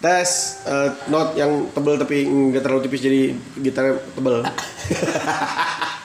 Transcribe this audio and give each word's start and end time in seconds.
Tes 0.00 0.64
eh, 0.64 0.88
note 1.12 1.36
yang 1.36 1.68
tebel 1.76 2.00
tapi 2.00 2.24
nggak 2.24 2.64
terlalu 2.64 2.88
tipis 2.88 3.04
jadi 3.04 3.36
gitarnya 3.60 4.00
tebel. 4.16 4.40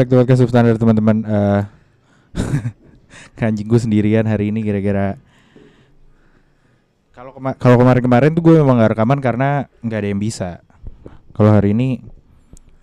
back 0.00 0.08
to 0.08 0.16
podcast 0.16 0.40
substandard 0.40 0.80
teman-teman. 0.80 1.28
Eh 1.28 1.62
anjing 3.44 3.68
gue 3.68 3.76
sendirian 3.76 4.24
hari 4.24 4.48
ini 4.48 4.64
gara-gara 4.64 5.20
kalau 7.12 7.36
kema- 7.36 7.56
kalau 7.60 7.76
kemarin-kemarin 7.76 8.32
tuh 8.32 8.40
gue 8.48 8.54
memang 8.64 8.80
gak 8.80 8.96
rekaman 8.96 9.20
karena 9.20 9.68
nggak 9.84 10.00
ada 10.00 10.08
yang 10.08 10.16
bisa. 10.16 10.64
Kalau 11.36 11.52
hari 11.52 11.76
ini 11.76 12.00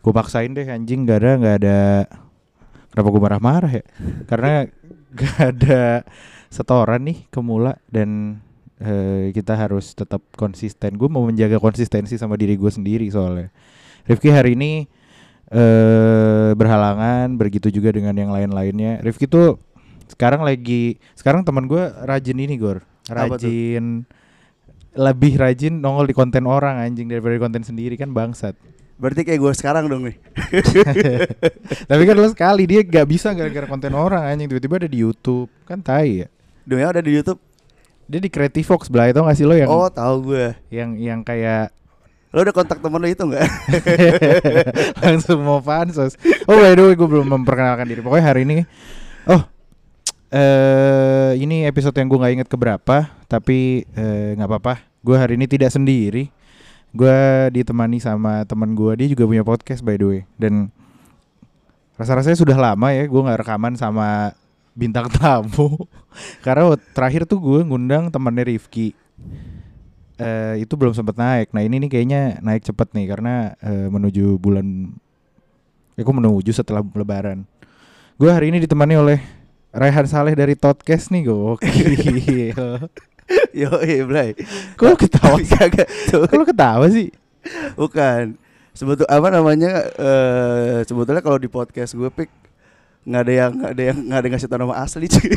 gue 0.06 0.14
paksain 0.14 0.54
deh 0.54 0.70
anjing 0.70 1.10
gak 1.10 1.26
ada 1.26 1.32
nggak 1.42 1.56
ada. 1.66 1.80
Kenapa 2.94 3.08
gue 3.10 3.22
marah-marah 3.26 3.72
ya? 3.82 3.84
Karena 4.30 4.70
gak 5.18 5.38
ada 5.42 6.06
setoran 6.54 7.02
nih 7.02 7.26
ke 7.34 7.40
Mula 7.42 7.81
dan 7.90 8.38
eh, 8.78 9.34
kita 9.34 9.58
harus 9.58 9.98
tetap 9.98 10.22
konsisten. 10.38 11.02
Gue 11.02 11.09
mau 11.09 11.26
menjaga 11.26 11.58
konsistensi 11.58 12.14
sama 12.14 12.38
diri 12.38 12.54
gue 12.54 12.70
sendiri 12.70 13.09
soalnya. 13.09 13.50
Rifki 14.06 14.30
hari 14.30 14.54
ini 14.54 14.86
eh 15.48 16.52
berhalangan, 16.53 17.36
begitu 17.36 17.72
juga 17.72 17.92
dengan 17.92 18.14
yang 18.14 18.31
lain-lainnya. 18.31 19.00
Rifki 19.00 19.26
tuh 19.26 19.59
sekarang 20.08 20.44
lagi 20.44 20.98
sekarang 21.14 21.44
teman 21.44 21.67
gue 21.67 21.84
rajin 22.03 22.38
ini 22.40 22.56
Gor. 22.56 22.84
Rajin 23.08 24.03
lebih 24.98 25.38
rajin 25.38 25.78
nongol 25.78 26.09
di 26.09 26.16
konten 26.18 26.50
orang 26.50 26.81
anjing 26.81 27.06
daripada 27.06 27.38
di 27.38 27.42
konten 27.42 27.64
sendiri 27.64 27.95
kan 27.95 28.12
bangsat. 28.12 28.58
Berarti 28.98 29.22
kayak 29.23 29.40
gue 29.40 29.53
sekarang 29.53 29.86
dong 29.86 30.09
nih. 30.09 30.18
Tapi 31.90 32.02
kan 32.02 32.16
lo 32.18 32.25
sekali 32.28 32.66
dia 32.66 32.81
gak 32.81 33.06
bisa 33.06 33.30
gara-gara 33.38 33.70
konten 33.70 33.94
orang 33.94 34.25
anjing 34.25 34.50
tiba-tiba 34.50 34.81
ada 34.81 34.90
di 34.90 35.06
YouTube. 35.06 35.53
Kan 35.70 35.86
tai 35.86 36.25
ya. 36.25 36.28
Dunia 36.66 36.90
ada 36.90 37.00
di 37.00 37.14
YouTube. 37.14 37.38
Dia 38.09 38.18
di 38.18 38.31
Creative 38.31 38.66
Fox 38.66 38.90
belah 38.90 39.14
itu 39.14 39.22
gak 39.22 39.38
sih 39.38 39.45
lo 39.45 39.53
yang 39.53 39.70
Oh, 39.70 39.86
tahu 39.86 40.34
gue. 40.34 40.58
yang 40.73 40.98
yang 40.98 41.22
kayak 41.22 41.77
Lo 42.38 42.46
udah 42.46 42.54
kontak 42.54 42.78
temen 42.78 43.02
lo 43.02 43.10
itu 43.10 43.26
enggak? 43.26 43.50
langsung 45.02 45.42
mau 45.42 45.58
pansos. 45.58 46.14
Oh 46.46 46.54
by 46.54 46.78
the 46.78 46.86
way 46.86 46.94
gue 46.94 47.10
belum 47.10 47.26
memperkenalkan 47.34 47.90
diri. 47.90 48.06
Pokoknya 48.06 48.30
hari 48.30 48.46
ini, 48.46 48.62
oh 49.26 49.42
eh 50.30 51.34
ini 51.34 51.66
episode 51.66 51.98
yang 51.98 52.06
gue 52.06 52.20
nggak 52.22 52.34
inget 52.38 52.50
keberapa, 52.54 53.10
tapi 53.26 53.90
eh, 53.98 54.38
nggak 54.38 54.54
apa-apa. 54.54 54.86
Gue 55.02 55.18
hari 55.18 55.34
ini 55.34 55.50
tidak 55.50 55.74
sendiri. 55.74 56.30
Gue 56.94 57.50
ditemani 57.58 57.98
sama 57.98 58.46
teman 58.46 58.78
gue. 58.78 58.94
Dia 59.02 59.18
juga 59.18 59.26
punya 59.26 59.42
podcast 59.42 59.82
by 59.82 59.98
the 59.98 60.06
way. 60.06 60.22
Dan 60.38 60.70
rasa-rasanya 61.98 62.38
sudah 62.38 62.54
lama 62.54 62.94
ya 62.94 63.10
gue 63.10 63.18
nggak 63.18 63.42
rekaman 63.42 63.74
sama 63.74 64.38
bintang 64.78 65.10
tamu. 65.10 65.90
Karena 66.46 66.78
terakhir 66.94 67.26
tuh 67.26 67.42
gue 67.42 67.66
ngundang 67.66 68.14
temannya 68.14 68.46
Rifki 68.46 68.94
eh 70.17 70.66
itu 70.66 70.73
belum 70.73 70.94
sempat 70.97 71.16
naik. 71.17 71.53
Nah 71.53 71.61
ini 71.61 71.81
nih 71.85 71.89
kayaknya 71.89 72.22
naik 72.41 72.66
cepet 72.66 72.89
nih 72.94 73.05
karena 73.09 73.53
eh, 73.61 73.88
menuju 73.88 74.41
bulan, 74.41 74.94
ya 75.94 76.01
kok 76.01 76.17
menuju 76.17 76.51
setelah 76.53 76.81
Lebaran. 76.81 77.45
Gue 78.17 78.33
hari 78.33 78.50
ini 78.50 78.57
ditemani 78.66 78.97
oleh 78.97 79.19
Raihan 79.69 80.09
Saleh 80.09 80.33
dari 80.33 80.57
Podcast 80.57 81.13
nih 81.13 81.29
gokil. 81.29 82.57
Yo, 83.51 83.69
iya, 83.83 84.07
Blay. 84.07 84.33
Kok 84.79 84.95
ketawa? 84.95 85.38
sih? 85.44 85.59
Kok 86.09 86.47
ketawa 86.47 86.88
sih? 86.88 87.11
Bukan. 87.75 88.39
Sebetul 88.72 89.09
apa 89.09 89.28
namanya? 89.34 89.89
eh 89.97 90.79
sebetulnya 90.85 91.22
kalau 91.25 91.41
di 91.41 91.49
podcast 91.49 91.97
gue 91.97 92.07
pik 92.13 92.29
nggak 93.07 93.22
ada 93.23 93.34
yang 93.34 93.51
nggak 93.56 93.72
ada 93.72 93.84
yang 93.88 93.97
nggak 94.03 94.19
ada 94.19 94.25
yang 94.28 94.34
ngasih 94.35 94.50
tau 94.51 94.59
nama 94.59 94.75
asli 94.84 95.07
cuy. 95.07 95.31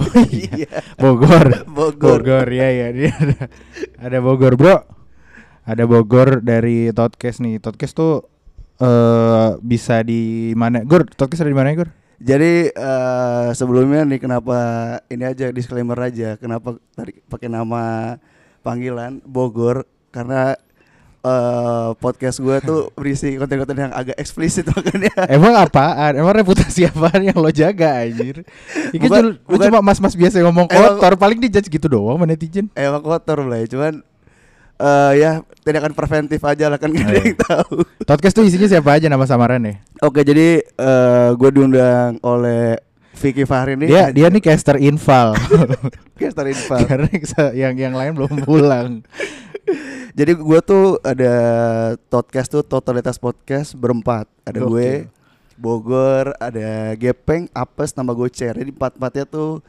Oh 0.00 0.24
iya. 0.32 0.80
Bogor. 1.02 1.46
Bogor. 1.68 2.20
Bogor 2.24 2.48
ya 2.48 2.68
ya 2.72 2.88
dia 2.96 3.12
ada, 3.12 3.38
ada 4.00 4.18
Bogor 4.24 4.56
bro. 4.56 4.76
Ada 5.68 5.84
Bogor 5.84 6.40
dari 6.40 6.88
Podcast 6.96 7.44
nih. 7.44 7.60
Podcast 7.60 7.92
tuh 7.92 8.24
eh 8.80 9.60
bisa 9.60 10.00
di 10.00 10.56
mana? 10.56 10.80
Gor, 10.88 11.04
Podcast 11.12 11.44
ada 11.44 11.52
di 11.52 11.58
mana 11.60 11.76
Gor? 11.76 11.92
Jadi 12.16 12.72
eh 12.72 13.48
sebelumnya 13.52 14.08
nih 14.08 14.20
kenapa 14.20 14.58
ini 15.12 15.28
aja 15.28 15.52
disclaimer 15.52 16.00
aja 16.00 16.40
kenapa 16.40 16.80
tadi 16.96 17.20
pakai 17.28 17.52
nama 17.52 18.16
panggilan 18.64 19.20
Bogor 19.28 19.84
karena 20.08 20.56
eh 21.20 21.88
podcast 22.00 22.40
gue 22.40 22.56
tuh 22.60 22.80
berisi 22.98 23.36
konten-konten 23.36 23.76
yang 23.76 23.92
agak 23.92 24.16
eksplisit 24.16 24.64
makanya. 24.66 25.12
Emang 25.28 25.52
apaan? 25.52 26.16
Emang 26.16 26.32
reputasi 26.32 26.88
apaan 26.88 27.20
yang 27.20 27.36
lo 27.36 27.52
jaga 27.52 28.00
anjir? 28.00 28.40
Ini 28.90 29.04
Bukan- 29.04 29.08
cuma, 29.08 29.20
lu 29.20 29.30
bukan- 29.44 29.68
cuma 29.68 29.80
mas-mas 29.84 30.16
biasa 30.16 30.40
yang 30.40 30.48
ngomong 30.48 30.72
Emang- 30.72 30.96
kotor 30.96 31.20
Paling 31.20 31.38
dijudge 31.38 31.68
gitu 31.68 31.86
doang 31.86 32.16
sama 32.16 32.24
netizen 32.24 32.72
Emang 32.72 33.04
kotor 33.04 33.44
lah 33.44 33.60
cuman 33.64 34.00
eh 34.80 35.12
ya 35.20 35.30
tindakan 35.60 35.92
preventif 35.92 36.40
aja 36.40 36.72
lah 36.72 36.80
kan 36.80 36.88
gak 36.88 37.04
ada 37.04 37.20
yang 37.20 37.36
tahu. 37.36 37.84
Podcast 38.00 38.32
tuh 38.32 38.48
isinya 38.48 38.64
siapa 38.64 38.96
aja 38.96 39.12
nama 39.12 39.28
samarannya? 39.28 39.84
Oke 40.00 40.24
jadi 40.24 40.64
eh 40.64 41.28
gue 41.36 41.50
diundang 41.52 42.16
oleh 42.24 42.80
Vicky 43.12 43.44
Fahri 43.44 43.76
nih. 43.76 43.92
Dia 43.92 44.04
dia 44.08 44.32
nih 44.32 44.40
caster 44.40 44.80
infal 44.80 45.36
caster 46.20 46.48
infal. 46.48 46.80
Karena 46.88 47.12
yang 47.52 47.76
yang 47.76 47.92
lain 47.92 48.16
belum 48.16 48.32
pulang 48.40 49.04
Jadi 50.18 50.32
gue 50.36 50.60
tuh 50.62 50.98
ada 51.02 51.34
podcast 52.10 52.48
tuh 52.50 52.62
totalitas 52.66 53.16
podcast 53.16 53.76
berempat. 53.76 54.26
Ada 54.44 54.64
gue, 54.64 55.06
Bogor, 55.60 56.34
ada 56.40 56.96
Gepeng, 56.96 57.46
Apes, 57.52 57.94
nama 57.94 58.16
Gocer. 58.16 58.56
Jadi 58.56 58.70
empat 58.72 58.96
empatnya 58.96 59.24
tuh 59.28 59.60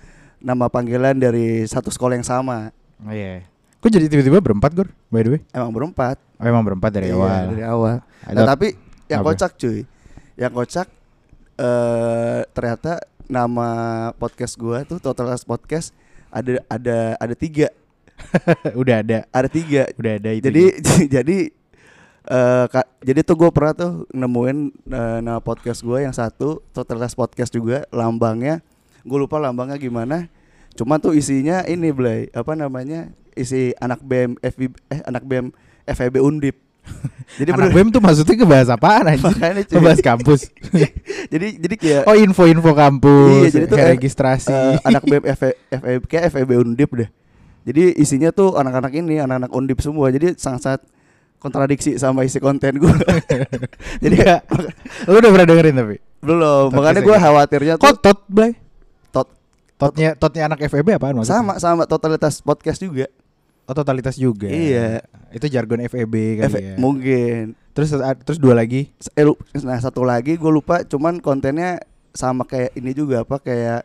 nama 0.41 0.68
panggilan 0.68 1.13
dari 1.16 1.63
satu 1.69 1.94
sekolah 1.94 2.18
yang 2.18 2.25
sama. 2.25 2.74
Oh 3.02 3.13
iya 3.13 3.46
Kok 3.81 3.90
jadi 3.90 4.06
tiba-tiba 4.06 4.38
berempat 4.38 4.78
Gor? 4.78 4.90
By 5.09 5.25
the 5.25 5.31
way 5.38 5.41
Emang 5.53 5.74
berempat. 5.74 6.22
Oh 6.38 6.46
emang 6.46 6.62
berempat 6.62 6.94
dari 6.94 7.09
Iya, 7.09 7.18
awal 7.18 7.41
Dari 7.50 7.63
awal. 7.66 7.96
Nah, 8.29 8.46
tapi 8.46 8.78
yang 9.09 9.25
Apa? 9.25 9.34
kocak 9.34 9.58
cuy, 9.58 9.84
yang 10.38 10.53
kocak 10.53 10.88
eh 11.62 12.41
ternyata 12.56 13.03
nama 13.28 13.69
podcast 14.16 14.56
gue 14.56 14.78
tuh 14.88 14.97
totalitas 15.03 15.44
podcast 15.44 15.91
ada 16.31 16.63
ada 16.72 17.19
ada 17.19 17.35
tiga, 17.35 17.68
Udah 18.82 18.96
ada 19.04 19.18
ada 19.30 19.48
tiga. 19.52 19.90
Udah 19.98 20.14
ada 20.18 20.30
itu 20.32 20.46
jadi 20.48 20.64
jadi 21.20 21.38
eh 22.22 22.66
ka- 22.70 22.92
jadi 23.02 23.26
tuh 23.26 23.34
gue 23.34 23.50
pernah 23.50 23.74
tuh 23.74 23.92
nemuin 24.14 24.58
eh, 24.94 25.20
nama 25.26 25.42
podcast 25.42 25.82
gue 25.82 26.06
yang 26.06 26.14
satu 26.14 26.62
totalitas 26.70 27.18
podcast 27.18 27.50
juga 27.50 27.82
lambangnya 27.90 28.62
gue 29.02 29.18
lupa 29.18 29.42
lambangnya 29.42 29.82
gimana 29.82 30.30
cuman 30.78 31.02
tuh 31.02 31.18
isinya 31.18 31.66
ini 31.66 31.90
Blay 31.90 32.30
apa 32.30 32.54
namanya 32.54 33.09
isi 33.34 33.74
anak 33.82 34.06
BM 34.06 34.38
FB 34.38 34.62
eh 34.94 35.02
anak 35.09 35.26
BM 35.26 35.50
FEB 35.90 36.22
Undip 36.22 36.62
jadi 37.40 37.53
Anak 37.53 37.78
BEM 37.78 37.94
tuh 37.94 38.02
maksudnya 38.02 38.36
apaan 38.74 39.06
anjir? 39.06 39.22
Makanya, 39.22 39.62
cuy. 39.64 39.76
Ngebahas 39.78 40.02
kampus 40.02 40.42
jadi 41.29 41.47
jadi 41.62 41.76
kayak 41.78 42.03
Oh 42.09 42.17
info-info 42.17 42.72
kampus 42.74 43.47
Iya, 43.47 43.50
jadi 43.53 43.66
tuh 43.70 43.78
kayak 43.78 43.91
registrasi 44.02 44.50
eh, 44.52 44.78
anak 44.90 45.03
BM 45.06 45.24
FE, 45.38 45.50
FEB 45.78 46.02
kayak 46.09 46.24
FEB 46.34 46.50
Undip 46.58 46.90
deh 46.97 47.09
jadi 47.61 47.93
isinya 47.93 48.29
tuh 48.29 48.55
anak-anak 48.55 48.91
ini 48.93 49.17
anak-anak 49.17 49.52
Undip 49.52 49.79
semua 49.79 50.09
jadi 50.09 50.34
sangat-sangat 50.34 50.81
kontradiksi 51.37 51.97
sama 51.97 52.22
isi 52.22 52.37
konten 52.37 52.78
gue 52.78 52.93
jadi 54.03 54.16
Enggak. 54.16 54.41
Lu 55.05 55.17
udah 55.17 55.29
pernah 55.29 55.47
dengerin 55.47 55.75
tapi? 55.75 55.96
belum 56.22 56.69
Podcast 56.69 56.78
makanya 56.78 57.02
gue 57.02 57.17
khawatirnya 57.17 57.73
tuh 57.75 57.84
Kok 57.84 57.96
tot, 57.97 58.19
Blay? 58.28 58.52
tot 59.09 59.28
Totnya 59.73 60.13
totnya 60.13 60.43
anak 60.46 60.61
FEB 60.63 60.87
apaan 60.93 61.17
maksudnya? 61.17 61.41
sama 61.41 61.53
sama 61.58 61.84
totalitas 61.85 62.40
podcast 62.40 62.78
juga 62.78 63.09
Oh 63.64 63.73
totalitas 63.73 64.17
juga. 64.17 64.49
Iya. 64.49 65.05
Itu 65.31 65.46
jargon 65.47 65.79
FEB 65.81 66.14
kali 66.37 66.46
Efe- 66.46 66.61
ya. 66.64 66.75
mungkin 66.75 67.53
Terus 67.72 67.93
terus 68.22 68.35
dua 68.35 68.52
lagi. 68.52 68.91
Eh, 69.14 69.23
nah 69.61 69.79
satu 69.79 70.03
lagi 70.03 70.35
gue 70.35 70.52
lupa 70.52 70.84
cuman 70.84 71.17
kontennya 71.17 71.79
sama 72.11 72.43
kayak 72.43 72.75
ini 72.75 72.91
juga 72.91 73.23
apa 73.23 73.40
kayak 73.40 73.81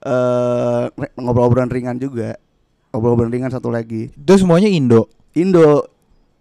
eh 0.00 0.84
ngobrol-ngobrolan 1.16 1.66
ringan 1.66 1.98
juga 1.98 2.38
ngobrol-ngobrolan 2.94 3.34
ringan 3.34 3.50
satu 3.50 3.68
lagi 3.68 4.14
Itu 4.14 4.32
semuanya 4.38 4.70
Indo. 4.70 5.10
Indo 5.34 5.90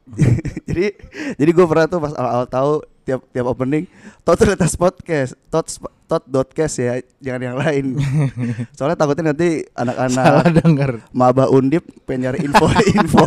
jadi 0.67 0.93
jadi 1.35 1.49
gue 1.49 1.65
pernah 1.65 1.87
tuh 1.87 1.97
pas 1.97 2.13
awal-awal 2.13 2.45
tahu 2.45 2.71
tiap 3.03 3.23
tiap 3.31 3.47
opening 3.47 3.87
totalitas 4.21 4.75
podcast 4.75 5.31
tot 5.47 5.63
tot 6.05 6.23
dotcast 6.23 6.75
ya 6.77 6.93
jangan 7.19 7.41
yang 7.41 7.57
lain 7.57 7.85
soalnya 8.75 8.95
takutnya 8.95 9.31
nanti 9.31 9.63
Salah 9.65 9.95
anak-anak 10.43 10.59
denger. 10.59 10.91
maba 11.11 11.47
undip 11.47 11.87
pengen 12.03 12.29
nyari 12.29 12.43
info 12.43 12.67
info 12.99 13.25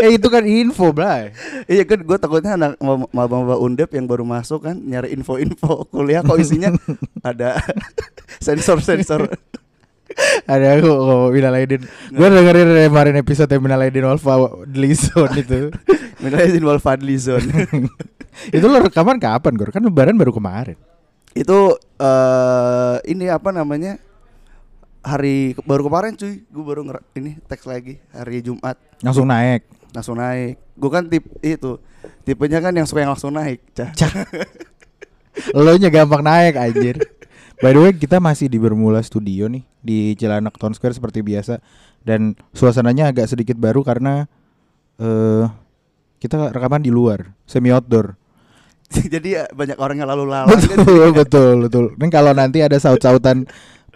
eh 0.00 0.16
itu 0.16 0.26
kan 0.26 0.42
info, 0.42 0.88
Bray. 0.90 1.36
iya 1.66 1.84
kan 1.84 2.00
gue 2.00 2.16
takutnya 2.16 2.56
anak 2.56 2.80
ma- 2.80 3.08
maba 3.10 3.34
maba 3.36 3.56
undip 3.56 3.92
yang 3.92 4.08
baru 4.08 4.24
masuk 4.24 4.64
kan 4.64 4.76
nyari 4.76 5.12
info 5.12 5.36
info 5.36 5.84
kuliah 5.86 6.24
kok 6.24 6.40
isinya 6.40 6.72
ada 7.20 7.60
sensor 8.40 8.80
sensor 8.80 9.28
Ada 10.44 10.78
aku 10.78 10.90
oh, 10.90 11.26
Minal 11.30 11.56
Aidin. 11.56 11.82
Gue 12.10 12.28
dengerin 12.28 12.88
kemarin 12.88 13.16
episode 13.18 13.50
yang 13.50 13.62
Minal 13.62 13.82
Aidin 13.82 14.04
Wolfa 14.04 14.36
Dlison 14.66 15.30
itu. 15.34 15.72
Minta 16.22 16.40
izin 16.40 16.64
Wal 16.64 16.80
Fadli 16.80 17.20
Zone. 17.20 17.44
itu 18.56 18.64
lo 18.64 18.80
rekaman 18.80 19.20
kapan, 19.20 19.52
Gor? 19.54 19.68
Kan 19.68 19.84
lebaran 19.84 20.16
baru 20.16 20.32
kemarin. 20.32 20.78
itu 21.34 21.74
eh 21.98 22.96
ini 23.10 23.26
apa 23.26 23.50
namanya 23.50 23.98
hari 25.02 25.58
baru 25.66 25.90
kemarin 25.90 26.14
cuy 26.14 26.46
gue 26.46 26.62
baru 26.62 26.86
nger- 26.86 27.02
ini 27.18 27.42
teks 27.50 27.66
lagi 27.66 27.98
hari 28.14 28.38
Jumat 28.38 28.78
Langsung 29.02 29.26
naik. 29.26 29.66
langsung 29.90 30.14
naik 30.14 30.62
gue 30.78 30.90
kan 30.94 31.02
tip 31.10 31.26
itu 31.42 31.82
tipenya 32.22 32.62
kan 32.62 32.70
yang 32.70 32.86
suka 32.86 33.02
yang 33.02 33.18
langsung 33.18 33.34
naik 33.34 33.66
cah 33.74 33.90
Lo 35.58 35.74
nya 35.74 35.90
gampang 35.90 36.22
naik 36.22 36.54
anjir. 36.54 36.96
By 37.62 37.74
the 37.74 37.80
way, 37.82 37.90
kita 37.90 38.22
masih 38.22 38.46
di 38.46 38.54
Bermula 38.54 39.02
Studio 39.02 39.50
nih 39.50 39.66
di 39.84 40.16
Cilandak 40.16 40.56
Town 40.56 40.72
Square 40.72 40.96
seperti 40.96 41.20
biasa 41.20 41.60
dan 42.00 42.32
suasananya 42.56 43.12
agak 43.12 43.28
sedikit 43.28 43.60
baru 43.60 43.84
karena 43.84 44.24
eh 44.96 45.44
kita 46.24 46.56
rekaman 46.56 46.80
di 46.80 46.88
luar, 46.88 47.36
semi 47.44 47.68
outdoor. 47.68 48.16
jadi 49.12 49.28
ya 49.28 49.44
banyak 49.52 49.76
orang 49.76 50.00
yang 50.00 50.08
lalu 50.08 50.24
lalang 50.24 50.56
betul, 50.56 51.08
betul, 51.20 51.54
betul. 51.68 51.84
Dan 52.00 52.08
kalau 52.08 52.32
nanti 52.32 52.64
ada 52.64 52.80
saut-sautan 52.80 53.44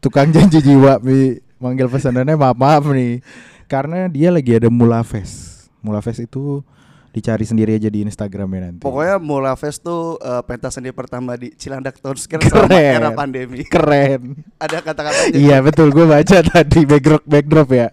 tukang 0.04 0.28
janji 0.28 0.60
jiwa 0.60 1.00
mi 1.00 1.40
manggil 1.58 1.88
pesanannya 1.90 2.38
maaf 2.38 2.54
maaf 2.54 2.84
nih 2.92 3.24
karena 3.66 4.06
dia 4.06 4.28
lagi 4.28 4.60
ada 4.60 4.68
Mula 4.68 5.00
Fest. 5.00 5.68
Mula 5.80 6.04
Fest 6.04 6.20
itu 6.20 6.60
dicari 7.08 7.44
sendiri 7.44 7.74
aja 7.74 7.88
di 7.88 8.04
Instagramnya 8.04 8.60
nanti. 8.68 8.82
pokoknya 8.84 9.16
Mula 9.16 9.56
Fest 9.56 9.82
tuh 9.82 10.20
eh, 10.20 10.42
pentas 10.44 10.76
seni 10.76 10.92
pertama 10.92 11.34
di 11.34 11.50
Cilandak 11.56 11.98
Town 11.98 12.14
Square 12.14 12.44
selama 12.46 12.78
era 12.78 13.10
pandemi 13.16 13.64
keren. 13.64 14.36
ada 14.60 14.78
kata-katanya 14.84 15.36
iya 15.36 15.58
betul, 15.64 15.88
gue 15.90 16.04
baca 16.04 16.36
tadi 16.52 16.84
backdrop 16.84 17.22
backdrop 17.24 17.68
ya. 17.72 17.88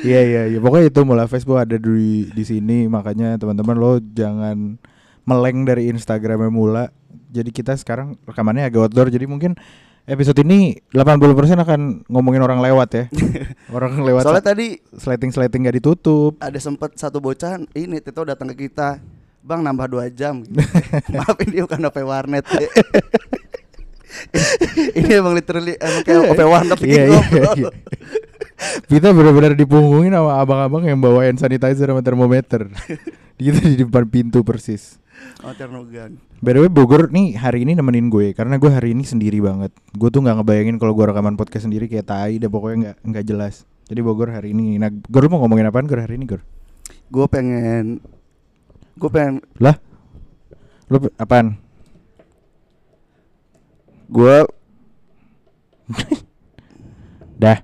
Iya 0.00 0.20
iya 0.24 0.42
iya. 0.48 0.58
Pokoknya 0.64 0.88
itu 0.88 1.00
Mula 1.04 1.28
Fest 1.28 1.44
bu 1.44 1.60
ada 1.60 1.76
di 1.76 2.24
di 2.32 2.44
sini 2.44 2.88
makanya 2.88 3.36
teman-teman 3.36 3.76
lo 3.76 4.00
jangan 4.00 4.80
meleng 5.28 5.68
dari 5.68 5.92
Instagramnya 5.92 6.48
Mula. 6.48 6.84
Jadi 7.30 7.50
kita 7.52 7.76
sekarang 7.76 8.16
rekamannya 8.24 8.66
agak 8.66 8.88
outdoor. 8.90 9.12
Jadi 9.12 9.28
mungkin 9.28 9.54
episode 10.04 10.40
ini 10.40 10.78
80% 10.90 11.20
akan 11.58 11.80
ngomongin 12.06 12.40
orang 12.40 12.58
lewat 12.58 12.88
ya. 12.90 13.04
orang 13.76 13.98
lewat. 13.98 14.22
soalnya 14.22 14.44
tadi 14.46 14.78
Slating-slating 14.92 15.64
gak 15.64 15.76
ditutup. 15.76 16.36
ada 16.38 16.56
sempet 16.56 16.94
satu 16.94 17.18
bocah 17.18 17.56
ini 17.72 17.98
Tito 17.98 18.22
datang 18.22 18.50
ke 18.50 18.66
kita 18.66 19.00
Bang 19.40 19.60
nambah 19.60 19.88
dua 19.88 20.06
jam 20.06 20.44
Maaf 21.14 21.36
ini 21.42 21.64
bukan 21.64 21.80
OP 21.82 21.96
warnet 22.00 22.44
Ini 24.92 25.16
emang 25.16 25.32
literally 25.32 25.80
Emang 25.80 26.02
kayak 26.02 26.28
OP 26.28 26.40
warnet 26.42 26.76
lagi 26.76 26.84
Iya, 26.86 27.02
iya, 27.06 27.16
ngobrol. 27.16 27.54
iya. 27.56 27.70
Kita 28.84 29.08
benar-benar 29.10 29.56
dipunggungin 29.56 30.12
sama 30.12 30.36
abang-abang 30.36 30.84
yang 30.84 31.00
bawa 31.00 31.24
hand 31.24 31.40
sanitizer 31.40 31.88
sama 31.88 32.04
termometer. 32.04 32.68
Kita 33.40 33.56
di 33.56 33.80
depan 33.80 34.04
pintu 34.04 34.44
persis. 34.44 34.99
Oh 35.40 35.52
Ternogan 35.56 36.20
By 36.40 36.56
the 36.56 36.60
way 36.64 36.72
Bogor 36.72 37.12
nih 37.12 37.36
hari 37.36 37.68
ini 37.68 37.76
nemenin 37.76 38.08
gue 38.08 38.32
karena 38.32 38.56
gue 38.56 38.72
hari 38.72 38.96
ini 38.96 39.04
sendiri 39.04 39.44
banget. 39.44 39.76
Gue 39.92 40.08
tuh 40.08 40.24
nggak 40.24 40.40
ngebayangin 40.40 40.80
kalau 40.80 40.96
gue 40.96 41.04
rekaman 41.04 41.36
podcast 41.36 41.68
sendiri 41.68 41.84
kayak 41.84 42.08
tai 42.08 42.40
deh 42.40 42.48
pokoknya 42.48 42.76
nggak 42.80 42.96
nggak 43.04 43.24
jelas. 43.28 43.68
Jadi 43.92 44.00
Bogor 44.00 44.32
hari 44.32 44.56
ini. 44.56 44.80
Nah, 44.80 44.88
Gor 44.88 45.28
mau 45.28 45.44
ngomongin 45.44 45.68
apaan 45.68 45.84
Gor 45.84 46.00
hari 46.00 46.16
ini 46.16 46.24
Gor? 46.24 46.40
Gue 47.12 47.26
pengen 47.28 48.00
Gue 48.96 49.10
pengen 49.12 49.44
Lah? 49.60 49.76
Lu 50.88 50.96
apaan? 51.20 51.60
Gue 54.08 54.48
Dah. 57.42 57.58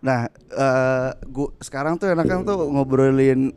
Nah 0.00 0.32
eh 0.32 1.10
gua, 1.28 1.52
Sekarang 1.60 2.00
tuh 2.00 2.08
enaknya 2.08 2.40
tuh 2.40 2.72
ngobrolin 2.72 3.52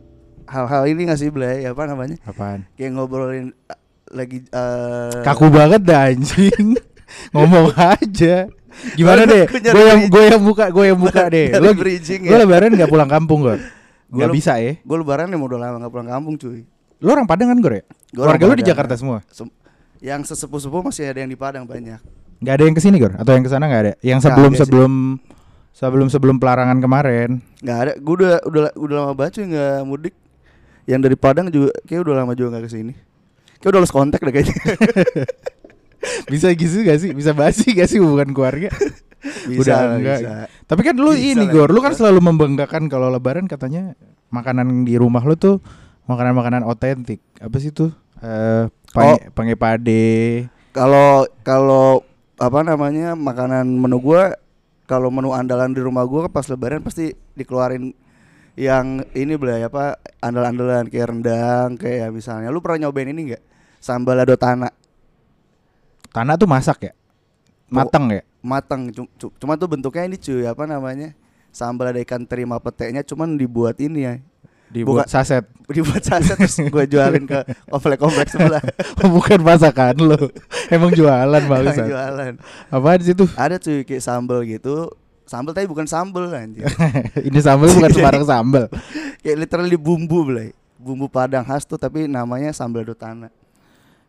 Hal-hal 0.46 0.84
ini 0.86 1.06
gak 1.06 1.18
sih 1.18 1.30
Blay 1.30 1.64
Apa 1.64 1.86
namanya 1.86 2.20
Apaan? 2.24 2.68
Kayak 2.74 2.92
ngobrolin 2.94 3.52
eh, 3.66 3.80
Lagi 4.10 4.44
eh 4.44 5.22
Kaku 5.22 5.48
banget 5.48 5.82
dah 5.82 6.08
anjing. 6.08 6.76
Ngomong 7.34 7.74
aja. 7.74 8.50
Gimana 8.94 9.24
deh? 9.24 9.46
Gue 9.46 9.84
yang 9.84 10.02
gue 10.08 10.24
yang 10.28 10.42
buka, 10.42 10.66
gue 10.68 10.86
yang 10.88 10.98
buka 10.98 11.30
deh. 11.30 11.54
Lo 11.56 11.74
bridging 11.74 12.22
Gue 12.24 12.34
ya. 12.34 12.42
lebaran 12.42 12.74
nggak 12.74 12.88
pulang 12.88 13.06
kampung 13.08 13.42
Gor. 13.42 13.58
Gua 14.14 14.20
Gak 14.20 14.30
leb- 14.30 14.36
bisa 14.36 14.54
ya. 14.58 14.78
Gue 14.80 14.98
lebaran 14.98 15.26
nih 15.26 15.38
mau 15.38 15.46
udah 15.46 15.60
lama 15.60 15.78
gak 15.80 15.90
pulang 15.92 16.06
kampung 16.08 16.36
cuy 16.36 16.62
Lo 17.00 17.10
orang 17.12 17.26
Padang 17.26 17.50
kan 17.50 17.58
Gor 17.58 17.74
ya? 17.74 17.84
Keluarga 18.10 18.44
lu 18.44 18.54
di. 18.54 18.62
Jakarta 18.62 18.94
semua? 18.94 19.26
Sem- 19.28 19.50
Yang 19.98 20.30
sesepuh-sepuh 20.30 20.82
masih 20.84 21.06
ada 21.06 21.20
yang 21.22 21.30
di 21.30 21.38
Padang 21.38 21.66
banyak 21.66 21.98
Gak 22.40 22.54
ada 22.54 22.64
yang 22.64 22.74
ke 22.74 22.82
sini 22.82 22.98
Gor? 22.98 23.14
Atau 23.16 23.34
yang 23.34 23.42
ke 23.42 23.50
sana 23.50 23.66
gak 23.66 23.82
ada? 23.82 23.94
Yang 24.00 24.20
Nggak 24.20 24.26
sebelum 24.30 24.52
ada 24.52 24.60
sebelum 24.60 24.92
sebelum 25.74 26.08
sebelum 26.08 26.36
pelarangan 26.38 26.78
kemarin. 26.78 27.42
nggak 27.58 27.78
ada 27.80 27.92
gue 27.98 28.14
udah 28.16 28.34
udah 28.46 28.62
udah 28.78 28.96
lama 29.00 29.14
banget 29.16 29.42
cuy 29.42 29.46
nggak 29.50 29.78
mudik 29.84 30.14
yang 30.90 31.00
dari 31.00 31.16
Padang 31.16 31.48
juga 31.50 31.72
kayak 31.88 32.02
udah 32.04 32.14
lama 32.24 32.34
juga 32.36 32.58
nggak 32.58 32.66
ke 32.68 32.72
sini 32.72 32.94
kayak 33.60 33.72
udah 33.72 33.82
lost 33.82 33.96
kontak 33.96 34.20
deh 34.20 34.34
kayaknya 34.34 34.56
Bisa 36.28 36.52
gitu 36.54 36.84
gak 36.84 37.00
sih? 37.00 37.12
Bisa 37.16 37.32
basi 37.32 37.72
gak 37.72 37.90
sih 37.90 38.00
hubungan 38.00 38.36
keluarga? 38.36 38.70
Udah 39.48 39.96
enggak. 39.96 40.20
bisa. 40.20 40.34
Tapi 40.68 40.82
kan 40.84 40.96
lu 41.00 41.16
Bisa 41.16 41.32
ini. 41.32 41.46
Gor, 41.48 41.72
lu 41.72 41.80
kan 41.80 41.96
selalu 41.96 42.20
membanggakan 42.20 42.92
kalau 42.92 43.08
lebaran 43.08 43.48
katanya 43.48 43.96
makanan 44.28 44.84
di 44.84 45.00
rumah 45.00 45.24
lu 45.24 45.40
tuh 45.40 45.64
makanan-makanan 46.12 46.68
otentik. 46.68 47.24
Apa 47.40 47.56
sih 47.64 47.72
tuh? 47.72 47.96
Eh 48.20 48.68
pange, 48.92 49.32
pange 49.32 49.56
pade. 49.56 50.48
kalau 50.74 51.24
kalau 51.46 52.02
apa 52.36 52.66
namanya 52.66 53.14
makanan 53.14 53.64
menu 53.64 54.02
gua 54.02 54.34
kalau 54.90 55.14
menu 55.14 55.30
andalan 55.32 55.70
di 55.72 55.80
rumah 55.80 56.04
gua 56.04 56.28
pas 56.28 56.44
lebaran 56.50 56.82
pasti 56.82 57.14
dikeluarin 57.38 57.94
yang 58.56 58.86
ini 59.12 59.34
belai 59.34 59.62
apa 59.62 59.98
andal-andalan 60.20 60.86
kayak 60.86 61.08
rendang 61.10 61.74
kayak 61.74 62.10
misalnya 62.10 62.48
lu 62.48 62.60
pernah 62.60 62.86
nyobain 62.86 63.08
ini 63.08 63.32
nggak 63.32 63.44
sambal 63.78 64.14
lado 64.14 64.34
tanah 64.34 64.70
Tanah 66.10 66.38
tuh 66.38 66.46
masak 66.46 66.78
ya? 66.84 66.94
Matang 67.68 68.06
ya? 68.12 68.22
matang 68.40 68.92
cu- 68.92 69.10
cu- 69.16 69.34
cuma 69.36 69.56
tuh 69.56 69.66
bentuknya 69.66 70.04
ini 70.04 70.14
cuy 70.14 70.44
apa 70.44 70.64
namanya 70.64 71.16
sambal 71.50 71.88
ada 71.88 71.98
ikan 71.98 72.22
terima 72.22 72.60
petenya 72.60 73.00
cuman 73.02 73.34
dibuat 73.34 73.80
ini 73.80 74.04
ya 74.04 74.14
Dibuat 74.68 75.06
Bukan- 75.06 75.10
saset. 75.10 75.46
dibuat 75.74 76.02
saset 76.02 76.36
terus 76.36 76.60
gue 76.60 76.86
jualin 76.88 77.24
ke 77.24 77.40
komplek-komplek 77.66 78.28
sebelah 78.28 78.60
Bukan 79.08 79.40
masakan 79.40 79.96
lu. 79.98 80.18
Emang 80.68 80.92
jualan 80.92 81.40
bagus. 81.42 81.78
jualan 81.80 82.36
Apaan 82.68 83.00
sih 83.00 83.14
tuh? 83.14 83.32
ada 83.34 83.56
cuy 83.56 83.82
kayak 83.82 84.02
sambal 84.02 84.44
gitu 84.44 84.92
sambal 85.34 85.52
tapi 85.52 85.66
bukan 85.66 85.90
sambal 85.90 86.30
anjir. 86.30 86.70
Ini 87.28 87.40
sambal 87.42 87.74
bukan 87.74 87.90
sembarang 87.96 88.24
sambal. 88.24 88.66
kayak 89.20 89.38
literally 89.40 89.74
bumbu 89.76 90.22
belai 90.22 90.54
bumbu 90.78 91.10
padang 91.10 91.42
khas 91.42 91.66
tuh 91.66 91.76
tapi 91.76 92.06
namanya 92.06 92.54
sambal 92.54 92.86
dotana. 92.86 93.34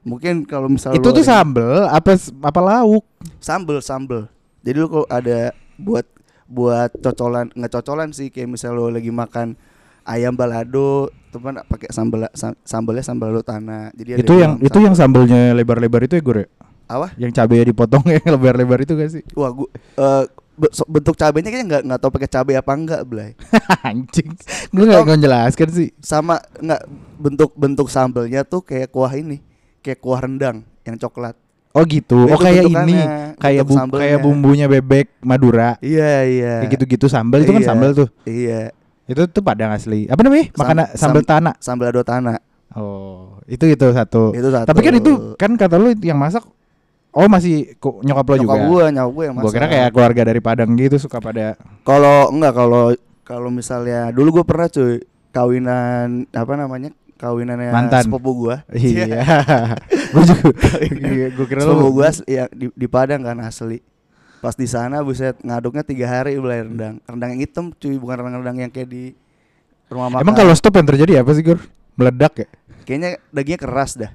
Mungkin 0.05 0.45
kalau 0.45 0.69
misalnya 0.69 1.01
Itu 1.01 1.11
tuh 1.11 1.25
sambal 1.25 1.89
apa 1.89 2.13
apa 2.21 2.61
lauk? 2.61 3.09
sambal 3.41 3.81
sambal 3.81 4.29
jadi 4.61 4.77
lu 4.77 4.89
kalau 4.89 5.09
ada 5.09 5.53
buat 5.77 6.05
buat 6.45 6.93
cocolan 7.01 7.49
nggak 7.51 7.73
cocolan 7.73 8.13
sih 8.13 8.29
kayak 8.29 8.49
misalnya 8.49 8.77
lu 8.77 8.93
lagi 8.93 9.09
makan 9.09 9.57
ayam 10.05 10.37
balado 10.37 11.09
teman 11.33 11.57
pakai 11.65 11.89
sambal 11.89 12.29
sam- 12.33 12.57
sambalnya 12.61 13.01
sambal 13.01 13.33
dotana. 13.33 13.89
Jadi 13.93 14.17
ada 14.17 14.21
itu 14.21 14.35
yang 14.37 14.53
itu 14.61 14.79
yang 14.79 14.93
sambalnya 14.93 15.57
lebar-lebar 15.57 16.05
itu 16.05 16.17
ya 16.17 16.23
gue 16.23 16.45
apa? 16.85 17.09
Yang 17.17 17.33
cabenya 17.33 17.65
dipotong 17.65 18.05
yang 18.13 18.25
lebar-lebar 18.29 18.79
itu 18.81 18.93
gak 18.93 19.09
sih? 19.11 19.23
Wah 19.33 19.49
gua 19.51 19.69
so- 19.97 20.29
bentuk 20.85 21.15
cabenya 21.15 21.49
kayaknya 21.49 21.67
nggak 21.67 21.83
nggak 21.85 22.01
tahu 22.01 22.11
pakai 22.13 22.29
cabai 22.29 22.55
apa 22.55 22.73
enggak 22.73 23.03
belai 23.03 23.31
anjing. 23.89 24.31
Lu 24.71 24.85
nggak 24.85 25.01
Oh. 25.01 25.07
ngejelaskan 25.07 25.69
sih. 25.69 25.89
sama 25.99 26.39
nggak 26.57 26.83
bentuk 27.17 27.51
bentuk 27.53 27.87
sambelnya 27.87 28.43
tuh 28.43 28.61
kayak 28.61 28.89
kuah 28.89 29.11
ini 29.11 29.43
kayak 29.81 29.99
kuah 29.99 30.19
rendang 30.19 30.63
yang 30.83 30.97
coklat. 30.97 31.35
Oh 31.71 31.83
gitu. 31.83 32.31
Oh 32.31 32.39
kayak 32.39 32.65
ini. 32.65 33.03
kayak 33.35 33.63
bu 33.63 33.75
sambelnya. 33.75 34.03
kayak 34.07 34.19
bumbunya 34.21 34.67
bebek 34.69 35.11
Madura. 35.21 35.75
Iya 35.79 36.23
iya. 36.23 36.55
Kayak 36.63 36.71
gitu-gitu 36.73 37.07
sambal 37.09 37.41
itu 37.41 37.51
kan 37.51 37.61
Iya. 37.61 37.69
sambal 37.69 37.91
tuh? 37.93 38.09
iya. 38.25 38.71
Itu 39.05 39.27
tuh 39.27 39.43
padang 39.43 39.75
asli. 39.75 40.07
Apa 40.07 40.23
namanya? 40.23 40.49
Sam- 40.49 40.59
makanan 40.61 40.85
sam- 40.89 40.99
sambal 41.03 41.23
tanah? 41.23 41.55
sambal 41.59 41.91
dotana 41.91 42.39
oh 42.73 43.43
itu 43.45 43.67
itu 43.67 43.87
satu. 43.89 44.31
Itu 44.31 44.49
satu. 44.49 44.67
Tapi 44.67 44.81
kan 44.81 44.95
itu 44.95 45.13
kan 45.35 45.51
kata 45.55 45.77
lu 45.77 45.95
yang 45.99 46.17
masak 46.17 46.47
oh 47.15 47.27
masih 47.27 47.79
ku- 47.79 48.03
nyokap 48.03 48.27
lo 48.27 48.37
juga 48.37 48.55
Nyokap 48.55 48.67
gua 48.67 48.85
nyokap 48.91 49.11
gua 49.11 49.25
yang 49.25 49.35
Gua 49.35 49.43
masak 49.43 49.55
kira 49.55 49.67
kayak 49.67 49.89
keluarga 49.91 50.23
dari 50.27 50.41
Padang 50.41 50.71
gitu 50.75 50.97
suka 50.99 51.19
pada 51.19 51.55
kalau 51.83 52.29
enggak 52.29 52.53
kalau 52.53 52.85
kalau 53.23 53.49
misalnya 53.49 54.13
dulu 54.13 54.41
gue 54.41 54.45
pernah 54.45 54.69
cuy 54.69 55.01
kawinan 55.33 56.29
apa 56.31 56.53
namanya 56.55 56.91
kawinannya 57.15 57.71
Mantan. 57.71 58.05
sepupu 58.05 58.31
gua. 58.37 58.57
Iya. 58.69 59.23
Gue 60.13 60.23
juga. 60.29 60.51
Iya, 60.83 61.27
Gue 61.33 61.47
kira 61.47 61.63
sepupu 61.63 62.03
as- 62.03 62.27
ya 62.27 62.51
di, 62.51 62.69
di 62.71 62.87
Padang 62.87 63.23
kan 63.23 63.39
asli. 63.41 63.81
Pas 64.39 64.53
di 64.53 64.69
sana 64.69 65.01
buset 65.01 65.39
ngaduknya 65.41 65.83
tiga 65.83 66.07
hari 66.07 66.37
beli 66.37 66.69
rendang. 66.69 67.01
Rendang 67.07 67.31
yang 67.33 67.41
hitam 67.41 67.65
cuy, 67.73 67.97
bukan 67.97 68.19
rendang-rendang 68.21 68.69
yang 68.69 68.71
kayak 68.71 68.91
di 68.91 69.05
rumah 69.89 70.11
makan. 70.11 70.23
Emang 70.23 70.37
kalau 70.37 70.53
stop 70.53 70.75
yang 70.77 70.85
terjadi 70.85 71.13
apa 71.25 71.31
sih 71.33 71.43
Gur? 71.43 71.59
Meledak 71.95 72.35
ya? 72.37 72.49
kayaknya 72.85 73.17
dagingnya 73.33 73.61
keras 73.63 73.97
dah. 73.97 74.13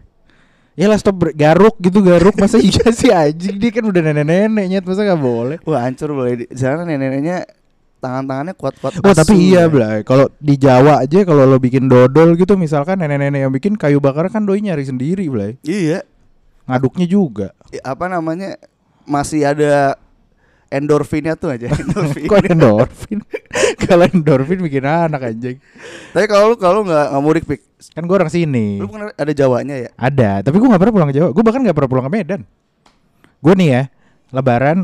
Ya 0.77 0.85
lah 0.87 0.97
stop 0.97 1.33
garuk 1.35 1.75
gitu 1.81 1.99
garuk 2.01 2.37
masa 2.39 2.57
iya 2.61 2.87
sih 2.93 3.09
anjing 3.13 3.57
dia 3.57 3.71
kan 3.73 3.83
udah 3.83 4.01
nenek-nenek 4.01 4.65
nyet 4.69 4.83
masa 4.85 5.03
gak 5.03 5.19
boleh. 5.19 5.57
Wah 5.67 5.83
hancur 5.83 6.13
boleh 6.15 6.43
di 6.43 6.45
sana 6.55 6.85
nenek-neneknya 6.87 7.43
tangan-tangannya 7.99 8.55
kuat-kuat. 8.55 9.03
Oh 9.03 9.11
tapi 9.11 9.35
iya 9.51 9.67
ya. 9.67 9.71
Blay 9.71 10.07
Kalau 10.07 10.31
di 10.39 10.55
Jawa 10.55 11.03
aja 11.03 11.19
kalau 11.27 11.43
lo 11.43 11.59
bikin 11.59 11.91
dodol 11.91 12.39
gitu 12.39 12.55
Misalkan 12.55 13.03
nenek-nenek 13.03 13.43
yang 13.43 13.51
bikin 13.51 13.75
kayu 13.75 13.99
bakar 13.99 14.31
kan 14.31 14.47
doi 14.47 14.63
nyari 14.63 14.87
sendiri 14.87 15.27
Blay 15.27 15.59
Iya. 15.67 16.07
Ngaduknya 16.63 17.05
juga 17.11 17.51
Ya, 17.75 17.83
apa 17.83 18.07
namanya 18.07 18.55
masih 19.03 19.43
ada 19.43 19.99
endorfinnya 20.69 21.33
tuh 21.35 21.53
aja. 21.53 21.67
endorfin. 21.83 22.25
Kok 22.29 22.45
endorfin? 22.45 23.19
kalau 23.85 24.05
endorfin 24.05 24.59
bikin 24.61 24.85
anak 24.85 25.33
anjing 25.33 25.57
Tapi 26.13 26.25
kalau 26.29 26.53
lu 26.53 26.55
kalau 26.57 26.85
nggak 26.85 27.05
nggak 27.09 27.23
mudik 27.25 27.45
pik, 27.49 27.61
Kan 27.97 28.05
gue 28.05 28.15
orang 28.15 28.31
sini 28.31 28.77
lu 28.77 28.85
bukan 28.85 29.09
ada 29.13 29.33
Jawanya 29.33 29.75
ya? 29.75 29.89
Ada 29.97 30.45
Tapi 30.45 30.55
gue 30.61 30.67
gak 30.69 30.81
pernah 30.81 30.93
pulang 30.93 31.09
ke 31.09 31.15
Jawa 31.17 31.29
Gue 31.33 31.43
bahkan 31.43 31.61
gak 31.65 31.77
pernah 31.77 31.89
pulang 31.89 32.05
ke 32.07 32.11
Medan 32.11 32.41
Gue 33.39 33.53
nih 33.57 33.69
ya 33.71 33.83
Lebaran 34.35 34.79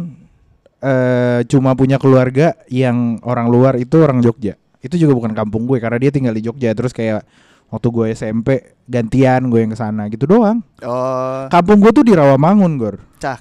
eh 0.82 1.39
Cuma 1.51 1.77
punya 1.77 2.01
keluarga 2.01 2.58
Yang 2.72 3.22
orang 3.27 3.48
luar 3.51 3.74
itu 3.77 4.01
orang 4.01 4.24
Jogja 4.24 4.58
Itu 4.82 4.96
juga 4.96 5.13
bukan 5.13 5.36
kampung 5.36 5.68
gue 5.70 5.77
Karena 5.77 6.00
dia 6.00 6.10
tinggal 6.10 6.34
di 6.34 6.42
Jogja 6.42 6.74
Terus 6.74 6.96
kayak 6.96 7.27
Waktu 7.69 7.88
gue 7.89 8.05
SMP 8.13 8.50
Gantian 8.86 9.50
gue 9.50 9.65
yang 9.65 9.74
ke 9.74 9.79
sana 9.79 10.05
Gitu 10.07 10.25
doang 10.25 10.62
Oh, 10.86 11.50
Kampung 11.50 11.81
gue 11.81 11.91
tuh 11.91 12.05
di 12.05 12.13
Rawamangun 12.13 12.77
Gor 12.77 12.95
cak. 13.25 13.39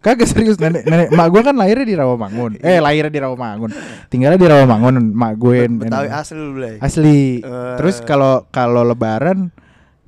Kagak 0.00 0.32
serius 0.32 0.56
nenek 0.56 0.88
nenek 0.88 1.12
mak 1.12 1.28
gue 1.28 1.44
kan 1.44 1.52
lahirnya 1.52 1.84
di 1.84 1.92
Rawamangun. 1.92 2.56
Eh 2.64 2.80
lahirnya 2.80 3.12
di 3.12 3.20
Rawamangun. 3.20 3.68
Tinggalnya 4.08 4.40
di 4.40 4.48
Rawamangun 4.48 5.12
mak 5.12 5.36
gue. 5.36 5.68
Betawi 5.68 6.08
asli 6.08 6.40
lu. 6.40 6.56
Asli. 6.80 7.20
Eh. 7.44 7.76
Terus 7.76 8.00
kalau 8.00 8.48
kalau 8.48 8.80
lebaran 8.80 9.52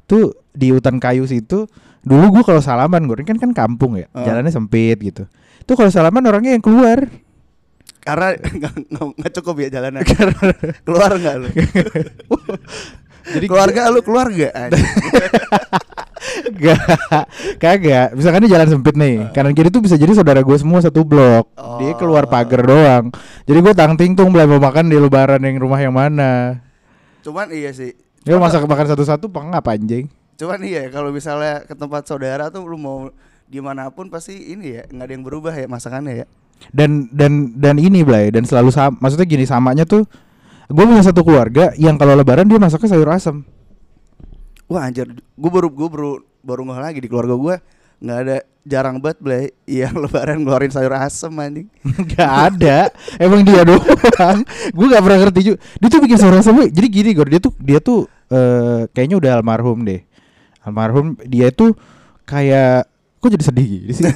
tuh 0.09 0.33
di 0.57 0.73
hutan 0.73 0.97
kayu 0.97 1.29
situ 1.29 1.69
dulu 2.03 2.41
gue 2.41 2.43
kalau 2.45 2.65
salaman 2.65 3.05
gue 3.05 3.21
kan 3.21 3.37
kan 3.37 3.53
kampung 3.53 4.01
ya. 4.01 4.09
Eh. 4.17 4.25
Jalannya 4.25 4.49
sempit 4.49 4.97
gitu. 4.97 5.29
Tuh 5.69 5.75
kalau 5.77 5.93
salaman 5.93 6.25
orangnya 6.25 6.57
yang 6.57 6.65
keluar. 6.65 7.13
Karena 8.01 8.33
nggak- 8.57 9.29
cukup 9.45 9.61
ya 9.61 9.69
jalanan. 9.77 10.03
keluar 10.89 11.11
nggak 11.21 11.35
lu? 11.37 11.49
Jadi 13.25 13.47
keluarga 13.47 13.87
lu 13.89 14.01
keluar 14.01 14.27
nggak? 14.33 14.53
Anjing. 14.53 14.87
Gak, 16.53 16.79
kagak. 17.59 18.09
Misalkan 18.15 18.47
dia 18.47 18.55
jalan 18.55 18.69
sempit 18.69 18.95
nih, 18.95 19.31
kanan 19.31 19.53
kiri 19.53 19.69
tuh 19.69 19.79
bisa 19.79 19.95
jadi 19.95 20.11
saudara 20.13 20.41
gue 20.41 20.55
semua 20.55 20.79
satu 20.79 21.03
blok. 21.03 21.51
Dia 21.79 21.93
keluar 21.95 22.25
Oh. 22.25 22.31
pagar 22.31 22.63
doang. 22.63 23.05
Jadi 23.43 23.59
gue 23.59 23.73
tang 23.73 23.95
ting 23.95 24.15
tung 24.15 24.31
belum 24.31 24.57
mau 24.57 24.63
makan 24.63 24.87
di 24.87 24.97
lebaran 24.97 25.39
yang 25.39 25.59
rumah 25.59 25.79
yang 25.79 25.91
mana. 25.91 26.63
Cuman 27.21 27.51
iya 27.51 27.71
sih. 27.71 27.95
Cuman- 28.23 28.47
masak 28.47 28.63
makan 28.63 28.87
satu-satu 28.89 29.27
apa 29.27 29.41
enggak 29.43 29.67
anjing? 29.69 30.07
Cuman 30.39 30.61
iya 30.63 30.87
kalau 30.89 31.11
misalnya 31.11 31.63
ke 31.63 31.75
tempat 31.75 32.07
saudara 32.07 32.49
tuh 32.49 32.63
lu 32.63 32.79
mau 32.79 33.11
di 33.45 33.59
mana 33.59 33.91
pun 33.91 34.07
pasti 34.09 34.55
ini 34.55 34.73
ya 34.73 34.83
nggak 34.87 35.05
ada 35.05 35.13
yang 35.13 35.25
berubah 35.27 35.53
ya 35.53 35.67
masakannya 35.67 36.15
ya. 36.17 36.27
Dan 36.71 37.11
dan 37.11 37.51
dan 37.53 37.77
ini 37.77 38.07
Blay 38.07 38.31
dan 38.31 38.47
selalu 38.47 38.71
sama 38.71 38.95
maksudnya 38.97 39.27
gini 39.27 39.43
samanya 39.43 39.83
tuh 39.83 40.07
gue 40.73 40.85
punya 40.89 41.05
satu 41.05 41.21
keluarga 41.23 41.77
yang 41.77 42.01
kalau 42.01 42.17
lebaran 42.17 42.49
dia 42.49 42.59
masaknya 42.59 42.97
sayur 42.97 43.09
asem. 43.13 43.45
Wah 44.67 44.89
anjir, 44.89 45.13
gue 45.13 45.51
baru 45.53 45.69
gue 45.69 45.89
baru 45.89 46.13
baru 46.43 46.63
ngeh 46.67 46.81
lagi 46.81 46.99
di 47.05 47.09
keluarga 47.13 47.37
gue 47.37 47.55
nggak 48.03 48.19
ada 48.19 48.37
jarang 48.63 49.03
banget 49.03 49.19
Blay 49.23 49.45
yang 49.67 49.95
lebaran 50.03 50.43
ngeluarin 50.43 50.71
sayur 50.71 50.95
asem 50.95 51.31
anjing. 51.39 51.69
Gak 52.15 52.33
ada. 52.55 52.91
Emang 53.19 53.43
dia 53.43 53.67
doang. 53.67 54.39
Gue 54.71 54.87
gak 54.91 55.03
pernah 55.03 55.19
ngerti 55.27 55.41
juga. 55.53 55.59
Dia 55.79 55.89
tuh 55.91 56.01
bikin 56.03 56.19
sayur 56.19 56.39
asem 56.39 56.55
Jadi 56.71 56.87
gini 56.87 57.11
Gor 57.15 57.27
Dia 57.27 57.43
tuh 57.43 57.53
Dia 57.59 57.79
tuh 57.83 58.07
eh, 58.31 58.87
Kayaknya 58.95 59.17
udah 59.19 59.31
almarhum 59.39 59.83
deh. 59.83 60.03
Almarhum 60.63 61.19
Dia 61.27 61.51
tuh 61.51 61.75
Kayak 62.23 62.87
Kok 63.19 63.31
jadi 63.35 63.45
sedih 63.45 63.67
gini 63.67 63.93
sih? 63.95 64.07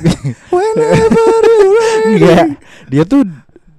Enggak 2.10 2.46
Dia 2.86 3.02
tuh 3.02 3.26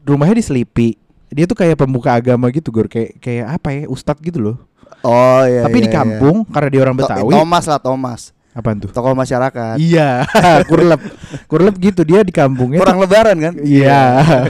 Rumahnya 0.07 0.39
di 0.39 0.43
Selipi 0.43 1.06
Dia 1.27 1.45
tuh 1.45 1.55
kayak 1.55 1.75
pemuka 1.75 2.13
agama 2.13 2.47
gitu 2.49 2.69
Gor 2.69 2.87
Kayak 2.87 3.19
kayak 3.19 3.45
apa 3.51 3.67
ya 3.71 3.83
Ustadz 3.87 4.21
gitu 4.21 4.39
loh 4.39 4.57
Oh 5.01 5.43
iya. 5.43 5.63
Tapi 5.63 5.77
iya, 5.79 5.85
di 5.85 5.91
kampung 5.91 6.47
Karena 6.47 6.69
dia 6.69 6.81
orang 6.81 6.95
iya. 6.95 7.01
Betawi 7.05 7.31
Thomas 7.31 7.65
lah 7.65 7.79
Thomas. 7.79 8.21
Apaan 8.51 8.81
tuh 8.81 8.89
Tokoh 8.89 9.13
masyarakat. 9.13 9.75
Iya 9.77 10.25
Kurlep 10.69 11.01
Kurlep 11.51 11.75
gitu 11.77 12.01
Dia 12.01 12.25
di 12.25 12.31
kampungnya 12.31 12.79
tuh- 12.79 12.87
Kurang 12.87 12.99
lebaran 12.99 13.37
kan? 13.37 13.53
Iya. 13.61 14.01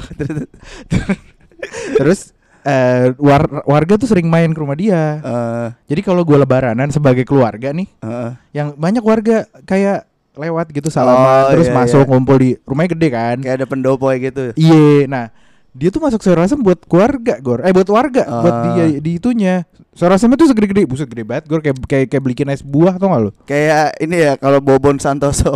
Terus 1.97 2.31
eh, 2.63 3.11
war- 3.17 3.63
warga 3.63 3.93
tuh 3.95 4.07
sering 4.07 4.27
main 4.27 4.51
ke 4.51 4.59
rumah 4.59 4.77
dia. 4.77 5.19
Eh, 5.19 5.67
Jadi 5.89 6.01
kalau 6.03 6.21
gue 6.23 6.37
lebaranan 6.37 6.91
sebagai 6.91 7.23
keluarga 7.23 7.71
nih, 7.71 7.87
eh. 7.99 8.31
yang 8.53 8.75
banyak 8.75 9.01
warga 9.01 9.47
kayak 9.63 10.05
lewat 10.37 10.69
gitu 10.69 10.93
salaman 10.93 11.49
Oh, 11.49 11.49
terus 11.49 11.65
iya, 11.65 11.73
masuk 11.73 12.05
iya. 12.05 12.09
ngumpul 12.13 12.37
di 12.37 12.49
rumahnya 12.61 12.89
gede 12.93 13.07
kan. 13.09 13.37
kayak 13.41 13.55
ada 13.57 13.65
pendopo 13.65 14.05
kayak 14.07 14.21
gitu. 14.29 14.43
Iya. 14.53 15.09
Nah, 15.09 15.25
dia 15.77 15.89
tuh 15.89 16.01
masuk 16.01 16.19
sayur 16.19 16.41
asem 16.41 16.57
buat 16.57 16.81
keluarga, 16.83 17.37
Gor. 17.37 17.61
Eh 17.61 17.69
buat 17.69 17.85
warga, 17.87 18.25
buat 18.41 18.49
Ah. 18.51 18.63
dia 18.73 18.97
di 18.97 19.11
itunya. 19.15 19.69
Sayur 19.93 20.13
asemnya 20.13 20.35
tuh 20.35 20.45
segede-gede, 20.47 20.85
buset 20.85 21.05
gede 21.05 21.21
banget, 21.21 21.45
Gor. 21.45 21.61
Kayak 21.61 21.77
kayak 21.85 22.05
kayak 22.09 22.21
belikin 22.21 22.49
es 22.49 22.61
buah 22.61 22.97
tau 22.97 23.09
gak 23.09 23.21
lu? 23.23 23.31
Kayak 23.45 23.97
ini 23.97 24.17
ya 24.19 24.33
kalau 24.35 24.57
Bobon 24.57 24.97
Santoso 24.97 25.53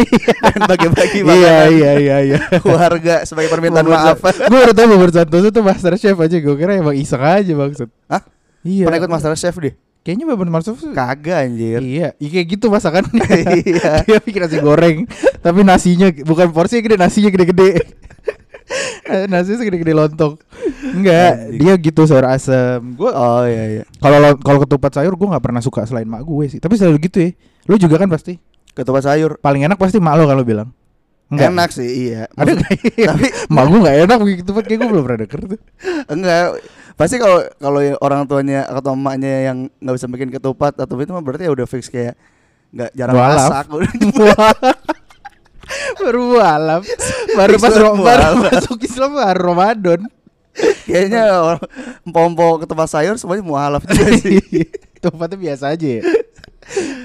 dan 0.44 0.60
bagi-bagi 0.64 1.20
Iya 1.20 1.26
makanan 1.26 1.68
iya 1.70 1.92
iya 1.96 2.16
iya. 2.22 2.38
warga 2.62 3.24
sebagai 3.24 3.48
permintaan 3.48 3.84
Bobor 3.84 4.00
maaf. 4.12 4.20
Gue 4.20 4.58
udah 4.62 4.72
tau 4.72 4.86
Bobor 4.86 5.10
Santoso 5.10 5.48
tuh 5.48 5.60
master 5.60 5.96
chef 5.96 6.16
aja 6.16 6.36
Gue 6.36 6.54
kira 6.54 6.72
emang 6.74 6.92
iseng 6.92 7.20
aja 7.20 7.52
maksud 7.52 7.88
Hah? 8.06 8.22
Iya 8.62 8.86
Pernah 8.86 8.98
ikut 8.98 9.10
Master 9.10 9.34
Chef 9.34 9.56
deh? 9.58 9.74
Kayaknya 10.00 10.24
Bobor 10.24 10.48
Master 10.48 10.72
Chef 10.72 10.88
Kagak 10.90 11.38
anjir. 11.44 11.80
Iya 11.80 12.14
iya 12.14 12.28
kayak 12.30 12.46
gitu 12.50 12.66
masakannya 12.68 13.12
Iya. 13.66 13.90
Dia 14.06 14.18
bikin 14.18 14.40
nasi 14.40 14.56
goreng 14.56 15.04
Tapi 15.38 15.60
nasinya 15.62 16.08
Bukan 16.22 16.48
porsinya 16.50 16.80
gede 16.80 16.96
Nasinya 16.96 17.28
gede-gede 17.28 17.70
Nasinya 19.30 19.58
segede-gede 19.60 19.92
lontong 19.92 20.36
Enggak. 20.82 21.56
Dia 21.56 21.74
gitu 21.78 22.04
sayur 22.04 22.26
asem. 22.28 22.82
Gue 22.94 23.08
Oh 23.08 23.44
iya 23.46 23.80
iya. 23.80 23.84
Kalau 23.96 24.18
lo- 24.20 24.40
kalau 24.40 24.58
ketupat 24.60 24.92
sayur 24.92 25.14
Gue 25.16 25.30
gak 25.30 25.40
pernah 25.40 25.62
suka 25.64 25.86
selain 25.88 26.04
mak 26.04 26.20
gue 26.22 26.44
sih. 26.52 26.60
Tapi 26.60 26.76
selalu 26.76 27.08
gitu 27.08 27.18
ya. 27.22 27.30
Lu 27.64 27.80
juga 27.80 27.96
kan 27.96 28.10
pasti. 28.10 28.36
Ketupat 28.74 29.06
sayur. 29.06 29.40
Paling 29.40 29.64
enak 29.64 29.78
pasti 29.80 30.02
mak 30.02 30.20
lo 30.20 30.28
kalau 30.28 30.44
bilang. 30.44 30.68
Enak 31.32 31.72
sih 31.72 32.12
iya. 32.12 32.28
Ada 32.36 32.52
Tapi 33.08 33.26
Mak 33.48 33.64
gue 33.64 33.78
gak 33.80 33.96
enak 34.04 34.18
bikin 34.20 34.38
ketupat 34.44 34.62
Kayak 34.68 34.78
gue 34.84 34.88
belum 34.92 35.02
pernah 35.08 35.20
denger 35.24 35.40
tuh. 35.56 35.60
Enggak. 36.12 36.44
Pasti 36.92 37.16
kalau 37.16 37.40
kalau 37.56 37.80
orang 38.04 38.28
tuanya 38.28 38.68
atau 38.68 38.92
emaknya 38.92 39.48
yang 39.48 39.58
nggak 39.80 39.94
bisa 39.96 40.06
bikin 40.12 40.28
ketupat 40.28 40.76
atau 40.76 40.92
itu 41.00 41.08
mah 41.08 41.24
berarti 41.24 41.48
ya 41.48 41.52
udah 41.56 41.64
fix 41.64 41.88
kayak 41.88 42.20
nggak 42.72 42.90
jarang 42.92 43.14
Mualaf. 43.16 43.48
masak 43.48 43.66
baru 45.98 46.20
mualaf 46.36 46.82
baru 47.36 47.54
pas 47.60 47.74
baru 47.76 48.32
masuk 48.40 48.78
Islam 48.84 49.10
baru 49.16 49.40
Ramadan. 49.52 50.00
Kayaknya 50.84 51.22
orang 51.32 51.64
empom 52.04 52.60
ketupat 52.60 52.88
sayur 52.92 53.16
semuanya 53.16 53.44
mualaf 53.44 53.82
juga 53.88 54.12
sih. 54.24 54.40
Ketupatnya 55.00 55.38
biasa 55.40 55.72
aja 55.72 55.86
ya? 55.98 56.02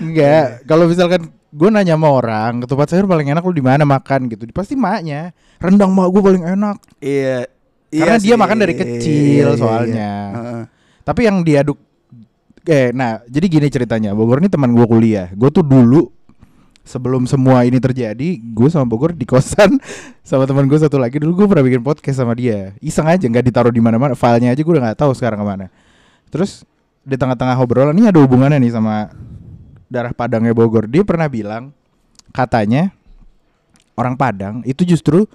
Enggak. 0.04 0.68
Kalau 0.68 0.86
misalkan 0.92 1.32
gue 1.32 1.70
nanya 1.72 1.96
sama 1.96 2.12
orang 2.12 2.60
ketupat 2.68 2.88
sayur 2.92 3.08
paling 3.08 3.32
enak 3.32 3.40
lu 3.48 3.56
di 3.56 3.64
mana 3.64 3.88
makan? 3.88 4.28
Gitu. 4.28 4.52
Pasti 4.52 4.76
maknya 4.76 5.32
rendang 5.64 5.96
mak 5.96 6.12
gue 6.12 6.22
paling 6.22 6.44
enak. 6.44 6.78
Iya. 7.00 7.48
Karena 7.88 8.16
iya 8.20 8.24
dia 8.24 8.36
sih. 8.36 8.40
makan 8.40 8.58
dari 8.60 8.74
kecil 8.76 9.48
soalnya. 9.56 10.12
Heeh. 10.36 10.64
tapi 11.08 11.24
yang 11.24 11.40
diaduk 11.40 11.80
eh 12.68 12.92
nah 12.92 13.24
jadi 13.32 13.48
gini 13.48 13.68
ceritanya. 13.72 14.12
Bogor 14.12 14.44
ini 14.44 14.52
teman 14.52 14.76
gue 14.76 14.84
kuliah. 14.84 15.32
Gue 15.32 15.48
tuh 15.56 15.64
dulu 15.64 16.12
sebelum 16.88 17.28
semua 17.28 17.68
ini 17.68 17.78
terjadi 17.78 18.40
gue 18.40 18.70
sama 18.72 18.88
Bogor 18.88 19.12
di 19.12 19.28
kosan 19.28 19.76
sama 20.30 20.48
teman 20.48 20.66
gue 20.66 20.80
satu 20.80 20.96
lagi. 20.96 21.20
Dulu 21.20 21.44
gue 21.44 21.48
pernah 21.52 21.66
bikin 21.68 21.84
podcast 21.84 22.24
sama 22.24 22.32
dia. 22.34 22.72
Iseng 22.80 23.06
aja 23.06 23.28
nggak 23.28 23.46
ditaruh 23.52 23.74
di 23.76 23.84
mana-mana. 23.84 24.16
Filenya 24.16 24.56
aja 24.56 24.62
gue 24.64 24.74
udah 24.74 24.84
nggak 24.90 25.00
tahu 25.04 25.12
sekarang 25.12 25.44
ke 25.44 25.46
mana. 25.46 25.68
Terus 26.32 26.64
di 27.04 27.20
tengah-tengah 27.20 27.60
obrolan 27.60 27.96
ini 27.96 28.08
ada 28.08 28.20
hubungannya 28.24 28.64
nih 28.64 28.72
sama 28.72 29.12
darah 29.92 30.16
Padangnya 30.16 30.56
Bogor. 30.56 30.88
Dia 30.88 31.04
pernah 31.04 31.28
bilang 31.28 31.76
katanya 32.32 32.96
orang 34.00 34.16
Padang 34.16 34.64
itu 34.64 34.88
justru 34.88 35.28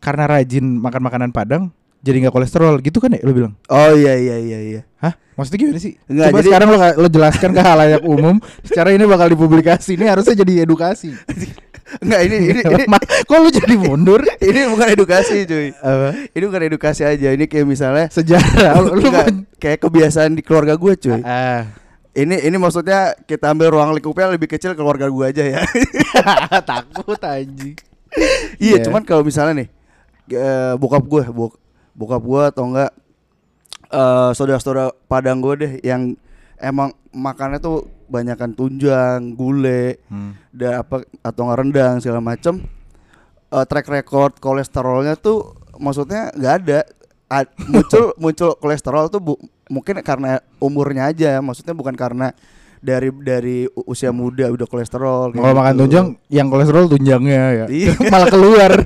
karena 0.00 0.24
rajin 0.26 0.64
makan 0.80 1.02
makanan 1.04 1.30
Padang 1.30 1.68
jadi 2.02 2.16
nggak 2.18 2.34
kolesterol 2.34 2.74
gitu 2.78 2.98
kan 2.98 3.10
ya 3.10 3.22
lo 3.22 3.30
bilang 3.30 3.54
oh 3.64 3.92
iya 3.94 4.14
iya 4.14 4.36
iya 4.36 4.58
iya 4.60 4.80
Hah? 4.98 5.14
Maksudnya 5.32 5.58
gimana 5.58 5.80
sih? 5.80 5.98
Enggak, 6.06 6.28
Coba 6.28 6.38
jadi- 6.38 6.46
sekarang 6.46 6.68
lo, 6.68 6.78
lo 6.78 7.08
jelaskan 7.08 7.50
ke 7.50 7.60
halayak 7.60 8.02
umum 8.04 8.36
Secara 8.60 8.92
ini 8.92 9.02
bakal 9.02 9.26
dipublikasi 9.28 9.96
Ini 9.96 10.06
harusnya 10.06 10.36
jadi 10.36 10.62
edukasi 10.62 11.10
enggak 11.98 12.20
ini 12.22 12.36
ini 12.38 12.60
ini, 12.78 12.84
Kok 13.24 13.36
lo 13.36 13.48
jadi 13.48 13.74
mundur? 13.74 14.20
ini 14.38 14.60
bukan 14.66 14.88
edukasi 14.88 15.42
cuy 15.42 15.74
Apa? 15.74 16.08
ini 16.28 16.44
bukan 16.44 16.62
edukasi 16.64 17.02
aja 17.02 17.28
ini 17.30 17.44
kayak 17.44 17.64
misalnya 17.64 18.06
Sejarah 18.08 18.78
lo 18.78 18.94
enggak, 18.94 19.26
kayak 19.56 19.78
kebiasaan 19.80 20.32
di 20.32 20.42
keluarga 20.42 20.76
gue 20.76 20.92
cuy 20.96 21.20
Ah, 21.22 21.66
ini 22.12 22.36
ini 22.38 22.56
maksudnya 22.56 23.16
kita 23.18 23.50
ambil 23.50 23.72
ruang 23.72 23.90
lingkupnya 23.90 24.30
lebih 24.30 24.46
kecil 24.46 24.72
keluarga 24.72 25.08
gua 25.08 25.32
aja 25.32 25.42
ya. 25.42 25.64
Takut 26.68 27.16
anjing. 27.18 27.72
iya, 28.58 28.76
Iya. 28.76 28.84
cuman 28.84 29.00
kalau 29.00 29.24
misalnya 29.24 29.64
nih 29.64 29.68
eh, 30.30 30.72
bokap 30.76 31.02
gue, 31.02 31.24
bok, 31.26 31.56
bokap 31.92 32.20
gue 32.20 32.42
atau 32.46 32.64
enggak 32.66 32.90
eh 33.88 34.30
saudara-saudara 34.32 34.90
Padang 35.04 35.38
gue 35.38 35.54
deh 35.56 35.72
yang 35.82 36.16
emang 36.56 36.90
makannya 37.10 37.58
tuh 37.58 37.84
banyakan 38.06 38.52
tunjang, 38.52 39.32
gulai, 39.32 39.96
Hmm. 40.06 40.36
dan 40.50 40.80
apa 40.80 41.00
atau 41.18 41.48
rendang 41.50 41.96
segala 41.98 42.20
macem 42.20 42.60
eh, 43.48 43.64
track 43.64 43.88
record 43.90 44.32
kolesterolnya 44.38 45.12
tuh 45.14 45.52
maksudnya 45.76 46.28
nggak 46.30 46.54
ada 46.58 46.80
A- 47.28 47.48
muncul 47.72 48.12
muncul 48.16 48.50
kolesterol 48.54 49.08
tuh 49.08 49.20
bu- 49.20 49.40
mungkin 49.66 50.00
karena 50.00 50.40
umurnya 50.58 51.08
aja 51.08 51.40
maksudnya 51.40 51.72
bukan 51.72 51.92
karena 51.92 52.32
dari 52.78 53.08
dari 53.14 53.58
usia 53.82 54.10
muda 54.10 54.48
udah 54.48 54.66
kolesterol 54.66 55.32
Kalau 55.32 55.54
makan 55.54 55.72
gitu. 55.72 55.80
tunjang, 55.82 56.06
yang 56.28 56.48
kolesterol 56.48 56.90
tunjangnya 56.90 57.42
ya. 57.54 57.66
Iya. 57.70 57.92
Malah 58.12 58.28
keluar. 58.28 58.70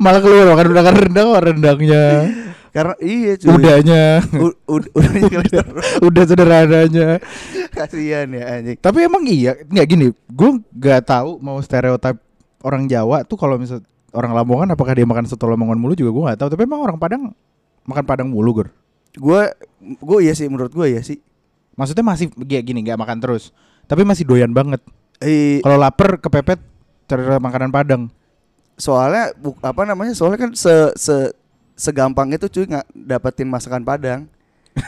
Malah 0.00 0.20
keluar 0.20 0.46
makan 0.48 0.66
makan 0.72 0.94
rendang 0.96 1.28
rendangnya. 1.36 2.04
karena 2.70 2.94
iya 3.02 3.34
cuy 3.34 3.50
Udahnya. 3.50 4.04
U- 4.32 4.54
ud- 4.70 4.90
udah 4.94 5.12
Udah 6.06 6.22
sederhananya. 6.24 7.18
kasihan 7.70 8.26
ya 8.26 8.44
anjing 8.58 8.78
Tapi 8.78 8.98
emang 9.04 9.22
iya, 9.26 9.58
nggak 9.60 9.86
gini. 9.86 10.06
Gue 10.26 10.50
nggak 10.70 11.02
tahu 11.04 11.38
mau 11.38 11.58
stereotip 11.58 12.16
orang 12.62 12.86
Jawa 12.86 13.22
tuh 13.22 13.36
kalau 13.36 13.58
misal 13.58 13.82
orang 14.10 14.32
Lamongan 14.32 14.70
apakah 14.70 14.94
dia 14.94 15.02
makan 15.04 15.26
soto 15.26 15.46
Lamongan 15.46 15.76
mulu 15.76 15.92
juga 15.92 16.10
gue 16.10 16.22
nggak 16.30 16.38
tahu. 16.38 16.48
Tapi 16.48 16.62
emang 16.62 16.80
orang 16.80 16.96
Padang 16.96 17.22
makan 17.84 18.04
Padang 18.06 18.28
mulu, 18.30 18.50
Gur. 18.54 18.68
gue 19.10 19.40
gue 19.82 20.18
iya 20.22 20.32
sih 20.32 20.46
menurut 20.46 20.70
gue 20.70 20.86
ya 20.86 21.02
sih 21.02 21.18
Maksudnya 21.74 22.06
masih 22.06 22.30
kayak 22.30 22.62
gini 22.62 22.84
nggak 22.84 22.96
makan 22.96 23.18
terus. 23.18 23.50
Tapi 23.84 24.06
masih 24.06 24.22
doyan 24.22 24.54
banget. 24.54 24.78
Kalau 25.60 25.74
lapar 25.74 26.16
kepepet 26.16 26.62
cari 27.04 27.22
makanan 27.36 27.68
Padang. 27.68 28.14
Soalnya 28.80 29.36
bu- 29.36 29.60
apa 29.60 29.84
namanya 29.84 30.16
soalnya 30.16 30.40
kan 30.40 30.50
se 30.52 30.72
se 30.96 31.30
segampang 31.76 32.32
itu 32.32 32.48
cuy 32.48 32.64
nggak 32.66 32.86
dapetin 32.90 33.46
masakan 33.46 33.84
Padang 33.84 34.24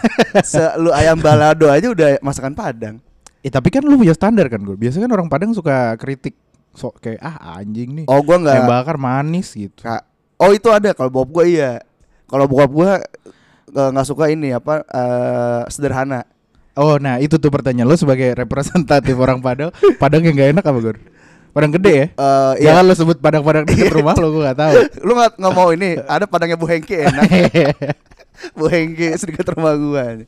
se 0.42 0.62
lu 0.76 0.88
ayam 0.90 1.16
balado 1.16 1.68
aja 1.68 1.86
udah 1.86 2.18
masakan 2.20 2.52
Padang 2.52 2.98
Eh 3.42 3.50
tapi 3.50 3.68
kan 3.68 3.82
lu 3.82 3.98
punya 3.98 4.14
standar 4.14 4.46
kan 4.46 4.62
gue. 4.62 4.78
Biasanya 4.78 5.10
kan 5.10 5.12
orang 5.12 5.26
Padang 5.26 5.50
suka 5.50 5.98
kritik 5.98 6.38
sok 6.72 7.02
kayak 7.02 7.18
ah 7.18 7.58
anjing 7.58 7.90
nih. 7.92 8.06
oh 8.06 8.22
gue 8.22 8.36
nggak 8.38 8.54
Ayam 8.54 8.70
bakar 8.70 8.94
manis 8.96 9.50
gitu. 9.50 9.82
Ka- 9.82 10.06
oh 10.38 10.54
itu 10.54 10.70
ada 10.70 10.94
kalau 10.94 11.10
bokap 11.10 11.30
gue 11.34 11.58
iya 11.58 11.82
kalau 12.24 12.46
bokap 12.46 12.70
gue 12.70 12.90
eh, 13.74 13.88
nggak 13.90 14.06
suka 14.06 14.30
ini 14.30 14.54
apa 14.54 14.86
eh, 14.86 15.62
sederhana 15.66 16.22
Oh 16.72 16.96
nah 16.96 17.18
itu 17.18 17.34
tuh 17.34 17.50
pertanyaan 17.50 17.84
lu 17.84 17.98
sebagai 17.98 18.30
representatif 18.32 19.18
orang 19.26 19.42
Padang. 19.42 19.74
Padang 19.98 20.22
yang 20.22 20.32
gak 20.32 20.50
enak 20.54 20.64
apa 20.64 20.78
Gur? 20.78 20.96
Padang 21.52 21.72
gede 21.76 21.92
ya? 21.92 22.06
Eh, 22.08 22.52
iya. 22.64 22.72
Jangan 22.72 22.82
lu 22.88 22.94
sebut 22.96 23.18
Padang-Padang 23.20 23.68
dekat 23.68 23.92
rumah 23.92 24.16
lu 24.16 24.28
gue 24.32 24.42
gak 24.48 24.56
tahu. 24.56 24.74
lu 25.06 25.12
nggak 25.12 25.30
nggak 25.36 25.52
mau 25.52 25.68
ini 25.68 26.00
ada 26.08 26.24
padangnya 26.24 26.56
Bu 26.56 26.64
Hengki 26.64 26.96
enak 26.96 27.28
Bu 28.58 28.72
Hengki 28.72 29.12
sedikit 29.20 29.52
rumah 29.52 29.76
nih. 29.76 30.26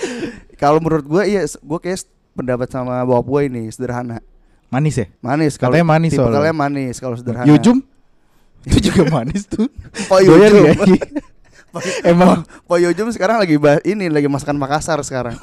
Kalau 0.60 0.80
menurut 0.80 1.04
gua 1.04 1.28
iya 1.28 1.44
gua 1.60 1.76
kayak 1.76 2.08
pendapat 2.32 2.72
sama 2.72 3.04
bokap 3.04 3.26
gua 3.28 3.40
ini 3.44 3.68
sederhana. 3.68 4.24
manis 4.72 4.98
ya? 4.98 5.06
Manis 5.22 5.54
Katanya 5.54 5.86
manis 5.86 6.10
soalnya. 6.16 6.34
Tipikalnya 6.34 6.54
manis 6.56 6.96
kalau 6.98 7.14
sederhana. 7.14 7.46
Yujum? 7.46 7.78
Itu 8.66 8.90
juga 8.90 9.06
manis 9.06 9.46
tuh. 9.46 9.70
Doyan 10.10 10.50
Yujum. 10.50 10.98
Emang 12.02 12.42
Po 12.66 12.74
Yujum 12.80 13.14
sekarang 13.14 13.38
lagi 13.38 13.54
ini 13.86 14.10
lagi 14.10 14.26
masakan 14.26 14.58
Makassar 14.58 14.98
sekarang. 15.06 15.38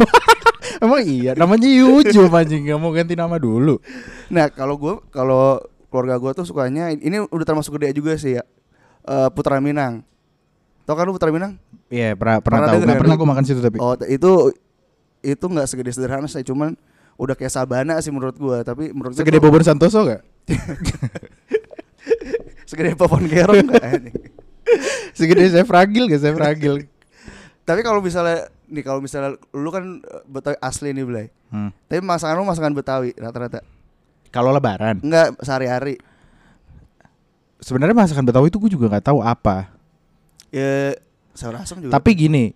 Emang 0.84 1.02
iya 1.04 1.32
namanya 1.34 1.68
Yujum 1.68 2.32
anjing 2.32 2.70
nggak 2.70 2.80
mau 2.80 2.94
ganti 2.94 3.18
nama 3.18 3.36
dulu. 3.42 3.82
nah, 4.30 4.48
kalau 4.50 4.78
gua 4.78 5.02
kalau 5.10 5.60
keluarga 5.92 6.16
gua 6.22 6.32
tuh 6.32 6.48
sukanya 6.48 6.94
ini 6.94 7.26
udah 7.28 7.46
termasuk 7.46 7.76
gede 7.78 7.98
juga 7.98 8.16
sih 8.16 8.40
ya. 8.40 8.44
Eh, 9.02 9.30
Putra 9.34 9.58
Minang. 9.58 10.06
Tau 10.86 10.94
kan 10.94 11.10
lu 11.10 11.18
Putra 11.18 11.34
Minang? 11.34 11.58
Iya 11.90 12.14
pernah 12.14 12.38
pernah, 12.40 12.58
Pernah 12.64 12.72
tahu. 12.72 12.82
Nggak 12.86 12.96
ya, 12.96 13.02
pernah 13.02 13.16
gue 13.18 13.28
makan 13.28 13.44
situ 13.44 13.60
tapi. 13.60 13.78
Oh, 13.82 13.98
itu 14.06 14.32
itu 15.22 15.46
nggak 15.46 15.68
segede 15.70 15.92
sederhana 15.94 16.26
sih, 16.26 16.46
cuman 16.46 16.74
udah 17.22 17.36
kayak 17.38 17.54
sabana 17.54 18.02
sih 18.02 18.10
menurut 18.10 18.34
gua, 18.38 18.66
tapi 18.66 18.90
menurut 18.90 19.14
gua 19.14 19.22
Segede 19.22 19.38
tuh 19.38 19.44
Bobon 19.46 19.62
Santoso 19.62 20.02
gak? 20.06 20.22
segede 22.70 22.98
pohon 22.98 23.22
gerong 23.30 23.70
anjing. 23.78 24.18
Segede 25.14 25.46
saya 25.54 25.66
fragil 25.68 26.10
gak 26.10 26.22
saya 26.22 26.34
fragil? 26.34 26.82
Tapi 27.62 27.86
kalau 27.86 28.02
misalnya 28.02 28.50
nih 28.72 28.84
kalau 28.88 29.04
misalnya 29.04 29.36
lu 29.52 29.70
kan 29.70 30.00
eh, 30.00 30.24
Betawi 30.26 30.58
asli 30.64 30.96
nih 30.96 31.04
Blay. 31.04 31.28
Hmm. 31.52 31.76
Tapi 31.92 32.00
masakan 32.00 32.40
lu 32.40 32.48
masakan 32.48 32.72
Betawi 32.72 33.12
rata-rata. 33.20 33.60
Kalau 34.32 34.56
Lebaran, 34.56 35.04
Enggak 35.04 35.36
sehari-hari. 35.44 36.00
sebenarnya 37.60 37.94
masakan 37.94 38.24
Betawi 38.24 38.48
itu 38.48 38.58
gue 38.58 38.72
juga 38.74 38.88
nggak 38.88 39.12
tahu 39.12 39.20
apa. 39.20 39.68
Ya 40.50 40.96
sayur 41.36 41.60
asam 41.60 41.84
juga. 41.84 41.92
Tapi 42.00 42.10
gini, 42.16 42.56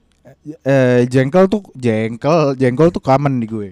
eh, 0.63 1.03
jengkol 1.05 1.51
tuh 1.51 1.67
jengkol, 1.75 2.55
jengkol 2.55 2.89
tuh 2.95 3.03
common 3.03 3.37
di 3.43 3.47
gue. 3.47 3.71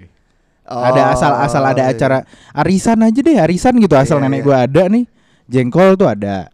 ada 0.63 1.11
asal 1.11 1.31
asal 1.43 1.59
ada 1.59 1.87
iya. 1.87 1.91
acara 1.91 2.23
arisan 2.55 2.95
aja 3.03 3.19
deh, 3.19 3.35
arisan 3.35 3.75
gitu 3.83 3.99
asal 3.99 4.19
Iya, 4.19 4.31
nenek 4.31 4.39
iya. 4.43 4.47
gue 4.47 4.55
ada 4.55 4.83
nih. 4.91 5.05
Jengkol 5.47 5.95
tuh 5.99 6.07
ada. 6.07 6.47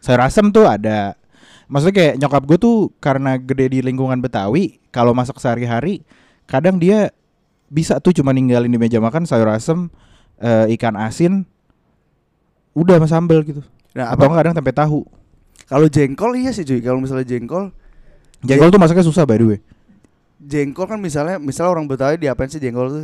Sayur 0.00 0.20
asam 0.24 0.48
tuh 0.52 0.64
ada. 0.68 1.16
Maksudnya 1.70 1.94
kayak 1.94 2.14
nyokap 2.18 2.42
gue 2.50 2.58
tuh 2.58 2.76
karena 2.98 3.38
gede 3.38 3.70
di 3.70 3.80
lingkungan 3.80 4.18
Betawi, 4.18 4.82
kalau 4.90 5.14
masak 5.14 5.38
sehari-hari 5.38 6.02
kadang 6.50 6.82
dia 6.82 7.14
bisa 7.70 8.02
tuh 8.02 8.10
cuma 8.10 8.34
ninggalin 8.34 8.66
di 8.66 8.74
meja 8.74 8.98
makan 8.98 9.22
sayur 9.22 9.46
asem, 9.46 9.86
eh, 10.42 10.74
ikan 10.74 10.98
asin, 10.98 11.46
udah 12.74 12.98
sama 12.98 13.06
sambel 13.06 13.46
gitu. 13.46 13.62
Nah, 13.94 14.10
Atau 14.10 14.26
enggak 14.26 14.50
kadang 14.50 14.54
tempe 14.58 14.74
tahu. 14.74 15.06
kalau 15.70 15.86
jengkol 15.86 16.34
iya 16.34 16.50
sih 16.50 16.66
cuy. 16.66 16.82
Kalau 16.82 16.98
misalnya 16.98 17.22
jengkol, 17.22 17.70
Jengkol 18.42 18.74
tuh 18.74 18.80
masaknya 18.82 19.06
susah 19.06 19.22
by 19.22 19.38
the 19.38 19.46
way. 19.46 19.58
jengkol 20.40 20.88
kan 20.88 20.98
misalnya 20.98 21.36
misalnya 21.38 21.70
orang 21.70 21.86
Betawi 21.86 22.18
diapain 22.18 22.50
sih 22.50 22.58
jengkol 22.58 22.90
tuh? 22.90 23.02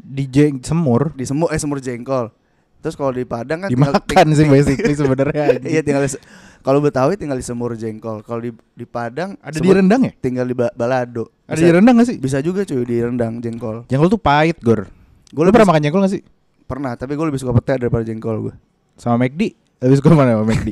Di 0.00 0.24
jeng 0.26 0.58
semur 0.64 1.12
Di 1.14 1.28
semur 1.28 1.52
eh 1.52 1.60
semur 1.60 1.78
jengkol. 1.78 2.32
Terus 2.80 2.94
kalau 2.94 3.12
di 3.12 3.22
Padang 3.22 3.60
kan 3.60 3.68
tinggal- 3.68 3.92
dimakan 3.92 4.26
ting- 4.26 4.36
sih 4.36 4.46
basically 4.46 4.94
sebenarnya. 4.94 5.44
Iya 5.70 5.80
tinggal 5.80 6.02
di- 6.04 6.20
kalau 6.60 6.80
Betawi 6.80 7.16
tinggal 7.16 7.36
di 7.36 7.44
semur 7.44 7.72
jengkol. 7.72 8.20
Kalau 8.20 8.40
di 8.40 8.50
di 8.72 8.84
Padang 8.84 9.36
Ada 9.38 9.56
di 9.56 9.60
semur 9.60 9.76
rendang 9.76 10.00
ya? 10.02 10.12
tinggal 10.16 10.44
di 10.44 10.56
ba- 10.56 10.72
balado. 10.72 11.28
Ada 11.44 11.54
Bisa- 11.54 11.66
di 11.66 11.72
rendang 11.72 11.94
gak 11.96 12.08
sih? 12.08 12.16
Bisa 12.16 12.38
juga 12.40 12.64
cuy 12.64 12.82
di 12.82 12.96
rendang 12.98 13.38
jengkol. 13.38 13.84
Jengkol 13.86 14.08
tuh 14.08 14.20
pahit, 14.20 14.56
Gor. 14.60 14.88
Gue 15.30 15.42
Lu 15.44 15.52
pernah 15.52 15.68
makan 15.70 15.82
jengkol 15.82 16.02
gak 16.02 16.12
sih? 16.16 16.22
Pernah, 16.64 16.94
tapi 16.94 17.14
gue 17.14 17.26
lebih 17.26 17.38
suka 17.38 17.52
pete 17.52 17.76
daripada 17.76 18.02
jengkol 18.02 18.48
gue. 18.48 18.54
Sama 18.96 19.20
McD? 19.20 19.52
Habis 19.78 19.98
gue 19.98 20.10
mana 20.10 20.36
sama 20.36 20.44
McD? 20.46 20.68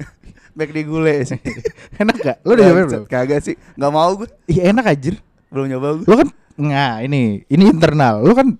Di 0.59 0.83
gule 0.83 1.23
sih. 1.23 1.38
enak 2.03 2.16
gak? 2.18 2.37
Lu 2.42 2.53
udah 2.53 2.64
nyobain 2.66 2.87
belum? 2.88 3.05
Kagak 3.07 3.40
sih, 3.40 3.55
nggak 3.75 3.92
mau 3.92 4.11
gue. 4.14 4.29
Iya 4.47 4.73
enak 4.73 4.85
anjir. 4.87 5.14
Belum 5.49 5.66
nyoba 5.68 5.88
gue. 5.97 6.07
Lu 6.07 6.16
kan 6.16 6.29
Nah 6.59 6.99
ini 6.99 7.47
Ini 7.47 7.71
internal 7.71 8.18
Lu 8.18 8.35
kan 8.35 8.59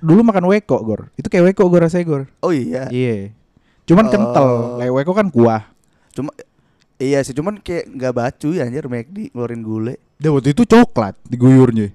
Dulu 0.00 0.20
makan 0.24 0.44
weko 0.48 0.76
Gor. 0.80 1.12
Itu 1.14 1.28
kayak 1.28 1.52
weko 1.52 1.68
Gor 1.68 1.84
rasanya 1.84 2.04
Gor. 2.08 2.22
Oh 2.40 2.50
iya. 2.50 2.88
Iya. 2.88 3.36
Cuman 3.84 4.08
Oh. 4.08 4.10
kental 4.10 4.48
Kayak 4.80 4.94
weko 4.96 5.12
kan 5.12 5.28
kuah. 5.28 5.62
Cuma 6.16 6.32
iya 7.00 7.20
sih, 7.22 7.32
cuman 7.32 7.60
kayak 7.60 7.88
nggak 7.92 8.12
bacu 8.16 8.56
ya 8.56 8.64
anjir. 8.66 8.88
McD 8.88 9.32
ngeluarin 9.32 9.62
gule. 9.62 9.94
Dan 10.20 10.36
waktu 10.36 10.52
itu 10.52 10.64
coklat 10.64 11.16
Diguyurnya. 11.28 11.92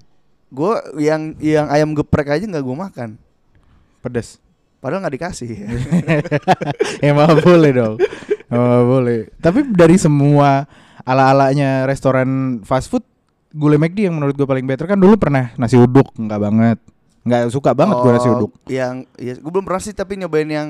Gue 0.50 0.74
yang 1.02 1.34
yang 1.42 1.66
ayam 1.68 1.92
geprek 1.92 2.30
aja 2.30 2.46
nggak 2.46 2.64
gue 2.64 2.76
makan. 2.78 3.10
Pedas 4.00 4.38
Padahal 4.78 5.02
nggak 5.02 5.14
dikasih. 5.18 5.50
Emang 7.06 7.26
nggak 7.26 7.42
boleh 7.42 7.70
dong. 7.74 7.94
Emang 8.46 8.68
nggak 8.70 8.86
boleh. 8.86 9.18
Tapi 9.42 9.58
dari 9.74 9.96
semua 9.98 10.62
Ala-alanya 11.06 11.86
restoran 11.86 12.60
fast 12.66 12.90
food 12.90 13.06
Gulai 13.54 13.78
McD 13.78 14.10
yang 14.10 14.18
menurut 14.18 14.34
gue 14.34 14.42
paling 14.42 14.66
better 14.66 14.90
Kan 14.90 14.98
dulu 14.98 15.14
pernah 15.14 15.54
nasi 15.54 15.78
uduk 15.78 16.10
Enggak 16.18 16.42
banget 16.42 16.78
Nggak 17.26 17.50
suka 17.50 17.74
banget 17.74 17.98
gue 17.98 18.10
nasi 18.14 18.28
Oh, 18.30 18.34
uduk 18.38 18.52
Yang 18.70 18.94
iya, 19.18 19.34
gue 19.34 19.50
belum 19.50 19.66
pernah 19.66 19.82
sih 19.82 19.90
tapi 19.90 20.14
nyobain 20.16 20.46
yang 20.46 20.68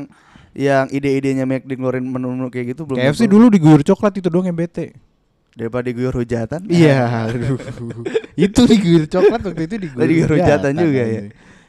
yang 0.57 0.89
ide-idenya 0.89 1.45
McD 1.45 1.77
ngeluarin 1.77 2.09
menu-menu 2.09 2.49
kayak 2.49 2.73
gitu 2.73 2.89
belum. 2.89 2.97
KFC 2.97 3.29
dulu 3.29 3.53
diguyur 3.53 3.85
coklat 3.85 4.17
itu 4.17 4.33
doang 4.33 4.49
yang 4.49 4.57
bete 4.57 4.97
daripada 5.53 5.85
diguyur 5.85 6.17
hujatan. 6.17 6.65
Iya, 6.69 7.29
aduh. 7.29 7.61
itu 8.49 8.61
diguyur 8.65 9.05
coklat 9.05 9.41
waktu 9.53 9.63
itu 9.69 9.77
diguyur. 9.77 10.01
Oh, 10.01 10.09
diguyur 10.09 10.31
hujatan 10.41 10.73
juga 10.73 11.03
ya? 11.05 11.23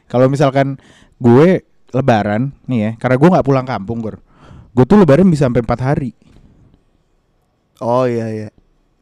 Kalau 0.08 0.32
misalkan 0.32 0.80
gue 1.20 1.64
lebaran 1.92 2.52
nih 2.64 2.78
ya, 2.80 2.90
karena 2.96 3.16
gue 3.20 3.28
nggak 3.28 3.46
pulang 3.48 3.66
kampung, 3.68 4.00
Gor. 4.00 4.16
Gue 4.72 4.84
tuh 4.88 4.96
lebaran 5.00 5.28
bisa 5.28 5.48
sampai 5.48 5.60
4 5.64 5.80
hari. 5.84 6.12
Oh 7.80 8.04
iya 8.08 8.26
iya. 8.28 8.48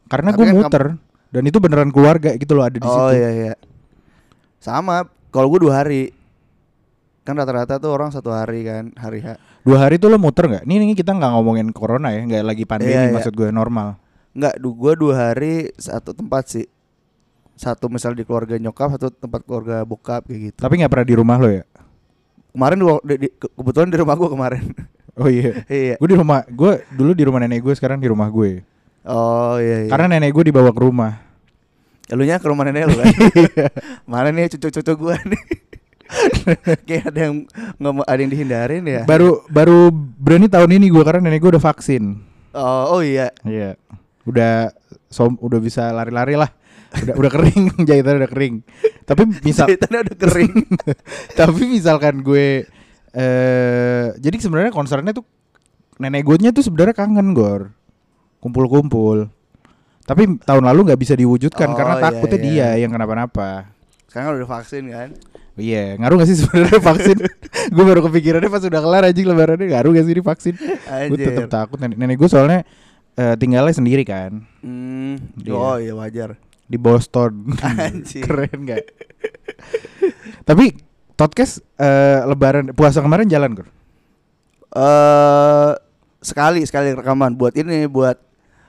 Karena 0.07 0.31
gue 0.31 0.45
kan 0.45 0.55
muter 0.55 0.83
dan 1.27 1.43
itu 1.43 1.57
beneran 1.59 1.91
keluarga 1.91 2.31
gitu 2.35 2.55
loh 2.55 2.63
ada 2.63 2.75
di 2.79 2.83
Oh 2.83 3.11
situ. 3.11 3.19
iya 3.19 3.29
iya. 3.31 3.53
Sama, 4.59 5.03
kalau 5.29 5.47
gue 5.49 5.59
dua 5.61 5.83
hari. 5.83 6.11
Kan 7.21 7.35
rata-rata 7.35 7.75
tuh 7.75 7.91
orang 7.91 8.07
satu 8.07 8.31
hari 8.31 8.63
kan, 8.63 8.95
hari 8.95 9.19
H. 9.19 9.35
Dua 9.61 9.83
hari 9.83 9.99
tuh 9.99 10.07
lo 10.07 10.15
muter 10.15 10.47
nggak? 10.47 10.63
Nih, 10.63 10.79
nih 10.79 10.95
kita 10.95 11.11
nggak 11.11 11.31
ngomongin 11.35 11.75
corona 11.75 12.15
ya, 12.15 12.23
nggak 12.23 12.43
lagi 12.45 12.63
pandemi 12.63 12.95
Iya, 12.95 13.11
iya. 13.11 13.13
maksud 13.13 13.35
gue 13.35 13.51
normal. 13.51 13.99
Enggak, 14.31 14.55
du 14.57 14.71
gua 14.71 14.93
dua 14.95 15.13
hari 15.29 15.75
satu 15.75 16.15
tempat 16.15 16.47
sih. 16.47 16.67
satu 17.57 17.89
misal 17.89 18.13
di 18.13 18.21
keluarga 18.21 18.53
nyokap 18.53 18.93
satu 18.93 19.09
tempat 19.09 19.41
keluarga 19.41 19.81
bokap 19.81 20.29
kayak 20.29 20.53
gitu 20.53 20.59
Tapi 20.61 20.77
nggak 20.77 20.93
pernah 20.93 21.07
di 21.09 21.15
rumah 21.17 21.41
lo 21.41 21.49
ya? 21.49 21.65
kemarin 22.53 22.77
di- 23.01 23.17
di- 23.17 23.33
ke- 23.33 23.49
kebetulan 23.49 23.89
di 23.89 23.97
rumah 23.97 24.13
gua 24.13 24.29
kemarin 24.29 24.63
Oh 25.17 25.25
iya. 25.25 25.65
iya 25.65 25.97
gue 25.97 26.05
di 26.05 26.13
rumah, 26.13 26.45
gue 26.45 26.85
dulu 26.93 27.17
di 27.17 27.25
rumah 27.25 27.41
nenek 27.41 27.65
gue, 27.65 27.73
sekarang 27.73 27.97
di 27.97 28.05
rumah 28.05 28.29
gue. 28.29 28.61
oh 29.09 29.57
iya, 29.57 29.83
iya. 29.83 29.89
Karena 29.89 30.05
nenek 30.05 30.29
gue 30.29 30.53
dibawa 30.53 30.69
ke 30.69 30.77
rumah. 30.77 31.17
Elunya 32.07 32.39
ke 32.39 32.47
rumah 32.47 32.63
nenek 32.63 32.87
lu 32.87 32.95
kan 32.95 33.07
mana 34.11 34.31
nih 34.31 34.47
cucu-cucu 34.55 34.93
gua 34.95 35.19
nih 35.27 35.43
kayak 36.87 37.11
ada 37.11 37.19
yang 37.27 37.35
ngomong 37.83 38.07
ada 38.07 38.19
yang 38.23 38.31
dihindarin 38.31 38.83
ya 38.87 39.01
Baru 39.03 39.43
baru 39.51 39.91
berani 39.91 40.47
tahun 40.47 40.79
ini 40.79 40.87
gue 40.87 41.03
karena 41.03 41.27
nenek 41.27 41.43
gue 41.43 41.51
udah 41.59 41.63
vaksin. 41.63 42.15
oh, 42.55 42.99
oh 42.99 43.01
iya 43.03 43.27
Iya. 43.43 43.75
Udah 44.23 44.71
som, 45.11 45.35
udah 45.39 45.59
bisa 45.59 45.91
lari-lari 45.91 46.39
lah. 46.39 46.47
Udah 47.03 47.15
udah 47.15 47.31
kering 47.31 47.63
jahitan 47.87 48.23
udah 48.23 48.31
kering. 48.31 48.55
Tapi 49.07 49.23
misal 49.43 49.71
Jahitannya 49.71 49.99
udah 50.03 50.17
kering 50.19 50.53
tapi 51.39 51.61
misalkan 51.63 52.23
gue 52.23 52.67
eh 53.15 54.05
jadi 54.19 54.35
sebenarnya 54.35 54.75
concernnya 54.75 55.15
tuh 55.15 55.23
nenek 55.95 56.27
gue 56.27 56.51
tuh 56.51 56.59
sebenarnya 56.59 56.91
kangen 56.91 57.31
gor 57.31 57.71
kumpul-kumpul 58.43 59.31
tapi 60.07 60.39
tahun 60.39 60.63
lalu 60.71 60.79
nggak 60.87 61.01
bisa 61.03 61.13
diwujudkan 61.19 61.67
Oh, 61.67 61.75
karena 61.75 61.95
iya, 61.99 62.03
takutnya 62.07 62.39
iya. 62.39 62.47
dia 62.47 62.67
yang 62.87 62.91
kenapa-napa. 62.95 63.75
Sekarang 64.07 64.39
udah 64.39 64.47
vaksin 64.47 64.87
kan? 64.87 65.09
Iya 65.57 65.97
ngaruh 65.97 66.21
gak 66.21 66.29
sih 66.29 66.37
sebenarnya 66.37 66.79
vaksin? 66.79 67.17
Gue 67.75 67.83
baru 67.83 68.05
kepikirannya 68.07 68.45
pas 68.45 68.61
udah 68.61 68.77
kelar 68.77 69.03
aja 69.09 69.19
lebarannya 69.25 69.67
ngaruh 69.73 69.91
gak 69.97 70.05
sih 70.05 70.15
di 70.15 70.23
vaksin? 70.23 70.53
Gue 71.09 71.17
tetap 71.17 71.49
takut. 71.49 71.81
Nenek, 71.81 71.97
nenek 71.97 72.15
gue 72.21 72.29
soalnya 72.29 72.61
eh, 73.17 73.35
tinggalnya 73.41 73.73
sendiri 73.73 74.05
kan? 74.05 74.45
Iya. 74.61 75.51
oh 75.51 75.75
iya 75.81 75.93
wajar. 75.97 76.37
Di 76.69 76.77
Boston. 76.77 77.57
Anjir. 77.65 78.21
keren 78.29 78.69
gak 78.69 78.85
tapi 80.47 80.75
podcast 81.19 81.59
eh, 81.75 82.23
lebaran 82.23 82.71
puasa 82.71 83.03
kemarin 83.03 83.27
jalan 83.27 83.51
gor 83.57 83.67
eh 84.77 85.71
sekali 86.21 86.63
sekali 86.67 86.91
rekaman 86.95 87.35
buat 87.35 87.55
ini 87.55 87.87
buat 87.87 88.19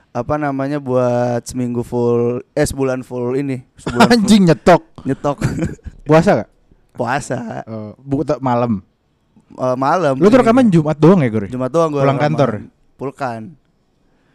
apa 0.09 0.35
namanya 0.35 0.77
buat 0.77 1.45
seminggu 1.45 1.81
full 1.81 2.41
eh 2.51 2.63
sebulan 2.63 3.01
full 3.01 3.33
ini 3.35 3.61
sebulan 3.75 4.05
full 4.05 4.15
anjing 4.15 4.43
nyetok 4.43 4.81
nyetok 5.03 5.37
puasa 6.07 6.29
gak 6.39 6.49
puasa 6.91 7.63
Oh, 7.63 7.93
bu 7.95 8.21
tak 8.21 8.39
malam. 8.39 8.81
Eh, 9.49 9.75
malam 9.75 10.13
Lu 10.13 10.27
tuh 10.27 10.39
rekaman 10.39 10.67
Jumat 10.67 10.93
doang 10.95 11.19
ya, 11.19 11.29
Gor? 11.29 11.45
Jumat 11.47 11.69
doang 11.69 11.89
gua 11.89 12.03
Pulang 12.03 12.17
rekaman. 12.17 12.35
kantor? 12.35 12.49
pulkan 12.95 13.41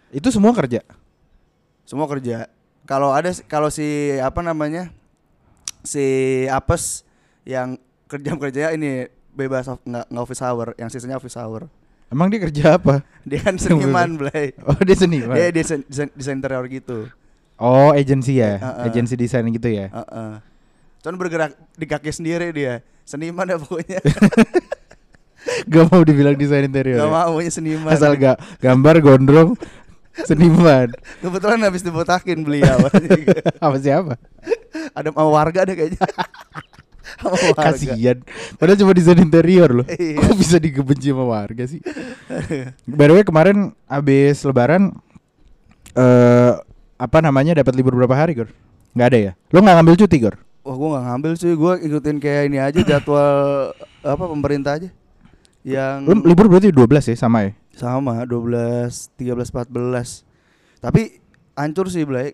Itu 0.08 0.30
semua 0.30 0.50
kerja. 0.52 0.80
semua 1.82 2.06
kerja 2.06 2.48
kalau 2.82 3.10
ada 3.10 3.28
kalau 3.44 3.68
si 3.68 3.84
apa 4.16 4.40
namanya 4.40 4.88
si 5.82 6.04
apes 6.46 7.04
yang 7.44 7.76
kerja 8.10 8.32
kerja 8.32 8.64
ini 8.72 9.04
bebas 9.30 9.66
nggak 9.66 10.06
nggak 10.06 10.22
office 10.22 10.40
hour 10.40 10.72
yang 10.74 10.88
sisanya 10.88 11.16
office 11.16 11.34
hour 11.34 11.66
Emang 12.14 12.30
dia 12.30 12.38
kerja 12.46 12.78
apa? 12.78 13.02
dia 13.28 13.42
kan 13.42 13.58
seniman 13.58 14.14
Blay 14.22 14.54
Oh, 14.62 14.78
dia 14.78 14.94
seniman. 14.94 15.34
dia 15.34 15.50
desain, 15.50 15.82
desain, 15.90 16.38
interior 16.38 16.62
gitu 16.70 17.10
Oh, 17.58 17.90
agensi 17.90 18.38
ya. 18.38 18.58
Heeh. 18.58 18.86
Agensi 18.90 19.14
desain 19.18 19.42
gitu 19.50 19.66
ya. 19.70 19.90
Heeh. 19.90 20.32
Cuman 21.02 21.16
bergerak 21.18 21.58
di 21.74 21.86
kaki 21.90 22.10
sendiri 22.14 22.54
dia 22.54 22.86
seniman 23.02 23.50
ya 23.50 23.58
pokoknya 23.58 23.98
Gak 25.70 25.84
mau 25.92 26.00
dibilang 26.06 26.38
desain 26.38 26.64
interior. 26.64 27.02
Gak 27.02 27.10
ya? 27.10 27.14
maunya 27.26 27.50
seniman 27.50 27.90
Asal 27.90 28.14
gak 28.14 28.38
gambar 28.62 28.94
gondrong 29.02 29.50
seniman. 30.22 30.94
Kebetulan 31.18 31.58
habis 31.66 31.82
dibotakin 31.82 32.46
beliau 32.46 32.78
apa 33.58 33.76
siapa? 33.82 34.14
Ada 34.94 35.10
warga 35.10 35.66
deh 35.66 35.74
kayaknya 35.74 35.98
Kasian. 37.54 38.22
Padahal 38.56 38.78
cuma 38.78 38.92
desain 38.92 39.18
interior 39.18 39.70
loh. 39.70 39.86
Iya. 39.86 40.18
Kok 40.18 40.34
bisa 40.34 40.56
digebenci 40.58 41.14
sama 41.14 41.24
warga 41.24 41.64
sih? 41.64 41.78
By 42.98 43.06
the 43.06 43.14
way 43.14 43.24
kemarin 43.24 43.72
abis 43.84 44.42
lebaran 44.42 44.94
eh 45.94 46.52
apa 46.94 47.18
namanya 47.20 47.58
dapat 47.58 47.74
libur 47.74 47.94
berapa 47.94 48.14
hari, 48.14 48.34
Gor? 48.34 48.50
Nggak 48.94 49.08
ada 49.10 49.18
ya? 49.18 49.32
Lo 49.50 49.58
nggak 49.58 49.76
ngambil 49.78 49.96
cuti, 50.00 50.16
Gor? 50.18 50.36
Wah 50.64 50.80
gue 50.80 50.88
gak 50.96 51.04
ngambil 51.04 51.32
sih 51.36 51.52
Gue 51.52 51.76
ikutin 51.76 52.16
kayak 52.16 52.48
ini 52.48 52.56
aja 52.56 52.80
jadwal 52.80 53.68
Apa 54.16 54.24
pemerintah 54.24 54.80
aja 54.80 54.88
Yang 55.60 56.08
Lu 56.08 56.24
libur 56.24 56.48
berarti 56.48 56.72
12 56.72 57.12
ya 57.12 57.16
sama 57.20 57.44
ya? 57.44 57.52
sama 57.76 58.24
12, 58.24 58.88
13, 59.20 59.44
14 59.44 60.24
Tapi 60.80 61.20
hancur 61.52 61.92
sih 61.92 62.08
Blay 62.08 62.32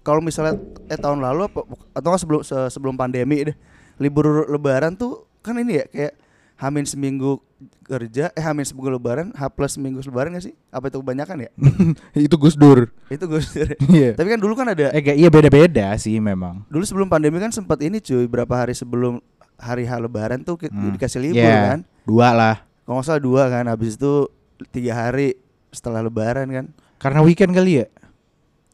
Kalau 0.00 0.24
misalnya 0.24 0.56
eh 0.88 0.96
tahun 0.96 1.20
lalu 1.20 1.52
apa 1.52 1.60
atau 1.92 2.08
nggak 2.08 2.22
sebelum 2.24 2.40
se- 2.40 2.72
sebelum 2.72 2.96
pandemi 2.96 3.52
deh 3.52 3.56
libur 3.96 4.24
lebaran 4.46 4.94
tuh 4.94 5.24
kan 5.40 5.56
ini 5.56 5.78
ya 5.78 5.86
kayak 5.86 6.14
Hamin 6.56 6.84
seminggu 6.84 7.44
kerja 7.82 8.28
eh 8.30 8.40
Hamin 8.40 8.64
seminggu 8.64 8.88
lebaran 8.90 9.28
H 9.30 9.42
plus 9.50 9.76
seminggu 9.76 10.00
lebaran 10.00 10.32
gak 10.32 10.44
sih 10.44 10.54
apa 10.68 10.88
itu 10.88 10.98
kebanyakan 10.98 11.36
ya 11.38 11.50
itu 12.18 12.32
Gus 12.34 12.54
Dur. 12.54 12.88
itu 13.06 13.20
gue 13.22 13.40
Iya. 13.92 14.10
tapi 14.12 14.28
kan 14.28 14.38
dulu 14.38 14.52
kan 14.54 14.66
ada 14.66 14.88
Eh 14.90 15.00
gak, 15.02 15.14
iya 15.14 15.28
beda-beda 15.28 15.92
sih 15.94 16.16
memang. 16.18 16.64
dulu 16.66 16.80
sebelum 16.82 17.06
pandemi 17.06 17.36
kan 17.36 17.48
sempat 17.50 17.80
ini 17.80 17.96
cuy 17.98 18.24
berapa 18.24 18.52
hari 18.56 18.72
sebelum 18.72 19.20
hari 19.54 19.84
H 19.84 19.96
lebaran 19.98 20.40
tuh 20.40 20.56
Hmm. 20.62 20.92
dikasih 20.92 21.20
libur 21.22 21.40
Iya, 21.42 21.60
kan 21.70 21.78
Dua 22.02 22.28
lah. 22.30 22.56
kalau 22.82 23.00
nggak 23.00 23.06
salah 23.06 23.20
dua 23.20 23.42
kan 23.46 23.64
habis 23.66 23.94
itu 23.94 24.28
tiga 24.70 24.92
hari 24.94 25.36
setelah 25.70 26.00
lebaran 26.00 26.48
kan 26.48 26.66
Karena 26.96 27.20
weekend 27.20 27.52
kali 27.52 27.80
ya? 27.80 27.86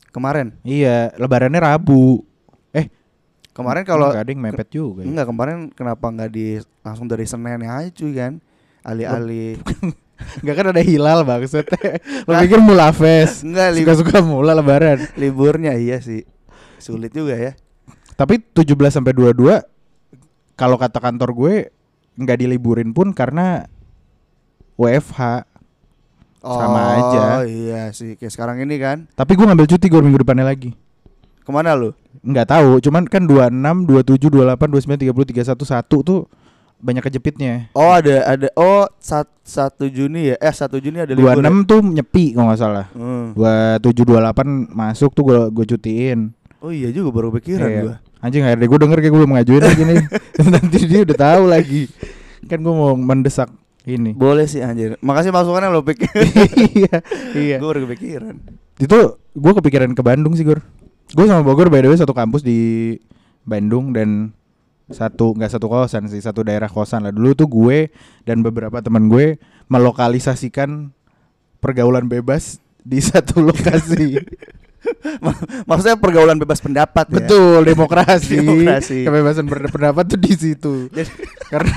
kemarin 0.08 0.54
Iya, 0.62 1.10
lebarannya 1.16 1.58
Rabu. 1.58 2.22
Kemarin 3.52 3.84
kalau 3.84 4.08
nggak 4.08 4.24
ada 4.24 4.32
yang 4.32 4.42
mepet 4.42 4.68
juga. 4.72 5.04
ya. 5.04 5.12
enggak 5.12 5.26
kemarin 5.28 5.56
kenapa 5.76 6.06
nggak 6.08 6.30
di 6.32 6.56
langsung 6.80 7.04
dari 7.04 7.28
Senin 7.28 7.60
aja 7.68 7.88
cuy 7.92 8.12
kan 8.16 8.40
alih-alih 8.80 9.60
Enggak 10.40 10.54
kan 10.58 10.66
ada 10.72 10.82
hilal 10.82 11.20
maksud. 11.28 11.68
Lo 12.28 12.32
pikir 12.40 12.58
mulafes. 12.64 13.44
enggak 13.44 13.76
Suka-suka 13.76 14.24
mula 14.24 14.56
lebaran. 14.56 15.04
liburnya 15.20 15.76
iya 15.76 16.00
sih 16.00 16.24
sulit 16.82 17.14
juga 17.14 17.38
ya 17.38 17.52
Tapi 18.18 18.42
17 18.42 18.74
sampai 18.90 19.14
22 19.14 19.62
kalau 20.58 20.76
kata 20.76 20.98
kantor 20.98 21.30
gue 21.32 21.54
nggak 22.18 22.38
diliburin 22.44 22.90
pun 22.92 23.12
karena 23.12 23.68
WFH. 24.80 25.48
Sama 26.42 26.74
oh, 26.74 26.90
aja. 26.98 27.46
iya 27.46 27.94
sih 27.94 28.18
kayak 28.18 28.34
sekarang 28.34 28.58
ini 28.66 28.74
kan 28.82 29.06
Tapi 29.14 29.38
gue 29.38 29.46
ngambil 29.46 29.62
cuti 29.70 29.86
gue 29.86 30.00
minggu 30.02 30.26
depannya 30.26 30.42
lagi. 30.42 30.74
Ke 31.42 31.50
mana 31.50 31.74
lu 31.74 31.90
Nggak 32.22 32.46
tahu, 32.48 32.70
cuman 32.78 33.02
kan 33.04 33.24
26, 33.24 33.50
27, 33.88 34.30
28, 34.30 35.10
29, 35.10 35.10
30, 35.10 35.42
31 35.42 35.58
1 35.58 36.06
tuh 36.06 36.20
banyak 36.78 37.02
kejepitnya. 37.02 37.70
oh 37.72 37.90
ada 37.90 38.26
ada 38.26 38.48
oh 38.54 38.86
sat, 38.98 39.30
satu 39.42 39.86
Juni 39.86 40.30
ya 40.30 40.36
eh 40.36 40.50
satu 40.50 40.76
Juni 40.76 40.98
ada 40.98 41.14
libur 41.14 41.38
26 41.38 41.42
ya? 41.42 41.50
tuh 41.64 41.80
nyepi 41.80 42.24
kalau 42.34 42.46
nggak 42.50 42.60
salah. 42.60 42.86
Hmm. 42.90 43.34
27 43.34 44.02
28 44.02 44.66
masuk 44.68 45.10
tuh 45.12 45.22
gue 45.24 45.38
gue 45.50 45.64
cutiin. 45.68 46.34
oh 46.58 46.70
iya 46.70 46.90
juga 46.90 47.10
baru 47.10 47.30
pikiran 47.34 47.66
Iya. 47.66 47.82
gua 47.82 47.94
Anjing 48.18 48.42
HRD 48.42 48.66
gue 48.66 48.78
denger 48.78 48.98
kayak 48.98 49.10
gue 49.10 49.20
belum 49.22 49.32
ngajuin 49.34 49.62
lagi 49.62 49.82
nih. 49.82 49.98
Nanti 50.54 50.78
dia 50.84 51.00
udah 51.02 51.16
tahu 51.16 51.42
lagi. 51.46 51.82
Kan 52.46 52.58
gue 52.60 52.74
mau 52.74 52.94
mendesak 52.94 53.50
ini. 53.82 54.14
boleh 54.14 54.46
sih 54.46 54.62
anjir 54.62 54.94
makasih 54.98 55.34
masukannya 55.34 55.66
lo 55.66 55.82
pikir 55.82 56.06
iya, 56.70 57.02
iya. 57.34 57.56
gue 57.58 57.66
baru 57.66 57.82
kepikiran 57.82 58.38
Itu 58.78 59.18
gue 59.18 59.52
kepikiran 59.58 59.90
ke 59.90 60.02
Bandung 60.02 60.34
sih, 60.34 60.42
Gor. 60.42 60.62
Gue 61.12 61.26
sama 61.28 61.44
Bogor 61.44 61.68
by 61.68 61.84
the 61.84 61.88
way 61.92 61.98
satu 62.00 62.16
kampus 62.16 62.40
di 62.40 62.96
Bandung 63.44 63.92
dan 63.92 64.32
satu 64.92 65.32
nggak 65.36 65.52
satu 65.52 65.66
kosan 65.68 66.08
sih, 66.08 66.20
satu 66.20 66.44
daerah 66.44 66.68
kosan 66.68 67.04
lah. 67.04 67.12
Dulu 67.12 67.32
tuh 67.36 67.48
gue 67.48 67.92
dan 68.24 68.40
beberapa 68.40 68.80
teman 68.80 69.08
gue 69.08 69.36
melokalisasikan 69.68 70.92
pergaulan 71.60 72.08
bebas 72.08 72.60
di 72.80 72.98
satu 73.08 73.44
lokasi. 73.44 74.20
maksudnya 75.70 75.94
pergaulan 75.94 76.34
bebas 76.42 76.58
pendapat 76.58 77.06
ya 77.06 77.14
Betul, 77.22 77.62
demokrasi. 77.62 78.36
Demokrasi. 78.42 78.98
Kebebasan 79.06 79.46
berpendapat 79.46 80.04
tuh 80.10 80.18
di 80.18 80.32
situ. 80.34 80.74
Karena 81.46 81.76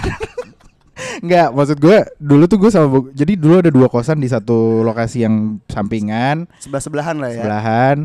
Enggak, 1.20 1.52
maksud 1.52 1.78
gue 1.80 1.98
dulu 2.18 2.44
tuh 2.48 2.58
gue 2.60 2.72
sama 2.72 2.88
Bog- 2.88 3.12
jadi 3.12 3.36
dulu 3.36 3.60
ada 3.60 3.72
dua 3.72 3.92
kosan 3.92 4.20
di 4.20 4.32
satu 4.32 4.80
lokasi 4.84 5.28
yang 5.28 5.60
sampingan, 5.68 6.48
sebelah 6.60 6.82
sebelahan 6.82 7.16
lah 7.20 7.30
ya 7.32 7.40
sebelahan. 7.44 7.98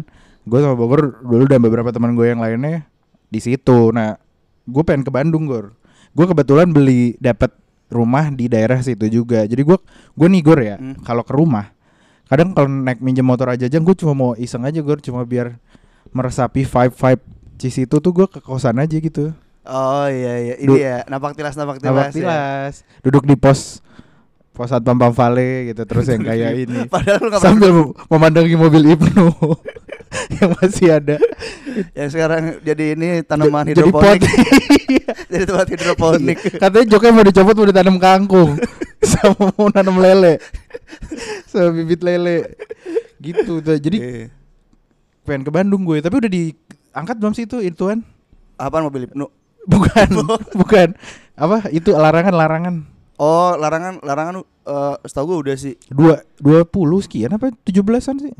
Gue 0.42 0.58
sama 0.58 0.74
Bogor 0.74 1.20
dulu 1.20 1.44
dan 1.44 1.60
beberapa 1.60 1.90
teman 1.90 2.12
gue 2.12 2.26
yang 2.26 2.40
lainnya 2.40 2.88
di 3.26 3.38
situ. 3.38 3.90
Nah, 3.90 4.16
gue 4.64 4.82
pengen 4.82 5.02
ke 5.02 5.10
Bandung, 5.10 5.44
Gor. 5.44 5.76
Gue 6.10 6.26
kebetulan 6.26 6.70
beli 6.70 7.14
dapat 7.16 7.54
rumah 7.86 8.30
di 8.30 8.46
daerah 8.46 8.80
situ 8.80 9.06
juga. 9.06 9.44
Jadi 9.44 9.60
gue 9.60 9.78
gue 10.14 10.28
nih 10.28 10.42
Gor 10.42 10.58
ya, 10.58 10.76
Hmm. 10.76 10.96
kalau 11.00 11.22
ke 11.22 11.32
rumah 11.32 11.70
kadang 12.26 12.54
kalau 12.54 12.70
naik 12.70 13.02
minjem 13.02 13.26
motor 13.26 13.50
aja 13.50 13.66
aja 13.66 13.74
gue 13.74 13.96
cuma 13.96 14.14
mau 14.14 14.30
iseng 14.34 14.62
aja 14.62 14.78
Gor, 14.78 15.02
cuma 15.02 15.26
biar 15.26 15.58
meresapi 16.10 16.62
vibe 16.62 16.94
vibe 16.94 17.22
di 17.56 17.68
situ 17.68 17.98
tuh 17.98 18.12
gue 18.12 18.26
ke 18.26 18.38
kosan 18.38 18.78
aja 18.78 18.94
gitu. 18.94 19.34
oh 19.60 20.06
iya 20.06 20.34
iya 20.40 20.54
ini 20.56 20.66
Du- 20.66 20.78
ya 20.78 21.02
napak 21.04 21.34
tilas 21.34 21.52
napak 21.52 21.76
tilas 21.76 21.90
Napak 21.90 22.06
ya. 22.06 22.14
tilas, 22.14 22.74
duduk 23.02 23.26
di 23.26 23.34
pos 23.34 23.82
pos 24.60 24.68
satpam 24.68 25.00
Pamvale 25.00 25.72
gitu 25.72 25.88
terus 25.88 26.04
yang 26.12 26.20
kayak 26.20 26.52
ini. 26.68 26.84
Padahal 26.84 27.24
lu 27.24 27.28
sambil 27.40 27.72
memandangi 28.12 28.60
mobil 28.60 28.92
Ibnu. 28.92 29.32
Yang 30.36 30.50
masih 30.58 30.88
ada. 30.90 31.16
Yang 31.94 32.08
sekarang 32.18 32.42
jadi 32.60 32.98
ini 32.98 33.22
tanaman 33.22 33.62
pot. 33.62 33.70
hidroponik. 33.70 34.20
jadi 35.30 35.44
tempat 35.46 35.68
hidroponik. 35.70 36.38
katanya 36.58 36.86
joknya 36.90 37.10
mau 37.14 37.22
dicopot 37.22 37.54
mau 37.54 37.68
ditanam 37.70 37.96
kangkung. 37.96 38.58
Sama 39.00 39.54
mau 39.54 39.70
nanam 39.70 40.02
lele. 40.02 40.42
Sama 41.46 41.70
bibit 41.72 42.02
lele. 42.02 42.58
Gitu 43.22 43.62
tuh 43.62 43.78
jadi 43.78 43.96
Iya. 43.96 44.26
pengen 45.22 45.46
ke 45.46 45.50
Bandung 45.54 45.86
gue 45.86 46.02
tapi 46.02 46.18
udah 46.18 46.30
diangkat 46.32 47.14
belum 47.14 47.32
sih 47.32 47.46
itu 47.46 47.62
ituan 47.62 48.02
Apaan 48.58 48.90
mobil 48.90 49.06
Ibnu? 49.06 49.30
bukan 49.70 50.08
bukan. 50.58 50.88
Apa? 51.38 51.70
Itu 51.70 51.94
larangan 51.94 52.34
larangan 52.34 52.74
Oh, 53.20 53.52
larangan 53.52 54.00
larangan 54.00 54.34
eh 54.40 54.96
setahu 55.04 55.24
gue 55.30 55.38
udah 55.44 55.56
sih. 55.56 55.76
dua 55.86 56.24
dua 56.36 56.64
puluh 56.64 56.98
sekian 56.98 57.28
apa 57.30 57.52
tujuh 57.54 57.80
belasan 57.80 58.16
sih 58.16 58.32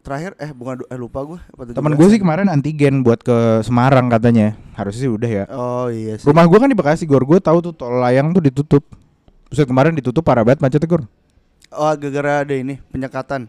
Terakhir 0.00 0.34
eh 0.36 0.50
bukan 0.50 0.80
du- 0.80 0.88
eh 0.88 0.96
lupa 0.96 1.22
gue. 1.22 1.38
apa 1.38 1.62
teman 1.68 1.92
17-an. 1.92 1.94
gue 1.94 2.08
sih 2.08 2.18
kemarin 2.18 2.48
antigen 2.48 2.94
buat 3.00 3.20
ke 3.20 3.36
Semarang 3.60 4.08
katanya 4.08 4.56
harusnya 4.72 5.00
sih 5.00 5.10
udah 5.10 5.30
ya 5.30 5.44
Oh 5.48 5.86
iya 5.86 6.16
sih. 6.16 6.24
rumah 6.24 6.42
gue 6.42 6.56
kan 6.56 6.66
di 6.66 6.74
Bekasi 6.74 7.04
gor 7.04 7.22
gue 7.22 7.38
tahu 7.38 7.60
tuh 7.60 7.72
tol 7.72 7.94
layang 7.94 8.32
tuh 8.32 8.40
ditutup 8.40 8.82
Buset 9.46 9.62
kemarin 9.62 9.92
ditutup 9.92 10.22
parah 10.22 10.42
banget 10.42 10.58
macetnya 10.60 10.88
gor 10.88 11.04
Oh, 11.70 11.88
gara-gara 11.90 12.42
ada 12.42 12.52
ini 12.52 12.80
penyekatan. 12.86 13.46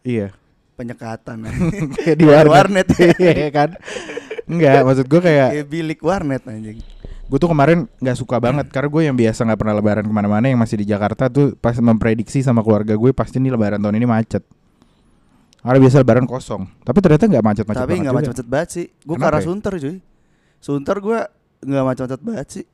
iya 0.00 0.30
Penyekatan. 0.72 1.42
kayak 1.96 2.14
di 2.14 2.24
warnet, 2.24 2.46
warnet. 2.46 2.86
Iya 3.18 3.48
kan 3.50 3.70
enggak 4.44 4.80
maksud 4.82 5.04
gue 5.04 5.20
kayak 5.20 5.48
Kayak 5.52 5.66
bilik 5.66 6.00
warnet 6.00 6.42
anjing. 6.44 6.78
Gue 7.28 7.38
tuh 7.38 7.50
kemarin 7.52 7.84
nggak 8.00 8.16
suka 8.16 8.40
banget 8.40 8.72
karena 8.72 8.88
gue 8.88 9.02
yang 9.04 9.16
biasa 9.16 9.44
nggak 9.44 9.60
pernah 9.60 9.74
lebaran 9.76 10.04
ke 10.08 10.14
mana-mana 10.16 10.48
yang 10.48 10.56
masih 10.56 10.80
di 10.80 10.88
Jakarta 10.88 11.28
tuh 11.28 11.52
pas 11.60 11.76
memprediksi 11.76 12.40
sama 12.40 12.64
keluarga 12.64 12.96
gue 12.96 13.12
pasti 13.12 13.36
nih 13.36 13.52
lebaran 13.52 13.76
tahun 13.76 14.00
ini 14.00 14.08
macet 14.08 14.42
karena 15.60 15.78
biasa 15.84 15.96
lebaran 16.00 16.24
kosong 16.24 16.64
tapi 16.80 16.98
ternyata 17.04 17.24
nggak 17.28 17.44
macet-macet 17.44 17.80
Tapi 17.84 17.92
banget 17.92 18.02
nggak 18.08 18.16
macet-macet 18.16 18.48
banget 18.48 18.68
sih. 18.72 18.86
Gue 19.04 19.16
ke 19.20 19.26
arah 19.28 19.40
ya? 19.42 19.44
Sunter 19.44 19.72
cuy. 19.76 19.96
Sunter 20.58 20.96
gue 21.04 21.18
nggak 21.68 21.84
macet-macet 21.84 22.20
banget 22.24 22.46
sih. 22.48 22.64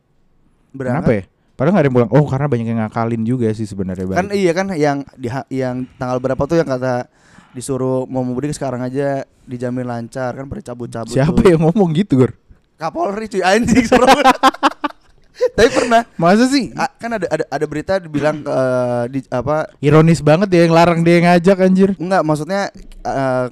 kenapa 0.74 1.10
ya 1.14 1.22
padahal 1.54 1.70
nggak 1.70 1.82
ada 1.86 1.88
yang 1.88 1.96
bilang 2.02 2.10
oh 2.10 2.26
karena 2.26 2.46
banyak 2.50 2.66
yang 2.66 2.80
ngakalin 2.82 3.22
juga 3.22 3.46
sih 3.54 3.62
sebenarnya 3.62 4.04
Kan 4.10 4.34
iya 4.34 4.50
kan 4.50 4.66
yang 4.74 5.06
di 5.14 5.30
yang 5.54 5.86
tanggal 5.98 6.18
berapa 6.18 6.42
tuh 6.50 6.58
yang 6.58 6.66
kata 6.66 7.06
disuruh 7.54 8.10
mau 8.10 8.26
mudik 8.26 8.50
sekarang 8.50 8.82
aja 8.82 9.22
dijamin 9.46 9.86
lancar 9.86 10.34
kan 10.34 10.50
pada 10.50 10.74
cabut-cabut 10.74 11.14
siapa 11.14 11.38
tuh. 11.38 11.46
yang 11.54 11.62
ngomong 11.62 11.94
gitu 11.94 12.26
gor 12.26 12.34
Kapolri 12.74 13.30
cuy. 13.30 13.42
Anjing. 13.42 13.86
Tapi 15.58 15.68
pernah. 15.70 16.02
Masa 16.14 16.46
sih? 16.46 16.70
Ah, 16.78 16.90
kan 16.94 17.10
ada 17.14 17.26
ada 17.26 17.44
ada 17.50 17.66
berita 17.66 17.98
dibilang 17.98 18.42
eh, 18.46 19.02
di 19.10 19.20
apa? 19.30 19.66
Ironis 19.82 20.22
banget 20.22 20.50
ya 20.54 20.66
yang 20.66 20.74
larang 20.74 21.00
dia 21.02 21.18
yang 21.18 21.26
ngajak 21.30 21.58
anjir. 21.58 21.90
Enggak 21.98 22.22
maksudnya 22.22 22.70
eh, 23.02 23.46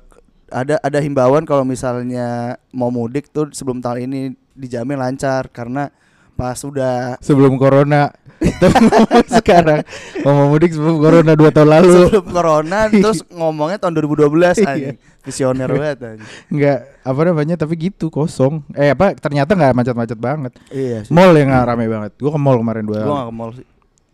ada 0.53 0.77
ada 0.79 0.99
himbauan 1.01 1.43
kalau 1.43 1.65
misalnya 1.67 2.59
mau 2.71 2.93
mudik 2.93 3.31
tuh 3.35 3.51
sebelum 3.51 3.83
tahun 3.83 4.07
ini 4.11 4.21
dijamin 4.55 4.99
lancar. 4.99 5.51
Karena 5.51 5.91
pas 6.33 6.59
udah 6.63 7.19
sebelum 7.19 7.59
corona. 7.59 8.11
Ngomong 8.43 9.27
sekarang 9.39 9.87
mau 10.27 10.51
mudik 10.51 10.75
sebelum 10.75 10.99
corona 10.99 11.33
dua 11.39 11.51
tahun 11.55 11.69
lalu. 11.79 11.95
Sebelum 12.11 12.27
corona 12.31 12.79
terus 12.91 13.23
ngomongnya 13.31 13.79
tahun 13.79 13.95
2012 14.03 14.23
Iya. 14.59 14.67
anjing. 14.71 14.97
Visioner 15.23 15.71
banget 15.71 15.99
anjing. 16.03 16.31
nggak 16.51 16.79
apa 17.07 17.21
namanya 17.23 17.55
tapi 17.55 17.79
gitu 17.79 18.11
kosong. 18.11 18.67
Eh 18.75 18.91
apa 18.91 19.15
ternyata 19.15 19.55
nggak 19.55 19.73
macet-macet 19.75 20.19
banget. 20.19 20.53
Iya 20.75 21.07
sih. 21.07 21.15
mall 21.15 21.31
yang 21.39 21.55
nggak 21.55 21.67
rame 21.71 21.87
banget. 21.87 22.13
Gua 22.19 22.31
ke 22.35 22.41
mall 22.43 22.59
kemarin 22.59 22.85
dua. 22.87 23.07
Gua 23.07 23.15
gak 23.23 23.29
ke 23.31 23.35
mall 23.35 23.53
sih. 23.55 23.67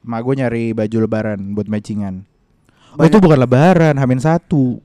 mak 0.09 0.25
gue 0.25 0.35
nyari 0.41 0.65
baju 0.73 0.97
lebaran 1.05 1.41
buat 1.53 1.69
matchingan. 1.69 2.25
Oh 2.97 3.05
itu 3.05 3.19
bukan 3.21 3.41
lebaran 3.41 3.97
hamin 3.99 4.21
satu. 4.23 4.81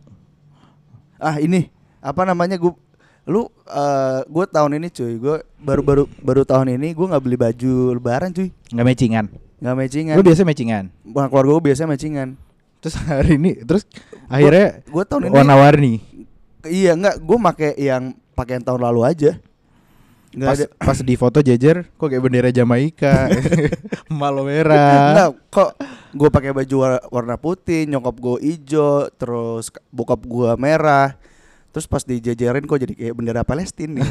Ah 1.19 1.39
ini 1.39 1.71
apa 2.03 2.27
namanya 2.27 2.59
gua 2.59 2.75
lu 3.23 3.47
eh 3.71 4.19
gue 4.27 4.45
tahun 4.51 4.83
ini 4.83 4.87
cuy 4.91 5.15
gue 5.15 5.35
baru 5.63 5.79
baru 5.79 6.03
baru 6.19 6.43
tahun 6.43 6.75
ini 6.75 6.91
gue 6.91 7.07
nggak 7.07 7.23
beli 7.23 7.37
baju 7.39 7.73
lebaran 7.95 8.35
cuy. 8.35 8.51
Nggak 8.71 8.85
matchingan? 8.87 9.25
Nggak 9.63 9.75
matchingan. 9.79 10.15
Lu 10.19 10.23
biasa 10.27 10.43
matchingan? 10.43 10.85
Keluarga 11.07 11.51
gue 11.55 11.63
biasanya 11.71 11.89
matchingan. 11.95 12.29
Terus 12.83 12.95
hari 13.07 13.39
ini 13.39 13.63
terus 13.63 13.87
akhirnya 14.27 14.83
gue 14.83 15.03
tahun 15.07 15.31
ini 15.31 15.35
warna-warni 15.39 15.93
iya 16.65 16.93
nggak 16.93 17.19
gue 17.19 17.37
make 17.37 17.69
yang 17.75 18.03
pakaian 18.33 18.59
tahun 18.59 18.81
lalu 18.81 19.01
aja 19.03 19.31
nggak 20.33 20.47
pas 20.47 20.57
ada 20.57 20.65
pas 20.75 20.97
di 20.99 21.13
foto 21.13 21.39
jejer 21.39 21.85
kok 21.91 22.07
kayak 22.07 22.19
bendera 22.19 22.49
Jamaika 22.49 23.29
malo 24.09 24.41
merah 24.43 25.13
Enggak, 25.13 25.29
kok 25.47 25.69
gue 26.11 26.29
pakai 26.29 26.51
baju 26.51 26.75
war- 26.77 27.05
warna 27.11 27.35
putih, 27.35 27.85
nyokap 27.85 28.13
gue 28.15 28.37
hijau, 28.43 29.09
terus 29.11 29.69
bokap 29.89 30.21
gue 30.23 30.49
merah. 30.55 31.17
Terus 31.69 31.85
pas 31.85 32.01
dijajarin 32.01 32.65
kok 32.65 32.77
jadi 32.77 32.93
kayak 32.93 33.13
bendera 33.13 33.41
Palestina. 33.41 34.05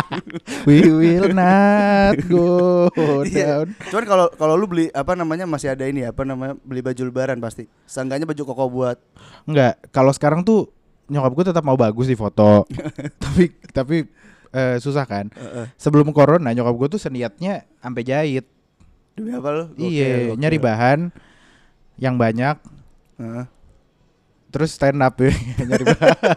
we 0.68 0.80
will 0.82 1.28
not 1.30 2.16
go 2.24 2.88
Iya. 3.28 3.64
down 3.64 3.76
Cuman 3.86 4.04
kalau 4.06 4.26
kalau 4.32 4.54
lu 4.56 4.64
beli 4.64 4.88
apa 4.90 5.12
namanya 5.12 5.44
masih 5.44 5.68
ada 5.68 5.84
ini 5.84 6.04
apa 6.04 6.24
namanya 6.24 6.56
beli 6.58 6.80
baju 6.80 7.02
lebaran 7.02 7.36
pasti. 7.36 7.68
Seenggaknya 7.84 8.24
baju 8.24 8.42
koko 8.42 8.64
buat. 8.66 8.96
Enggak, 9.44 9.76
kalau 9.88 10.08
sekarang 10.10 10.40
tuh 10.40 10.72
nyokap 11.06 11.32
gue 11.32 11.44
tetap 11.48 11.62
mau 11.62 11.74
bagus 11.74 12.06
di 12.06 12.14
foto. 12.14 12.66
tapi 13.22 13.44
tapi 13.70 13.96
eh, 14.50 14.76
susah 14.78 15.04
kan. 15.04 15.30
Sebelum 15.74 16.10
corona 16.10 16.50
nyokap 16.50 16.74
gue 16.76 16.88
tuh 16.96 17.00
seniatnya 17.00 17.62
sampai 17.78 18.02
jahit. 18.02 18.44
Demi 19.12 19.32
apa? 19.32 19.72
Gokil, 19.72 19.88
iya, 19.88 20.36
nyari 20.36 20.60
bahan 20.60 21.08
yang 21.96 22.20
banyak 22.20 22.60
Heeh. 23.16 23.48
terus 24.52 24.76
stand 24.76 25.00
up 25.00 25.16
ya, 25.24 25.32
nyari 25.64 25.84
bahan. 25.88 26.36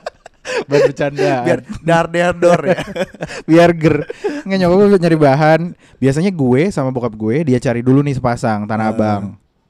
Buat 0.66 0.82
bercanda. 0.88 1.34
Biar 1.44 1.60
dar 1.84 2.06
dar 2.08 2.32
dor 2.34 2.62
ya. 2.64 2.80
biar 3.50 3.70
ger. 3.76 4.08
Nggak 4.48 4.58
nyokap 4.64 4.78
gue 4.80 5.00
nyari 5.04 5.18
bahan. 5.20 5.62
Biasanya 6.00 6.32
gue 6.32 6.62
sama 6.72 6.90
bokap 6.90 7.14
gue 7.14 7.44
dia 7.44 7.60
cari 7.60 7.84
dulu 7.84 8.00
nih 8.00 8.16
sepasang 8.16 8.64
tanah 8.64 8.88
Ah. 8.88 8.94
abang. 8.96 9.24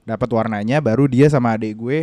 Dapat 0.05 0.29
warnanya 0.29 0.77
baru 0.77 1.09
dia 1.09 1.29
sama 1.29 1.57
adik 1.57 1.77
gue 1.77 1.99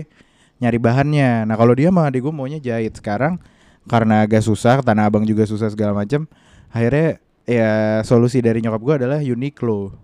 nyari 0.60 0.78
bahannya. 0.80 1.44
Nah, 1.44 1.56
kalau 1.56 1.72
dia 1.76 1.92
sama 1.92 2.08
adik 2.08 2.24
gue 2.24 2.32
maunya 2.32 2.60
jahit. 2.60 2.96
Sekarang 2.96 3.40
karena 3.86 4.24
agak 4.26 4.42
susah, 4.42 4.80
tanah 4.82 5.08
abang 5.08 5.22
juga 5.22 5.44
susah 5.46 5.70
segala 5.70 5.92
macam. 5.94 6.24
Akhirnya 6.72 7.20
ya 7.46 8.02
solusi 8.02 8.42
dari 8.42 8.58
nyokap 8.64 8.82
gue 8.82 8.94
adalah 9.04 9.18
Uniqlo. 9.22 9.94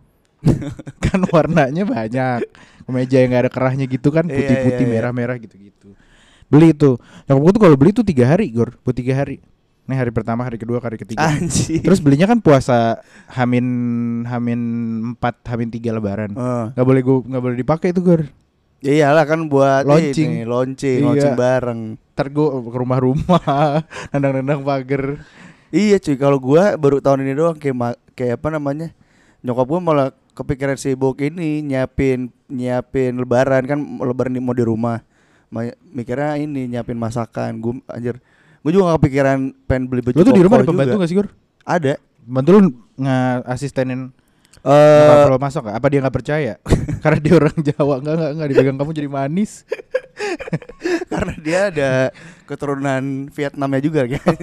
kan 1.04 1.20
warnanya 1.30 1.86
banyak. 1.86 2.40
Kemeja 2.82 3.16
yang 3.22 3.30
gak 3.30 3.42
ada 3.46 3.52
kerahnya 3.52 3.86
gitu 3.86 4.10
kan, 4.10 4.26
Iya, 4.26 4.34
putih-putih, 4.42 4.84
iya, 4.84 4.90
iya. 4.90 4.94
merah-merah 4.98 5.36
gitu-gitu. 5.38 5.94
Beli 6.50 6.74
itu. 6.74 6.98
Nyokap 7.30 7.40
gue 7.40 7.52
tuh 7.54 7.62
kalau 7.62 7.76
beli 7.78 7.90
tuh 7.94 8.04
tiga 8.04 8.26
hari, 8.26 8.50
Gor. 8.50 8.74
Buat 8.82 8.96
tiga 8.98 9.14
hari. 9.16 9.38
Ini 9.82 9.98
hari 9.98 10.14
pertama, 10.14 10.46
hari 10.46 10.62
kedua, 10.62 10.78
hari 10.78 10.94
ketiga. 10.94 11.26
Anjing. 11.26 11.82
Terus 11.82 11.98
belinya 11.98 12.30
kan 12.30 12.38
puasa 12.38 13.02
Hamin 13.34 13.66
Hamin 14.30 14.60
4, 15.18 15.50
Hamin 15.50 15.68
3 15.74 15.98
lebaran. 15.98 16.30
Heeh. 16.38 16.64
Nggak 16.78 16.86
boleh 16.86 17.02
gua 17.02 17.18
nggak 17.26 17.42
boleh 17.42 17.56
dipakai 17.58 17.88
itu, 17.90 18.00
Gor. 18.02 18.22
Ya 18.82 18.92
iyalah 18.92 19.22
kan 19.24 19.46
buat 19.46 19.86
Launching. 19.86 20.30
ini, 20.32 20.42
launching, 20.42 20.98
Iya. 20.98 21.06
launching 21.06 21.34
bareng. 21.34 21.80
Ntar 22.12 22.26
gua 22.28 22.58
ke 22.58 22.76
rumah-rumah, 22.76 23.42
nendang-nendang 24.10 24.60
pagar. 24.60 25.22
Iya 25.70 25.96
cuy, 25.96 26.18
kalau 26.18 26.36
gua 26.36 26.74
baru 26.74 26.98
tahun 26.98 27.22
ini 27.22 27.32
doang 27.32 27.54
kayak 27.54 27.78
kayak 28.12 28.36
apa 28.36 28.48
namanya? 28.50 28.90
Nyokap 29.40 29.66
gua 29.66 29.78
malah 29.78 30.08
kepikiran 30.34 30.74
sibuk 30.74 31.16
ini 31.18 31.62
nyiapin 31.62 32.26
nyiapin 32.46 33.16
lebaran 33.16 33.62
kan 33.64 33.78
lebaran 33.78 34.34
mau 34.36 34.50
di 34.50 34.62
rumah. 34.62 34.98
Ma- 35.46 35.72
mikirnya 35.88 36.36
ini 36.36 36.66
nyiapin 36.66 36.98
masakan. 36.98 37.62
Gua 37.62 37.78
anjir. 37.86 38.18
Gua 38.60 38.70
juga 38.70 38.84
gak 38.90 38.98
kepikiran 38.98 39.38
pengen 39.64 39.84
beli 39.86 40.02
baju 40.02 40.14
Lu 40.14 40.22
tuh 40.22 40.34
di 40.34 40.42
rumah 40.42 40.58
ada 40.58 40.66
pembantu 40.66 40.90
juga. 40.90 41.00
gak 41.00 41.08
sih, 41.08 41.16
Gor? 41.16 41.28
Ada. 41.62 41.92
Bantu 42.22 42.48
lu 42.50 42.60
nge-asistenin 42.96 44.00
Eh 44.62 45.26
lo 45.26 45.42
masak 45.42 45.66
gak? 45.66 45.74
Apa 45.82 45.86
dia 45.90 45.98
nggak 45.98 46.14
percaya? 46.14 46.54
Karena 47.02 47.18
dia 47.18 47.34
orang 47.34 47.56
Jawa 47.58 47.94
Enggak, 47.98 48.14
enggak, 48.14 48.30
enggak 48.30 48.48
Dipegang 48.54 48.76
kamu 48.78 48.90
jadi 48.94 49.10
manis 49.10 49.52
karena 51.10 51.34
dia 51.42 51.60
ada 51.72 51.90
keturunan 52.46 53.26
Vietnamnya 53.32 53.80
juga 53.82 54.06
kan. 54.14 54.34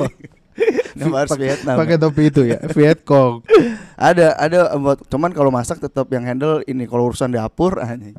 Nama 0.97 1.15
harus 1.23 1.31
Vietnam. 1.39 1.75
Pakai 1.79 1.95
topi 1.95 2.27
itu 2.27 2.41
ya 2.43 2.59
Vietcong 2.59 3.47
Ada 3.95 4.35
ada 4.35 4.75
cuman 5.07 5.31
kalau 5.31 5.55
masak 5.55 5.79
tetap 5.79 6.11
yang 6.11 6.27
handle 6.27 6.59
ini 6.67 6.83
kalau 6.83 7.07
urusan 7.07 7.31
dapur 7.31 7.79
anjing. 7.79 8.17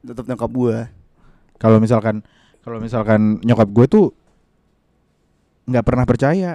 Tetap 0.00 0.24
nyokap 0.24 0.50
gua. 0.50 0.88
Kalau 1.60 1.76
misalkan 1.82 2.24
Kalau 2.64 2.80
misalkan 2.80 3.38
nyokap 3.46 3.68
gue 3.70 3.86
tuh 3.86 4.06
nggak 5.70 5.84
pernah 5.86 6.04
percaya 6.06 6.50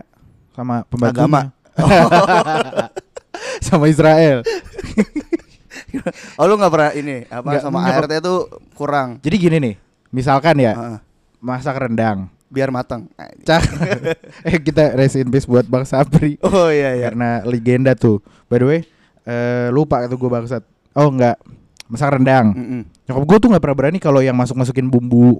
sama 0.52 0.84
pembantunya. 0.88 1.24
Agama. 1.24 3.02
sama 3.68 3.86
Israel. 3.88 4.42
Oh 6.40 6.46
lu 6.48 6.56
nggak 6.56 6.72
pernah 6.72 6.92
ini 6.96 7.28
apa 7.28 7.48
Nggak, 7.48 7.64
sama 7.64 7.78
nyokap- 7.84 8.04
ART 8.08 8.14
itu 8.16 8.36
kurang. 8.76 9.10
Jadi 9.20 9.36
gini 9.36 9.58
nih, 9.60 9.76
misalkan 10.10 10.56
ya 10.60 10.74
Heeh. 10.76 10.98
masak 11.40 11.76
rendang. 11.78 12.28
biar 12.52 12.68
matang. 12.68 13.08
Cak. 13.48 13.64
eh 14.52 14.60
kita 14.60 14.92
rest 15.00 15.16
in 15.16 15.32
peace 15.32 15.48
buat 15.48 15.64
Bang 15.64 15.88
Sapri. 15.88 16.36
Oh 16.44 16.68
iya 16.68 17.00
iya. 17.00 17.08
Karena 17.08 17.40
legenda 17.48 17.96
tuh. 17.96 18.20
By 18.52 18.60
the 18.60 18.68
way, 18.68 18.80
eh 19.24 19.72
lupa 19.72 20.04
tuh 20.12 20.20
gue 20.20 20.28
bangsat. 20.28 20.60
Oh 20.92 21.08
enggak. 21.08 21.40
masak 21.88 22.12
rendang. 22.12 22.52
Mm-mm. 22.52 22.82
Nyokap 23.08 23.24
gue 23.24 23.38
tuh 23.40 23.48
nggak 23.56 23.64
pernah 23.64 23.78
berani 23.80 24.00
kalau 24.04 24.20
yang 24.20 24.36
masuk 24.36 24.60
masukin 24.60 24.88
bumbu, 24.88 25.40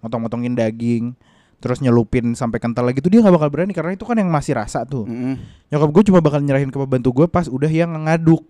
motong-motongin 0.00 0.56
daging, 0.56 1.12
terus 1.56 1.80
nyelupin 1.80 2.36
sampai 2.36 2.60
kental 2.60 2.84
lagi 2.84 3.00
tuh 3.00 3.08
dia 3.08 3.24
nggak 3.24 3.34
bakal 3.34 3.48
berani 3.48 3.72
karena 3.72 3.96
itu 3.96 4.04
kan 4.04 4.16
yang 4.20 4.28
masih 4.28 4.54
rasa 4.56 4.84
tuh. 4.84 5.08
Mm-mm. 5.08 5.40
Nyokap 5.72 5.90
gue 5.90 6.02
cuma 6.12 6.20
bakal 6.20 6.40
nyerahin 6.44 6.68
ke 6.68 6.78
pembantu 6.78 7.10
gue 7.22 7.26
pas 7.26 7.48
udah 7.48 7.70
yang 7.70 7.90
ngaduk. 8.06 8.44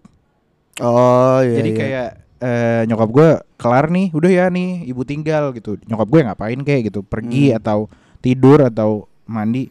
Oh 0.82 1.40
iya. 1.40 1.56
Jadi 1.62 1.70
iya. 1.72 1.78
kayak 1.78 2.08
eh, 2.36 2.82
nyokap 2.90 3.08
gue 3.08 3.28
kelar 3.56 3.86
nih, 3.88 4.06
udah 4.12 4.30
ya 4.30 4.44
nih 4.52 4.84
ibu 4.90 5.02
tinggal 5.06 5.54
gitu. 5.56 5.80
Nyokap 5.88 6.08
gue 6.10 6.20
ngapain 6.26 6.60
kayak 6.60 6.92
gitu, 6.92 7.00
pergi 7.06 7.54
Hmm. 7.54 7.58
atau 7.62 7.78
tidur 8.20 8.66
atau 8.66 9.06
mandi. 9.24 9.70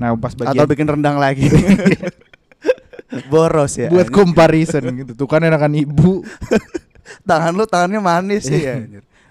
Nah 0.00 0.12
pas 0.18 0.32
bagian 0.34 0.56
atau 0.56 0.66
bikin 0.66 0.88
rendang 0.88 1.16
lagi. 1.20 1.46
Boros 3.30 3.74
ya. 3.74 3.90
buat 3.90 4.06
comparison 4.10 4.86
gitu. 4.94 5.12
Tuh 5.18 5.28
kan 5.28 5.42
enakan 5.42 5.74
ibu. 5.74 6.22
tangan 7.28 7.52
lu 7.54 7.66
tangannya 7.66 7.98
manis 7.98 8.46
sih 8.46 8.62
ya. 8.62 8.78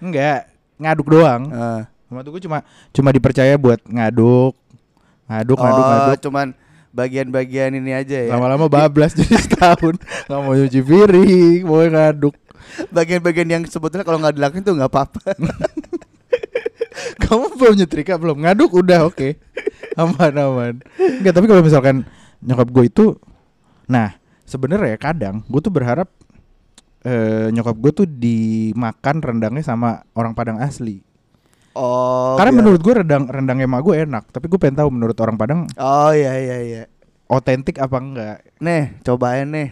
Enggak, 0.04 0.52
ngaduk 0.80 1.08
doang. 1.12 1.48
Ah. 1.52 1.84
Pembantu 2.10 2.30
gue 2.34 2.42
cuma 2.50 2.66
cuma 2.90 3.10
dipercaya 3.14 3.54
buat 3.54 3.78
ngaduk, 3.86 4.58
ngaduk, 5.30 5.58
ngaduk, 5.62 5.86
oh, 5.86 5.90
ngaduk. 5.94 6.20
cuman 6.26 6.48
bagian-bagian 6.90 7.78
ini 7.78 7.94
aja 7.94 8.18
ya. 8.26 8.34
Lama-lama 8.34 8.66
bablas 8.66 9.14
jadi 9.14 9.38
setahun 9.46 10.02
nggak 10.26 10.40
mau 10.42 10.58
nyuci 10.58 10.82
piring, 10.82 11.62
mau 11.70 11.86
ngaduk. 11.86 12.34
Bagian-bagian 12.90 13.48
yang 13.48 13.64
sebetulnya 13.70 14.02
kalau 14.02 14.18
nggak 14.18 14.42
dilakuin 14.42 14.66
tuh 14.66 14.74
nggak 14.74 14.90
apa-apa. 14.90 15.22
Kamu 17.30 17.56
belum 17.56 17.78
nyetrika 17.78 18.18
belum 18.18 18.42
ngaduk 18.42 18.74
udah 18.74 19.06
oke 19.06 19.38
aman 20.00 20.34
aman. 20.34 20.74
Enggak 20.98 21.34
tapi 21.38 21.46
kalau 21.46 21.62
misalkan 21.62 21.96
nyokap 22.40 22.68
gue 22.72 22.84
itu, 22.88 23.06
nah 23.86 24.16
sebenarnya 24.48 24.98
kadang 24.98 25.46
gue 25.46 25.62
tuh 25.62 25.70
berharap 25.70 26.10
eh, 27.04 27.52
nyokap 27.52 27.76
gue 27.78 27.92
tuh 28.04 28.08
dimakan 28.08 29.22
rendangnya 29.22 29.62
sama 29.62 30.02
orang 30.16 30.34
Padang 30.34 30.58
asli. 30.58 31.04
Oh. 31.74 32.34
Karena 32.36 32.50
biar- 32.50 32.60
menurut 32.60 32.82
gue 32.82 32.94
rendang 32.96 33.24
rendangnya 33.26 33.66
emak 33.66 33.82
gue 33.82 33.96
enak, 34.02 34.24
tapi 34.30 34.46
gue 34.46 34.58
pengen 34.58 34.78
tahu 34.80 34.90
menurut 34.90 35.18
orang 35.20 35.36
Padang 35.36 35.60
Oh 35.76 36.10
iya 36.10 36.34
iya 36.36 36.58
iya. 36.60 36.84
otentik 37.26 37.78
apa 37.78 37.98
enggak. 37.98 38.38
Nih, 38.58 38.98
cobain 39.02 39.46
nih. 39.46 39.68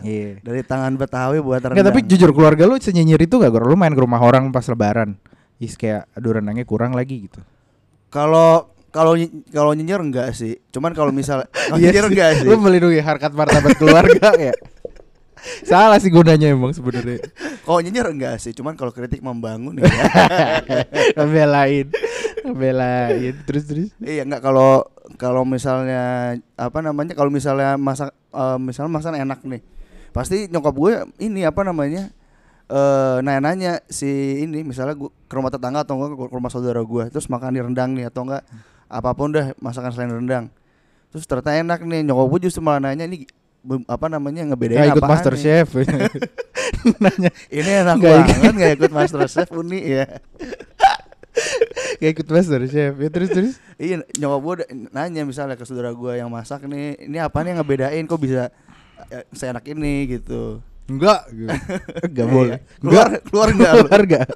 Iya. 0.00 0.30
Dari 0.40 0.62
tangan 0.62 0.94
Betawi 0.94 1.42
buat 1.42 1.58
rendang. 1.58 1.74
Enggak 1.74 1.88
tapi 1.90 2.00
jujur 2.06 2.30
keluarga 2.30 2.64
lu 2.64 2.78
senyinyir 2.78 3.18
itu 3.18 3.34
gak? 3.34 3.50
Lu 3.50 3.74
main 3.74 3.90
ke 3.90 3.98
rumah 3.98 4.18
orang 4.18 4.50
pas 4.50 4.62
lebaran 4.64 5.18
Is 5.58 5.74
kayak 5.74 6.06
aduh 6.14 6.38
rendangnya 6.38 6.64
kurang 6.64 6.94
lagi 6.94 7.26
gitu 7.26 7.42
Kalau 8.08 8.70
kalau 8.90 9.14
kalau 9.50 9.70
nyinyir 9.70 9.98
enggak 10.00 10.32
sih. 10.32 10.58
Cuman 10.70 10.94
kalau 10.94 11.10
misal 11.10 11.44
kalau 11.68 11.78
Iya 11.78 11.90
nyinyir 11.90 12.06
enggak 12.10 12.30
sih. 12.40 12.46
Lu 12.46 12.56
melindungi 12.56 13.02
harkat 13.02 13.34
martabat 13.34 13.74
keluarga 13.74 14.28
ya 14.50 14.54
Salah 15.64 15.96
sih 16.00 16.12
gunanya 16.12 16.52
emang 16.52 16.72
sebenarnya 16.72 17.20
Kalau 17.66 17.80
nyinyir 17.80 18.06
enggak 18.12 18.36
sih. 18.40 18.52
Cuman 18.52 18.76
kalau 18.76 18.92
kritik 18.92 19.24
membangun 19.24 19.80
ya. 19.80 19.88
Ngebelain 21.16 21.88
Ngebelain 22.44 23.34
Terus 23.44 23.64
terus 23.68 23.88
iya 24.04 24.24
enggak 24.24 24.44
kalau 24.44 24.86
kalau 25.18 25.42
misalnya 25.42 26.36
apa 26.54 26.78
namanya 26.80 27.18
kalau 27.18 27.28
misalnya 27.28 27.74
masak 27.74 28.14
eh, 28.14 28.58
misalnya 28.60 28.90
masakan 28.92 29.18
enak 29.20 29.40
nih. 29.44 29.62
Pasti 30.10 30.50
nyokap 30.50 30.74
gue 30.74 30.92
ini 31.22 31.46
apa 31.46 31.62
namanya? 31.62 32.10
eh 32.70 33.18
nanya-nanya 33.26 33.82
si 33.90 34.06
ini 34.46 34.62
misalnya 34.62 34.94
gua 34.94 35.10
ke 35.10 35.34
rumah 35.34 35.50
tetangga 35.50 35.82
atau 35.82 35.98
enggak 35.98 36.14
ke 36.14 36.36
rumah 36.38 36.54
saudara 36.54 36.78
gue 36.78 37.04
terus 37.10 37.26
makan 37.26 37.50
di 37.50 37.60
rendang 37.66 37.90
nih 37.98 38.06
atau 38.06 38.22
enggak 38.22 38.46
apa 38.86 39.10
pun 39.10 39.34
dah 39.34 39.50
masakan 39.58 39.90
selain 39.90 40.14
rendang 40.14 40.54
terus 41.10 41.26
ternyata 41.26 41.50
enak 41.50 41.82
nih 41.82 42.06
nyokap 42.06 42.26
gue 42.30 42.40
justru 42.46 42.62
malah 42.62 42.78
nanya 42.78 43.10
ini 43.10 43.26
apa 43.86 44.06
namanya 44.08 44.42
ngebedain 44.48 44.80
Gak 44.80 44.96
ikut 44.96 45.04
master 45.04 45.32
nih? 45.36 45.40
chef. 45.40 45.68
Nanya 47.04 47.30
ini 47.52 47.70
enak 47.84 47.96
ikut. 48.00 48.08
banget. 48.08 48.52
nggak 48.56 48.72
ikut 48.80 48.92
master 48.92 49.20
chef 49.28 49.48
uni 49.52 49.80
ya. 49.84 50.04
Gak 52.00 52.10
ikut 52.16 52.28
master 52.28 52.60
chef. 52.66 52.92
Ya 52.96 53.08
terus 53.12 53.30
terus. 53.30 53.54
Iya 53.76 54.04
nyokap 54.16 54.40
gue 54.40 54.54
nanya 54.92 55.22
misalnya 55.24 55.56
ke 55.56 55.64
saudara 55.64 55.92
gue 55.92 56.12
yang 56.16 56.28
masak 56.28 56.64
nih 56.64 57.00
ini 57.04 57.16
apa 57.20 57.40
nih 57.44 57.48
yang 57.52 57.58
ngebedain? 57.60 58.04
Kok 58.08 58.20
bisa 58.20 58.48
eh, 59.12 59.24
seenak 59.32 59.64
ini? 59.68 60.08
Gitu. 60.08 60.60
Enggak 60.88 61.28
Gak 62.16 62.28
boleh. 62.28 62.58
Iya. 62.58 62.78
keluar 62.80 63.08
keluar 63.28 63.48
enggak 63.52 63.72
lu? 63.76 63.86
Keluar 63.86 64.04
gak 64.08 64.26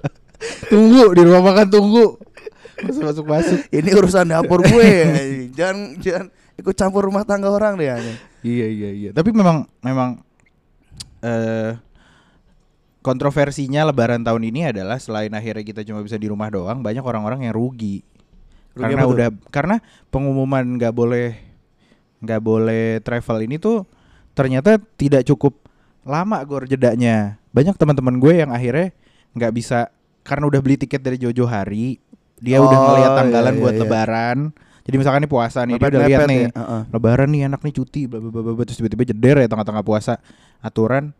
Tunggu 0.69 1.03
di 1.17 1.23
rumah 1.25 1.43
makan 1.43 1.67
tunggu. 1.73 2.07
Masuk 2.85 3.03
masuk 3.09 3.25
masuk. 3.25 3.59
Ini 3.73 3.91
urusan 3.97 4.29
dapur 4.29 4.61
gue 4.61 4.91
jangan 5.57 5.97
jangan 6.03 6.27
ikut 6.55 6.75
campur 6.75 7.07
rumah 7.07 7.27
tangga 7.27 7.51
orang 7.51 7.75
deh 7.75 7.91
anjing. 7.91 8.19
Iya 8.45 8.67
iya 8.69 8.91
iya. 8.93 9.11
Tapi 9.11 9.31
memang 9.35 9.67
memang 9.83 10.23
eh 11.25 11.75
kontroversinya 13.05 13.85
Lebaran 13.85 14.25
tahun 14.25 14.49
ini 14.49 14.73
adalah 14.73 14.97
selain 14.97 15.33
akhirnya 15.33 15.61
kita 15.61 15.81
cuma 15.85 16.01
bisa 16.01 16.17
di 16.17 16.25
rumah 16.29 16.49
doang, 16.49 16.81
banyak 16.81 17.05
orang-orang 17.05 17.49
yang 17.49 17.55
rugi. 17.55 18.01
Rugi 18.73 18.81
karena 18.81 19.03
tuh? 19.05 19.13
udah 19.13 19.29
karena 19.53 19.77
pengumuman 20.09 20.65
nggak 20.81 20.95
boleh 20.95 21.37
nggak 22.25 22.41
boleh 22.41 23.05
travel 23.05 23.45
ini 23.45 23.61
tuh 23.61 23.85
ternyata 24.33 24.81
tidak 24.97 25.29
cukup 25.29 25.61
lama 26.05 26.41
gor 26.49 26.65
jedanya. 26.65 27.37
Banyak 27.53 27.77
teman-teman 27.77 28.17
gue 28.19 28.41
yang 28.41 28.51
akhirnya 28.51 28.91
nggak 29.37 29.53
bisa 29.53 29.93
karena 30.25 30.49
udah 30.49 30.61
beli 30.65 30.81
tiket 30.81 31.05
dari 31.05 31.21
Jojo 31.21 31.45
hari, 31.45 32.01
dia 32.41 32.59
udah 32.65 32.79
Oh, 32.81 32.85
ngeliat 32.89 33.11
iya, 33.13 33.19
tanggalan 33.21 33.55
iya, 33.55 33.61
buat 33.61 33.75
iya. 33.77 33.83
lebaran. 33.85 34.39
Jadi 34.85 34.95
misalkan 35.01 35.25
nih 35.25 35.33
puasa 35.33 35.65
nih, 35.65 35.81
dia 35.81 35.89
udah 35.89 36.03
lihat 36.05 36.21
nih 36.29 36.41
ya, 36.45 36.49
heeh. 36.53 36.83
lebaran 36.93 37.29
nih 37.33 37.43
anak 37.49 37.65
nih 37.65 37.73
cuti 37.73 38.05
bla 38.05 38.21
bla 38.21 38.29
bla 38.31 38.65
terus 38.69 38.77
tiba-tiba 38.77 39.09
jeder 39.09 39.37
ya 39.41 39.49
tengah-tengah 39.49 39.81
puasa 39.81 40.21
aturan 40.61 41.17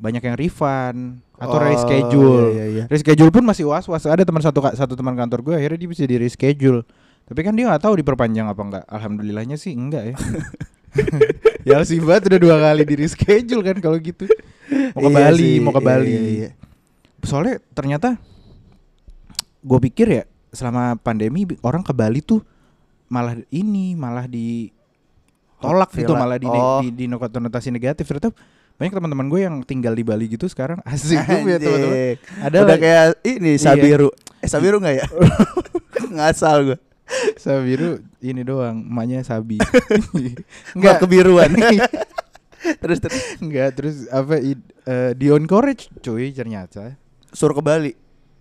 banyak 0.00 0.24
yang 0.24 0.36
refund 0.40 1.20
atau 1.36 1.58
Oh, 1.58 1.62
reschedule. 1.62 2.46
iya, 2.50 2.64
iya, 2.64 2.64
iya. 2.66 2.84
Reschedule 2.88 3.28
pun 3.28 3.44
masih 3.44 3.68
was-was. 3.68 4.08
Ada 4.08 4.24
teman 4.24 4.40
satu 4.40 4.64
satu 4.64 4.94
teman 4.96 5.12
kantor 5.12 5.44
gue 5.44 5.54
akhirnya 5.60 5.78
dia 5.78 5.90
bisa 5.92 6.02
di 6.08 6.16
reschedule. 6.16 6.82
Tapi 7.28 7.40
kan 7.44 7.52
dia 7.52 7.68
nggak 7.68 7.82
tahu 7.84 8.00
diperpanjang 8.00 8.48
apa 8.48 8.62
enggak. 8.64 8.84
Alhamdulillahnya 8.88 9.60
sih 9.60 9.76
enggak 9.76 10.04
ya. 10.08 10.16
ya 11.68 11.76
sih 11.84 12.00
banget 12.00 12.32
udah 12.32 12.40
dua 12.40 12.56
kali 12.58 12.82
di 12.88 12.94
reschedule 12.96 13.62
kan 13.62 13.76
kalau 13.78 14.00
gitu. 14.00 14.24
Mau 14.96 15.04
ke 15.04 15.10
Iya 15.12 15.18
Bali, 15.20 15.38
sih, 15.44 15.54
mau 15.60 15.72
ke 15.72 15.80
iya, 15.80 15.88
Bali. 15.92 16.08
iya, 16.08 16.20
iya. 16.24 16.50
Soalnya 17.22 17.60
ternyata 17.76 18.16
gue 19.62 19.78
pikir 19.84 20.06
ya 20.08 20.24
selama 20.50 20.96
pandemi 20.98 21.46
orang 21.62 21.84
ke 21.84 21.92
Bali 21.94 22.18
tuh 22.20 22.42
malah 23.12 23.36
ini 23.52 23.92
malah 23.92 24.24
di 24.24 24.72
tolak 25.60 25.92
gitu 25.92 26.16
malah 26.16 26.40
di, 26.40 26.48
Oh. 26.48 26.80
di, 26.80 26.88
di 26.88 27.04
konotasi 27.06 27.68
negatif. 27.68 28.08
Ternyata 28.08 28.32
banyak 28.80 28.92
teman-teman 28.96 29.26
gue 29.28 29.40
yang 29.44 29.56
tinggal 29.62 29.92
di 29.92 30.00
Bali 30.02 30.32
gitu 30.32 30.48
sekarang. 30.48 30.80
Asik 30.88 31.20
gue 31.22 31.38
punya 31.44 31.58
teman-teman. 31.60 31.96
Ada 32.40 32.56
udah 32.64 32.78
kayak 32.80 33.04
ini 33.28 33.60
Iya. 33.60 33.60
Sabiru. 33.60 34.08
Eh 34.40 34.48
Sabiru 34.48 34.80
nggak 34.80 34.94
ya? 34.96 35.06
Ngasal 36.16 36.56
gue 36.72 36.78
Sabiru 37.36 38.00
ini 38.24 38.40
doang 38.42 38.80
emaknya 38.80 39.20
Sabi. 39.20 39.60
Nggak. 40.78 41.04
Kebiruan. 41.04 41.52
Terus 42.80 42.98
terus. 43.04 43.20
Enggak 43.36 43.76
terus 43.76 44.08
apa 44.08 44.40
eh, 44.40 45.12
di 45.12 45.28
encourage 45.28 45.92
cuy 46.00 46.32
ternyata. 46.32 46.96
Suruh 47.28 47.52
ke 47.52 47.62
Bali? 47.62 47.92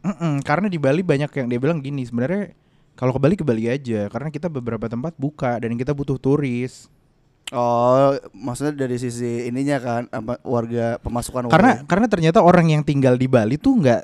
Mm-mm, 0.02 0.42
karena 0.42 0.66
di 0.72 0.82
Bali 0.82 1.06
banyak 1.06 1.30
yang 1.30 1.48
dia 1.52 1.60
bilang 1.62 1.78
gini 1.84 2.02
sebenarnya 2.02 2.56
kalau 2.96 3.12
ke 3.16 3.20
Bali 3.20 3.36
ke 3.40 3.46
Bali 3.46 3.66
aja 3.68 4.08
karena 4.12 4.30
kita 4.30 4.48
beberapa 4.48 4.86
tempat 4.88 5.16
buka 5.18 5.58
dan 5.60 5.74
kita 5.76 5.92
butuh 5.96 6.18
turis 6.22 6.88
oh 7.52 8.16
maksudnya 8.36 8.86
dari 8.88 8.98
sisi 9.00 9.48
ininya 9.48 9.78
kan 9.82 10.04
apa 10.12 10.40
warga 10.46 10.98
pemasukan 11.02 11.52
karena 11.52 11.82
warga. 11.82 11.88
karena 11.88 12.08
ternyata 12.08 12.40
orang 12.44 12.72
yang 12.72 12.84
tinggal 12.86 13.16
di 13.16 13.28
Bali 13.28 13.58
tuh 13.60 13.80
nggak 13.80 14.02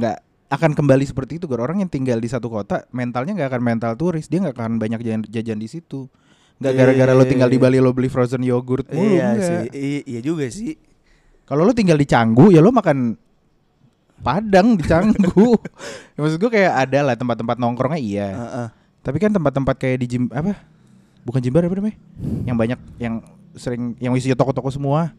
nggak 0.00 0.18
akan 0.46 0.72
kembali 0.78 1.04
seperti 1.04 1.42
itu 1.42 1.50
orang 1.50 1.82
yang 1.82 1.90
tinggal 1.90 2.22
di 2.22 2.30
satu 2.30 2.46
kota 2.46 2.86
mentalnya 2.94 3.34
nggak 3.34 3.50
akan 3.50 3.62
mental 3.62 3.92
turis 3.98 4.30
dia 4.30 4.38
nggak 4.38 4.54
akan 4.54 4.78
banyak 4.78 5.02
jajan, 5.02 5.22
jajan 5.26 5.58
di 5.58 5.68
situ 5.68 6.06
nggak 6.56 6.72
Iya, 6.72 6.78
gara-gara 6.80 7.12
lo 7.12 7.24
tinggal 7.28 7.52
di 7.52 7.60
iya. 7.60 7.64
Bali 7.68 7.78
lo 7.84 7.92
beli 7.92 8.08
frozen 8.08 8.40
yogurt 8.40 8.88
mulu 8.88 9.12
iya 9.12 9.36
enggak. 9.36 9.44
sih 9.68 10.00
iya 10.08 10.20
juga 10.24 10.48
sih 10.48 10.72
Kalau 11.46 11.62
lo 11.62 11.70
tinggal 11.70 11.94
di 11.94 12.08
Canggu 12.10 12.50
ya 12.50 12.58
lo 12.58 12.74
makan 12.74 13.14
Padang 14.20 14.76
di 14.76 14.84
Canggu. 14.84 15.56
ya, 16.14 16.18
maksud 16.24 16.38
gue 16.40 16.50
kayak 16.50 16.72
ada 16.88 16.98
lah 17.12 17.14
tempat-tempat 17.14 17.56
nongkrongnya 17.60 18.00
iya. 18.00 18.28
Heeh. 18.32 18.66
Tapi 19.04 19.16
kan 19.22 19.30
tempat-tempat 19.30 19.76
kayak 19.78 19.96
di 20.02 20.06
Jim 20.06 20.22
apa? 20.32 20.56
Bukan 21.22 21.40
Jimbar 21.42 21.66
apa 21.66 21.74
namanya? 21.78 21.96
Yang 22.46 22.56
banyak 22.56 22.80
yang 22.98 23.14
sering 23.54 23.94
yang 24.02 24.12
isinya 24.18 24.34
toko-toko 24.38 24.72
semua. 24.72 25.14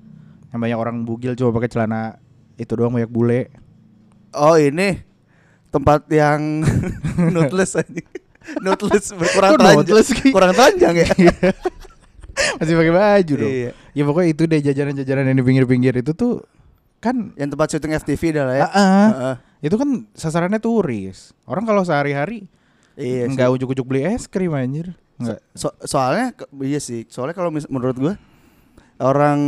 Yang 0.51 0.59
banyak 0.63 0.77
orang 0.79 0.95
bugil 1.03 1.35
cuma 1.35 1.51
pakai 1.55 1.69
celana 1.71 2.19
itu 2.57 2.71
doang 2.73 2.93
banyak 2.95 3.11
bule. 3.11 3.51
oh 4.35 4.59
ini 4.59 5.01
tempat 5.71 6.05
yang 6.11 6.61
nutless 7.33 7.79
aja 7.79 8.03
nutless 8.65 9.13
berkurang 9.15 9.55
Kok 9.55 9.59
telanjang 9.61 10.31
kurang 10.35 10.51
telanjang 10.55 10.93
ya 10.99 11.09
Masih 12.61 12.77
pakai 12.77 12.93
baju 12.93 13.33
dong. 13.33 13.49
Iya. 13.49 13.71
Ya 13.97 14.03
pokoknya 14.05 14.29
itu 14.29 14.43
deh 14.45 14.61
jajanan-jajanan 14.61 15.25
yang 15.25 15.37
di 15.41 15.45
pinggir-pinggir 15.45 15.93
itu 16.05 16.13
tuh 16.13 16.45
kan 16.97 17.31
yang 17.33 17.47
tempat 17.47 17.67
syuting 17.69 17.93
FTV 17.95 18.21
dah 18.31 18.43
lah 18.43 18.55
ya 18.55 18.65
Ah, 18.65 18.71
ah. 18.71 19.07
Heeh. 19.07 19.35
itu 19.63 19.75
kan 19.75 19.89
sasarannya 20.11 20.57
turis. 20.57 21.31
Orang 21.43 21.63
kalau 21.63 21.81
sehari-hari 21.81 22.49
iya 22.93 23.25
nggak 23.25 23.49
ujuk-ujuk 23.53 23.85
beli 23.85 24.03
es 24.03 24.25
krim 24.25 24.51
anjir. 24.51 24.97
Enggak. 25.17 25.41
So- 25.51 25.77
soalnya 25.81 26.31
ke- 26.31 26.49
iya 26.61 26.77
sih 26.77 27.05
soalnya 27.05 27.33
kalau 27.33 27.49
menurut 27.49 27.95
gua 27.95 28.13
orang 28.97 29.39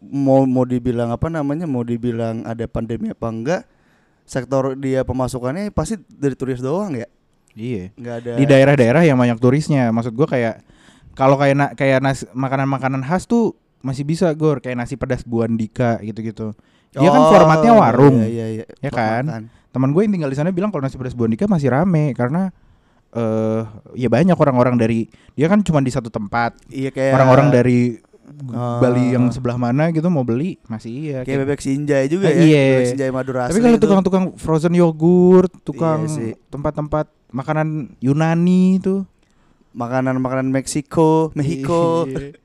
mau 0.00 0.42
mau 0.42 0.64
dibilang 0.64 1.10
apa 1.10 1.26
namanya 1.26 1.64
mau 1.64 1.82
dibilang 1.82 2.42
ada 2.42 2.64
pandemi 2.64 3.10
apa 3.10 3.26
enggak 3.26 3.62
sektor 4.24 4.74
dia 4.74 5.02
pemasukannya 5.02 5.70
pasti 5.70 5.98
dari 6.08 6.32
turis 6.32 6.58
doang 6.58 6.94
ya 6.94 7.06
Iya. 7.50 7.90
nggak 7.92 8.14
ada 8.16 8.30
Di 8.32 8.44
daerah-daerah 8.44 9.02
yang 9.02 9.18
banyak 9.18 9.38
turisnya. 9.38 9.90
Maksud 9.90 10.14
gua 10.14 10.26
kayak 10.26 10.62
kalau 11.12 11.34
kayak 11.34 11.54
na- 11.56 11.74
kayak 11.74 11.98
nasi 11.98 12.22
makanan-makanan 12.32 13.02
khas 13.02 13.26
tuh 13.26 13.58
masih 13.80 14.02
bisa 14.02 14.28
gor 14.32 14.58
kayak 14.58 14.76
nasi 14.76 14.94
pedas 14.94 15.22
buandika 15.22 16.00
gitu-gitu. 16.00 16.52
Dia 16.90 17.06
kan 17.06 17.20
Oh, 17.20 17.30
formatnya 17.30 17.72
warung. 17.72 18.20
iya, 18.20 18.46
iya, 18.50 18.62
iya. 18.62 18.66
Ya 18.80 18.90
kan? 18.90 19.24
makan. 19.24 19.42
Teman 19.70 19.90
gue 19.90 20.02
yang 20.02 20.12
tinggal 20.12 20.28
di 20.28 20.34
sana 20.34 20.50
bilang 20.50 20.68
kalau 20.68 20.80
nasi 20.80 20.94
pedas 20.94 21.12
buandika 21.12 21.46
masih 21.46 21.68
rame 21.68 22.10
karena 22.12 22.50
eh 23.10 23.62
ya 23.96 24.06
banyak 24.06 24.34
orang-orang 24.34 24.74
dari 24.76 25.06
dia 25.32 25.46
kan 25.46 25.58
cuma 25.60 25.78
di 25.78 25.88
satu 25.88 26.08
tempat. 26.08 26.54
iya 26.68 26.88
kayak 26.88 27.14
Orang-orang 27.14 27.48
dari 27.50 27.78
Ah. 28.48 28.78
Bali 28.78 29.10
yang 29.10 29.26
sebelah 29.28 29.58
mana 29.58 29.90
gitu 29.90 30.06
mau 30.06 30.22
beli 30.22 30.54
masih 30.64 30.90
iya. 30.94 31.18
kayak 31.18 31.26
Kayak- 31.26 31.40
bebek 31.50 31.60
sinjai 31.60 32.06
juga 32.06 32.26
Ah, 32.26 32.32
ya 32.32 32.40
iya. 32.40 32.62
bebek 32.72 32.86
sinjai 32.88 33.10
Madura 33.10 33.42
Tapi 33.44 33.58
kalau 33.58 33.74
tukang-tukang 33.76 34.24
frozen 34.36 34.70
yogurt, 34.72 35.50
tukang 35.60 36.06
Iya 36.06 36.38
tempat-tempat 36.46 37.10
makanan 37.28 37.98
Yunani 37.98 38.78
itu 38.78 39.02
makanan-makanan 39.72 40.46
Meksiko 40.46 41.30
Mexico 41.32 42.06
Iya. 42.06 42.38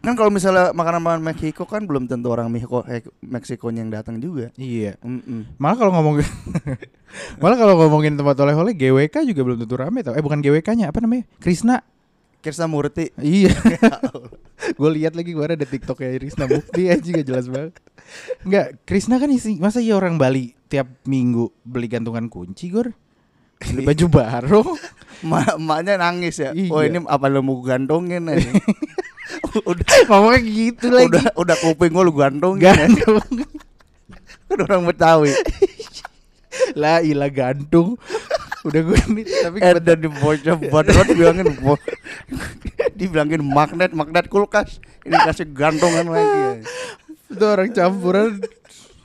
Kan 0.00 0.16
kalau 0.16 0.32
misalnya 0.32 0.72
makanan-makanan 0.72 1.20
Meksiko 1.20 1.68
kan 1.68 1.84
belum 1.84 2.08
tentu 2.08 2.32
orang 2.32 2.48
Mexico 2.48 2.80
eh, 2.88 3.04
Meksikonya 3.20 3.84
yang 3.84 3.92
datang 3.92 4.16
juga 4.16 4.48
Iya. 4.56 4.96
Mm-mm. 5.04 5.60
Malah 5.60 5.76
kalau 5.76 5.92
ngomongin 5.92 6.24
Malah 7.42 7.56
kalau 7.58 7.74
ngomongin 7.76 8.16
tempat 8.16 8.36
oleh-oleh 8.38 8.72
GWK 8.72 9.28
juga 9.28 9.40
belum 9.44 9.58
tentu 9.60 9.74
rame 9.76 10.00
tau. 10.00 10.14
Eh 10.14 10.22
bukan 10.22 10.40
GWK-nya, 10.40 10.88
apa 10.88 11.02
namanya? 11.02 11.26
Krisna. 11.36 11.84
Krisnamurti 12.40 13.12
Iya. 13.20 13.52
gue 14.80 14.90
lihat 14.96 15.12
lagi 15.12 15.36
gue 15.36 15.44
ada 15.44 15.60
TikToknya 15.60 16.16
Krisna 16.16 16.44
Mukti 16.48 16.88
aja 16.88 17.04
gak 17.20 17.26
jelas 17.28 17.46
banget. 17.52 17.76
Enggak, 18.40 18.66
Krisna 18.88 19.20
kan 19.20 19.28
isi 19.28 19.60
masa 19.60 19.84
iya 19.84 19.92
orang 19.94 20.16
Bali 20.16 20.56
tiap 20.66 20.88
minggu 21.04 21.52
beli 21.60 21.92
gantungan 21.92 22.32
kunci, 22.32 22.72
Gor? 22.72 22.96
Beli 23.60 23.84
baju 23.84 24.06
baru. 24.08 24.62
Ma 25.20 25.44
emaknya 25.52 26.00
nangis 26.00 26.40
ya 26.40 26.56
Iya. 26.56 26.72
oh 26.72 26.80
ini 26.80 27.04
apa 27.04 27.28
lu 27.28 27.44
mau 27.44 27.60
gantungin 27.60 28.24
aja 28.24 28.48
udah 29.70 29.84
Ngomongnya 30.08 30.40
gitu 30.44 30.86
lagi. 30.88 31.08
udah 31.10 31.24
udah 31.36 31.56
kuping 31.60 31.92
gua 31.92 32.04
lu 32.04 32.14
gantungin 32.14 32.64
ya. 32.66 32.72
gantung. 32.76 33.18
kan 34.50 34.58
orang 34.66 34.82
Betawi 34.86 35.30
lah 36.74 37.00
ilah 37.00 37.30
gantung. 37.30 37.94
Udah 38.60 38.80
gue 38.84 38.98
nih 39.16 39.24
tapi 39.40 39.56
eh 39.64 39.80
dan 39.80 40.04
di 40.04 40.10
bocah 40.10 40.56
banget 40.60 41.06
bilangin 41.16 41.48
bo- 41.64 41.80
dibilangin 42.92 43.40
magnet 43.40 43.96
magnet 43.96 44.28
kulkas 44.28 44.76
ini 45.00 45.16
kasih 45.16 45.48
gantungan 45.48 46.04
lagi 46.04 46.38
ya. 46.38 46.52
itu 47.30 47.44
orang 47.46 47.70
campuran 47.72 48.36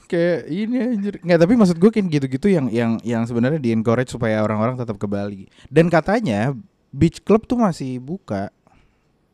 kayak 0.06 0.40
ini 0.52 0.76
anjir. 0.82 1.14
Nggak, 1.24 1.40
tapi 1.40 1.54
maksud 1.56 1.78
gue 1.80 1.90
kayak 1.94 2.06
gitu-gitu 2.10 2.48
yang 2.52 2.68
yang 2.68 2.92
yang 3.02 3.24
sebenarnya 3.24 3.62
di 3.62 3.72
encourage 3.72 4.12
supaya 4.12 4.44
orang-orang 4.44 4.76
tetap 4.76 5.00
ke 5.00 5.08
Bali. 5.08 5.48
Dan 5.72 5.88
katanya 5.88 6.52
beach 6.92 7.24
club 7.24 7.48
tuh 7.48 7.56
masih 7.56 8.02
buka 8.04 8.52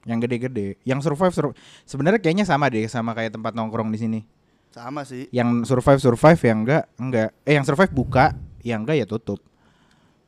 yang 0.04 0.18
gede-gede. 0.18 0.82
Yang 0.82 1.06
survive, 1.06 1.30
sur- 1.32 1.56
sebenarnya 1.84 2.18
kayaknya 2.18 2.44
sama 2.44 2.68
deh 2.68 2.86
sama 2.86 3.14
kayak 3.14 3.36
tempat 3.36 3.54
nongkrong 3.54 3.90
di 3.90 4.00
sini. 4.00 4.20
sama 4.72 5.04
sih 5.04 5.28
Yang 5.30 5.68
survive 5.68 6.00
survive 6.00 6.40
yang 6.42 6.60
enggak 6.64 6.84
enggak. 6.96 7.30
Eh 7.44 7.54
yang 7.54 7.68
survive 7.68 7.92
buka, 7.92 8.32
yang 8.62 8.82
enggak 8.82 8.98
ya 8.98 9.06
tutup. 9.06 9.44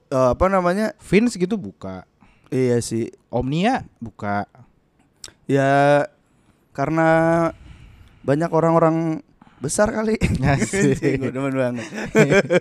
Eh, 0.07 0.29
apa 0.35 0.45
namanya 0.45 0.91
Vince 0.99 1.35
gitu 1.35 1.55
buka. 1.55 2.03
iya 2.47 2.77
sih 2.77 3.07
Omnia 3.27 3.81
buka. 3.97 4.45
ya 5.43 6.03
karena 6.71 7.09
banyak 8.21 8.47
orang-orang 8.47 9.19
besar 9.57 9.89
kali 9.89 10.19
gue 11.19 11.31
demen 11.31 11.51
banget 11.51 11.87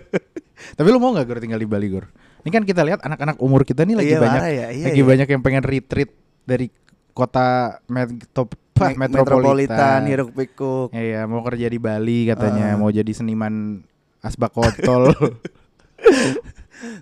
Tapi 0.77 0.87
lu 0.87 0.97
mau 0.97 1.11
nggak 1.11 1.27
Gor 1.27 1.39
tinggal 1.39 1.59
di 1.59 1.67
Bali 1.67 1.91
Gor? 1.91 2.07
Ini 2.43 2.49
kan 2.49 2.63
kita 2.63 2.83
lihat 2.83 3.03
anak-anak 3.03 3.39
umur 3.39 3.63
kita 3.63 3.83
nih 3.83 3.95
lagi 3.95 4.13
Iya, 4.15 4.19
banyak 4.19 4.41
ya, 4.41 4.49
iya, 4.71 4.85
lagi 4.87 4.99
iya. 4.99 5.05
banyak 5.05 5.27
yang 5.27 5.41
pengen 5.41 5.63
retreat 5.63 6.09
dari 6.43 6.67
kota 7.13 7.47
metop, 7.85 8.51
Me- 8.73 8.97
metropolitan. 9.03 10.01
hiruk 10.03 10.33
pikuk 10.33 10.89
Iya, 10.91 11.23
mau 11.23 11.39
kerja 11.41 11.65
di 11.65 11.77
Bali 11.77 12.27
katanya, 12.27 12.73
Ah. 12.73 12.75
mau 12.75 12.89
jadi 12.89 13.09
seniman 13.09 13.79
asbak 14.19 14.51
kotol. 14.51 15.13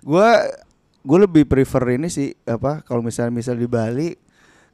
gue 0.00 0.28
gue 1.02 1.18
lebih 1.20 1.44
prefer 1.44 1.96
ini 1.96 2.06
sih 2.06 2.36
apa 2.44 2.82
kalau 2.82 3.00
misalnya 3.00 3.32
misal 3.32 3.54
di 3.54 3.66
Bali 3.66 4.14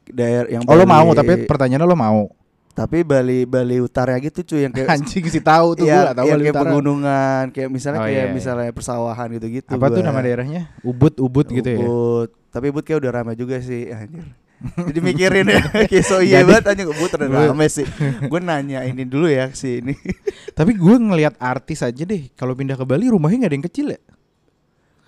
daerah 0.05 0.45
yang 0.47 0.61
oh 0.63 0.73
lo 0.73 0.85
mau, 0.85 1.09
tapi 1.11 1.43
pertanyaannya 1.43 1.85
lo 1.85 1.95
mau. 1.95 2.21
tapi 2.69 3.01
Bali 3.01 3.43
Bali 3.43 3.77
Utara 3.77 4.15
gitu 4.17 4.39
cuy 4.41 4.63
yang 4.63 4.71
kayak 4.71 4.87
Anjing 4.93 5.25
sih 5.27 5.41
tahu 5.41 5.75
tuh 5.75 5.83
Iya, 5.83 5.99
gua, 6.05 6.13
tahu 6.15 6.25
Bali 6.27 6.41
kayak 6.41 6.53
Utara. 6.53 6.63
pegunungan 6.65 7.43
kayak 7.49 7.69
misalnya 7.69 7.99
Oh, 7.99 8.05
kayak 8.05 8.15
iya, 8.15 8.23
iya. 8.23 8.33
misalnya 8.33 8.69
persawahan 8.71 9.27
gitu-gitu 9.33 9.67
Apa 9.69 9.85
tuh 9.89 9.99
gua. 9.99 10.07
nama 10.07 10.19
daerahnya? 10.19 10.61
Ubud, 10.81 11.13
Ubud 11.17 11.47
gitu 11.49 11.65
ya. 11.65 11.75
Ubud. 11.77 12.29
Tapi 12.47 12.65
Ubud 12.67 12.81
kayak 12.81 12.99
udah 12.99 13.11
ramai 13.13 13.35
juga 13.35 13.59
sih 13.59 13.89
anjir. 13.89 14.23
Jadi 14.59 14.99
mikirin 14.99 15.47
ya 15.47 15.63
kayak 15.89 16.03
so 16.03 16.19
iya 16.19 16.43
banget 16.43 16.75
anjing 16.75 16.91
Ubud 16.91 17.07
udah 17.15 17.27
Ubud. 17.31 17.47
ramai 17.55 17.71
sih. 17.71 17.87
Gue 18.27 18.43
nanya 18.43 18.83
ini 18.83 19.07
dulu 19.07 19.31
ya 19.31 19.55
si 19.55 19.79
ini. 19.79 19.95
Tapi 20.57 20.75
gue 20.75 20.95
ngelihat 20.99 21.39
artis 21.39 21.79
aja 21.79 22.03
deh, 22.03 22.27
kalau 22.35 22.51
pindah 22.59 22.75
ke 22.75 22.83
Bali 22.83 23.07
rumahnya 23.07 23.47
nggak 23.47 23.51
ada 23.51 23.57
yang 23.57 23.67
kecil 23.71 23.87
ya. 23.95 23.99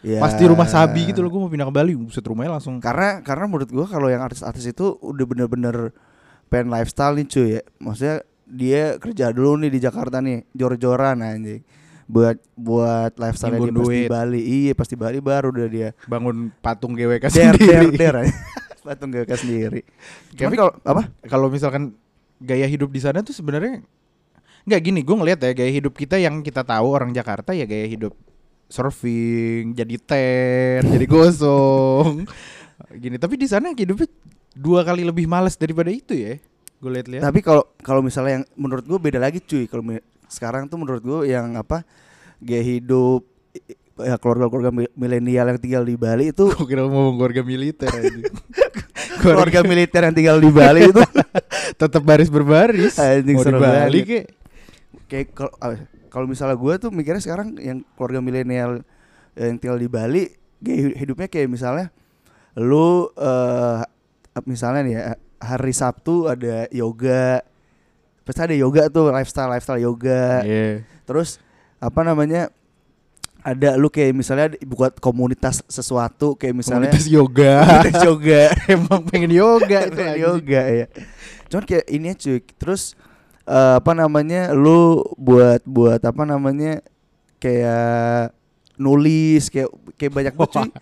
Ya. 0.02 0.18
Pasti 0.18 0.48
rumah 0.48 0.66
sabi 0.66 1.14
gitu 1.14 1.22
loh, 1.22 1.30
gue 1.30 1.42
mau 1.44 1.52
pindah 1.52 1.68
ke 1.68 1.76
Bali, 1.76 1.94
buset 1.94 2.24
rumahnya 2.24 2.58
langsung. 2.58 2.80
Karena 2.80 3.20
karena 3.22 3.46
menurut 3.46 3.70
gua 3.70 3.86
kalau 3.86 4.08
yang 4.10 4.24
artis-artis 4.26 4.66
itu 4.66 4.98
udah 4.98 5.26
bener-bener 5.28 5.94
pengen 6.50 6.72
lifestyle 6.74 7.14
nih 7.20 7.28
cuy 7.28 7.48
ya. 7.60 7.62
Maksudnya 7.78 8.16
dia 8.48 8.84
kerja 8.98 9.36
dulu 9.36 9.60
nih 9.62 9.70
di 9.70 9.80
Jakarta 9.84 10.24
nih, 10.24 10.48
jor-joran 10.56 11.20
anjing. 11.22 11.62
Buat 12.08 12.40
buat 12.56 13.14
lifestyle 13.20 13.56
dia 13.56 13.62
Nimbun 13.62 13.72
pas 13.72 13.88
di 13.88 14.00
duit. 14.00 14.10
Bali. 14.10 14.42
Iya, 14.42 14.74
pas 14.76 14.88
di 14.88 14.98
Bali 15.00 15.20
baru 15.24 15.48
udah 15.52 15.68
dia 15.72 15.90
Bangun 16.08 16.52
patung 16.60 16.92
GWK 16.96 17.24
der 17.28 17.32
der 17.32 17.52
sendiri. 17.56 17.88
der. 17.96 18.16
patung 18.82 19.14
GWK 19.14 19.32
sendiri. 19.38 19.82
Tapi- 20.38 20.58
kalau 20.58 20.74
apa? 20.84 21.04
kalau 21.30 21.48
misalkan 21.48 21.94
gaya 22.42 22.66
hidup 22.66 22.90
di 22.90 23.00
sana 23.02 23.22
tuh 23.22 23.38
sebenarnya 23.38 23.86
nggak 24.66 24.82
gini 24.82 25.00
gue 25.02 25.16
ngeliat 25.18 25.40
ya 25.42 25.54
gaya 25.58 25.72
hidup 25.74 25.94
kita 25.98 26.22
yang 26.22 26.42
kita 26.46 26.62
tahu 26.62 26.94
orang 26.94 27.14
Jakarta 27.14 27.54
ya 27.54 27.66
gaya 27.66 27.86
hidup 27.90 28.14
surfing 28.70 29.74
jadi 29.74 29.96
ten 29.98 30.82
jadi 30.86 31.06
gosong 31.10 32.26
gini 33.02 33.18
tapi 33.18 33.42
di 33.42 33.50
sana 33.50 33.74
hidupnya 33.74 34.06
dua 34.54 34.86
kali 34.86 35.02
lebih 35.02 35.26
males 35.26 35.58
daripada 35.58 35.90
itu 35.90 36.14
ya 36.14 36.38
gue 36.82 36.92
lihat-lihat 36.98 37.22
Tapi 37.22 37.40
kalau 37.46 37.64
kalau 37.86 38.02
misalnya 38.02 38.42
yang 38.42 38.46
menurut 38.58 38.82
gue 38.90 38.98
beda 38.98 39.22
lagi 39.22 39.38
cuy. 39.38 39.70
Kalau 39.70 39.86
sekarang 40.26 40.66
tuh 40.66 40.82
menurut 40.82 41.02
gue 41.06 41.30
yang 41.30 41.54
apa 41.54 41.86
gaya 42.42 42.66
hidup 42.66 43.22
ya 44.04 44.16
keluarga-keluarga 44.18 44.72
mi- 44.74 44.94
milenial 44.94 45.52
yang 45.54 45.60
tinggal 45.62 45.84
di 45.84 45.96
Bali 45.96 46.30
itu 46.30 46.50
gue 46.50 46.66
kira 46.66 46.86
mau 46.86 47.14
keluarga 47.14 47.42
militer 47.42 47.90
aja. 47.90 48.20
keluarga 49.24 49.60
militer 49.62 50.02
yang 50.06 50.16
tinggal 50.16 50.38
di 50.38 50.50
Bali 50.50 50.82
itu. 50.90 51.02
Tetap 51.82 52.02
baris 52.04 52.30
berbaris. 52.30 52.98
Anjing, 52.98 53.38
mau 53.38 53.46
di 53.46 53.54
Bali 53.56 54.00
kek 54.04 54.26
kayak 55.08 55.28
kalau 55.36 55.52
kalau 56.08 56.26
misalnya 56.28 56.56
gue 56.56 56.74
tuh 56.80 56.90
mikirnya 56.92 57.20
sekarang 57.20 57.56
yang 57.60 57.84
keluarga 57.96 58.20
milenial 58.20 58.84
yang 59.36 59.56
tinggal 59.60 59.80
di 59.80 59.88
Bali 59.88 60.24
gaya 60.62 60.94
hidupnya 60.94 61.28
kayak 61.28 61.48
misalnya 61.48 61.88
lu 62.60 63.08
eh 63.16 63.82
misalnya 64.44 64.82
nih 64.84 64.94
ya 64.94 65.04
hari 65.42 65.74
Sabtu 65.74 66.30
ada 66.30 66.70
yoga. 66.70 67.42
Pasti 68.22 68.42
ada 68.46 68.54
yoga 68.54 68.86
tuh 68.88 69.10
lifestyle 69.10 69.50
lifestyle 69.50 69.82
yoga. 69.82 70.46
Iya. 70.46 70.86
terus 71.04 71.42
apa 71.82 72.06
namanya 72.06 72.54
ada 73.42 73.74
lu 73.78 73.90
kayak 73.90 74.14
misalnya 74.14 74.54
buat 74.64 74.98
komunitas 75.02 75.66
sesuatu 75.66 76.38
kayak 76.38 76.56
misalnya 76.56 76.94
komunitas 76.94 77.08
yoga. 77.10 77.54
Komunitas 77.66 78.02
yoga. 78.06 78.42
Emang 78.78 79.02
pengen 79.10 79.32
yoga 79.34 79.78
itu 79.90 79.98
Pengen 79.98 80.18
yoga 80.22 80.62
ya 80.66 80.88
cuman 81.52 81.68
kayak 81.68 81.86
ini 81.92 82.16
ya, 82.16 82.16
cuy. 82.16 82.40
Terus 82.56 82.96
eh, 83.44 83.76
apa 83.78 83.92
namanya 83.92 84.56
lu 84.56 85.04
buat 85.20 85.60
buat 85.68 86.00
apa 86.00 86.24
namanya 86.24 86.80
kayak 87.44 88.32
nulis 88.80 89.52
kayak 89.52 89.70
kayak 90.00 90.14
banyak 90.16 90.34
banget 90.34 90.54
cuy. 90.56 90.72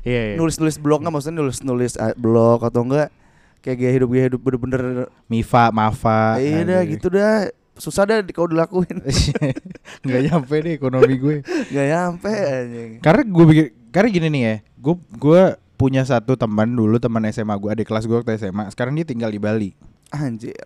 Iya, 0.00 0.32
iya. 0.32 0.36
nulis 0.40 0.56
nulis 0.56 0.80
blog 0.80 1.04
nggak? 1.04 1.12
Maksudnya 1.12 1.44
nulis 1.44 1.60
nulis 1.60 1.92
eh, 2.00 2.16
blog 2.16 2.64
atau 2.64 2.88
enggak? 2.88 3.12
Kayak 3.60 3.76
gaya 3.84 3.92
hidup 3.92 4.08
gaya 4.16 4.24
hidup 4.32 4.40
bener-bener 4.40 4.82
Mifa, 5.28 5.68
Mafa. 5.68 6.40
iya 6.40 6.64
dah 6.64 6.80
gitu 6.88 7.12
dah 7.12 7.52
susah 7.76 8.04
dah 8.04 8.18
di- 8.20 8.34
kalau 8.34 8.50
dilakuin. 8.50 9.02
Nggak 10.06 10.22
nyampe 10.30 10.54
deh 10.60 10.72
ekonomi 10.74 11.14
gue. 11.16 11.36
Nggak 11.44 11.86
nyampe 11.90 12.30
anjing. 12.30 12.90
Karena 12.98 13.22
gue 13.22 13.44
pikir 13.50 13.66
karena 13.94 14.08
gini 14.10 14.26
nih 14.26 14.42
ya 14.42 14.54
gue 14.74 14.94
gue 15.16 15.42
punya 15.78 16.02
satu 16.02 16.34
teman 16.34 16.66
dulu 16.66 16.98
teman 16.98 17.22
SMA 17.30 17.54
gue 17.54 17.70
adik 17.70 17.86
kelas 17.86 18.04
gue 18.04 18.16
waktu 18.18 18.34
SMA 18.36 18.66
sekarang 18.74 18.98
dia 18.98 19.06
tinggal 19.06 19.30
di 19.30 19.38
Bali. 19.38 19.70
Anjir. 20.10 20.58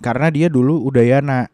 Karena 0.00 0.32
dia 0.32 0.48
dulu 0.48 0.80
udayana 0.82 1.46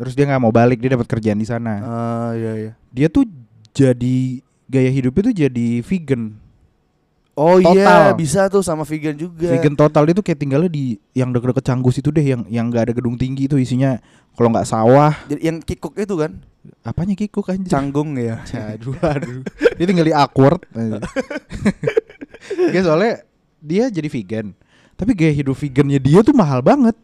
terus 0.00 0.16
dia 0.16 0.24
nggak 0.24 0.40
mau 0.40 0.52
balik 0.52 0.80
dia 0.80 0.96
dapat 0.96 1.04
kerjaan 1.04 1.36
di 1.36 1.44
sana. 1.44 1.74
Ah 1.84 2.30
iya 2.32 2.52
iya. 2.56 2.72
Dia 2.88 3.12
tuh 3.12 3.28
jadi 3.70 4.40
gaya 4.66 4.90
hidupnya 4.90 5.22
tuh 5.28 5.36
jadi 5.36 5.68
vegan 5.84 6.39
Oh 7.38 7.62
iya, 7.62 8.10
bisa 8.12 8.50
tuh 8.50 8.60
sama 8.60 8.84
vegan 8.84 9.16
juga. 9.16 9.48
Vegan 9.54 9.78
total 9.78 10.04
itu 10.10 10.20
kayak 10.20 10.38
tinggalnya 10.38 10.68
di 10.68 10.98
yang 11.14 11.30
deket-deket 11.30 11.64
Canggus 11.64 11.96
itu 12.02 12.10
deh 12.10 12.26
yang 12.26 12.42
yang 12.50 12.68
nggak 12.68 12.90
ada 12.90 12.92
gedung 12.92 13.16
tinggi 13.16 13.46
itu 13.48 13.56
isinya 13.56 13.96
kalau 14.34 14.50
nggak 14.52 14.66
sawah 14.68 15.14
Jadi 15.30 15.40
yang 15.46 15.56
kikuk 15.62 15.94
itu 15.96 16.14
kan, 16.18 16.42
apanya 16.84 17.14
kikuk 17.16 17.46
anjir. 17.48 17.70
canggung 17.70 18.18
ya. 18.18 18.42
Aduh, 18.74 18.94
aduh. 19.00 19.40
Dia 19.78 19.86
tinggal 19.88 20.06
di 20.06 20.14
awkward. 20.14 20.66
Gak 22.70 22.82
soalnya 22.86 23.24
dia 23.62 23.88
jadi 23.88 24.08
vegan. 24.10 24.52
Tapi 24.98 25.16
gaya 25.16 25.32
hidup 25.32 25.56
vegannya 25.56 25.96
dia 25.96 26.20
tuh 26.20 26.36
mahal 26.36 26.60
banget. 26.60 26.98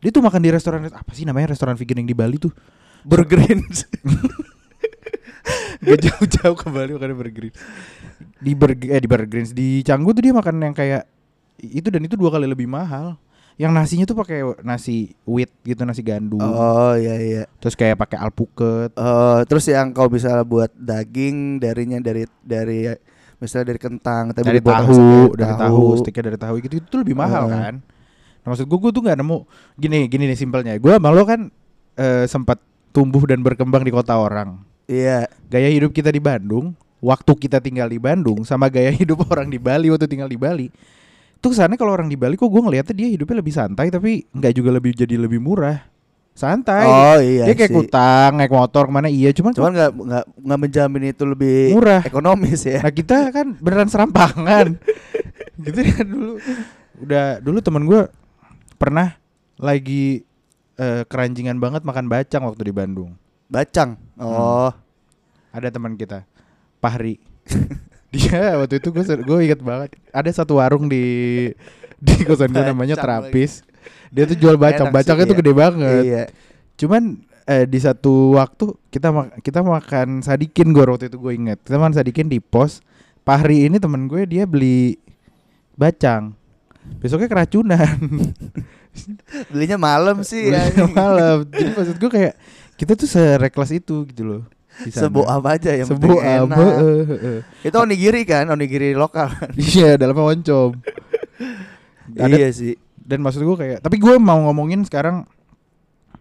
Dia 0.00 0.10
tuh 0.14 0.24
makan 0.24 0.40
di 0.40 0.50
restoran 0.54 0.88
apa 0.88 1.12
sih 1.12 1.28
namanya 1.28 1.52
restoran 1.52 1.76
vegan 1.76 2.00
yang 2.00 2.08
di 2.08 2.16
Bali 2.16 2.40
tuh? 2.40 2.54
Burgerins. 3.04 3.84
Gak 5.86 5.98
jauh-jauh 6.02 6.56
ke 6.56 6.66
Bali 6.72 6.90
makan 6.96 7.12
burger. 7.14 7.52
Di 8.36 8.52
burger 8.52 8.88
eh 8.92 9.00
di 9.00 9.08
burgerins 9.08 9.52
di 9.52 9.80
Canggu 9.80 10.12
tuh 10.12 10.22
dia 10.22 10.34
makan 10.36 10.60
yang 10.60 10.76
kayak 10.76 11.08
itu 11.56 11.88
dan 11.88 12.04
itu 12.04 12.14
dua 12.14 12.28
kali 12.28 12.44
lebih 12.44 12.68
mahal. 12.68 13.16
Yang 13.56 13.72
nasinya 13.72 14.04
tuh 14.04 14.16
pakai 14.20 14.44
nasi 14.60 15.16
wheat 15.24 15.48
gitu, 15.64 15.80
nasi 15.88 16.04
gandum. 16.04 16.36
oh 16.44 16.92
iya 16.92 17.16
iya. 17.16 17.42
Terus 17.56 17.72
kayak 17.72 17.96
pakai 17.96 18.20
alpukat. 18.20 18.92
Eh, 18.92 19.40
terus 19.48 19.64
yang 19.64 19.96
kalau 19.96 20.12
misalnya 20.12 20.44
buat 20.44 20.68
daging 20.76 21.56
darinya 21.56 21.96
dari 21.96 22.28
dari 22.44 22.92
misalnya 23.40 23.72
dari 23.72 23.80
kentang 23.80 24.24
tapi 24.36 24.44
dari 24.44 24.60
tahu, 24.60 25.32
dari 25.32 25.54
tahu, 25.56 25.80
steaknya 25.96 26.22
dari 26.28 26.38
tahu 26.40 26.54
gitu 26.60 26.74
itu 26.84 26.94
lebih 27.00 27.16
mahal 27.16 27.48
Eh. 27.48 27.52
kan. 27.52 27.74
Nah, 28.44 28.48
maksud 28.52 28.68
gue 28.68 28.78
gue 28.78 28.90
tuh 28.92 29.02
nggak 29.02 29.18
nemu 29.18 29.38
gini 29.80 29.98
gini 30.04 30.24
nih 30.28 30.36
simpelnya. 30.36 30.72
Gue 30.76 30.92
sama 30.92 31.08
lo 31.08 31.24
kan 31.24 31.48
eh, 31.96 32.28
sempat 32.28 32.60
tumbuh 32.92 33.24
dan 33.24 33.40
berkembang 33.40 33.80
di 33.80 33.92
kota 33.92 34.20
orang. 34.20 34.60
Iya. 34.84 35.32
Gaya 35.48 35.72
hidup 35.72 35.96
kita 35.96 36.12
di 36.12 36.20
Bandung, 36.20 36.76
waktu 37.00 37.32
kita 37.36 37.60
tinggal 37.60 37.88
di 37.90 38.00
Bandung 38.00 38.42
sama 38.42 38.72
gaya 38.72 38.92
hidup 39.00 39.28
orang 39.28 39.48
di 39.52 39.60
Bali 39.60 39.92
waktu 39.92 40.08
tinggal 40.08 40.28
di 40.30 40.38
Bali. 40.38 40.68
Tuh 41.36 41.52
kesannya 41.52 41.76
kalau 41.76 41.92
orang 41.92 42.08
di 42.08 42.16
Bali 42.16 42.34
kok 42.34 42.48
gue 42.48 42.62
ngeliatnya 42.64 42.94
dia 42.96 43.08
hidupnya 43.12 43.36
lebih 43.38 43.52
santai 43.52 43.92
tapi 43.92 44.24
nggak 44.32 44.52
juga 44.56 44.70
lebih 44.72 44.96
jadi 44.96 45.14
lebih 45.20 45.40
murah. 45.40 45.84
Santai. 46.36 46.84
Oh 46.84 47.16
iya 47.16 47.48
dia 47.48 47.56
kayak 47.56 47.72
sih. 47.72 47.80
utang, 47.80 48.36
naik 48.36 48.52
motor 48.52 48.84
ke 48.84 48.92
mana 48.92 49.08
iya, 49.08 49.32
cuman, 49.32 49.56
Cuman 49.56 49.72
nggak 49.72 49.90
nggak 49.96 50.24
nggak 50.44 50.60
menjamin 50.60 51.02
itu 51.08 51.24
lebih 51.24 51.72
Murah. 51.72 52.04
ekonomis 52.04 52.60
ya. 52.60 52.84
Nah 52.84 52.92
kita 52.92 53.32
kan 53.32 53.56
beneran 53.56 53.88
serampangan 53.88 54.76
Gitu 55.64 55.80
kan 55.80 56.04
dulu 56.04 56.36
Udah 57.00 57.40
dulu 57.40 57.58
temen 57.64 57.88
gue 57.88 58.04
Pernah 58.76 59.16
lagi 59.56 60.28
eh, 60.76 61.08
Keranjingan 61.08 61.56
banget 61.56 61.88
makan 61.88 62.04
bacang 62.04 62.44
waktu 62.44 62.68
di 62.68 62.72
Bandung 62.76 63.16
Bacang. 63.48 63.96
Oh. 64.20 64.68
Ada 65.56 65.72
teman 65.72 65.96
kita 65.96 66.35
Pahri. 66.86 67.18
Dia 68.14 68.54
waktu 68.62 68.78
itu 68.78 68.94
gue 68.94 69.02
gue 69.02 69.38
inget 69.42 69.58
banget. 69.58 69.98
Ada 70.14 70.42
satu 70.42 70.62
warung 70.62 70.86
di 70.86 71.02
Di 71.98 72.22
kosan 72.22 72.54
gue 72.54 72.62
namanya 72.62 72.94
Terapis 72.94 73.66
Dia 74.14 74.22
tuh 74.30 74.38
jual 74.38 74.54
bacang. 74.54 74.94
Bacangnya 74.94 75.26
tuh 75.26 75.34
iya. 75.34 75.42
gede 75.42 75.52
banget. 75.52 76.02
Iya. 76.06 76.24
Cuman 76.78 77.02
eh, 77.50 77.66
di 77.66 77.78
satu 77.82 78.38
waktu 78.38 78.70
kita 78.94 79.10
ma- 79.10 79.34
kita 79.42 79.66
makan 79.66 80.22
sadikin 80.22 80.70
gue 80.70 80.86
waktu 80.86 81.10
itu 81.10 81.18
gue 81.18 81.32
inget 81.34 81.58
kita 81.66 81.74
makan 81.74 81.98
sadikin 81.98 82.30
di 82.30 82.38
pos. 82.38 82.78
Pahri 83.26 83.66
ini 83.66 83.82
temen 83.82 84.06
gue 84.06 84.22
dia 84.22 84.46
beli 84.46 84.94
bacang. 85.74 86.30
Besoknya 87.02 87.26
keracunan. 87.26 87.98
Belinya 89.50 89.74
malam 89.74 90.22
sih 90.22 90.54
ya. 90.54 90.70
Belinya 90.70 90.86
malam. 90.94 91.36
Jadi 91.50 91.70
maksud 91.74 91.96
gue 91.98 92.10
kayak 92.14 92.34
kita 92.78 92.94
tuh 92.94 93.10
sereklas 93.10 93.74
itu 93.74 94.06
gitu 94.06 94.22
loh. 94.22 94.42
Sebo 94.86 95.24
apa 95.24 95.56
aja 95.56 95.72
yang 95.72 95.88
Sebo 95.88 96.04
penting 96.04 96.20
apa, 96.20 96.52
enak. 96.52 96.58
eh, 96.58 96.84
eh, 96.84 97.16
eh. 97.16 97.40
Itu 97.64 97.76
onigiri 97.78 98.22
kan, 98.22 98.44
onigiri 98.46 98.92
lokal. 98.92 99.32
iya 99.56 99.96
dalamnya 99.96 100.36
oncom 100.36 100.70
Ada- 102.12 102.36
iya 102.38 102.48
sih. 102.50 102.76
dan 102.96 103.22
maksud 103.22 103.40
gue 103.40 103.56
kayak 103.56 103.78
tapi 103.80 103.96
gue 103.96 104.14
mau 104.16 104.36
ngomongin 104.44 104.82
sekarang 104.82 105.24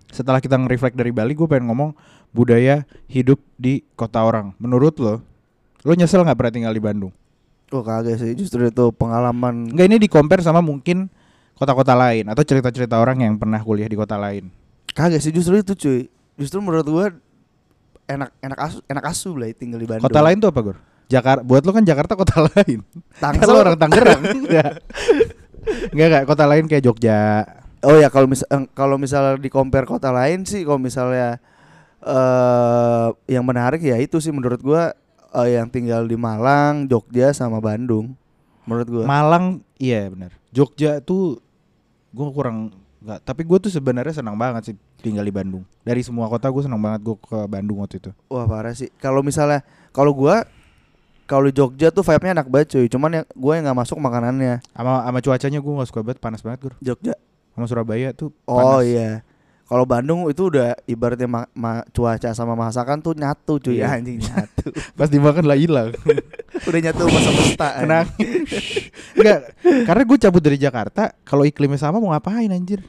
setelah 0.08 0.38
kita 0.38 0.56
nge-reflect 0.56 0.94
dari 0.94 1.10
Bali 1.10 1.34
gue 1.34 1.44
pengen 1.44 1.68
ngomong 1.68 1.92
budaya 2.30 2.84
hidup 3.06 3.42
di 3.56 3.84
kota 3.94 4.22
orang 4.22 4.54
menurut 4.56 4.96
lo 4.98 5.20
lo 5.82 5.92
nyesel 5.92 6.22
nggak 6.22 6.36
pernah 6.36 6.54
tinggal 6.54 6.72
di 6.72 6.80
Bandung 6.80 7.14
Oh 7.74 7.82
kagak 7.82 8.22
sih, 8.22 8.38
justru 8.38 8.62
itu 8.64 8.86
pengalaman 8.94 9.66
Enggak 9.68 9.90
ini 9.90 9.98
di 9.98 10.06
compare 10.06 10.40
sama 10.40 10.62
mungkin 10.62 11.10
kota-kota 11.54 11.92
lain 11.92 12.30
atau 12.30 12.46
cerita-cerita 12.46 12.96
orang 12.96 13.26
yang 13.26 13.34
pernah 13.36 13.58
kuliah 13.58 13.90
di 13.90 13.98
kota 13.98 14.16
lain 14.16 14.54
kagak 14.88 15.20
sih 15.20 15.34
justru 15.34 15.60
itu 15.60 15.74
cuy. 15.74 16.02
Justru 16.36 16.60
menurut 16.60 16.86
gua 16.86 17.06
enak 18.06 18.30
enak 18.42 18.60
asu 18.62 18.78
enak 18.86 19.06
asu 19.10 19.30
lah 19.38 19.50
tinggal 19.54 19.82
di 19.82 19.88
Bandung. 19.90 20.06
kota 20.06 20.22
lain 20.22 20.38
tuh 20.38 20.50
apa 20.54 20.62
Gor? 20.62 20.78
Jakarta 21.06 21.42
buat 21.46 21.62
lo 21.62 21.72
kan 21.74 21.86
Jakarta 21.86 22.14
kota 22.18 22.38
lain 22.50 22.80
Tangsel 23.22 23.50
lo 23.50 23.58
orang 23.62 23.78
Tangerang 23.78 24.22
Enggak 24.42 24.72
Enggak 25.94 26.08
enggak 26.10 26.24
kota 26.26 26.46
lain 26.50 26.66
kayak 26.66 26.84
Jogja 26.86 27.46
Oh 27.86 27.94
ya 28.02 28.10
kalau 28.10 28.26
misal 28.26 28.50
eh, 28.50 28.66
kalau 28.74 28.98
misalnya 28.98 29.38
di 29.38 29.50
compare 29.54 29.86
kota 29.86 30.10
lain 30.10 30.42
sih 30.42 30.66
kalau 30.66 30.82
misalnya 30.82 31.38
eh 32.02 33.08
yang 33.30 33.46
menarik 33.46 33.78
ya 33.82 34.02
itu 34.02 34.18
sih 34.18 34.34
menurut 34.34 34.58
gua 34.58 34.98
eh, 35.38 35.54
yang 35.54 35.70
tinggal 35.70 36.02
di 36.10 36.18
Malang, 36.18 36.90
Jogja 36.90 37.30
sama 37.30 37.62
Bandung. 37.62 38.18
Menurut 38.66 38.88
gua. 38.90 39.04
Malang 39.06 39.62
iya 39.78 40.10
benar. 40.10 40.34
Jogja 40.50 40.98
tuh 40.98 41.38
gue 42.10 42.28
kurang 42.34 42.74
nggak. 43.06 43.22
Tapi 43.22 43.42
gue 43.46 43.58
tuh 43.70 43.70
sebenarnya 43.70 44.18
senang 44.18 44.34
banget 44.34 44.74
sih 44.74 44.76
tinggal 45.00 45.22
di 45.22 45.30
Bandung. 45.30 45.64
Dari 45.82 46.00
semua 46.00 46.26
kota 46.26 46.48
gue 46.48 46.62
senang 46.62 46.78
banget 46.78 47.02
gue 47.02 47.16
ke 47.18 47.40
Bandung 47.46 47.80
waktu 47.80 47.98
itu. 47.98 48.12
Wah 48.28 48.44
parah 48.44 48.72
sih. 48.72 48.90
Kalau 48.96 49.20
misalnya 49.20 49.62
kalau 49.90 50.12
gua 50.12 50.44
kalau 51.26 51.44
di 51.44 51.54
Jogja 51.54 51.90
tuh 51.90 52.02
vibe-nya 52.02 52.38
enak 52.38 52.48
banget 52.48 52.68
cuy. 52.74 52.86
Cuman 52.86 53.10
yang 53.14 53.26
gue 53.28 53.52
yang 53.52 53.64
nggak 53.66 53.80
masuk 53.80 53.98
makanannya. 53.98 54.62
Sama 54.72 55.02
sama 55.02 55.20
cuacanya 55.20 55.60
gue 55.60 55.74
nggak 55.74 55.90
suka 55.90 56.02
banget 56.02 56.20
panas 56.20 56.40
banget 56.40 56.60
gue. 56.62 56.74
Jogja. 56.82 57.14
Sama 57.52 57.66
Surabaya 57.66 58.12
tuh 58.12 58.30
Oh 58.46 58.58
panas. 58.78 58.86
iya. 58.86 59.12
Kalau 59.66 59.82
Bandung 59.82 60.30
itu 60.30 60.46
udah 60.46 60.78
ibaratnya 60.86 61.26
ma- 61.26 61.50
ma- 61.52 61.82
cuaca 61.90 62.30
sama 62.32 62.54
masakan 62.54 63.02
tuh 63.02 63.18
nyatu 63.18 63.58
cuy 63.58 63.82
Iya. 63.82 63.98
anjing 63.98 64.22
nyatu. 64.22 64.70
Pas 64.98 65.10
dimakan 65.10 65.42
lah 65.44 65.58
hilang. 65.58 65.90
udah 66.70 66.80
nyatu 66.80 67.02
sama 67.04 67.20
semesta. 67.20 67.68
Kenang. 67.82 68.06
Enggak, 69.18 69.40
karena 69.90 70.04
gue 70.04 70.18
cabut 70.20 70.42
dari 70.44 70.58
Jakarta, 70.58 71.04
kalau 71.24 71.42
iklimnya 71.44 71.80
sama 71.80 71.98
mau 71.98 72.14
ngapain 72.14 72.46
anjir? 72.48 72.86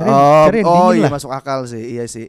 Cari, 0.00 0.08
oh, 0.08 0.44
cari 0.48 0.58
yang 0.64 0.68
oh 0.72 0.90
iya 0.96 1.04
lah. 1.06 1.10
masuk 1.12 1.30
akal 1.30 1.68
sih. 1.68 1.84
Iya 1.92 2.08
sih. 2.08 2.26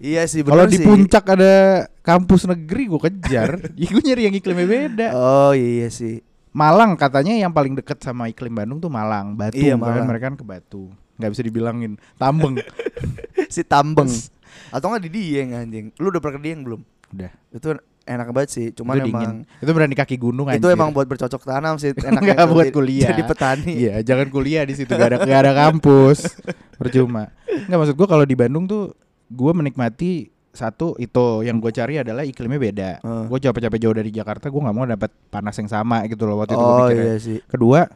Iya 0.00 0.24
sih 0.24 0.40
Kalau 0.40 0.64
di 0.64 0.80
puncak 0.80 1.24
ada 1.36 1.84
kampus 2.00 2.48
negeri 2.48 2.88
gue 2.88 3.00
kejar. 3.08 3.50
ya 3.80 3.86
gue 3.88 4.02
nyari 4.04 4.22
yang 4.28 4.36
iklimnya 4.36 4.68
beda. 4.68 5.06
Oh 5.16 5.52
iya 5.52 5.88
sih. 5.88 6.24
Malang 6.50 6.96
katanya 6.96 7.36
yang 7.36 7.52
paling 7.52 7.78
deket 7.78 8.00
sama 8.02 8.26
iklim 8.26 8.52
Bandung 8.52 8.80
tuh 8.82 8.90
Malang, 8.90 9.38
Batu. 9.38 9.60
Iya, 9.60 9.78
Malang. 9.78 10.08
mereka 10.08 10.32
kan 10.32 10.36
ke 10.36 10.44
Batu. 10.44 10.90
nggak 11.20 11.30
bisa 11.36 11.42
dibilangin. 11.44 11.92
Tambeng. 12.16 12.56
si 13.54 13.60
Tambeng. 13.60 14.08
Atau 14.74 14.88
nggak 14.88 15.04
di 15.04 15.10
Dieng 15.12 15.52
anjing. 15.52 15.86
Lu 16.00 16.08
udah 16.08 16.20
pernah 16.20 16.40
ke 16.40 16.42
Dieng 16.48 16.60
belum? 16.64 16.80
Udah. 17.12 17.30
Itu 17.52 17.76
enak 18.06 18.28
banget 18.32 18.50
sih. 18.50 18.66
Cuman 18.72 19.00
itu 19.00 19.08
emang 19.10 19.22
dingin. 19.44 19.60
Itu 19.60 19.70
berani 19.72 19.94
kaki 19.96 20.16
gunung 20.16 20.46
itu 20.48 20.60
anjir. 20.60 20.76
emang 20.76 20.90
buat 20.92 21.06
bercocok 21.06 21.42
tanam 21.42 21.76
sih. 21.76 21.92
Enak 22.08 22.20
Nggak 22.22 22.46
buat 22.48 22.66
kuliah. 22.72 23.10
Jadi 23.12 23.22
petani. 23.24 23.72
Iya, 23.76 23.94
jangan 24.04 24.26
kuliah 24.28 24.62
di 24.64 24.74
situ 24.74 24.90
gak 24.90 25.08
ada 25.14 25.18
gak 25.22 25.40
ada 25.46 25.52
kampus. 25.54 26.36
Percuma. 26.76 27.28
Nggak 27.68 27.78
maksud 27.78 27.94
gua 27.96 28.08
kalau 28.08 28.24
di 28.24 28.36
Bandung 28.36 28.64
tuh 28.64 28.94
gua 29.30 29.52
menikmati 29.52 30.30
satu 30.50 30.98
itu 30.98 31.46
yang 31.46 31.62
gue 31.62 31.70
cari 31.70 32.02
adalah 32.02 32.26
iklimnya 32.26 32.58
beda. 32.58 32.90
Eh. 32.98 33.24
Gue 33.30 33.38
capek-capek 33.38 33.78
jauh 33.78 33.94
dari 33.94 34.10
Jakarta, 34.10 34.50
gue 34.50 34.58
nggak 34.58 34.74
mau 34.74 34.82
dapat 34.82 35.10
panas 35.30 35.54
yang 35.54 35.70
sama 35.70 36.02
gitu 36.10 36.26
loh 36.26 36.42
waktu 36.42 36.58
itu 36.58 36.58
gue 36.58 36.74
Oh 36.74 36.88
iya 36.90 37.14
sih. 37.22 37.38
Kedua, 37.46 37.86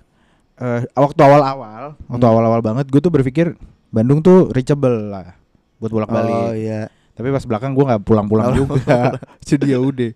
eh, 0.63 0.87
waktu 0.95 1.19
awal-awal, 1.19 1.99
waktu 2.07 2.23
Hmm. 2.23 2.31
awal-awal 2.31 2.61
banget, 2.63 2.87
gue 2.87 3.01
tuh 3.03 3.11
berpikir 3.11 3.59
Bandung 3.91 4.23
tuh 4.23 4.55
reachable 4.55 5.11
lah 5.11 5.35
buat 5.83 5.91
Oh 5.91 5.99
bolak-balik. 5.99 6.55
iya. 6.55 6.87
Tapi 7.15 7.29
pas 7.31 7.45
belakang 7.47 7.73
gue 7.73 7.85
nggak 7.85 8.03
pulang-pulang 8.03 8.51
Oh, 8.51 8.55
juga. 8.55 9.15
Jadi 9.49 9.71
ya 9.71 9.79
udah. 9.79 10.11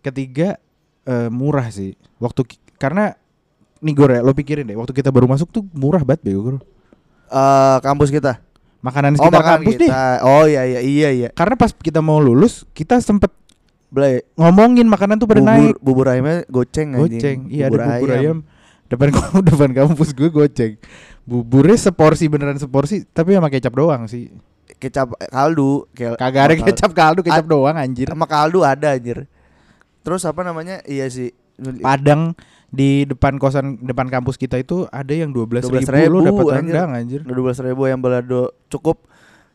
Ketiga 0.00 0.56
eh, 1.04 1.28
murah 1.28 1.68
sih. 1.68 1.92
Waktu 2.16 2.48
karena 2.76 3.12
nih 3.78 3.92
gue 3.92 4.06
lo 4.18 4.32
pikirin 4.32 4.64
deh, 4.64 4.74
waktu 4.74 4.92
kita 4.92 5.10
baru 5.10 5.28
masuk 5.28 5.50
tuh 5.50 5.62
murah 5.72 6.00
banget 6.02 6.24
bego. 6.24 6.58
Eh 7.28 7.78
kampus 7.80 8.08
kita. 8.08 8.40
Makanan 8.82 9.14
Oh 9.14 9.30
sekitar 9.30 9.38
makan 9.38 9.52
kampus 9.62 9.74
nih. 9.76 9.88
kita. 9.88 10.02
Oh 10.26 10.44
iya 10.48 10.62
iya 10.66 10.80
iya 10.82 11.08
iya. 11.12 11.28
Karena 11.30 11.54
pas 11.54 11.70
kita 11.70 12.02
mau 12.02 12.18
lulus, 12.18 12.66
kita 12.72 12.98
sempet 12.98 13.30
Blay. 13.92 14.24
ngomongin 14.34 14.88
makanan 14.88 15.20
tuh 15.20 15.28
pada 15.28 15.44
Bubur, 15.44 15.52
naik. 15.52 15.74
bubur 15.78 16.06
ayamnya 16.08 16.48
goceng 16.48 16.96
anjing. 16.96 17.12
Goceng. 17.20 17.38
Iya 17.52 17.68
ada 17.68 17.76
bubur 18.00 18.10
ayam. 18.10 18.38
Depan 18.88 19.08
depan 19.48 19.68
kampus 19.70 20.10
gue 20.12 20.28
goceng. 20.28 20.72
Buburnya 21.22 21.76
seporsi 21.76 22.26
beneran 22.26 22.56
seporsi, 22.56 23.04
tapi 23.06 23.36
sama 23.36 23.46
kecap 23.46 23.70
doang 23.70 24.08
sih. 24.08 24.32
Kecap 24.72 25.14
eh, 25.16 25.28
kaldu. 25.28 25.86
Kel- 25.92 26.16
Kagak 26.16 26.42
ada 26.42 26.54
kecap 26.56 26.90
kaldu, 26.92 27.20
kecap 27.22 27.44
doang 27.44 27.74
anjir. 27.74 28.06
Sama 28.06 28.24
kaldu 28.24 28.62
ada 28.62 28.92
anjir. 28.92 29.26
Terus 30.02 30.22
apa 30.22 30.42
namanya? 30.42 30.82
Iya 30.82 31.06
sih. 31.06 31.30
Padang 31.78 32.34
di 32.72 33.04
depan 33.04 33.36
kosan 33.36 33.76
depan 33.78 34.08
kampus 34.08 34.34
kita 34.34 34.56
itu 34.56 34.88
ada 34.88 35.12
yang 35.12 35.28
12 35.30 35.68
ribu, 35.68 35.76
12.000, 35.84 36.08
lu 36.08 36.18
dapat 36.24 36.44
rendang 36.56 36.90
anjir. 36.90 37.20
Dua 37.20 37.38
belas 37.44 37.60
ribu 37.60 37.84
ayam 37.84 38.00
balado 38.00 38.50
cukup 38.66 39.04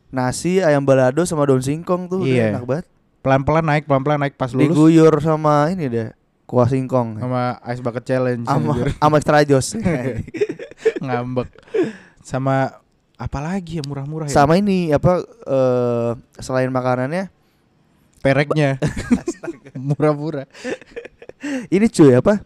nasi 0.07 0.61
ayam 0.61 0.85
balado 0.85 1.25
sama 1.25 1.43
daun 1.43 1.59
singkong 1.59 2.07
tuh 2.07 2.23
Iya. 2.23 2.55
enak 2.55 2.63
banget. 2.63 2.85
Pelan-pelan 3.19 3.65
naik, 3.65 3.83
pelan-pelan 3.83 4.21
naik 4.21 4.37
pas 4.37 4.53
lulus. 4.53 4.71
Diguyur 4.71 5.11
sama 5.19 5.67
ini 5.67 5.89
deh 5.89 6.09
kuah 6.47 6.63
singkong 6.63 7.19
sama 7.19 7.59
ice 7.67 7.83
bucket 7.83 8.07
challenge 8.07 8.47
sama 8.47 8.71
sama 9.03 9.15
extra 9.19 9.43
jos 9.43 9.75
ngambek 11.03 11.49
sama 12.23 12.71
apa 13.17 13.39
lagi 13.41 13.81
ya 13.81 13.83
murah-murah 13.83 14.29
ya? 14.29 14.33
Sama 14.33 14.61
ini 14.61 14.93
apa 14.93 15.25
eh 15.25 16.11
selain 16.37 16.69
makanannya? 16.69 17.33
Pereknya. 18.21 18.77
Murah-murah. 19.93 20.45
Ini 21.69 21.85
cuy 21.89 22.17
apa? 22.17 22.41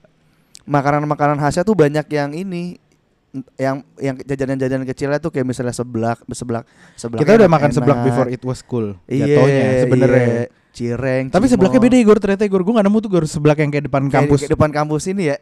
Makanan-makanan 0.67 1.39
khasnya 1.39 1.63
tuh 1.63 1.75
banyak 1.75 2.07
yang 2.11 2.31
ini 2.35 2.79
yang 3.55 3.79
yang 3.95 4.19
jajanan-jajanan 4.19 4.83
kecilnya 4.83 5.19
tuh 5.23 5.31
kayak 5.31 5.47
misalnya 5.47 5.71
seblak 5.71 6.19
seblak 6.35 6.67
seblak 6.99 7.23
kita 7.23 7.39
udah 7.39 7.47
makan 7.47 7.71
seblak 7.71 8.03
before 8.03 8.27
it 8.27 8.43
was 8.43 8.59
cool 8.59 8.91
iya, 9.07 9.23
jatuhnya 9.23 9.67
sebenarnya. 9.87 10.27
iya. 10.27 10.45
cireng 10.75 11.23
tapi 11.31 11.47
cimol. 11.47 11.51
seblaknya 11.55 11.79
beda 11.79 11.95
Igor 11.99 12.17
ternyata 12.19 12.43
Igor. 12.43 12.63
Gue 12.67 12.75
gak 12.75 12.85
nemu 12.87 12.97
tuh 12.99 13.09
Igor 13.11 13.23
seblak 13.31 13.57
yang 13.63 13.71
kayak 13.71 13.87
depan 13.87 14.03
Kayak- 14.07 14.15
kampus. 14.27 14.39
kayak 14.43 14.51
depan 14.55 14.69
kampus 14.75 15.03
ini 15.07 15.23
ya? 15.31 15.37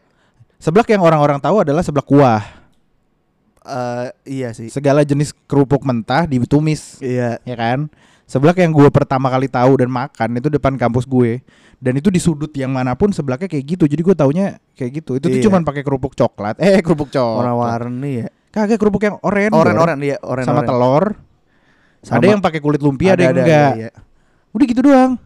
Seblak 0.61 0.85
yang 0.89 1.01
orang-orang 1.01 1.41
tahu 1.41 1.65
adalah 1.65 1.81
seblak 1.81 2.05
kuah 2.05 2.58
Eh 3.69 4.07
iya 4.41 4.49
sih. 4.51 4.73
Segala 4.73 5.05
jenis 5.05 5.29
kerupuk 5.45 5.85
mentah 5.85 6.25
ditumis 6.25 6.97
iya. 6.99 7.37
ya 7.45 7.55
kan? 7.55 7.85
Seblak 8.29 8.61
yang 8.61 8.73
gue 8.73 8.85
pertama 8.93 9.29
kali 9.29 9.49
tahu 9.49 9.81
dan 9.81 9.89
makan 9.89 10.37
itu 10.37 10.49
depan 10.49 10.77
kampus 10.77 11.05
gue. 11.05 11.41
Dan 11.79 11.95
itu 11.95 12.11
di 12.11 12.19
sudut 12.19 12.51
yang 12.57 12.73
mana 12.75 12.93
pun 12.97 13.13
seblaknya 13.13 13.47
kayak 13.47 13.65
gitu. 13.77 13.83
Jadi 13.87 14.01
gue 14.03 14.15
taunya 14.17 14.59
kayak 14.75 15.01
gitu. 15.01 15.17
Itu 15.17 15.31
tuh 15.31 15.39
Iya. 15.39 15.45
cuman 15.49 15.61
pakai 15.65 15.81
kerupuk 15.81 16.13
coklat. 16.13 16.57
Eh 16.65 16.81
kerupuk 16.81 17.09
coklat. 17.09 17.45
Warna-warni 17.45 18.25
ya. 18.25 18.27
Kagak 18.49 18.81
kerupuk 18.81 19.05
yang 19.05 19.21
oren 19.21 19.53
oren-oren 19.53 20.01
iya 20.01 20.17
oren 20.25 20.41
sama 20.41 20.65
telur. 20.65 21.13
Sama- 22.01 22.17
ada 22.21 22.27
yang 22.33 22.41
pakai 22.41 22.59
kulit 22.63 22.81
lumpia 22.81 23.13
ada, 23.13 23.29
yang 23.29 23.37
enggak. 23.37 23.73
iya. 23.77 23.91
udah 24.49 24.65
gitu 24.65 24.81
doang 24.81 25.21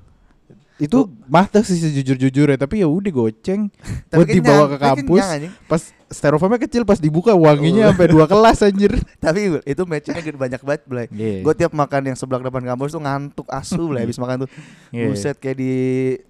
itu 0.84 1.07
mata 1.31 1.63
sih 1.63 1.79
sejujur-jujur 1.79 2.51
ya 2.51 2.57
tapi 2.59 2.84
ya 2.84 2.91
udah 2.91 3.07
goceng. 3.07 3.71
Buat 4.11 4.27
dibawa 4.27 4.65
ke 4.67 4.77
kampus 4.84 5.23
pas 5.63 5.81
styrofoamnya 6.11 6.59
kecil 6.59 6.84
pas 6.84 6.99
dibuka 6.99 7.31
wanginya 7.31 7.88
sampai 7.95 8.07
dua 8.11 8.27
kelas 8.27 8.67
anjir. 8.67 8.91
Tapi 9.23 9.63
itu 9.63 9.81
matchnya 9.88 10.19
banyak 10.19 10.61
banget 10.61 10.81
Blay. 10.84 11.07
Iya. 11.09 11.39
Gue 11.39 11.53
tiap 11.55 11.71
makan 11.71 12.11
yang 12.11 12.17
sebelah 12.19 12.43
depan 12.43 12.67
kampus 12.67 12.91
tuh 12.91 12.99
ngantuk 12.99 13.47
asu 13.47 13.88
Blay 13.88 14.03
habis 14.05 14.19
makan 14.19 14.43
tuh. 14.43 14.49
Iya. 14.91 15.07
Buset 15.07 15.39
kayak 15.39 15.57
di 15.57 15.73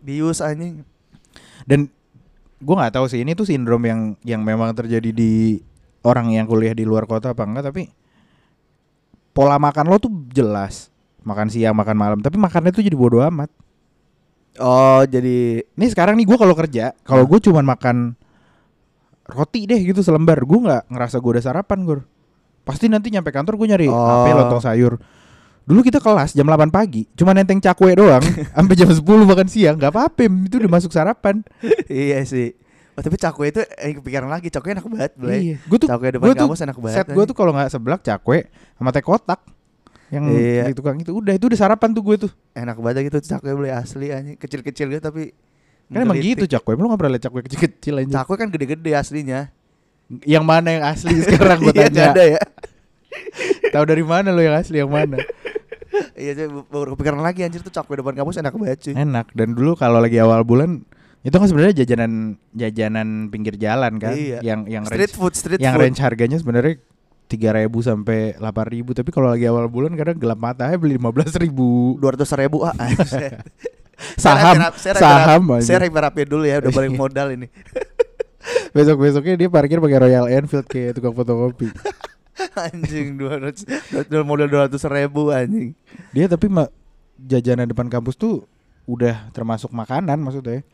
bius 0.05 0.37
anjing. 0.39 0.85
Dan 1.65 1.89
gue 2.61 2.75
nggak 2.77 2.93
tahu 2.93 3.09
sih 3.09 3.25
ini 3.25 3.33
tuh 3.33 3.49
sindrom 3.49 3.81
yang 3.81 4.13
yang 4.21 4.45
memang 4.45 4.69
terjadi 4.77 5.09
di 5.09 5.65
orang 6.05 6.29
yang 6.29 6.45
kuliah 6.45 6.77
di 6.77 6.85
luar 6.85 7.09
kota 7.09 7.33
apa 7.33 7.41
enggak 7.41 7.73
tapi 7.73 7.89
pola 9.33 9.57
makan 9.57 9.89
lo 9.89 9.97
tuh 9.97 10.13
jelas. 10.29 10.93
Makan 11.25 11.49
siang 11.49 11.73
makan 11.73 11.97
malam 11.97 12.19
tapi 12.21 12.37
makannya 12.37 12.69
tuh 12.69 12.85
jadi 12.85 12.93
bodoh 12.93 13.25
amat 13.25 13.49
Oh 14.57 15.01
jadi 15.03 15.65
Nih 15.73 15.89
sekarang 15.89 16.13
nih 16.13 16.25
gue 16.25 16.37
kalau 16.37 16.53
kerja, 16.53 16.93
kalau 17.01 17.25
gue 17.25 17.39
cuman 17.39 17.65
makan 17.65 18.13
roti 19.23 19.65
deh 19.65 19.79
gitu 19.79 20.03
selembar, 20.03 20.43
gue 20.43 20.59
nggak 20.59 20.91
ngerasa 20.91 21.17
gue 21.17 21.31
udah 21.39 21.43
sarapan 21.43 21.79
gue. 21.83 21.99
Pasti 22.63 22.85
nanti 22.87 23.09
nyampe 23.09 23.31
kantor 23.31 23.55
gue 23.55 23.67
nyari 23.71 23.87
Oh. 23.89 23.97
apa 23.97 24.35
lontong 24.35 24.61
sayur. 24.61 24.99
Dulu 25.63 25.79
kita 25.79 26.03
kelas 26.03 26.35
jam 26.35 26.43
8 26.43 26.67
pagi, 26.69 27.07
cuma 27.15 27.31
nenteng 27.31 27.63
cakwe 27.63 27.95
doang, 27.95 28.19
sampai 28.55 28.75
jam 28.75 28.91
10 28.91 28.99
makan 28.99 29.47
siang, 29.47 29.79
nggak 29.79 29.95
apa-apa, 29.95 30.27
itu 30.27 30.59
udah 30.59 30.71
masuk 30.75 30.91
sarapan. 30.91 31.39
iya 31.87 32.19
sih 32.27 32.51
Oh 32.93 33.01
tapi 33.01 33.17
cakwe 33.17 33.49
itu 33.49 33.57
eh 33.81 33.97
kepikiran 33.97 34.29
lagi 34.29 34.53
cakwe 34.53 34.77
enak 34.77 34.85
banget 34.85 35.11
Blay 35.17 35.57
Gue 35.65 35.81
tuh, 35.81 35.89
Cakwe 35.89 36.13
depan 36.13 36.29
gua 36.29 36.37
tuh 36.37 36.45
kampus 36.45 36.61
enak 36.61 36.77
banget 36.77 36.97
set 37.01 37.07
gue 37.09 37.23
tuh 37.25 37.33
kalau 37.33 37.49
nggak 37.49 37.69
seblak 37.73 38.05
cakwe 38.05 38.53
sama 38.77 38.93
teh 38.93 39.01
kotak 39.01 39.41
yang 40.13 40.29
Iya. 40.29 40.69
di 40.69 40.73
tukang 40.73 40.93
itu 40.95 41.09
udah 41.11 41.33
itu 41.33 41.45
udah 41.47 41.57
sarapan 41.57 41.89
tuh 41.89 42.03
gue 42.03 42.15
tuh. 42.19 42.31
Enak 42.53 42.77
banget 42.77 43.09
gitu 43.09 43.17
cakwe 43.25 43.49
Blay 43.51 43.73
asli 43.73 44.07
anjing 44.07 44.37
Kecil-kecil 44.37 44.85
gitu 44.87 45.01
tapi 45.01 45.33
Kan 45.85 46.05
emang 46.05 46.15
gitu 46.15 46.45
cakwe, 46.45 46.73
lu 46.75 46.85
nggak 46.85 46.95
pernah 46.97 47.13
lihat 47.13 47.23
cakwe 47.23 47.39
kecil-kecil 47.43 47.93
aja. 47.99 48.21
Cakwe 48.21 48.35
kan 48.35 48.47
gede-gede 48.47 48.91
aslinya 48.93 49.49
Yang 50.21 50.43
mana 50.43 50.69
yang 50.71 50.85
asli 50.85 51.17
sekarang 51.25 51.59
gue 51.59 51.73
Iya 51.73 51.81
tanya? 51.83 51.91
nggak 51.91 52.13
ada 52.13 52.23
ya 52.29 52.41
Tahu 53.73 53.83
dari 53.85 54.03
mana 54.03 54.29
lo 54.29 54.39
yang 54.39 54.53
asli 54.53 54.77
yang 54.77 54.87
mana? 54.87 55.17
Iya 56.13 56.31
saya 56.35 56.47
baru 56.49 56.93
kepikiran 56.93 57.19
lagi 57.19 57.41
anjir 57.41 57.61
tuh 57.61 57.69
cakwe 57.69 57.93
depan 57.95 58.13
kampus 58.15 58.37
enak 58.37 58.49
banget 58.51 58.79
cuy 58.81 58.93
enak 58.95 59.29
dan 59.31 59.53
dulu 59.53 59.73
kalau 59.73 59.97
lagi 59.97 60.17
awal 60.17 60.41
bulan 60.41 60.81
itu 61.21 61.31
kan 61.31 61.45
sebenarnya 61.45 61.73
jajanan 61.79 62.11
jajanan 62.51 63.07
pinggir 63.29 63.53
jalan 63.55 63.97
kan 63.97 64.11
Iya. 64.11 64.41
yang 64.41 64.65
yang 64.65 64.83
Street 64.83 65.07
range, 65.07 65.13
food 65.13 65.33
street 65.33 65.59
yang 65.59 65.73
food 65.73 65.85
range 65.85 65.99
harganya 65.99 66.35
sebenarnya 66.35 66.81
tiga 67.27 67.55
ribu 67.55 67.81
sampai 67.81 68.37
delapan 68.37 68.65
ribu. 68.69 68.89
Tapi 68.93 69.09
kalau 69.09 69.31
lagi 69.31 69.45
awal 69.49 69.65
bulan 69.67 69.95
kadang 69.97 70.17
gelap 70.19 70.39
mata 70.39 70.69
aja 70.69 70.77
beli 70.77 70.95
lima 70.97 71.09
belas 71.09 71.33
ribu. 71.35 71.97
dua 71.97 72.13
ratus 72.13 72.31
ribu 72.35 72.61
ah 72.65 72.73
saham 74.23 74.55
Saya 74.75 74.93
saham 74.99 75.41
saya 75.63 75.87
rapi 75.87 75.95
rapi 75.95 76.21
dulu 76.27 76.43
ya 76.43 76.59
udah 76.59 76.71
balik 76.77 76.93
modal 76.93 77.27
ini. 77.33 77.47
Besok 78.75 78.99
besoknya 78.99 79.39
dia 79.39 79.47
parkir 79.47 79.79
pakai 79.79 79.99
Royal 80.01 80.27
Enfield 80.27 80.67
kayak 80.67 80.99
tukang 80.99 81.15
fotokopi. 81.15 81.71
Anjing 82.67 83.15
dua 83.15 83.39
ratus 83.39 83.63
modal 84.25 84.49
dua 84.49 84.67
ratus 84.67 84.83
ribu 84.89 85.29
anjing. 85.29 85.77
Dia 86.11 86.25
tapi 86.27 86.49
ma- 86.49 86.69
jajanan 87.21 87.69
depan 87.69 87.87
kampus 87.87 88.17
tuh 88.17 88.43
udah 88.89 89.31
termasuk 89.31 89.71
makanan 89.71 90.19
maksudnya. 90.19 90.65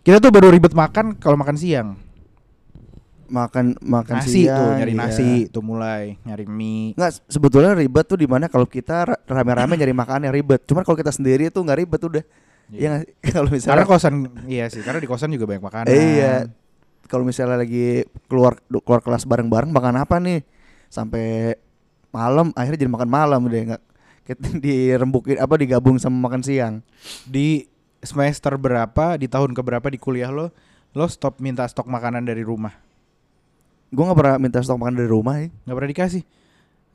Kita 0.00 0.16
tuh 0.16 0.32
baru 0.32 0.48
ribet 0.48 0.72
makan 0.72 1.18
kalau 1.20 1.36
makan 1.36 1.60
siang 1.60 2.09
makan 3.30 3.78
makan 3.78 4.16
nasi 4.20 4.44
siang, 4.44 4.58
tuh 4.58 4.68
nyari 4.82 4.92
iya. 4.92 4.98
nasi 4.98 5.30
tuh 5.48 5.62
mulai 5.62 6.18
nyari 6.26 6.44
mie 6.50 6.98
Nggak, 6.98 7.10
sebetulnya 7.30 7.72
ribet 7.78 8.04
tuh 8.04 8.18
di 8.18 8.26
mana 8.26 8.50
kalau 8.50 8.66
kita 8.66 9.06
ra- 9.06 9.20
rame-rame 9.24 9.78
nyari 9.78 9.94
makan 9.94 10.26
yang 10.26 10.34
ribet. 10.34 10.66
Cuman 10.66 10.82
kalau 10.82 10.98
kita 10.98 11.14
sendiri 11.14 11.48
tuh 11.48 11.62
nggak 11.62 11.78
ribet 11.78 12.00
udah. 12.02 12.24
Iya 12.70 13.02
sih? 13.02 13.10
kalau 13.34 13.50
Karena 13.50 13.56
misalnya 13.56 13.86
kosan 13.86 14.14
iya 14.50 14.66
sih, 14.66 14.82
karena 14.82 14.98
di 14.98 15.08
kosan 15.08 15.30
juga 15.30 15.46
banyak 15.46 15.62
makanan. 15.62 15.88
iya. 15.90 16.50
Kalau 17.06 17.22
misalnya 17.26 17.58
lagi 17.58 18.06
keluar 18.30 18.58
keluar 18.68 19.00
kelas 19.02 19.26
bareng-bareng 19.26 19.70
makan 19.70 20.02
apa 20.02 20.18
nih? 20.18 20.42
Sampai 20.90 21.54
malam 22.10 22.50
akhirnya 22.58 22.82
jadi 22.82 22.90
makan 22.90 23.10
malam 23.10 23.46
deh 23.46 23.62
nggak 23.70 23.82
kita 24.26 24.48
dirembukin 24.64 25.38
apa 25.38 25.54
digabung 25.58 25.98
sama 25.98 26.30
makan 26.30 26.42
siang. 26.42 26.74
Di 27.26 27.66
semester 28.00 28.54
berapa, 28.56 29.18
di 29.18 29.26
tahun 29.26 29.52
keberapa 29.52 29.90
di 29.90 29.98
kuliah 29.98 30.30
lo, 30.30 30.54
lo 30.94 31.06
stop 31.10 31.42
minta 31.42 31.66
stok 31.66 31.90
makanan 31.90 32.24
dari 32.24 32.46
rumah? 32.46 32.72
Gue 33.90 34.02
nggak 34.02 34.18
pernah 34.18 34.36
minta 34.38 34.58
stok 34.58 34.78
makan 34.78 34.94
dari 34.94 35.08
rumah 35.08 35.34
ya. 35.36 35.46
Nggak 35.66 35.76
pernah 35.76 35.90
dikasih. 35.90 36.22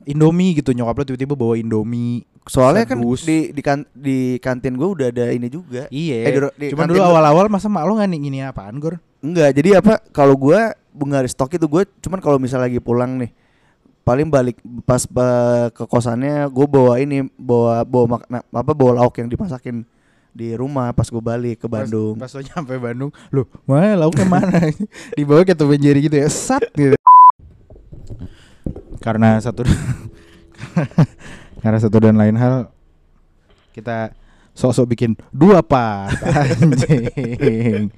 Indomie 0.06 0.54
gitu 0.54 0.70
nyokap 0.70 0.96
lo 0.96 1.04
tiba-tiba 1.04 1.34
bawa 1.34 1.54
Indomie. 1.56 2.22
Soalnya 2.46 2.86
kan 2.86 3.00
di 3.00 3.50
di, 3.50 3.60
kan, 3.60 3.82
di 3.90 4.18
kantin 4.38 4.78
gue 4.78 4.86
udah 4.86 5.06
ada 5.10 5.34
ini 5.34 5.50
juga. 5.50 5.90
Iya. 5.90 6.16
Eh, 6.22 6.32
di- 6.32 6.54
di 6.56 6.66
Cuman 6.70 6.86
dulu 6.86 7.02
awal-awal 7.02 7.50
masa 7.50 7.66
mak 7.66 7.82
lo 7.82 7.98
nggak 7.98 8.08
nih 8.08 8.20
gini 8.20 8.38
apaan 8.40 8.78
Gor? 8.78 9.02
Enggak, 9.18 9.50
jadi 9.58 9.82
apa 9.82 9.98
kalau 10.14 10.38
gua 10.38 10.70
bunga 10.94 11.20
stok 11.26 11.58
itu 11.58 11.66
gue 11.66 11.82
cuman 12.00 12.22
kalau 12.22 12.38
misalnya 12.38 12.70
lagi 12.70 12.78
pulang 12.78 13.18
nih 13.18 13.28
paling 14.00 14.30
balik 14.30 14.56
pas 14.86 15.02
ke 15.68 15.84
kosannya 15.84 16.46
gue 16.46 16.64
bawa 16.64 16.96
ini 16.96 17.26
bawa 17.34 17.82
bawa 17.82 18.16
mak- 18.16 18.28
apa 18.46 18.72
bawa 18.72 19.02
lauk 19.02 19.18
yang 19.18 19.26
dimasakin 19.26 19.82
di 20.36 20.52
rumah 20.52 20.92
pas 20.92 21.08
gue 21.08 21.22
balik 21.24 21.64
ke 21.64 21.66
Bandung. 21.66 22.20
Pas, 22.20 22.28
pas 22.28 22.36
lo 22.36 22.44
nyampe 22.44 22.76
Bandung, 22.76 23.10
lo 23.32 23.48
mana 23.64 23.96
lauknya 23.96 24.28
mana? 24.36 24.68
di 25.16 25.24
bawah 25.24 25.42
kayak 25.42 25.56
Tom 25.56 25.72
Jerry 25.72 26.04
gitu 26.04 26.20
ya, 26.20 26.28
sat 26.28 26.60
gitu. 26.76 26.92
Karena 29.00 29.40
satu 29.40 29.64
karena 31.62 31.78
satu 31.80 31.96
dan 31.96 32.20
lain 32.20 32.36
hal 32.36 32.68
kita 33.72 34.12
sok-sok 34.52 34.86
bikin 34.92 35.10
dua 35.32 35.64
part 35.64 36.12
anjing. 36.44 37.88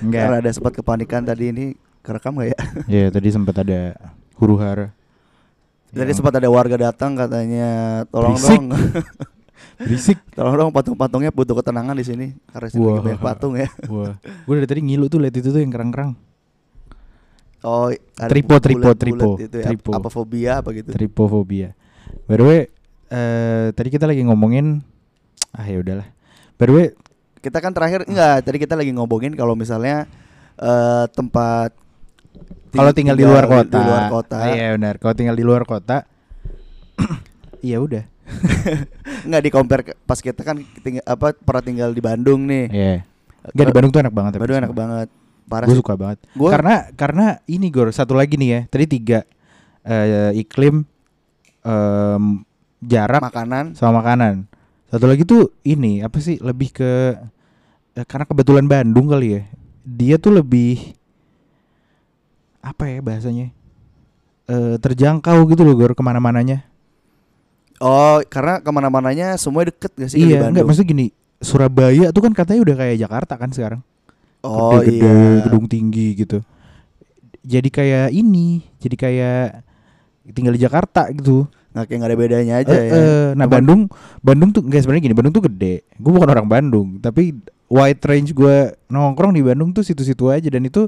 Enggak. 0.00 0.20
Karena 0.24 0.36
ada 0.40 0.50
sempat 0.52 0.72
kepanikan 0.72 1.20
tadi 1.24 1.52
ini 1.52 1.64
kerekam 2.00 2.40
gak 2.40 2.48
ya? 2.52 2.58
Ya 2.88 3.04
tadi 3.12 3.28
sempat 3.28 3.60
ada 3.60 3.92
huru 4.40 4.56
hara. 4.56 4.92
Tadi 5.90 6.06
Yang 6.06 6.22
sempat 6.22 6.38
ada 6.38 6.48
warga 6.48 6.76
datang 6.78 7.18
katanya 7.18 7.68
tolong 8.14 8.38
Berisik. 8.38 8.56
dong, 8.62 8.66
berisik. 9.80 10.18
tolong 10.36 10.54
dong 10.54 10.70
patung-patungnya 10.70 11.32
butuh 11.32 11.56
ketenangan 11.56 11.96
di 11.96 12.04
sini 12.04 12.26
karena 12.52 12.68
sini 12.68 12.84
lagi 12.84 13.00
banyak 13.08 13.22
patung 13.22 13.54
ya. 13.56 13.68
Wah, 13.92 14.14
gue 14.44 14.54
dari 14.60 14.68
tadi 14.68 14.80
ngilu 14.84 15.08
tuh 15.08 15.18
liat 15.18 15.34
itu 15.34 15.48
tuh 15.48 15.58
yang 15.58 15.72
kerang-kerang. 15.72 16.12
Oh, 17.60 17.92
Tripo, 18.16 18.56
tripo, 18.56 18.88
bulet-bulet 18.88 18.96
tripo, 18.96 19.28
itu 19.36 19.56
ya. 19.60 19.64
tripo. 19.68 19.90
Apa 19.92 20.08
fobia 20.08 20.64
apa 20.64 20.72
gitu? 20.72 20.92
Tripofobia. 20.92 21.76
By 22.24 22.36
the 22.36 22.44
way, 22.44 22.60
eh 23.12 23.68
tadi 23.76 23.88
kita 23.88 24.08
lagi 24.08 24.24
ngomongin 24.24 24.80
ah 25.52 25.64
ya 25.64 25.76
udahlah. 25.80 26.08
By 26.56 26.64
the 26.64 26.72
way, 26.72 26.86
kita 27.40 27.60
kan 27.60 27.76
terakhir 27.76 28.08
enggak 28.08 28.44
tadi 28.44 28.56
kita 28.60 28.76
lagi 28.76 28.92
ngomongin 28.96 29.36
kalau 29.36 29.52
misalnya 29.52 30.08
eh 30.56 31.04
tempat 31.12 31.76
kalau 32.70 32.92
tinggal 32.94 33.18
di 33.18 33.26
luar 33.26 33.44
kota. 33.44 33.76
di 33.76 33.82
luar 33.82 34.04
kota 34.08 34.36
Ah, 34.40 34.54
Iya 34.54 34.66
benar. 34.78 34.94
Kalau 34.96 35.14
tinggal 35.16 35.36
di 35.36 35.44
luar 35.44 35.62
kota 35.66 36.06
Iya 37.60 37.76
udah. 37.84 38.04
Enggak 39.22 39.42
di 39.42 39.50
compare 39.50 39.82
ke- 39.84 39.98
pas 40.00 40.16
kita 40.16 40.40
kan 40.40 40.56
tinggal 40.78 41.04
apa 41.04 41.32
pernah 41.34 41.62
tinggal 41.62 41.90
di 41.90 42.00
Bandung 42.00 42.44
nih 42.44 42.64
Iya. 42.66 42.94
Enggak 43.50 43.66
di 43.66 43.74
Bandung 43.74 43.90
tuh 43.90 44.00
enak 44.00 44.12
banget 44.12 44.32
Bandung 44.36 44.58
enak 44.58 44.72
banget 44.72 45.08
parah 45.44 45.66
Gue 45.66 45.76
suka 45.76 45.94
banget. 45.94 46.18
Gua- 46.32 46.52
Karena 46.52 46.74
karena 46.92 47.26
ini 47.44 47.66
Gor, 47.68 47.90
satu 47.90 48.14
lagi 48.14 48.34
nih 48.34 48.48
ya. 48.48 48.60
Tadi 48.66 48.84
tiga 48.86 49.26
eh, 49.82 50.30
iklim 50.36 50.86
em, 51.60 52.24
jarak 52.80 53.18
makanan 53.20 53.74
sama 53.74 53.98
makanan. 53.98 54.46
Satu 54.86 55.04
lagi 55.04 55.22
tuh 55.22 55.50
ini 55.62 56.00
apa 56.00 56.18
sih 56.18 56.38
lebih 56.38 56.70
ke 56.70 57.18
eh, 57.92 58.04
karena 58.04 58.24
kebetulan 58.24 58.64
Bandung 58.64 59.06
kali 59.06 59.28
ya. 59.32 59.42
dia 59.82 60.16
tuh 60.16 60.30
lebih 60.32 60.94
apa 62.60 62.86
ya 62.86 63.00
bahasanya? 63.00 63.50
Eh 64.46 64.76
terjangkau 64.76 65.48
gitu 65.48 65.62
loh 65.62 65.74
Gor 65.74 65.92
ke 65.92 66.02
mana-mananya. 66.04 66.62
Oh, 67.80 68.20
karena 68.28 68.60
ke 68.60 68.68
mana-mananya 68.68 69.34
semua 69.34 69.64
deket 69.64 69.88
gak 69.90 70.10
sih 70.12 70.20
di 70.20 70.36
iya, 70.36 70.46
enggak 70.46 70.68
maksudnya 70.68 70.88
gini, 70.90 71.06
Surabaya 71.40 72.12
tuh 72.12 72.20
kan 72.20 72.32
katanya 72.32 72.60
udah 72.60 72.76
kayak 72.76 72.96
Jakarta 73.00 73.34
kan 73.34 73.50
sekarang. 73.50 73.80
oh 74.40 74.76
Gede-gede, 74.76 75.00
iya. 75.00 75.42
gedung 75.44 75.64
tinggi 75.64 76.12
gitu. 76.14 76.44
Jadi 77.40 77.68
kayak 77.68 78.12
ini, 78.12 78.60
jadi 78.76 78.96
kayak 78.96 79.44
tinggal 80.36 80.52
di 80.52 80.60
Jakarta 80.60 81.08
gitu. 81.08 81.48
Nggak 81.72 81.84
kayak 81.86 81.98
nggak 81.98 82.10
ada 82.10 82.18
bedanya 82.18 82.54
aja 82.60 82.68
Eh, 82.70 82.82
ya. 82.82 82.92
eh, 82.92 83.26
nah 83.32 83.44
Cuman- 83.44 83.52
Bandung, 83.56 83.80
Bandung 84.20 84.50
tuh 84.50 84.60
enggak 84.60 84.84
sebenarnya 84.84 85.04
gini, 85.08 85.16
Bandung 85.16 85.32
tuh 85.32 85.44
gede. 85.44 85.74
Gue 85.96 86.12
bukan 86.12 86.28
orang 86.28 86.44
Bandung, 86.44 87.00
tapi 87.00 87.32
wide 87.64 88.02
range 88.02 88.34
gue 88.34 88.56
nongkrong 88.86 89.32
di 89.32 89.40
Bandung 89.40 89.72
tuh 89.72 89.80
situ-situ 89.80 90.28
aja 90.28 90.48
dan 90.48 90.60
itu 90.62 90.84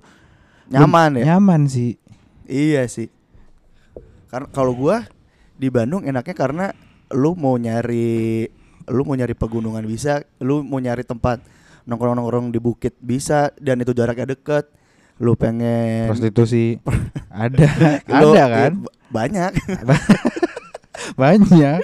nyaman 0.68 1.24
ya. 1.24 1.36
nyaman 1.36 1.64
sih. 1.64 1.96
Iya 2.44 2.84
sih. 2.84 3.08
Karena 4.28 4.48
kalau 4.48 4.72
gua 4.72 5.04
di 5.56 5.68
Bandung 5.68 6.04
enaknya 6.04 6.34
karena 6.34 6.66
lu 7.12 7.36
mau 7.36 7.60
nyari 7.60 8.48
lu 8.90 9.02
mau 9.06 9.14
nyari 9.14 9.34
pegunungan 9.38 9.84
bisa, 9.86 10.26
lu 10.42 10.66
mau 10.66 10.82
nyari 10.82 11.06
tempat 11.06 11.38
nongkrong-nongkrong 11.86 12.50
di 12.50 12.58
bukit 12.58 12.94
bisa 12.98 13.54
dan 13.58 13.82
itu 13.82 13.94
jaraknya 13.94 14.34
deket. 14.34 14.66
Lu 15.22 15.38
pengen 15.38 16.10
Prostitusi 16.10 16.82
ada, 17.30 17.66
lu- 18.10 18.34
ada 18.34 18.44
kan? 18.50 18.72
banyak. 19.12 19.52
banyak, 21.20 21.82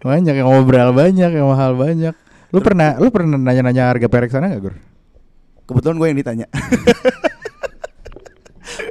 banyak 0.00 0.34
yang 0.38 0.48
ngobrol 0.48 0.90
banyak, 0.96 1.30
yang 1.34 1.48
mahal 1.48 1.76
banyak. 1.76 2.14
Lu 2.48 2.64
pernah, 2.64 2.96
lu 2.96 3.12
pernah 3.12 3.36
nanya-nanya 3.36 3.92
harga 3.92 4.08
perek 4.08 4.32
sana 4.32 4.48
nggak 4.48 4.62
Gur? 4.62 4.74
Kebetulan 5.68 5.96
gue 6.00 6.08
yang 6.08 6.20
ditanya. 6.20 6.46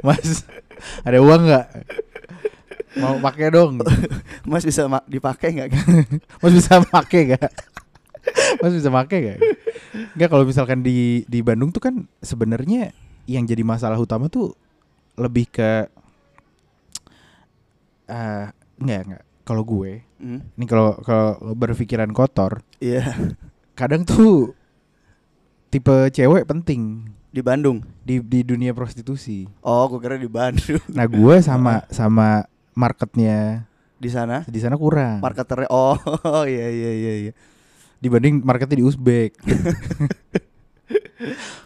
Mas, 0.06 0.46
ada 1.02 1.18
uang 1.18 1.42
nggak? 1.42 1.66
Mau 2.98 3.16
pakai 3.18 3.48
dong. 3.48 3.78
Mas 4.50 4.62
bisa 4.62 4.86
ma- 4.86 5.04
dipakai 5.04 5.48
nggak? 5.52 5.70
Mas 6.42 6.52
bisa 6.52 6.82
pakai 6.82 7.20
gak? 7.32 7.50
Mas 8.58 8.72
bisa 8.72 8.88
pakai 8.88 9.18
gak? 9.24 9.38
Enggak 10.12 10.28
kalau 10.28 10.44
misalkan 10.44 10.80
di 10.80 10.98
di 11.24 11.40
Bandung 11.40 11.70
tuh 11.70 11.80
kan 11.80 11.94
sebenarnya 12.18 12.92
yang 13.24 13.44
jadi 13.44 13.62
masalah 13.62 13.96
utama 13.96 14.26
tuh 14.26 14.52
lebih 15.14 15.46
ke 15.46 15.86
eh 18.06 18.46
enggak 18.78 19.00
enggak. 19.04 19.24
Kalau 19.42 19.64
gue, 19.64 20.04
Hmm, 20.18 20.42
ini 20.52 20.66
kalau 20.66 20.98
kalau 21.00 21.54
berpikiran 21.54 22.10
kotor, 22.10 22.60
Iya. 22.78 23.06
kadang 23.72 24.02
tuh 24.02 24.50
tipe 25.68 25.94
cewek 26.10 26.42
penting 26.44 27.06
Di 27.28 27.38
Bandung. 27.38 27.80
di 28.02 28.18
di 28.18 28.42
dunia 28.42 28.72
prostitusi. 28.72 29.46
Oh, 29.60 29.86
gue 29.86 30.00
kira 30.00 30.16
di 30.16 30.26
Bandung. 30.26 30.82
Nah, 30.90 31.06
gue 31.06 31.34
sama 31.38 31.80
sama 31.94 32.44
marketnya 32.78 33.66
Di 33.98 34.06
sana 34.06 34.46
di 34.46 34.62
sana 34.62 34.78
kurang. 34.78 35.18
marketernya 35.18 35.66
oh 35.68 35.98
iya 36.46 36.70
iya 36.70 36.90
iya 36.94 37.12
iya. 37.26 37.32
Dibanding 37.98 38.46
marketnya 38.46 38.78
di 38.78 38.86
Uzbek. 38.86 39.34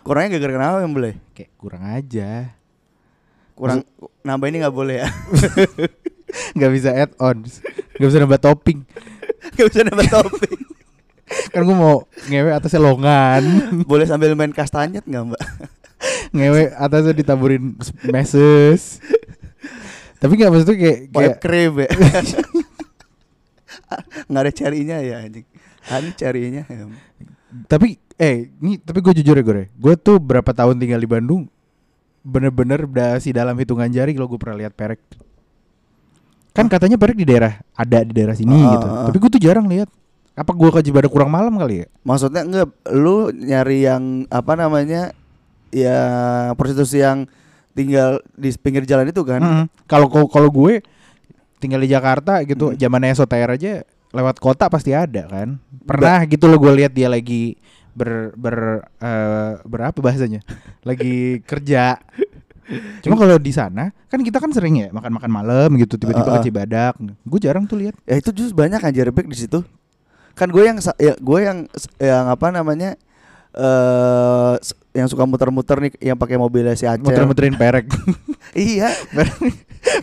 Kurangnya 0.03 0.41
gak 0.41 0.49
kenapa 0.49 0.81
yang 0.81 0.97
boleh? 0.97 1.21
Kayak 1.37 1.53
kurang 1.61 1.85
aja. 1.85 2.57
Kurang 3.53 3.85
nambah 4.25 4.49
ini 4.49 4.65
nggak 4.65 4.73
boleh 4.73 5.05
ya. 5.05 5.09
nggak 6.57 6.73
bisa 6.73 6.89
add 6.97 7.13
ons 7.21 7.61
nggak 8.01 8.09
bisa 8.09 8.19
nambah 8.19 8.41
topping 8.41 8.81
Gak 9.53 9.69
bisa 9.69 9.85
nambah 9.85 10.09
topping. 10.09 10.61
kan 11.53 11.61
gue 11.61 11.77
mau 11.77 12.09
ngewe 12.29 12.53
atasnya 12.53 12.81
longan 12.81 13.41
boleh 13.85 14.05
sambil 14.05 14.33
main 14.33 14.49
kastanyet 14.49 15.05
nggak 15.05 15.29
mbak? 15.29 15.43
ngewe 16.33 16.73
atasnya 16.73 17.13
ditaburin 17.13 17.77
meses 18.09 18.97
tapi 20.23 20.33
nggak 20.39 20.51
maksudnya 20.55 20.77
kayak 20.79 20.99
kayak 21.11 21.37
krib 21.43 21.75
ya. 21.83 21.91
nggak 24.31 24.43
ada 24.47 24.53
carinya 24.55 24.97
ya 25.03 25.17
anjing. 25.27 25.47
Ada 25.83 26.09
carinya. 26.15 26.63
ya. 26.71 26.87
tapi 27.67 27.99
eh 28.17 28.55
ini 28.63 28.79
tapi 28.79 29.03
gue 29.03 29.13
jujur 29.19 29.35
ya 29.35 29.43
gue 29.43 29.67
gue 29.67 29.95
tuh 29.99 30.23
berapa 30.23 30.47
tahun 30.55 30.79
tinggal 30.79 31.03
di 31.03 31.11
Bandung 31.11 31.51
bener-bener 32.23 32.87
dasi 32.87 33.35
dalam 33.35 33.59
hitungan 33.59 33.91
jari 33.91 34.15
kalau 34.15 34.31
gue 34.31 34.39
pernah 34.39 34.63
lihat 34.63 34.79
perek 34.79 35.03
kan 36.55 36.71
katanya 36.71 36.97
perek 36.97 37.19
di 37.19 37.27
daerah 37.27 37.59
ada 37.75 38.07
di 38.07 38.15
daerah 38.15 38.39
sini 38.39 38.63
Ah, 38.63 38.73
gitu 38.79 38.89
ah. 38.89 39.05
tapi 39.11 39.17
gue 39.19 39.31
tuh 39.37 39.43
jarang 39.43 39.67
lihat 39.67 39.91
apa 40.33 40.49
gue 40.57 40.69
ke 40.73 40.81
Cibadak 40.89 41.13
kurang 41.13 41.29
malam 41.29 41.53
kali 41.61 41.85
ya 41.85 41.87
Maksudnya 42.09 42.43
enggak 42.47 42.69
lu 42.89 43.29
nyari 43.37 43.85
yang 43.85 44.25
apa 44.33 44.57
namanya? 44.57 45.13
Ya 45.73 45.99
prostitusi 46.57 47.05
yang 47.05 47.29
tinggal 47.73 48.21
di 48.33 48.49
pinggir 48.55 48.85
jalan 48.85 49.07
itu 49.07 49.23
kan? 49.23 49.69
Kalau 49.85 50.07
ko- 50.07 50.29
kalau 50.29 50.49
gue 50.49 50.81
tinggal 51.57 51.79
di 51.79 51.89
Jakarta 51.89 52.43
gitu, 52.43 52.71
Mm. 52.71 52.77
zamannya 52.77 53.13
SOTR 53.13 53.51
aja 53.53 53.73
lewat 54.11 54.37
kota 54.39 54.67
pasti 54.67 54.93
ada 54.93 55.25
kan. 55.25 55.57
Pernah 55.83 56.25
gitu 56.25 56.45
loh 56.45 56.59
gue 56.59 56.73
lihat 56.75 56.93
dia 56.93 57.07
lagi 57.07 57.57
ber 57.93 58.33
ber 58.35 58.57
eh, 58.99 59.53
berapa 59.63 59.95
bahasanya? 59.95 60.41
lagi 60.89 61.41
kerja. 61.43 61.97
Cuma 63.05 63.17
kalau 63.17 63.37
di 63.37 63.51
sana 63.51 63.91
kan 64.07 64.21
kita 64.21 64.39
kan 64.39 64.49
sering 64.49 64.79
ya 64.79 64.89
makan-makan 64.91 65.29
malam 65.29 65.69
gitu 65.77 65.97
tiba-tiba 65.97 66.25
Ah, 66.27 66.35
ah. 66.37 66.41
ke 66.41 66.47
Cibadak. 66.47 66.95
Gue 67.21 67.39
jarang 67.39 67.65
tuh 67.65 67.77
lihat. 67.77 67.97
Ya 68.03 68.17
itu 68.17 68.31
justru 68.31 68.55
banyak 68.55 68.81
anjir 68.81 69.11
back 69.11 69.27
di 69.27 69.37
situ. 69.37 69.61
Kan 70.33 70.49
gue 70.49 70.63
yang 70.63 70.79
ya, 70.97 71.13
gue 71.15 71.39
yang 71.41 71.59
yang 71.99 72.25
apa 72.27 72.49
namanya? 72.49 72.97
eh 73.53 74.55
s- 74.59 74.73
yang 74.93 75.09
suka 75.09 75.25
muter-muter 75.25 75.81
nih 75.81 75.93
yang 76.13 76.21
pakai 76.21 76.37
mobilnya 76.37 76.77
si 76.77 76.85
Aceh. 76.85 77.01
Muter-muterin 77.01 77.57
perek. 77.57 77.89
Iya. 78.53 78.93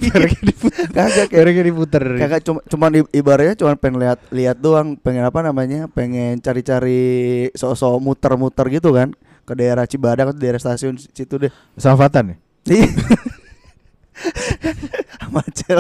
Pereknya 0.02 0.42
diputer. 0.50 0.90
Kagak 0.90 1.30
Pereknya 1.30 1.64
diputer. 1.70 2.04
Kagak 2.18 2.42
cuma 2.42 2.60
cuman 2.66 3.06
ibaratnya 3.14 3.54
cuman 3.54 3.78
pengen 3.78 3.98
lihat 4.02 4.20
lihat 4.34 4.58
doang, 4.58 4.98
pengen 4.98 5.22
apa 5.22 5.46
namanya? 5.46 5.86
Pengen 5.94 6.42
cari-cari 6.42 7.46
sosok 7.54 8.02
muter-muter 8.02 8.66
gitu 8.74 8.90
kan 8.98 9.14
ke 9.46 9.54
daerah 9.54 9.86
Cibadak 9.86 10.34
atau 10.34 10.42
daerah 10.42 10.58
stasiun 10.58 10.98
situ 10.98 11.36
deh. 11.38 11.54
Sama 11.78 12.10
Fatan 12.10 12.34
ya? 12.34 12.36
Iya. 12.74 12.90
Macel. 15.38 15.80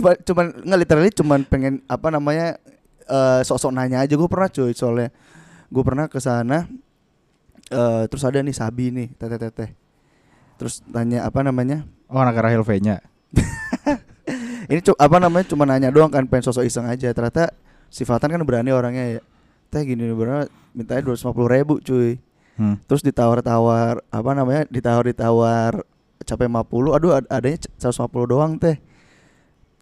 Cuma 0.00 0.16
cuman 0.16 0.46
nggak 0.64 0.80
literally 0.80 1.12
cuman 1.12 1.40
pengen 1.44 1.84
apa 1.92 2.08
namanya 2.08 2.56
eh 3.04 3.40
sosok 3.44 3.68
nanya 3.68 4.00
aja 4.00 4.16
gue 4.16 4.28
pernah 4.32 4.48
cuy 4.48 4.72
soalnya 4.72 5.12
gue 5.68 5.82
pernah 5.84 6.08
ke 6.08 6.16
sana 6.24 6.64
eh 7.70 8.02
terus 8.08 8.24
ada 8.24 8.40
nih 8.40 8.52
Sabi 8.52 8.90
nih 8.90 9.08
teteh 9.14 9.38
teteh 9.38 9.70
terus 10.54 10.84
tanya 10.86 11.26
apa 11.26 11.42
namanya? 11.42 11.82
Oh 12.06 12.20
anak 12.20 12.38
Rahel 12.38 12.62
V-nya. 12.62 13.02
ini 14.70 14.80
cu- 14.80 14.94
apa 14.96 15.16
namanya 15.18 15.50
cuma 15.50 15.66
nanya 15.66 15.90
doang 15.90 16.08
kan 16.08 16.24
pengen 16.30 16.46
sosok 16.46 16.62
iseng 16.62 16.86
aja. 16.86 17.10
Ternyata 17.10 17.50
si 17.90 18.06
Fatan 18.06 18.30
kan 18.30 18.42
berani 18.46 18.70
orangnya 18.70 19.18
ya. 19.18 19.20
Teh 19.66 19.82
gini 19.82 20.06
nih 20.06 20.14
bener 20.14 20.46
mintanya 20.70 21.02
dua 21.02 21.18
ratus 21.18 21.26
ribu 21.26 21.82
cuy. 21.82 22.18
Hmm. 22.54 22.78
terus 22.86 23.02
ditawar-tawar 23.02 23.98
apa 24.14 24.30
namanya 24.30 24.62
ditawar-ditawar 24.70 25.82
capek 26.22 26.46
50 26.46 26.94
aduh 26.94 27.18
ad- 27.18 27.26
adanya 27.26 27.58
c- 27.66 27.72
150 27.82 28.30
doang 28.30 28.54
teh. 28.54 28.78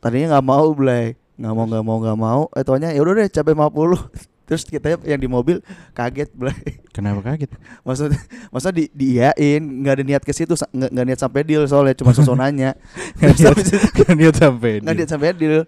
Tadinya 0.01 0.41
nggak 0.41 0.47
mau 0.49 0.72
belai 0.72 1.12
nggak 1.37 1.53
mau 1.53 1.64
nggak 1.68 1.85
mau 1.85 1.97
nggak 2.01 2.16
mau. 2.18 2.43
Eh 2.57 2.64
taunya 2.64 2.97
ya 2.97 3.05
udah 3.05 3.12
deh 3.20 3.28
capek 3.28 3.53
50 3.53 4.09
terus 4.43 4.62
kita 4.62 4.99
yang 5.03 5.16
di 5.16 5.26
mobil 5.26 5.62
kaget 5.90 6.28
belai 6.32 6.82
Kenapa 6.90 7.22
kaget? 7.24 7.51
maksudnya 7.86 8.20
maksudnya 8.49 8.74
di 8.74 8.84
diiyain 8.93 9.62
nggak 9.62 9.95
ada 9.95 10.05
niat 10.05 10.22
ke 10.22 10.30
situ 10.30 10.53
nggak 10.68 11.07
niat 11.07 11.18
sampai 11.18 11.40
deal 11.43 11.62
soalnya 11.64 11.95
cuma 11.95 12.11
sosok 12.11 12.34
nanya 12.34 12.74
Nggak 13.18 13.32
niat- 13.32 14.36
sampai. 14.38 14.70
nggak 14.82 14.95
niat 14.99 15.09
sampai 15.09 15.30
deal. 15.32 15.64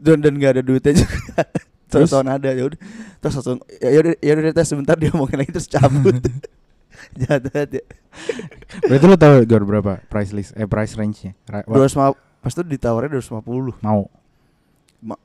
Dan 0.00 0.16
dan 0.18 0.32
nggak 0.32 0.52
ada 0.56 0.62
duitnya 0.62 0.92
juga. 0.96 1.44
Terus? 1.86 2.08
soal 2.08 2.24
ada 2.24 2.48
ya 2.48 2.64
udah. 2.64 2.78
Terus 3.18 3.34
langsung 3.36 3.58
ya 3.68 3.98
udah 4.00 4.12
ya 4.16 4.30
udah 4.32 4.54
tes 4.54 4.66
sebentar 4.66 4.94
dia 4.94 5.10
ngomongin 5.10 5.38
lagi 5.38 5.52
terus 5.52 5.66
cabut. 5.66 6.16
Jahat 7.12 7.42
banget 7.46 7.70
ya. 7.76 7.84
Berarti 8.86 9.04
lu 9.04 9.16
tahu 9.16 9.34
Gor 9.44 9.64
berapa 9.64 9.92
price 10.06 10.30
list 10.30 10.50
eh 10.54 10.64
price 10.64 10.94
range-nya? 10.94 11.34
Ra- 11.44 11.66
wa- 11.66 11.76
dua 11.76 11.84
ratus 11.84 11.96
pas 12.40 12.48
itu 12.48 12.62
ditawarnya 12.64 13.08
dua 13.08 13.18
ratus 13.18 13.28
lima 13.28 13.42
puluh. 13.42 13.74
Mau 13.80 14.06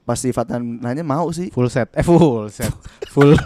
pasti 0.03 0.31
Fatan 0.31 0.79
nanya 0.79 1.03
mau 1.03 1.29
sih 1.29 1.51
full 1.51 1.67
set. 1.67 1.91
Eh 1.93 2.01
full 2.01 2.47
set. 2.49 2.71
Full 3.11 3.35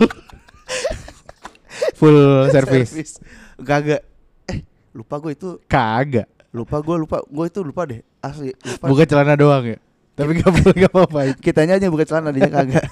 full 2.00 2.48
service. 2.50 3.20
kagak 3.60 4.02
eh 4.48 4.64
lupa 4.96 5.20
gue 5.20 5.36
itu 5.36 5.60
Kagak. 5.68 6.28
lupa 6.50 6.82
gue 6.82 6.96
lupa 6.98 7.18
gue 7.22 7.46
itu 7.46 7.60
lupa 7.62 7.82
deh 7.86 8.02
asli 8.20 8.52
lupa 8.56 8.86
Buka 8.88 9.04
celana 9.06 9.36
doang 9.36 9.64
ya. 9.68 9.78
Tapi 10.16 10.36
gak 10.36 10.52
boleh 10.52 10.76
gak 10.76 10.92
apa-apa. 10.92 11.20
kitanya 11.46 11.80
aja 11.80 11.88
buka 11.88 12.04
celana 12.04 12.32
dia 12.32 12.48
kagak 12.48 12.84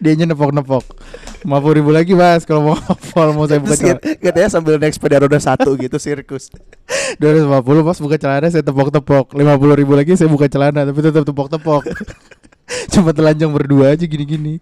Dia 0.00 0.12
nepok-nepok. 0.16 0.84
50 1.46 1.78
ribu 1.78 1.94
lagi 1.94 2.10
mas 2.12 2.42
kalau 2.42 2.72
mau 2.72 2.74
hafal 2.74 3.30
mau 3.30 3.46
saya 3.46 3.62
buka 3.62 3.78
celana. 3.78 4.02
kat- 4.02 4.18
katanya 4.18 4.48
sambil 4.50 4.82
naik 4.82 4.98
sepeda 4.98 5.22
roda 5.22 5.38
satu 5.38 5.78
gitu 5.78 5.94
sirkus 5.94 6.50
250 7.22 7.86
mas 7.86 7.98
buka 8.02 8.18
celana 8.18 8.50
saya 8.50 8.66
tepok-tepok 8.66 9.30
50 9.30 9.46
ribu 9.78 9.94
lagi 9.94 10.18
saya 10.18 10.26
buka 10.26 10.50
celana 10.50 10.82
tapi 10.82 10.98
tetap 10.98 11.22
tepok-tepok 11.22 11.86
Cuma 12.92 13.14
telanjang 13.14 13.54
berdua 13.54 13.94
aja 13.94 14.02
gini-gini 14.02 14.58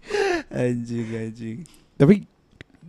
anjing 0.53 1.09
anjing 1.09 1.57
Tapi 1.97 2.21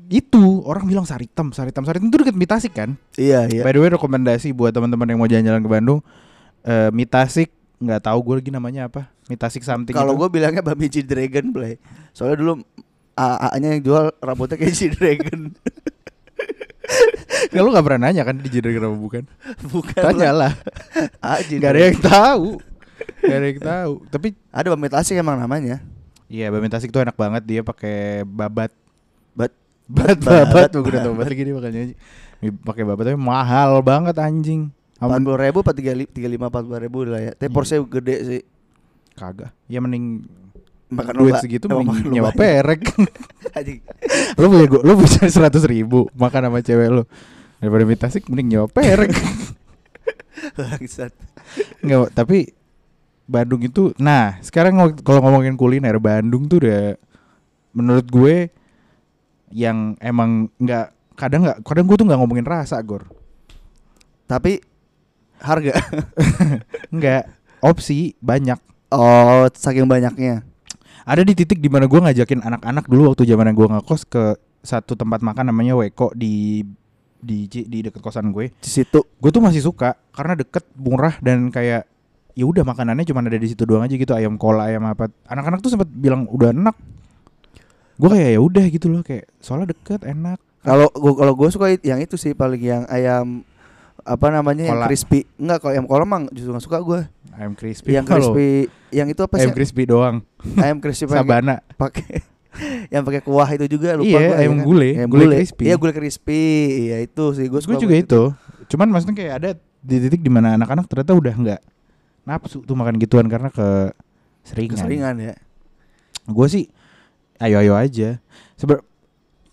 itu 0.06 0.62
orang 0.62 0.86
bilang 0.86 1.02
Saritem, 1.02 1.50
Saritem, 1.50 1.82
Saritem 1.82 2.06
itu 2.06 2.18
deket 2.20 2.36
Mitasik 2.36 2.78
kan? 2.78 2.94
Iya, 3.18 3.50
iya. 3.50 3.62
By 3.66 3.74
the 3.74 3.80
way 3.80 3.90
rekomendasi 3.90 4.54
buat 4.54 4.70
teman-teman 4.70 5.08
yang 5.08 5.18
mau 5.18 5.26
jalan-jalan 5.26 5.58
ke 5.58 5.66
Bandung, 5.66 5.98
eh 6.62 6.94
Mitasik 6.94 7.50
nggak 7.76 8.00
tahu 8.02 8.18
gue 8.22 8.34
lagi 8.40 8.50
namanya 8.50 8.88
apa, 8.88 9.10
Mitasik 9.26 9.60
something. 9.60 9.92
Kalau 9.92 10.14
gue 10.14 10.28
bilangnya 10.28 10.60
Bamichi 10.60 11.00
Dragon 11.00 11.50
Play. 11.50 11.76
Soalnya 12.10 12.36
dulu 12.36 12.52
AA-nya 13.12 13.68
yang 13.76 13.82
jual 13.82 14.04
rambutnya 14.18 14.56
kayak 14.56 14.72
si 14.72 14.88
Dragon. 14.88 15.50
Nggak, 17.46 17.62
lu 17.62 17.70
nggak 17.70 17.84
pernah 17.84 18.00
nanya 18.08 18.22
kan 18.22 18.36
di 18.36 18.48
Jinder 18.48 18.70
kenapa 18.70 18.94
bukan? 18.94 19.24
Bukan. 19.66 20.02
Tanyalah, 20.02 20.54
Aja. 21.18 21.50
nggak 21.52 21.72
ada 21.72 21.82
yang 21.82 21.98
tahu, 21.98 22.46
nggak 23.20 23.36
ada 23.36 23.46
yang 23.46 23.62
tahu. 23.62 23.92
Tapi 24.06 24.28
Ada 24.48 24.66
Bami 24.70 24.88
Tasik 24.88 25.16
emang 25.16 25.36
namanya. 25.36 25.82
iya 26.26 26.46
Bami 26.48 26.66
Tasik 26.66 26.90
tuh 26.90 27.02
enak 27.02 27.14
banget 27.14 27.42
dia 27.42 27.60
pakai 27.62 28.22
babat, 28.22 28.70
Bat 29.34 29.52
bat 29.86 30.16
Babat, 30.18 30.46
babat, 30.48 30.70
gue 30.72 30.82
udah 30.84 31.00
tau 31.00 31.12
babat. 31.12 31.18
banget 31.18 31.30
lagi 31.32 31.42
dia 31.42 31.54
makanya 31.54 31.82
pakai 32.62 32.82
babat 32.84 33.04
tapi 33.04 33.18
mahal 33.18 33.70
banget 33.80 34.16
anjing. 34.16 34.62
Empat 34.96 35.20
puluh 35.20 35.38
ribu 35.40 35.58
apa 35.60 35.72
tiga 35.76 35.92
tiga 36.08 36.28
lima 36.28 36.48
empat 36.48 36.62
puluh 36.64 36.80
ribu 36.80 36.98
lah 37.04 37.20
ya. 37.20 37.32
Tapi 37.36 37.48
Iya. 37.48 37.54
porsinya 37.54 37.80
gede 37.84 38.16
sih. 38.24 38.42
Kagak. 39.16 39.52
Ya 39.68 39.80
mending 39.80 40.24
Makan 40.86 41.14
duit 41.18 41.34
segitu 41.42 41.66
emang 41.66 41.82
mending 41.82 41.98
makan 41.98 42.06
lu 42.06 42.14
nyewa 42.14 42.30
perek. 42.32 42.80
Lu 44.38 44.46
punya 44.46 44.66
gua, 44.70 44.80
lu 44.86 44.92
bisa 45.02 45.26
seratus 45.26 45.66
ribu 45.66 46.06
makan 46.14 46.46
sama 46.46 46.58
cewek 46.62 46.88
lu 46.92 47.02
daripada 47.58 47.82
minta 47.82 48.06
tasik 48.06 48.30
mending 48.30 48.54
nyewa 48.56 48.66
perek. 48.70 49.10
Nggak, 51.84 52.12
tapi 52.14 52.52
Bandung 53.26 53.58
itu, 53.66 53.90
nah 53.98 54.38
sekarang 54.38 54.78
kalau 55.02 55.18
ngomongin 55.18 55.58
kuliner 55.58 55.98
Bandung 55.98 56.46
tuh 56.46 56.62
udah 56.62 56.94
menurut 57.74 58.06
gue 58.06 58.36
yang 59.50 59.98
emang 59.98 60.46
nggak 60.62 60.86
kadang 61.18 61.42
nggak 61.42 61.58
kadang 61.66 61.84
gue 61.90 61.96
tuh 61.98 62.06
nggak 62.06 62.20
ngomongin 62.22 62.46
rasa 62.46 62.78
gor 62.86 63.02
Tapi 64.30 64.62
harga. 65.40 65.74
nggak 66.96 67.22
opsi 67.64 68.14
banyak. 68.20 68.58
Oh, 68.92 69.50
saking 69.50 69.90
banyaknya. 69.90 70.46
ada 71.06 71.22
di 71.22 71.38
titik 71.38 71.62
di 71.62 71.70
mana 71.70 71.86
gue 71.86 72.02
ngajakin 72.02 72.42
anak-anak 72.42 72.90
dulu 72.90 73.14
waktu 73.14 73.30
zaman 73.30 73.54
gue 73.54 73.66
ngekos 73.70 74.10
ke 74.10 74.34
satu 74.66 74.98
tempat 74.98 75.22
makan 75.22 75.54
namanya 75.54 75.78
Weko 75.78 76.10
di 76.18 76.66
di 77.22 77.46
di 77.46 77.78
dekat 77.82 78.02
kosan 78.02 78.34
gue. 78.34 78.50
Di 78.58 78.70
situ. 78.70 79.06
Gue 79.22 79.30
tuh 79.30 79.38
masih 79.38 79.62
suka 79.62 79.94
karena 80.10 80.34
deket 80.34 80.66
murah 80.74 81.14
dan 81.22 81.54
kayak 81.54 81.86
ya 82.36 82.44
udah 82.44 82.66
makanannya 82.66 83.06
cuma 83.06 83.22
ada 83.24 83.38
di 83.38 83.48
situ 83.48 83.62
doang 83.64 83.86
aja 83.86 83.94
gitu 83.94 84.12
ayam 84.12 84.34
kola 84.34 84.66
ayam 84.66 84.82
apa. 84.82 85.06
Anak-anak 85.30 85.62
tuh 85.62 85.70
sempat 85.78 85.88
bilang 85.90 86.26
udah 86.26 86.50
enak. 86.50 86.76
Gue 87.96 88.08
kayak 88.12 88.30
ya 88.36 88.40
udah 88.42 88.64
gitu 88.68 88.86
loh 88.90 89.00
kayak 89.06 89.30
soalnya 89.38 89.72
deket 89.72 90.02
enak. 90.02 90.42
Kalau 90.66 90.90
gua 90.90 91.14
kalau 91.14 91.32
gue 91.38 91.48
suka 91.54 91.66
yang 91.86 92.02
itu 92.02 92.18
sih 92.18 92.34
paling 92.34 92.58
yang 92.58 92.82
ayam 92.90 93.46
apa 94.06 94.26
namanya 94.30 94.62
yang 94.64 94.78
Kola. 94.78 94.86
crispy. 94.86 95.26
Enggak, 95.36 95.58
kalau 95.60 95.72
ayam 95.72 95.84
kola 95.84 96.02
emang 96.04 96.22
justru 96.30 96.50
gak 96.50 96.62
suka 96.62 96.78
gue. 96.78 97.00
ayam 97.34 97.52
crispy 97.52 97.90
Yang 97.90 98.06
crispy, 98.08 98.48
yang 98.90 99.08
itu 99.10 99.20
apa 99.20 99.34
sih? 99.34 99.42
ayam 99.42 99.52
crispy 99.52 99.82
doang 99.84 100.16
Ayam 100.56 100.78
crispy 100.78 101.04
pakai 101.10 101.20
sabana 101.20 101.56
pakai 101.74 102.16
yang 102.94 103.02
pakai 103.02 103.20
kuah 103.20 103.48
itu 103.50 103.66
juga 103.68 103.92
lupa 103.92 104.08
Iya, 104.08 104.20
gua, 104.22 104.36
ayam 104.38 104.48
ya 104.48 104.56
kan? 104.56 104.64
gule, 104.64 104.88
ayam 104.88 105.08
gule 105.08 105.20
gule, 105.20 105.34
crispy. 105.36 105.62
iya 105.62 105.74
gule 105.76 105.92
crispy 105.92 106.40
iya 106.82 106.96
itu 107.00 107.24
sih 107.34 107.44
gue 107.44 107.60
gue 107.60 107.76
juga 107.76 107.92
itu 107.94 108.22
cuman 108.66 108.88
maksudnya 108.88 109.12
kayak 109.14 109.34
ada 109.36 109.50
di 109.78 109.96
titik 110.00 110.18
di 110.18 110.30
mana 110.30 110.56
anak-anak 110.56 110.86
ternyata 110.86 111.12
udah 111.12 111.34
nggak 111.36 111.60
nafsu 112.24 112.64
tuh 112.64 112.72
makan 112.72 112.96
gituan 112.96 113.26
karena 113.26 113.50
ke 113.50 113.92
seringan 114.40 114.72
keseringan 114.72 115.14
ya 115.20 115.34
gue 116.24 116.46
sih 116.48 116.64
ayo 117.38 117.60
ayo 117.60 117.76
aja 117.76 118.16
Sebe 118.54 118.80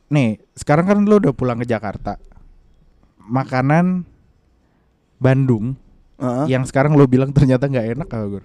nih 0.07 0.39
sekarang 0.53 0.85
kan 0.85 0.97
lo 1.01 1.19
udah 1.19 1.33
pulang 1.33 1.59
ke 1.59 1.67
Jakarta 1.67 2.15
makanan 3.19 4.07
Bandung 5.23 5.79
Heeh. 6.19 6.51
yang 6.51 6.67
sekarang 6.67 6.99
lo 6.99 7.07
bilang 7.07 7.31
ternyata 7.31 7.71
nggak 7.71 7.95
enak 7.95 8.09
apa 8.11 8.27
Gur? 8.27 8.43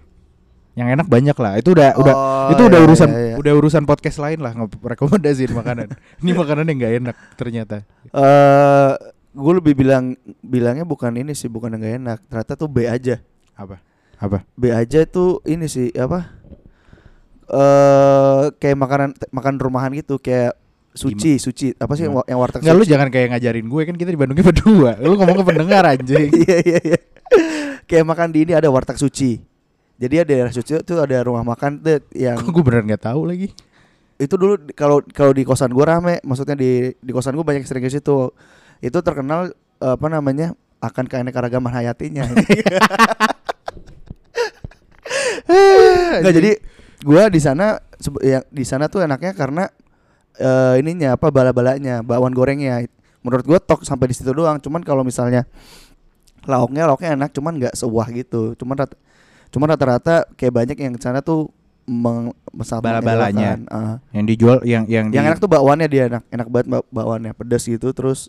yang 0.78 0.94
enak 0.94 1.10
banyak 1.10 1.34
lah. 1.34 1.58
Itu 1.58 1.74
udah 1.74 1.98
udah 1.98 2.14
Oh, 2.14 2.48
itu 2.54 2.62
udah 2.70 2.78
iya, 2.78 2.86
urusan 2.86 3.08
iya, 3.10 3.18
iya. 3.18 3.34
udah 3.34 3.52
urusan 3.58 3.82
podcast 3.82 4.22
lain 4.22 4.38
lah 4.38 4.54
rekomendasiin 4.78 5.50
makanan. 5.50 5.90
Ini 6.22 6.30
makanan 6.38 6.70
yang 6.70 6.78
nggak 6.78 6.94
enak 7.02 7.16
ternyata. 7.34 7.82
Eh 8.14 8.92
gue 9.34 9.52
lebih 9.58 9.74
bilang 9.74 10.14
bilangnya 10.42 10.86
bukan 10.86 11.14
ini 11.14 11.34
sih 11.34 11.50
bukan 11.50 11.74
yang 11.74 11.82
gak 11.82 11.96
enak. 11.98 12.18
Ternyata 12.30 12.52
tuh 12.54 12.70
B 12.70 12.86
aja. 12.86 13.18
Apa? 13.58 13.82
Apa? 14.22 14.46
B 14.54 14.70
aja 14.70 15.02
tuh 15.02 15.42
ini 15.50 15.66
sih 15.66 15.90
apa? 15.98 16.30
Eh 17.50 18.44
kayak 18.62 18.78
makanan 18.78 19.10
makan 19.34 19.54
rumahan 19.58 19.90
gitu 19.98 20.22
kayak 20.22 20.54
suci 20.94 21.38
suci. 21.38 21.74
Apa 21.76 21.94
sih 21.94 22.08
Gimana? 22.08 22.24
yang 22.26 22.38
warteg 22.40 22.60
Nggak 22.64 22.76
lu 22.76 22.84
jangan 22.84 23.08
kayak 23.12 23.28
ngajarin 23.36 23.66
gue 23.68 23.82
kan 23.86 23.94
kita 23.94 24.10
di 24.12 24.18
Bandungnya 24.18 24.44
berdua. 24.46 24.92
Lu 25.02 25.14
ngomong 25.16 25.36
ke 25.42 25.44
pendengar 25.46 25.82
anjing. 25.86 26.30
Iya 26.44 26.58
iya 26.64 26.78
iya. 26.82 26.98
Kayak 27.88 28.04
makan 28.08 28.28
di 28.32 28.38
ini 28.48 28.52
ada 28.56 28.68
warteg 28.72 28.96
suci. 28.96 29.40
Jadi 29.98 30.14
ada 30.14 30.28
daerah 30.30 30.52
suci 30.54 30.78
itu 30.78 30.94
ada 30.94 31.16
rumah 31.26 31.42
makan 31.42 31.82
tuh 31.82 31.98
yang 32.14 32.38
Kok 32.38 32.50
gue 32.54 32.62
beneran 32.62 32.86
nggak 32.86 33.04
tahu 33.08 33.26
lagi? 33.26 33.50
Itu 34.18 34.34
dulu 34.38 34.58
kalau 34.74 35.02
kalau 35.10 35.32
di 35.34 35.42
kosan 35.42 35.74
gue 35.74 35.84
rame. 35.84 36.20
Maksudnya 36.22 36.56
di 36.58 36.94
di 36.98 37.10
kosan 37.12 37.34
gue 37.34 37.44
banyak 37.44 37.66
sering 37.66 37.84
ke 37.84 37.90
situ. 37.90 38.30
Itu 38.78 38.98
terkenal 39.02 39.52
apa 39.78 40.06
namanya 40.10 40.54
akan 40.78 41.04
keanekaragaman 41.10 41.72
hayatinya. 41.74 42.26
Nggak 46.22 46.34
jadi 46.34 46.52
gue 46.98 47.22
di 47.30 47.40
sana 47.40 47.78
yang 48.22 48.44
di 48.50 48.64
sana 48.66 48.90
tuh 48.90 49.02
enaknya 49.06 49.32
karena 49.34 49.70
eh, 50.38 50.74
ininya 50.78 51.14
apa 51.14 51.28
bala-balanya 51.28 52.00
bakwan 52.00 52.30
gorengnya 52.30 52.86
menurut 53.20 53.44
gue 53.44 53.58
tok 53.58 53.82
sampai 53.82 54.08
di 54.08 54.14
situ 54.14 54.30
doang 54.30 54.56
cuman 54.56 54.80
kalau 54.80 55.02
misalnya 55.02 55.44
lauknya 56.44 56.86
lauknya 56.86 57.12
enak 57.12 57.30
cuman 57.30 57.58
nggak 57.58 57.74
sewah 57.74 58.06
gitu 58.08 58.54
cuman 58.54 58.78
rat, 58.78 58.92
cuman 59.50 59.68
rata-rata 59.68 60.24
kayak 60.32 60.54
banyak 60.54 60.76
yang 60.78 60.92
di 60.92 61.02
sana 61.02 61.20
tuh 61.20 61.50
meng, 61.84 62.36
Bala-balanya. 62.52 63.56
Ah. 63.66 63.96
yang 64.12 64.24
dijual 64.24 64.60
yang 64.62 64.84
yang 64.84 65.08
Yang 65.08 65.24
di- 65.24 65.28
enak 65.28 65.38
tuh 65.38 65.48
bakwannya 65.48 65.88
dia 65.88 66.04
enak, 66.06 66.24
enak 66.28 66.48
banget 66.48 66.66
bak- 66.68 66.90
bakwannya, 66.90 67.32
pedas 67.32 67.64
gitu 67.64 67.90
terus 67.90 68.28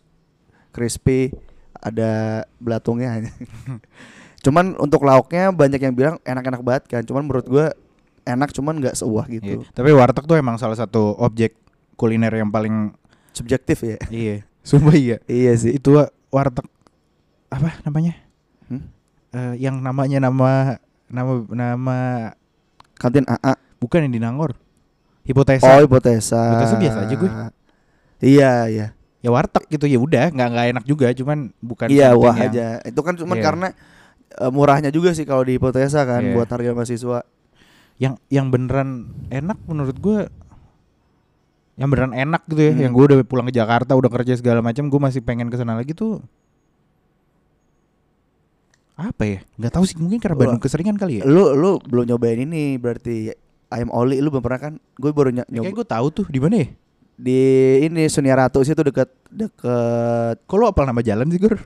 crispy, 0.71 1.35
ada 1.75 2.43
belatungnya. 2.55 3.19
cuman 4.45 4.79
untuk 4.79 5.03
lauknya 5.03 5.51
banyak 5.51 5.81
yang 5.81 5.91
bilang 5.91 6.15
enak-enak 6.23 6.61
banget 6.63 6.83
kan, 6.87 7.01
cuman 7.03 7.27
menurut 7.27 7.45
gua 7.45 7.65
enak 8.23 8.49
cuman 8.51 8.79
nggak 8.79 8.95
seuah 8.95 9.27
Iya. 9.27 9.33
gitu. 9.35 9.53
Tapi 9.69 9.89
warteg 9.91 10.23
tuh 10.23 10.39
emang 10.39 10.55
salah 10.55 10.79
satu 10.79 11.19
objek 11.19 11.59
kuliner 11.99 12.31
yang 12.31 12.47
paling 12.47 12.95
Subjektif 13.35 13.83
ya. 13.83 13.99
iya. 14.07 14.47
Sumpah 14.67 14.95
iya. 14.95 15.19
iya 15.25 15.51
sih. 15.53 15.75
Itu 15.75 15.93
wa- 15.93 16.11
warteg 16.29 16.63
apa 17.49 17.75
namanya? 17.83 18.15
Hmm? 18.65 18.87
Eh, 19.29 19.53
yang 19.59 19.79
namanya 19.79 20.21
nama 20.21 20.79
nama 21.05 21.31
nama 21.45 21.97
Kantin 22.95 23.25
AA. 23.25 23.59
bukan 23.77 24.03
yang 24.03 24.13
di 24.13 24.19
Nangor. 24.19 24.55
Hipotesa. 25.23 25.67
Oh, 25.69 25.79
hipotesa. 25.79 26.39
Hipotesa 26.51 26.75
biasa 26.77 26.97
aja 27.03 27.15
gue. 27.15 27.31
Iya, 28.19 28.51
iya. 28.67 28.87
Ya 29.19 29.29
warteg 29.29 29.67
gitu 29.67 29.83
ya 29.83 29.95
udah, 29.95 30.31
nggak 30.31 30.47
nggak 30.49 30.67
enak 30.73 30.83
juga, 30.83 31.07
cuman 31.11 31.51
bukan 31.59 31.87
Iya, 31.87 32.15
wah 32.15 32.31
yang- 32.33 32.51
aja. 32.51 32.67
Itu 32.83 32.99
kan 33.03 33.15
cuman 33.15 33.35
Iya. 33.35 33.43
karena 33.43 33.67
eh, 34.29 34.51
murahnya 34.51 34.89
juga 34.89 35.11
sih 35.11 35.23
kalau 35.23 35.41
di 35.41 35.55
hipotesa 35.55 36.03
kan 36.03 36.21
Iya. 36.21 36.33
buat 36.35 36.47
harga 36.47 36.71
mahasiswa. 36.71 37.19
Yang 37.97 38.13
yang 38.27 38.47
beneran 38.47 38.89
enak 39.27 39.59
menurut 39.65 39.97
gue 39.97 40.19
yang 41.79 41.87
beneran 41.87 42.11
enak 42.11 42.43
gitu 42.45 42.61
ya, 42.61 42.71
Hmm. 42.71 42.81
yang 42.81 42.91
gue 42.91 43.05
udah 43.05 43.17
pulang 43.23 43.47
ke 43.47 43.55
Jakarta, 43.55 43.95
udah 43.95 44.11
kerja 44.11 44.35
segala 44.35 44.59
macam, 44.59 44.85
gue 44.85 44.99
masih 44.99 45.21
pengen 45.21 45.47
ke 45.47 45.55
sana 45.55 45.73
lagi 45.73 45.91
tuh 45.93 46.19
apa 48.93 49.23
ya? 49.23 49.39
Nggak 49.55 49.73
tahu 49.73 49.83
sih, 49.85 49.95
mungkin 49.95 50.19
karena. 50.19 50.35
Bandung 50.35 50.59
keseringan 50.59 50.99
kali 50.99 51.19
ya. 51.19 51.23
Lu 51.23 51.55
lu 51.55 51.79
belum 51.79 52.03
nyobain 52.05 52.35
ini 52.37 52.75
berarti 52.75 53.31
ayam 53.69 53.87
oli 53.89 54.19
lu 54.19 54.27
belum 54.27 54.43
pernah 54.43 54.59
kan? 54.61 54.73
Gue 54.93 55.15
baru 55.15 55.31
ny- 55.31 55.39
Ya, 55.41 55.47
nyoba 55.49 55.65
kayak 55.65 55.77
gue 55.77 55.87
tahu 55.87 56.07
tuh 56.13 56.25
di 56.27 56.37
mana 56.37 56.55
ya? 56.57 56.67
di 57.15 57.39
ini 57.83 58.07
Sunia 58.07 58.31
Ratu 58.33 58.59
situ 58.59 58.79
deket 58.81 59.11
deket 59.29 60.39
Kok 60.41 60.55
lo 60.55 60.67
apal 60.67 60.83
nama 60.83 60.99
jalan 60.99 61.27
sih, 61.27 61.35
Gur? 61.37 61.59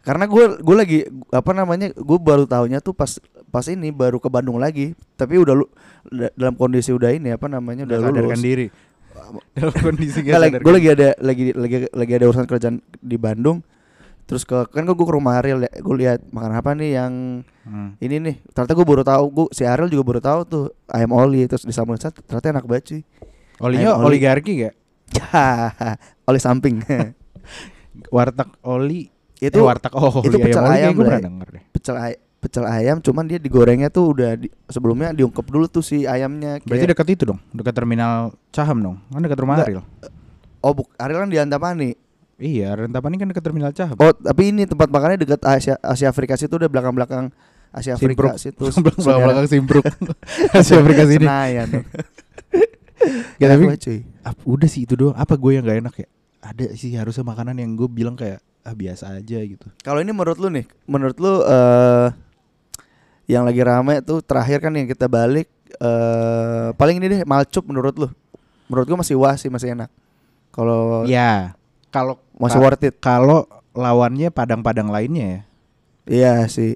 karena 0.00 0.24
gue 0.24 0.56
gue 0.56 0.72
lagi 0.72 0.98
apa 1.28 1.52
namanya 1.52 1.92
gue 1.92 2.18
baru 2.18 2.42
tahunya 2.42 2.80
tuh 2.80 2.90
pas 2.90 3.20
pas 3.46 3.66
ini 3.66 3.92
baru 3.92 4.16
ke 4.16 4.26
Bandung 4.26 4.56
lagi 4.56 4.96
tapi 5.12 5.36
udah 5.36 5.52
lu 5.52 5.68
da- 6.08 6.32
dalam 6.32 6.56
kondisi 6.56 6.88
udah 6.88 7.12
ini 7.12 7.30
apa 7.30 7.44
namanya 7.46 7.84
udah, 7.84 7.98
Udah 7.98 8.08
sadarkan 8.08 8.32
lulus 8.32 8.40
diri. 8.40 8.66
Dalam 9.50 9.74
kondisi 9.74 10.20
lagi, 10.20 10.30
sadarkan 10.30 10.60
gue 10.60 10.72
lagi 10.72 10.88
ada 10.90 11.08
lagi 11.18 11.44
lagi 11.52 11.76
lagi 11.86 12.12
ada 12.12 12.24
urusan 12.26 12.46
kerjaan 12.46 12.76
di 12.96 13.16
Bandung 13.16 13.60
terus 14.22 14.42
ke 14.42 14.54
kan 14.64 14.82
gue 14.82 14.94
ke 14.94 15.04
rumah 15.04 15.36
Ariel 15.36 15.58
ya 15.60 15.72
gue 15.72 15.94
lihat 15.96 16.22
makan 16.28 16.52
apa 16.54 16.70
nih 16.72 16.90
yang 16.94 17.14
Hmm. 17.60 17.92
ini 17.98 18.16
nih 18.18 18.36
ternyata 18.50 18.72
gue 18.72 18.82
baru 18.82 19.04
tahu 19.04 19.24
gue 19.28 19.46
si 19.52 19.62
Ariel 19.62 19.86
juga 19.86 20.02
baru 20.02 20.18
tahu 20.18 20.40
tuh 20.42 20.64
ayam 20.88 21.12
oli 21.12 21.44
terus 21.44 21.62
disambung 21.62 21.94
set, 21.94 22.16
ternyata 22.16 22.50
enak 22.50 22.64
banget 22.64 22.84
cuy 22.88 23.00
Olinya 23.60 23.92
Ayam 23.92 24.00
oli. 24.00 24.06
oligarki 24.16 24.52
gak? 24.58 24.74
oli 26.28 26.40
samping 26.40 26.80
Warteg 28.08 28.48
oli 28.62 29.06
itu 29.38 29.54
eh, 29.54 29.62
warteg 29.62 29.92
oh 29.92 30.20
itu 30.20 30.34
iya, 30.34 30.44
pecel 30.44 30.62
oli 30.62 30.70
ayam, 30.70 30.80
kayak 30.80 30.92
gue 30.92 31.04
pernah 31.04 31.22
denger 31.22 31.48
deh. 31.48 31.62
pecel 31.70 31.96
ay 31.96 32.12
pecel 32.40 32.64
ayam 32.64 32.98
cuman 32.98 33.24
dia 33.24 33.36
digorengnya 33.36 33.86
tuh 33.86 34.10
udah 34.10 34.32
di- 34.34 34.48
sebelumnya 34.66 35.12
diungkep 35.12 35.44
dulu 35.44 35.68
tuh 35.68 35.80
si 35.80 36.02
ayamnya 36.02 36.56
Berarti 36.58 36.82
kayak 36.82 36.92
dekat 36.96 37.08
itu 37.12 37.22
dong, 37.26 37.40
dekat 37.50 37.72
terminal 37.72 38.32
Caham 38.48 38.80
dong. 38.80 38.96
Kan 39.06 39.20
dekat 39.20 39.38
rumah 39.38 39.54
Enggak. 39.54 39.68
Ariel. 39.70 39.84
Oh, 40.58 40.72
buk, 40.72 40.88
Ariel 40.96 41.20
kan 41.20 41.28
di 41.28 41.36
Antapani. 41.36 41.90
Iya, 42.36 42.72
Rentapani 42.74 43.14
kan 43.14 43.28
dekat 43.28 43.44
Terminal 43.44 43.68
Cahap. 43.70 43.96
Oh, 43.96 44.10
tapi 44.10 44.48
ini 44.48 44.64
tempat 44.64 44.88
makannya 44.88 45.20
dekat 45.20 45.44
Asia 45.44 45.76
Asia 45.78 46.08
Afrika 46.08 46.34
situ 46.34 46.56
udah 46.56 46.66
belakang-belakang 46.66 47.28
Asia 47.68 47.92
Afrika 47.94 48.32
Simpruk. 48.40 48.64
situ. 48.64 48.64
belakang 49.04 49.44
Simpruk. 49.52 49.84
Asia 50.50 50.80
Afrika 50.80 51.04
sini. 51.04 51.20
Senayan. 51.22 51.68
Ya, 53.36 53.48
tapi 53.48 53.64
cuy. 53.74 54.04
ap- 54.20 54.44
udah 54.44 54.68
sih 54.68 54.84
itu 54.84 54.92
doang. 54.92 55.16
Apa 55.16 55.32
gue 55.34 55.52
yang 55.52 55.64
gak 55.64 55.80
enak 55.80 55.94
ya? 55.96 56.08
Ada 56.42 56.76
sih 56.76 56.92
harusnya 56.92 57.24
makanan 57.26 57.56
yang 57.56 57.72
gue 57.72 57.88
bilang 57.88 58.12
kayak 58.12 58.40
ah 58.60 58.72
biasa 58.72 59.16
aja 59.16 59.40
gitu. 59.40 59.72
Kalau 59.78 60.00
ini 60.00 60.12
menurut 60.12 60.36
lu 60.36 60.48
nih, 60.50 60.68
menurut 60.84 61.16
lu 61.16 61.40
eh 61.42 62.08
yang 63.30 63.44
lagi 63.44 63.62
rame 63.62 64.02
tuh 64.02 64.18
terakhir 64.20 64.58
kan 64.58 64.72
yang 64.72 64.84
kita 64.84 65.06
balik 65.06 65.46
eh 65.72 66.68
paling 66.74 66.98
ini 66.98 67.06
deh 67.08 67.20
malcup 67.22 67.62
menurut 67.62 67.94
lu. 67.96 68.08
Menurut 68.66 68.86
gua 68.86 68.98
masih 68.98 69.14
wah 69.14 69.34
sih 69.34 69.46
masih 69.46 69.72
enak. 69.72 69.90
Kalau 70.50 71.06
Ya, 71.06 71.54
kalau 71.88 72.18
masih 72.34 72.58
ka- 72.58 72.64
worth 72.64 72.82
it. 72.82 72.94
kalau 72.98 73.46
lawannya 73.70 74.28
padang-padang 74.28 74.86
lainnya 74.86 75.26
ya. 75.26 75.40
Iya 76.04 76.34
sih. 76.46 76.74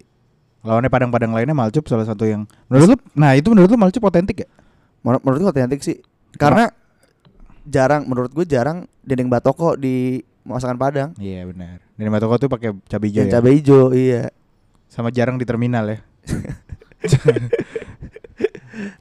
Lawannya 0.63 0.89
padang-padang 0.89 1.31
lainnya 1.31 1.53
Malcup 1.53 1.85
salah 1.85 2.03
satu 2.03 2.23
yang 2.23 2.47
menurut 2.67 2.95
lu 2.95 2.97
nah 3.13 3.35
itu 3.35 3.51
menurut 3.51 3.69
lu 3.69 3.77
Malcup 3.77 4.03
otentik 4.05 4.43
ya? 4.43 4.49
Menur- 5.03 5.21
Menurut 5.21 5.41
gua 5.41 5.53
otentik 5.53 5.83
sih. 5.83 5.99
Karena 6.35 6.71
jarang 7.65 8.07
menurut 8.07 8.31
gua 8.31 8.45
jarang 8.45 8.87
dendeng 9.01 9.27
batoko 9.27 9.75
di 9.75 10.23
masakan 10.43 10.77
Padang. 10.77 11.11
Iya 11.17 11.45
benar. 11.45 11.81
Dan 11.95 12.11
Matoko 12.11 12.37
tuh 12.37 12.49
pakai 12.49 12.75
cabai 12.85 13.09
hijau 13.09 13.19
Yang 13.19 13.29
ya. 13.29 13.35
cabai 13.35 13.53
hijau, 13.55 13.83
iya. 13.93 14.23
Sama 14.87 15.09
jarang 15.09 15.39
di 15.39 15.47
terminal 15.47 15.87
ya. 15.89 15.99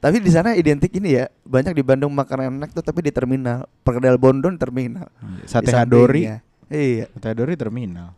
Tapi 0.03 0.17
di 0.21 0.30
sana 0.30 0.53
identik 0.53 0.93
ini 0.93 1.17
ya, 1.17 1.26
banyak 1.47 1.74
di 1.74 1.82
Bandung 1.82 2.13
makanan 2.13 2.61
enak 2.61 2.78
tuh 2.78 2.86
tapi 2.86 3.01
di 3.01 3.11
terminal. 3.11 3.65
Perkedel 3.82 4.21
Bondon 4.21 4.59
terminal. 4.59 5.09
Sate 5.49 5.71
Di 5.71 5.74
Hadori. 5.74 6.30
Iya. 6.69 7.09
Sate 7.17 7.28
Hadori 7.34 7.57
terminal. 7.57 8.13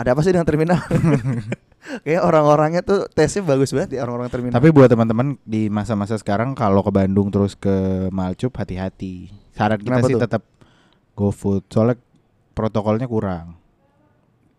Ada 0.00 0.16
apa 0.16 0.20
sih 0.24 0.32
dengan 0.32 0.48
terminal? 0.48 0.80
Kayak 2.04 2.22
orang-orangnya 2.24 2.80
tuh 2.84 3.08
tesnya 3.12 3.44
bagus 3.44 3.72
banget 3.72 4.00
ya 4.00 4.04
orang-orang 4.04 4.32
terminal. 4.32 4.56
Tapi 4.56 4.68
buat 4.72 4.88
teman-teman 4.88 5.36
di 5.44 5.68
masa-masa 5.68 6.16
sekarang 6.16 6.56
kalau 6.56 6.80
ke 6.80 6.92
Bandung 6.92 7.28
terus 7.28 7.52
ke 7.52 8.08
Malcup 8.08 8.52
hati-hati. 8.56 9.28
Saran 9.52 9.80
kita 9.80 10.00
Kenapa 10.00 10.08
sih 10.08 10.16
tetap 10.16 10.42
GoFood. 11.12 11.68
Soalnya 11.68 11.96
protokolnya 12.56 13.04
kurang. 13.04 13.60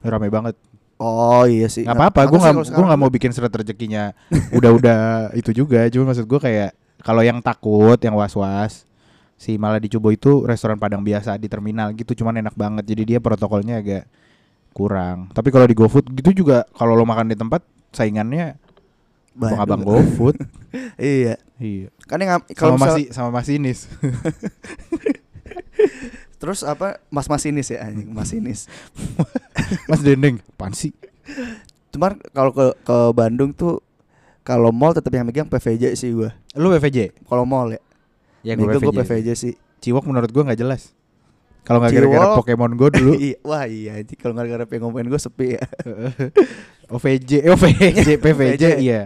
Rame 0.01 0.29
banget. 0.29 0.57
Oh 1.01 1.43
iya 1.49 1.65
sih. 1.65 1.81
Gak 1.81 1.97
apa-apa, 1.97 2.29
gue 2.29 2.39
sekarang 2.69 2.87
nggak 2.93 3.01
mau 3.01 3.09
bikin 3.09 3.33
seret 3.33 3.49
rezekinya 3.49 4.13
udah-udah 4.53 4.99
itu 5.41 5.51
juga. 5.51 5.89
Cuma 5.89 6.13
maksud 6.13 6.29
gue 6.29 6.37
kayak 6.37 6.77
kalau 7.01 7.25
yang 7.25 7.41
takut, 7.41 7.97
yang 7.97 8.13
was-was, 8.13 8.85
si 9.41 9.57
malah 9.57 9.81
dicoba 9.81 10.13
itu 10.13 10.45
restoran 10.45 10.77
Padang 10.77 11.01
biasa 11.01 11.41
di 11.41 11.49
terminal 11.49 11.89
gitu, 11.97 12.13
cuman 12.21 12.45
enak 12.45 12.53
banget. 12.53 12.85
Jadi 12.85 13.17
dia 13.17 13.19
protokolnya 13.19 13.81
agak 13.81 14.05
kurang. 14.71 15.33
Tapi 15.33 15.49
kalau 15.49 15.65
di 15.65 15.73
GoFood 15.73 16.05
gitu 16.13 16.45
juga, 16.45 16.69
kalau 16.77 16.93
lo 16.93 17.03
makan 17.03 17.33
di 17.33 17.35
tempat 17.35 17.65
saingannya 17.91 18.55
Bandung. 19.33 19.57
abang-abang 19.57 19.81
GoFood. 19.81 20.37
iya. 21.01 21.35
iya. 21.57 21.89
Kan 22.05 22.21
yang 22.21 22.39
kalau 22.53 22.77
Sama 22.77 22.85
masih 22.85 23.05
sama 23.09 23.29
masinis. 23.33 23.89
terus 26.41 26.65
apa 26.65 26.97
Mas 27.13 27.29
Masinis 27.29 27.69
ya 27.69 27.85
anjing 27.85 28.09
Masinis. 28.09 28.65
Mas 29.89 30.01
Dendeng, 30.01 30.41
apaan 30.57 30.73
sih? 30.73 30.89
Cuman 31.93 32.17
kalau 32.33 32.49
ke 32.49 32.65
ke 32.81 32.97
Bandung 33.13 33.53
tuh 33.53 33.85
kalau 34.41 34.73
mall 34.73 34.97
tetap 34.97 35.13
yang 35.13 35.29
megang 35.29 35.45
PVJ 35.45 35.93
sih 35.93 36.09
gua. 36.17 36.33
Lu 36.57 36.73
PVJ? 36.73 37.13
Kalau 37.29 37.45
mall 37.45 37.77
ya. 37.77 37.81
Ya 38.41 38.57
gue 38.57 38.65
gua 38.65 38.81
PVJ. 38.81 38.97
PVJ 39.05 39.29
sih. 39.37 39.53
Ciwok 39.85 40.09
menurut 40.09 40.33
gue 40.33 40.41
nggak 40.41 40.57
jelas. 40.57 40.97
Kalau 41.61 41.77
nggak 41.77 41.93
gara-gara. 41.93 42.37
Pokemon 42.41 42.73
Go 42.73 42.89
dulu. 42.89 43.13
Iya, 43.21 43.37
Wah 43.45 43.65
iya, 43.69 44.01
kalau 44.17 44.33
nggak 44.33 44.47
gara-gara 44.49 44.81
ngomongin 44.81 45.13
gue 45.13 45.21
sepi 45.21 45.57
ya. 45.57 45.63
OVJ, 46.95 47.31
eh, 47.45 47.53
OVJ, 47.53 47.79
PVJ, 47.87 48.09
PVJ. 48.19 48.63
iya. 48.81 49.01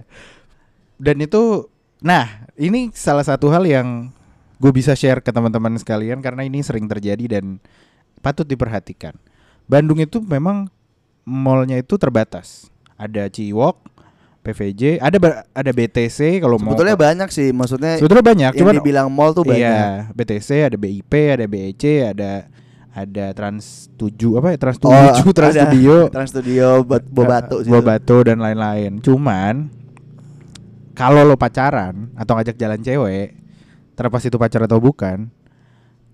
Dan 0.96 1.20
itu, 1.22 1.68
nah 2.00 2.48
ini 2.56 2.90
salah 2.96 3.22
satu 3.22 3.52
hal 3.52 3.68
yang 3.68 4.10
gue 4.56 4.72
bisa 4.72 4.96
share 4.96 5.20
ke 5.20 5.32
teman-teman 5.32 5.76
sekalian 5.76 6.24
karena 6.24 6.48
ini 6.48 6.64
sering 6.64 6.88
terjadi 6.88 7.40
dan 7.40 7.60
patut 8.24 8.48
diperhatikan. 8.48 9.14
Bandung 9.66 10.00
itu 10.00 10.22
memang 10.22 10.70
mallnya 11.26 11.82
itu 11.82 11.98
terbatas. 11.98 12.70
Ada 12.96 13.28
Ciwok, 13.28 13.82
PVJ, 14.46 15.02
ada 15.02 15.18
ada 15.52 15.72
BTC 15.74 16.40
kalau 16.40 16.62
mau. 16.62 16.72
Sebetulnya 16.72 16.96
banyak 16.96 17.30
sih, 17.34 17.50
maksudnya 17.52 17.98
Sebetulnya 17.98 18.24
banyak, 18.24 18.52
yang 18.56 18.60
cuman 18.62 18.74
dibilang 18.80 19.08
mall 19.12 19.34
tuh 19.34 19.44
banyak. 19.44 19.60
Iya, 19.60 20.14
BTC, 20.14 20.50
ada 20.72 20.78
BIP, 20.78 21.12
ada 21.34 21.46
BEC, 21.50 21.84
ada 22.14 22.32
ada 22.96 23.26
Trans 23.36 23.92
7 24.00 24.40
apa 24.40 24.56
ya 24.56 24.58
Trans 24.62 24.80
7, 24.80 24.88
Oh, 24.88 25.34
Trans 25.36 25.52
ada. 25.52 25.68
Studio, 25.68 25.96
Trans 26.16 26.30
Studio, 26.32 26.68
buat 26.88 27.04
Bobatu 27.04 27.60
situ. 27.66 27.74
Bobatu 27.76 28.18
dan 28.24 28.40
lain-lain. 28.40 29.04
Cuman 29.04 29.68
kalau 30.96 31.28
lo 31.28 31.36
pacaran 31.36 32.16
atau 32.16 32.40
ngajak 32.40 32.56
jalan 32.56 32.80
cewek, 32.80 33.36
terlepas 33.96 34.22
itu 34.28 34.36
pacar 34.36 34.68
atau 34.68 34.78
bukan, 34.78 35.32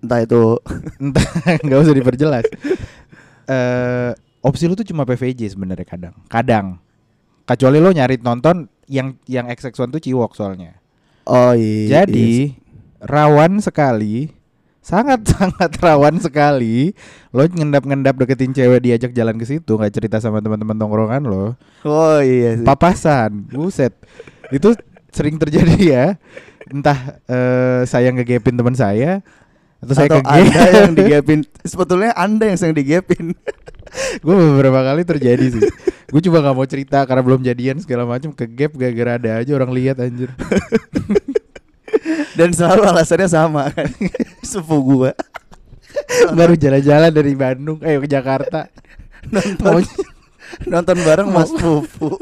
Entah 0.02 0.18
itu 0.26 0.58
entah 1.02 1.26
nggak 1.62 1.78
usah 1.78 1.94
diperjelas. 1.94 2.44
Eh 3.46 4.10
opsi 4.42 4.66
lu 4.66 4.74
tuh 4.74 4.86
cuma 4.86 5.06
PVJ 5.06 5.54
sebenarnya 5.54 5.86
kadang. 5.86 6.14
Kadang. 6.26 6.66
Kecuali 7.46 7.78
lo 7.78 7.94
nyari 7.94 8.18
nonton 8.18 8.66
yang 8.90 9.14
yang 9.30 9.46
XX1 9.46 9.94
tuh 9.94 10.02
ciwok 10.02 10.34
soalnya. 10.34 10.78
Oh 11.26 11.54
iya. 11.54 12.02
Jadi 12.02 12.58
rawan 12.98 13.62
sekali, 13.62 14.30
sangat 14.82 15.22
sangat 15.38 15.70
rawan 15.78 16.18
sekali. 16.18 16.90
Lo 17.30 17.46
ngendap-ngendap 17.46 18.18
deketin 18.18 18.50
cewek 18.50 18.82
diajak 18.82 19.14
jalan 19.14 19.38
ke 19.38 19.46
situ, 19.46 19.78
nggak 19.78 19.94
cerita 19.94 20.18
sama 20.18 20.42
teman-teman 20.42 20.74
tongkrongan 20.74 21.22
lo, 21.22 21.54
Oh 21.86 22.18
iya 22.18 22.58
sih. 22.58 22.66
papasan, 22.66 23.46
buset. 23.54 23.94
Itu 24.50 24.74
sering 25.14 25.38
terjadi 25.38 25.78
ya. 25.78 26.06
Entah 26.72 27.20
eh, 27.28 27.82
saya 27.84 28.08
ngegepin 28.10 28.56
teman 28.56 28.72
saya 28.72 29.20
atau 29.82 29.94
saya 29.98 30.08
Atau 30.08 30.22
kege- 30.24 30.32
anda 30.48 30.62
yang 30.86 30.94
digepin. 30.96 31.40
Sebetulnya 31.66 32.10
anda 32.16 32.44
yang 32.48 32.58
sering 32.58 32.76
digepin. 32.76 33.36
Gue 34.24 34.34
beberapa 34.34 34.80
kali 34.80 35.04
terjadi 35.04 35.46
sih. 35.52 35.62
Gue 36.08 36.20
coba 36.24 36.48
nggak 36.48 36.56
mau 36.56 36.64
cerita 36.64 37.04
karena 37.04 37.20
belum 37.20 37.44
jadian 37.44 37.76
segala 37.76 38.08
macam 38.08 38.32
ke 38.32 38.48
gap 38.48 38.72
gara-gara 38.72 39.20
ada 39.20 39.30
aja 39.44 39.52
orang 39.52 39.70
lihat 39.74 40.00
anjir. 40.00 40.32
Dan 42.38 42.56
selalu 42.56 42.88
alasannya 42.88 43.28
sama 43.28 43.68
kan. 43.68 43.84
Sepupu 44.40 45.04
gua. 45.04 45.12
Baru 46.32 46.56
jalan-jalan 46.56 47.12
dari 47.12 47.36
Bandung 47.36 47.76
eh 47.84 48.00
ke 48.00 48.08
Jakarta. 48.08 48.72
Nonton. 49.28 49.84
Nonton 50.68 50.96
bareng 51.04 51.28
Mas 51.28 51.52
Pupu 51.52 52.16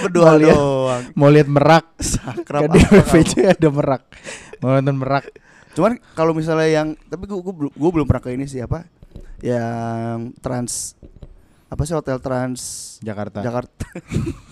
Berdua 0.00 0.24
Mau 0.24 0.36
lihat- 0.36 0.56
doang. 0.56 1.02
mau 1.14 1.28
lihat 1.28 1.48
merak. 1.48 1.84
Sakrap 1.98 2.60
kan 2.64 2.70
di 2.70 2.80
kamu? 2.80 3.46
ada 3.46 3.68
merak. 3.68 4.02
Mau 4.58 4.70
nonton 4.72 4.96
merak. 4.96 5.24
Cuman 5.74 5.92
kalau 6.12 6.32
misalnya 6.32 6.66
yang 6.66 6.88
Tapi 7.02 7.26
gua, 7.26 7.40
gua, 7.40 7.54
belum- 7.54 7.74
gua 7.74 7.90
belum 7.90 8.06
pernah 8.06 8.22
ke 8.22 8.30
ini 8.30 8.46
sih 8.46 8.60
apa? 8.60 8.86
Yang 9.38 10.32
trans 10.40 10.72
Apa 11.66 11.82
sih 11.82 11.92
hotel 11.92 12.16
trans 12.18 12.60
Jakarta. 13.00 13.42
Jakarta. 13.42 13.86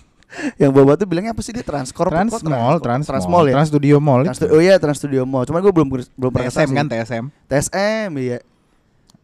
Yang 0.56 0.70
bawa 0.72 0.96
tuh 0.96 1.04
bilangnya 1.04 1.36
apa 1.36 1.44
sih 1.44 1.52
dia? 1.52 1.60
Transcorp 1.60 2.08
Trans 2.08 2.32
kok? 2.32 2.42
Mall 2.42 2.80
Trans, 2.80 3.04
Trans 3.04 3.28
Mall. 3.28 3.46
ya? 3.46 3.54
Trans 3.54 3.68
Studio 3.68 4.00
Mall 4.00 4.24
Trans 4.24 4.40
oh 4.42 4.58
iya 4.58 4.80
Trans 4.80 4.96
Studio 4.96 5.22
Mall. 5.22 5.44
Cuman 5.44 5.60
gua 5.60 5.70
belum 5.70 5.88
belum 5.92 6.30
pernah 6.32 6.48
TSM 6.48 6.72
kan. 6.72 6.86
TSM 6.88 7.24
TSM 7.46 8.10
iya. 8.16 8.38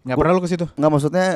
Nggak 0.04 0.16
pernah 0.16 0.32
lu 0.32 0.40
ke 0.40 0.48
situ? 0.48 0.68
Nggak 0.70 0.90
maksudnya 0.90 1.26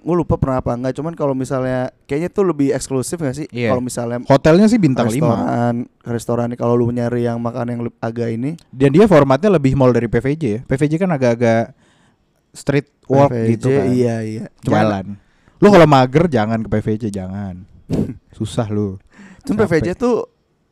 gue 0.00 0.16
lupa 0.16 0.40
pernah 0.40 0.64
apa 0.64 0.72
enggak 0.72 0.96
cuman 0.96 1.12
kalau 1.12 1.36
misalnya 1.36 1.92
kayaknya 2.08 2.32
tuh 2.32 2.48
lebih 2.48 2.72
eksklusif 2.72 3.20
gak 3.20 3.36
sih? 3.36 3.46
Iya. 3.52 3.70
kalau 3.70 3.84
misalnya 3.84 4.24
hotelnya 4.24 4.66
sih 4.66 4.80
bintang 4.80 5.06
5 5.06 5.12
restoran 5.12 5.74
restoran 6.02 6.46
nih 6.48 6.58
kalau 6.58 6.74
lu 6.74 6.88
nyari 6.88 7.28
yang 7.28 7.36
makan 7.36 7.66
yang 7.68 7.80
agak 8.00 8.32
ini. 8.32 8.56
Dan 8.72 8.96
dia 8.96 9.04
formatnya 9.04 9.52
lebih 9.52 9.76
mall 9.76 9.92
dari 9.92 10.08
PVJ 10.08 10.42
ya. 10.42 10.60
PVJ 10.64 10.92
kan 10.96 11.10
agak-agak 11.12 11.76
street 12.50 12.88
walk 13.06 13.30
PVJ, 13.30 13.50
gitu 13.54 13.68
kan. 13.70 13.84
iya 13.92 14.16
iya. 14.24 14.44
Cuman- 14.64 14.74
jalan. 14.80 15.06
Lu 15.60 15.68
kalau 15.68 15.84
mager 15.84 16.24
jangan 16.32 16.58
ke 16.64 16.68
PVJ 16.72 17.04
jangan. 17.12 17.54
Susah 18.36 18.66
lu. 18.72 18.96
Cuman 19.44 19.68
Capek. 19.68 19.84
PVJ 19.84 19.88
tuh 20.00 20.24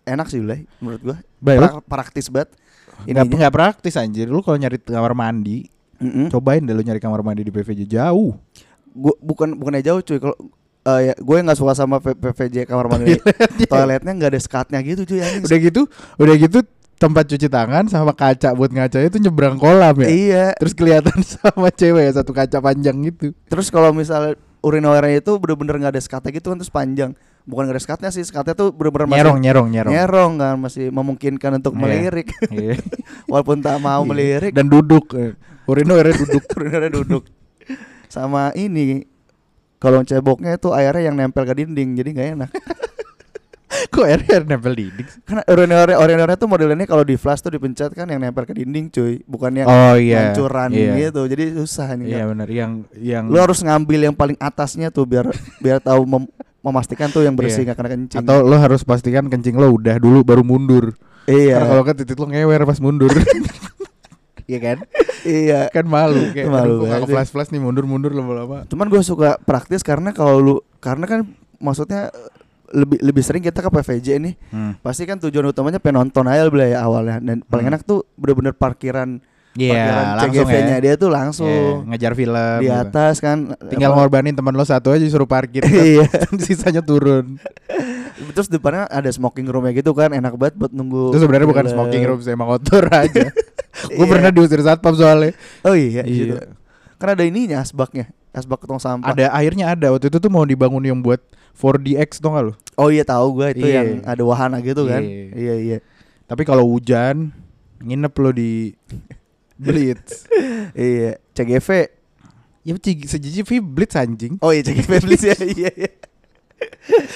enak 0.09 0.26
sih 0.33 0.41
Ulay 0.41 0.64
menurut 0.81 1.01
gua. 1.05 1.16
Pra- 1.39 1.85
praktis 1.85 2.33
banget. 2.33 2.57
Ininya. 3.05 3.47
nggak 3.47 3.55
praktis 3.55 3.95
anjir. 3.95 4.26
Lu 4.26 4.41
kalau 4.41 4.57
nyari 4.57 4.81
kamar 4.81 5.12
mandi 5.12 5.68
Mm-mm. 5.99 6.31
cobain 6.31 6.62
deh 6.62 6.70
lu 6.70 6.83
nyari 6.87 7.03
kamar 7.03 7.26
mandi 7.26 7.43
di 7.43 7.51
PVJ 7.51 7.91
jauh 7.91 8.31
gua 8.99 9.14
bukan 9.18 9.55
bukannya 9.55 9.80
jauh 9.80 10.03
cuy 10.03 10.18
kalau 10.18 10.36
eh, 10.84 11.01
ya, 11.07 11.14
gue 11.14 11.36
nggak 11.38 11.55
suka 11.55 11.72
sama 11.72 11.96
PVJ 12.01 12.66
kamar 12.66 12.90
mandi 12.90 13.14
toiletnya 13.70 14.11
nggak 14.11 14.30
ada 14.32 14.40
skatnya 14.40 14.78
gitu 14.82 15.07
cuy 15.07 15.20
anjing. 15.22 15.44
udah 15.46 15.59
gitu 15.61 15.82
udah 16.18 16.34
gitu 16.36 16.59
tempat 16.99 17.30
cuci 17.30 17.46
tangan 17.46 17.86
sama 17.86 18.11
kaca 18.11 18.51
buat 18.53 18.74
ngaca 18.74 18.99
itu 18.99 19.22
nyebrang 19.22 19.55
kolam 19.55 19.94
ya 20.03 20.09
iya 20.11 20.46
terus 20.59 20.74
kelihatan 20.74 21.22
sama 21.38 21.70
cewek 21.70 22.11
ya 22.11 22.12
satu 22.12 22.34
kaca 22.34 22.59
panjang 22.59 22.99
gitu 23.07 23.30
terus 23.46 23.70
kalau 23.70 23.94
misalnya 23.94 24.34
urinoirnya 24.59 25.22
itu 25.22 25.38
bener-bener 25.38 25.78
nggak 25.78 25.94
ada 25.94 26.03
skatnya 26.03 26.34
gitu 26.34 26.51
kan 26.51 26.59
terus 26.59 26.74
panjang 26.74 27.14
bukan 27.46 27.70
nggak 27.70 27.76
ada 27.78 27.82
skatnya 27.86 28.11
sih 28.11 28.26
skatnya 28.26 28.59
tuh 28.59 28.74
bener-bener 28.74 29.07
masih 29.07 29.18
nyerong 29.22 29.38
nyerong 29.38 29.68
nyerong 29.70 29.92
nyerong 29.94 30.32
kan 30.36 30.55
masih 30.59 30.84
memungkinkan 30.90 31.51
untuk 31.57 31.72
Iya. 31.72 31.80
melirik 31.80 32.28
Iya. 32.51 32.74
walaupun 33.30 33.62
tak 33.62 33.78
mau 33.78 34.03
Iya. 34.03 34.09
melirik 34.11 34.53
dan 34.53 34.66
duduk 34.66 35.14
eh. 35.14 35.38
Urino 35.68 35.94
airnya 35.94 36.16
duduk. 36.16 36.42
urinernya 36.51 36.90
duduk 36.90 37.22
sama 38.09 38.50
ini 38.52 39.04
kalau 39.78 40.02
ceboknya 40.02 40.54
itu 40.54 40.68
airnya 40.70 41.02
yang 41.04 41.14
nempel 41.14 41.42
ke 41.42 41.54
dinding 41.54 41.94
jadi 41.94 42.09
nggak 42.11 42.28
enak 42.34 42.50
Kok 43.68 44.00
airnya 44.02 44.32
air 44.32 44.44
nempel 44.44 44.72
dinding? 44.72 45.06
karena 45.22 45.44
uriner 45.94 46.32
tuh 46.34 46.48
modelnya 46.48 46.82
kalau 46.82 47.04
di 47.04 47.14
flash 47.14 47.38
tuh 47.38 47.52
dipencet 47.52 47.92
kan 47.92 48.04
yang 48.04 48.18
nempel 48.18 48.42
ke 48.42 48.52
dinding 48.52 48.88
cuy 48.88 49.20
bukan 49.22 49.52
yang 49.54 49.66
Oh 49.66 49.94
iya. 49.94 50.32
hancuran 50.32 50.72
Iya. 50.72 50.92
gitu 50.98 51.28
jadi 51.28 51.52
susah 51.54 51.94
nih 51.94 52.11
Iya 52.11 52.24
benar 52.26 52.48
yang 52.48 52.70
yang 52.92 53.24
lu 53.28 53.36
harus 53.36 53.61
ngambil 53.61 54.00
yang 54.02 54.16
paling 54.16 54.34
atasnya 54.36 54.88
tuh 54.88 55.04
biar 55.04 55.28
biar 55.59 55.78
tahu 55.78 56.02
mem- 56.02 56.32
memastikan 56.59 57.06
tuh 57.06 57.22
yang 57.22 57.36
bersih 57.36 57.62
Iya. 57.62 57.70
nggak 57.70 57.76
kena 57.76 57.90
kencing 57.92 58.18
atau 58.18 58.36
lo 58.40 58.56
harus 58.56 58.82
pastikan 58.82 59.28
kencing 59.28 59.54
lo 59.54 59.70
udah 59.70 59.96
dulu 59.96 60.24
baru 60.24 60.42
mundur. 60.42 60.96
iya 61.24 61.61
Karena 61.61 61.68
kalau 61.68 61.82
kan 61.84 61.94
titik 61.94 62.16
lo 62.16 62.26
ngewer 62.26 62.64
pas 62.64 62.78
mundur. 62.78 63.12
Iya 64.49 64.59
kan? 64.59 64.76
iya 65.22 65.61
Kan 65.68 65.84
malu 65.86 66.32
kayak 66.32 66.49
Malu 66.49 66.74
ke 66.80 67.07
flash 67.07 67.28
flash 67.28 67.51
nih 67.51 67.59
mundur-mundur 67.59 68.11
lama-lama. 68.11 68.64
cuman 68.64 68.86
gue 68.86 69.03
suka 69.03 69.36
praktis 69.38 69.82
karena 69.82 70.11
kalau 70.11 70.36
lu 70.38 70.55
karena 70.78 71.05
kan 71.05 71.20
maksudnya 71.57 72.09
eh, 72.09 72.30
lebih 72.70 72.96
lebih 72.99 73.20
sering 73.20 73.40
kita 73.40 73.59
ke 73.59 73.68
PVJ 73.68 74.09
nih 74.18 74.34
Hmm. 74.49 74.72
pasti 74.78 75.05
kan 75.05 75.16
tujuan 75.18 75.44
utamanya 75.46 75.76
penonton 75.76 76.24
aja 76.24 76.46
beli 76.46 76.72
ya 76.72 76.80
awalnya 76.80 77.18
dan 77.18 77.40
paling 77.42 77.62
Hmm. 77.62 77.72
enak 77.72 77.82
tuh 77.82 78.09
bener-bener 78.14 78.53
parkiran 78.53 79.20
Iya, 79.55 79.74
parkiran 79.74 80.07
langsung 80.14 80.30
CGV-nya 80.38 80.70
ya. 80.70 80.78
dia 80.78 80.94
tuh 80.94 81.11
langsung 81.11 81.51
ngejar 81.84 82.12
film. 82.14 82.59
di 82.59 82.66
gitu. 82.66 82.78
atas 82.78 83.14
kan 83.18 83.38
Tinggal 83.66 83.90
apa- 83.90 83.96
ngorbanin 83.99 84.32
teman 84.32 84.53
lo 84.53 84.62
satu 84.62 84.88
aja 84.90 85.03
suruh 85.05 85.26
parkir. 85.26 85.61
Iya. 85.68 86.07
Sisanya 86.40 86.80
turun. 86.80 87.36
terus 88.34 88.46
depannya 88.46 88.86
ada 88.86 89.09
smoking 89.09 89.44
roomnya 89.44 89.72
gitu 89.72 89.90
kan 89.92 90.11
enak 90.11 90.34
banget 90.34 90.55
buat 90.57 90.70
nunggu 90.70 91.11
Itu 91.11 91.20
sebenarnya 91.20 91.46
bukan 91.46 91.66
smoking 91.66 92.03
room, 92.03 92.18
saya 92.18 92.32
emang 92.32 92.49
kotor 92.51 92.86
aja. 92.88 93.28
Gue 93.87 94.01
Iya. 94.01 94.11
pernah 94.11 94.31
diusir 94.31 94.61
satpam 94.61 94.93
soalnya. 94.93 95.33
oh 95.62 95.72
iya. 95.72 96.03
Iya. 96.03 96.51
kan 96.97 97.14
ada 97.14 97.22
ininya 97.22 97.61
asbaknya 97.61 98.11
asbak 98.31 98.62
tong 98.62 98.76
sampah 98.76 99.07
Ada 99.09 99.31
akhirnya 99.31 99.70
ada 99.70 99.87
waktu 99.89 100.07
itu 100.07 100.18
tuh 100.18 100.29
mau 100.29 100.43
dibangun 100.43 100.83
yang 100.83 100.99
buat 100.99 101.22
4DX 101.55 102.18
tuh 102.18 102.31
gak 102.31 102.45
lo? 102.45 102.53
oh 102.74 102.89
iya 102.89 103.03
tahu 103.03 103.35
gue 103.37 103.49
itu 103.53 103.66
Iya. 103.66 103.74
yang 103.76 103.89
ada 104.03 104.22
wahana 104.22 104.59
gitu 104.59 104.83
kan 104.85 105.03
Iya. 105.03 105.31
iya 105.33 105.55
iya 105.57 105.79
Tapi 106.24 106.43
kalau 106.43 106.66
hujan 106.66 107.31
nginep 107.79 108.14
lo 108.14 108.31
di 108.31 108.74
Blitz. 109.59 110.26
iya 110.72 111.18
CGV 111.33 111.68
ya 112.62 112.74
sejiji 113.05 113.43
Blitz 113.59 113.95
anjing. 113.95 114.39
oh 114.39 114.51
iya 114.51 114.62
CGV 114.62 114.91
please 115.01 115.24
ya 115.24 115.37
iya 115.55 115.70
iya 115.72 115.91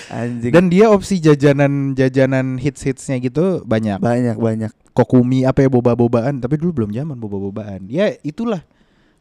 anjing 0.08 0.52
Dan 0.52 0.68
dia 0.68 0.86
opsi 0.86 1.18
jajanan 1.18 1.92
jajanan 1.92 2.56
hits 2.56 2.82
hitsnya 2.82 3.18
gitu 3.18 3.62
banyak. 3.62 3.98
banyak 3.98 4.36
banyak 4.36 4.72
Kokumi 4.92 5.42
apa 5.42 5.64
ya 5.64 5.68
boba-bobaan, 5.68 6.36
tapi 6.36 6.56
dulu 6.56 6.84
belum 6.84 6.90
zaman 6.92 7.16
boba-bobaan. 7.16 7.88
Ya 7.88 8.12
itulah 8.20 8.60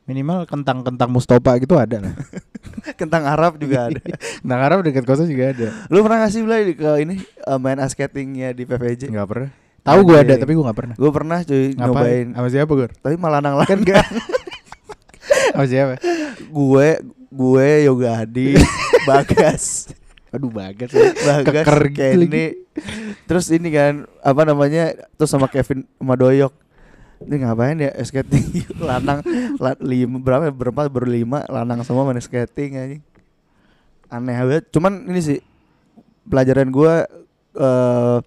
minimal 0.03 0.43
kentang-kentang 0.43 1.07
Mustopa 1.07 1.55
gitu 1.55 1.79
ada 1.79 2.01
lah. 2.01 2.13
kentang 2.99 3.23
Arab 3.23 3.55
juga 3.55 3.87
ada 3.87 4.01
Nah 4.45 4.59
Arab 4.59 4.81
dekat 4.81 5.01
kosan 5.01 5.25
juga 5.25 5.49
ada. 5.49 5.71
lu 5.87 6.01
pernah 6.01 6.17
ngasih 6.21 6.41
beli 6.43 6.73
ke 6.75 6.89
ini 6.99 7.15
eh, 7.23 7.57
main 7.57 7.79
ice 7.79 7.93
skatingnya 7.93 8.51
di 8.51 8.65
PVJ 8.65 9.07
Enggak 9.07 9.27
pernah. 9.27 9.49
Tahu 9.81 9.99
gue 10.03 10.13
ada 10.13 10.21
Anjing. 10.27 10.41
tapi 10.41 10.51
gue 10.51 10.65
nggak 10.65 10.77
pernah. 10.77 10.95
gue 10.95 11.11
pernah 11.11 11.39
cuy 11.41 11.63
Ngapain? 11.71 11.87
nyobain 11.87 12.27
Sama 12.35 12.47
siapa 12.49 12.71
gue? 12.75 12.87
tapi 12.99 13.15
malah 13.15 13.39
nang 13.39 13.55
langgan 13.55 13.79
Sama 15.53 15.65
siapa? 15.65 15.93
gue 16.43 16.87
gue 17.31 17.67
Yoga 17.87 18.11
Hadi 18.19 18.59
Bagas 19.07 19.87
Aduh 20.31 20.47
bagas 20.47 20.91
ya. 20.91 21.11
Bagas 21.11 21.65
Keker 21.67 21.79
gitu 21.91 21.95
lagi. 21.95 21.95
Kenny 21.95 22.45
terus 23.27 23.47
ini 23.51 23.67
kan 23.69 24.07
apa 24.23 24.41
namanya 24.43 24.95
terus 25.15 25.31
sama 25.31 25.47
Kevin 25.47 25.83
sama 25.99 26.15
Doyok. 26.15 26.53
Ini 27.21 27.35
ngapain 27.45 27.77
ya 27.77 27.91
skating? 28.01 28.65
Lanang 28.81 29.21
la, 29.61 29.77
lima 29.77 30.17
berapa 30.17 30.49
berempat 30.49 30.89
berlima 30.89 31.45
lanang 31.45 31.85
semua 31.85 32.01
main 32.01 32.17
skating 32.17 32.71
aja 32.75 32.97
aneh 34.09 34.35
banget. 34.35 34.63
Cuman 34.73 35.05
ini 35.07 35.19
sih 35.21 35.39
pelajaran 36.25 36.67
gue 36.67 36.93
eh 37.51 38.17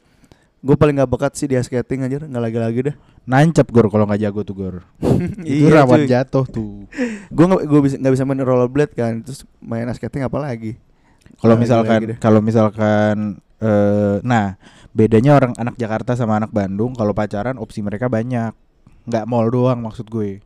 gue 0.65 0.77
paling 0.81 0.97
gak 0.97 1.11
bakat 1.13 1.33
sih 1.37 1.45
di 1.45 1.61
ice 1.61 1.69
skating 1.69 2.09
aja 2.09 2.25
nggak 2.25 2.41
lagi-lagi 2.41 2.81
dah 2.89 2.97
Nancep 3.25 3.69
gor 3.69 3.89
kalau 3.93 4.05
nggak 4.05 4.21
jago 4.21 4.41
tuh 4.45 4.57
gor. 4.57 4.77
Itu 5.45 5.69
Iya, 5.69 5.81
rawan 5.85 6.05
jatuh 6.05 6.45
tuh. 6.45 6.85
gue 7.29 7.45
nggak 7.45 7.63
gue 7.69 7.81
bisa 7.85 7.97
nggak 8.01 8.13
bisa 8.17 8.25
main 8.25 8.41
rollerblade 8.41 8.93
kan 8.93 9.21
terus 9.21 9.45
main 9.61 9.89
skating 9.93 10.25
apa 10.25 10.37
lagi 10.41 10.77
Kalau 11.37 11.55
Lagi-lagi 11.55 11.63
misalkan 11.63 12.01
deh. 12.07 12.17
kalau 12.19 12.41
misalkan 12.41 13.17
eh 13.59 14.17
nah, 14.21 14.55
bedanya 14.91 15.35
orang 15.35 15.53
anak 15.55 15.75
Jakarta 15.75 16.15
sama 16.15 16.37
anak 16.37 16.51
Bandung 16.51 16.93
kalau 16.93 17.13
pacaran 17.13 17.57
opsi 17.57 17.81
mereka 17.81 18.07
banyak. 18.07 18.53
nggak 19.05 19.25
mall 19.25 19.47
doang 19.47 19.81
maksud 19.81 20.09
gue. 20.09 20.41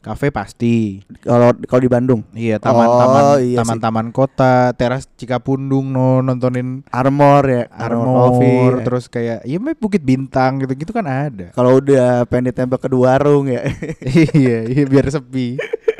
Kafe 0.00 0.28
pasti. 0.28 1.00
kalau 1.22 1.56
kalau 1.64 1.80
di 1.80 1.88
Bandung 1.88 2.20
Iya, 2.30 2.60
taman-taman 2.60 3.22
Oh, 3.24 3.38
iya 3.40 3.56
taman-taman 3.56 4.12
kota, 4.12 4.76
teras 4.76 5.08
Cikapundung 5.16 5.88
no 5.88 6.20
nontonin 6.20 6.84
Armor 6.92 7.40
ya 7.46 7.62
Armor, 7.72 8.04
Armor, 8.04 8.20
Coffee. 8.36 8.84
terus 8.84 9.04
kayak 9.08 9.40
ya 9.42 9.56
Bukit 9.72 10.04
Bintang 10.04 10.60
gitu-gitu 10.60 10.92
kan 10.92 11.08
ada. 11.08 11.56
kalau 11.56 11.80
udah 11.80 12.28
pengen 12.28 12.52
ditembak 12.52 12.84
ke 12.84 12.92
warung 12.92 13.48
ya 13.48 13.64
iya, 14.36 14.68
iya 14.68 14.84
biar 14.84 15.08
sepi. 15.08 15.56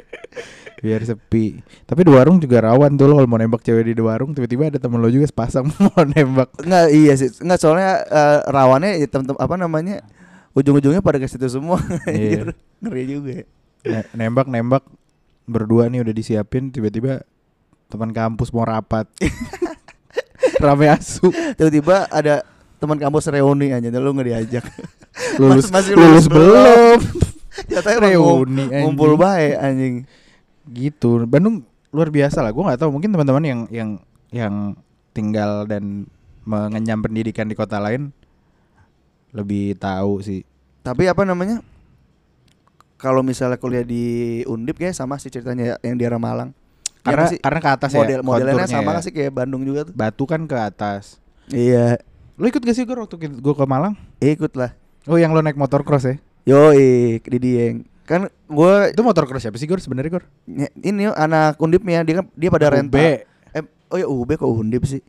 biar 0.85 1.01
sepi. 1.01 1.65
Tapi 1.89 2.01
di 2.05 2.13
warung 2.13 2.37
juga 2.37 2.61
rawan 2.61 2.93
tuh 2.93 3.09
lo 3.09 3.17
kalau 3.17 3.25
mau 3.25 3.41
nembak 3.41 3.65
cewek 3.65 3.89
di 3.89 3.97
warung 3.97 4.37
tiba-tiba 4.37 4.69
ada 4.69 4.77
temen 4.77 5.01
lo 5.01 5.09
juga 5.09 5.25
sepasang 5.25 5.65
mau 5.81 6.05
nembak. 6.05 6.53
Enggak 6.61 6.93
iya 6.93 7.17
sih 7.17 7.33
Enggak 7.41 7.57
soalnya 7.57 8.05
eh, 8.05 8.39
rawannya 8.45 9.01
ya, 9.01 9.09
tem-tem 9.09 9.33
apa 9.33 9.55
namanya 9.57 10.05
ujung-ujungnya 10.53 11.01
pada 11.01 11.17
ke 11.17 11.25
situ 11.25 11.49
semua 11.49 11.81
Iya. 12.05 12.53
Ngeri 12.85 13.03
juga 13.09 13.31
ya. 13.33 13.45
Ne- 13.85 14.09
nembak 14.13 14.45
nembak 14.45 14.85
berdua 15.49 15.89
nih 15.89 16.05
udah 16.05 16.13
disiapin 16.13 16.69
tiba-tiba 16.69 17.25
teman 17.89 18.13
kampus 18.13 18.53
mau 18.53 18.69
rapat. 18.69 19.09
Rame 20.61 20.87
asu. 20.89 21.33
tiba-tiba 21.57 22.05
ada 22.09 22.45
teman 22.77 23.01
kampus 23.01 23.33
reuni 23.33 23.73
aja 23.73 23.89
lu 23.89 24.13
nggak 24.13 24.29
diajak 24.29 24.65
Lulus 25.41 25.73
Mas- 25.73 25.89
masih 25.89 25.93
lulus 25.97 26.25
lulus 26.25 26.27
belum. 26.29 26.99
Katanya 27.71 27.99
Reuni, 28.05 28.67
reuni 28.67 28.83
ngumpul 28.83 29.15
baik 29.15 29.55
anjing 29.57 29.95
gitu. 30.73 31.25
Bandung 31.29 31.65
luar 31.95 32.09
biasa 32.11 32.41
lah. 32.41 32.51
Gue 32.51 32.65
nggak 32.65 32.81
tahu 32.81 32.91
mungkin 32.91 33.11
teman-teman 33.13 33.45
yang 33.45 33.61
yang 33.71 33.91
yang 34.35 34.55
tinggal 35.15 35.65
dan 35.69 36.09
mengenyam 36.45 37.01
pendidikan 37.01 37.49
di 37.49 37.57
kota 37.57 37.79
lain 37.81 38.13
lebih 39.35 39.79
tahu 39.79 40.21
sih. 40.21 40.43
Tapi 40.85 41.09
apa 41.09 41.25
namanya? 41.25 41.61
Kalau 43.01 43.21
misalnya 43.21 43.61
kuliah 43.61 43.85
di 43.85 44.41
Undip 44.49 44.81
kayak 44.81 44.97
sama 44.97 45.21
sih 45.21 45.29
ceritanya 45.29 45.77
ya, 45.77 45.77
yang 45.85 45.97
di 45.99 46.05
arah 46.07 46.21
Malang. 46.21 46.51
Ya 47.05 47.13
karena 47.13 47.27
sih? 47.29 47.39
karena 47.41 47.61
ke 47.61 47.71
atas 47.77 47.91
model 47.93 48.21
ya 48.21 48.25
modelnya 48.25 48.65
sama 48.65 48.97
ya. 48.97 49.01
sih 49.05 49.13
kayak 49.13 49.33
Bandung 49.37 49.61
juga 49.61 49.85
tuh? 49.85 49.93
Batu 49.93 50.25
kan 50.25 50.41
ke 50.49 50.57
atas. 50.57 51.21
Iya. 51.53 52.01
Lo 52.41 52.49
ikut 52.49 52.65
gak 52.65 52.73
sih 52.73 52.89
gue 52.89 52.97
waktu 52.97 53.17
gue 53.21 53.55
ke 53.55 53.65
Malang? 53.69 53.95
Ikut 54.25 54.57
lah. 54.57 54.73
Oh 55.05 55.21
yang 55.21 55.37
lo 55.37 55.45
naik 55.45 55.61
motor 55.61 55.85
cross 55.85 56.09
ya? 56.09 56.17
Yo 56.49 56.73
di 56.73 57.39
Dieng 57.41 57.85
kan 58.05 58.29
gue 58.29 58.75
itu 58.93 59.01
motor 59.01 59.25
cross 59.25 59.49
siapa 59.49 59.57
sih 59.57 59.65
gue 59.65 59.81
sebenarnya 59.81 60.21
gue 60.21 60.23
ini 60.85 61.09
anak 61.09 61.57
Undipnya 61.57 62.05
dia 62.05 62.21
kan 62.21 62.27
dia 62.37 62.53
pada 62.53 62.69
UB. 62.69 62.75
rental 62.77 63.01
eh 63.01 63.25
oh 63.95 63.97
ya 63.97 64.07
UB 64.11 64.31
kok 64.35 64.51
Undip 64.51 64.83
sih? 64.85 65.01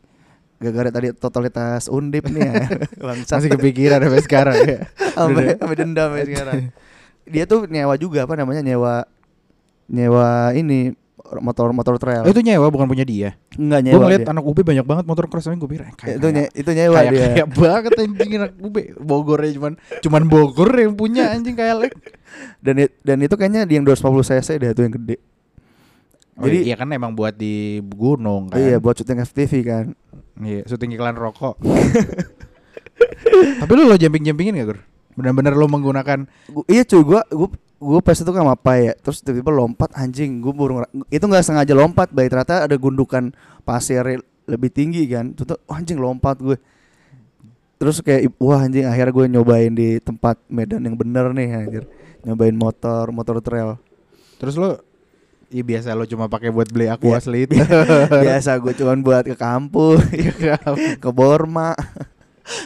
Gara-gara 0.56 0.88
tadi 0.88 1.12
totalitas 1.12 1.90
Undip 1.92 2.30
nih 2.32 2.40
ya. 2.40 2.54
Bangsat. 3.06 3.42
Masih 3.42 3.50
kepikiran 3.52 3.98
sampai 4.00 4.22
sekarang 4.24 4.56
ya. 4.64 4.78
Sampai 5.12 5.44
sampai 5.58 5.76
dendam 5.76 6.10
ya 6.16 6.24
sekarang. 6.24 6.60
Dia 7.26 7.44
tuh 7.44 7.66
nyewa 7.66 7.98
juga 7.98 8.24
apa 8.24 8.38
namanya 8.38 8.62
nyewa 8.62 9.04
nyewa 9.90 10.54
ini 10.54 10.94
motor 11.38 11.68
motor 11.70 11.94
trail 11.96 12.22
Oh, 12.22 12.30
itu 12.30 12.40
nyewa 12.40 12.66
bukan 12.66 12.86
punya 12.86 13.02
dia. 13.02 13.34
enggak 13.52 13.80
Gue 13.80 13.86
nyewa 13.88 14.00
ngeliat 14.02 14.22
dia. 14.22 14.30
anak 14.30 14.44
UB 14.44 14.58
banyak 14.60 14.82
banget 14.82 15.04
motor 15.04 15.24
cross 15.26 15.46
gue 15.46 15.58
pikir 15.62 15.82
eh, 15.82 15.92
kayak 15.92 16.16
itu 16.16 16.26
nye, 16.28 16.44
itu 16.52 16.70
nyewa 16.70 16.96
kayak, 16.96 17.10
dia 17.10 17.26
kayak 17.32 17.48
banget 17.52 17.92
anjing 17.96 18.32
anak 18.36 18.52
UB 18.56 18.76
Bogor 18.98 19.38
ya 19.40 19.50
cuman 19.52 19.72
cuman 20.00 20.22
Bogor 20.24 20.70
yang 20.72 20.92
punya 20.92 21.30
anjing 21.30 21.52
kayak 21.52 21.74
Lek. 21.78 21.94
dan 22.58 22.74
dan 23.00 23.16
itu 23.18 23.34
kayaknya 23.34 23.62
di 23.62 23.74
yang 23.74 23.84
250 23.84 24.02
cc 24.30 24.48
deh 24.56 24.70
itu 24.70 24.82
yang 24.82 24.94
gede 24.94 25.16
Oh, 26.36 26.44
Jadi- 26.44 26.68
iya 26.68 26.76
kan 26.76 26.88
emang 26.90 27.12
buat 27.12 27.32
di 27.32 27.80
gunung 27.82 28.52
kan. 28.52 28.58
iya 28.58 28.76
buat 28.76 28.92
syuting 28.92 29.24
FTV 29.24 29.52
kan 29.62 29.86
Iya, 30.36 30.68
syuting 30.68 30.92
iklan 30.92 31.16
rokok. 31.16 31.56
Tapi 33.56 33.72
lu 33.72 33.84
lo 33.84 33.96
jumping-jumpingin 33.96 34.52
gak, 34.54 34.66
Gur? 34.66 34.78
Benar-benar 35.16 35.52
lo 35.52 35.66
menggunakan 35.66 36.28
Gu- 36.46 36.66
iya 36.66 36.82
cuy 36.82 37.00
gua 37.00 37.24
gua 37.26 37.48
gua 37.76 38.00
pas 38.00 38.14
itu 38.14 38.28
kan 38.28 38.44
apa 38.44 38.72
ya. 38.76 38.92
Terus 38.94 39.20
tiba-tiba 39.20 39.50
lompat 39.50 39.90
anjing 39.92 40.38
gua 40.38 40.52
baru 40.52 40.72
ngera- 40.78 40.92
itu 41.08 41.24
nggak 41.24 41.42
sengaja 41.42 41.72
lompat 41.72 42.08
baik 42.08 42.30
ternyata 42.30 42.62
ada 42.62 42.76
gundukan 42.76 43.32
pasir 43.62 44.04
lebih 44.44 44.68
tinggi 44.68 45.02
kan. 45.06 45.32
Tuh 45.32 45.56
wah, 45.62 45.76
anjing 45.76 45.96
lompat 45.96 46.38
gue 46.38 46.56
terus 47.76 48.00
kayak 48.00 48.32
wah 48.36 48.56
anjing 48.58 48.84
akhirnya 48.84 49.12
gue 49.12 49.26
nyobain 49.30 49.68
di 49.70 49.98
tempat 49.98 50.40
medan 50.46 50.80
yang 50.80 50.94
bener 50.94 51.28
nih 51.30 51.48
anjir. 51.58 51.84
Nyobain 52.22 52.54
motor 52.54 53.08
motor 53.10 53.40
trail. 53.40 53.76
Terus 54.36 54.54
lo 54.54 54.80
Iya 55.46 55.62
biasa 55.62 55.94
lo 55.94 56.02
cuma 56.04 56.26
pakai 56.26 56.50
buat 56.50 56.66
beli 56.66 56.90
aqua 56.90 57.16
Iya. 57.16 57.22
slate. 57.22 57.54
biasa 58.26 58.58
gue 58.58 58.74
cuman 58.74 58.98
buat 58.98 59.22
ke 59.22 59.38
kampus 59.38 60.02
ke 61.02 61.10
Borma 61.10 61.70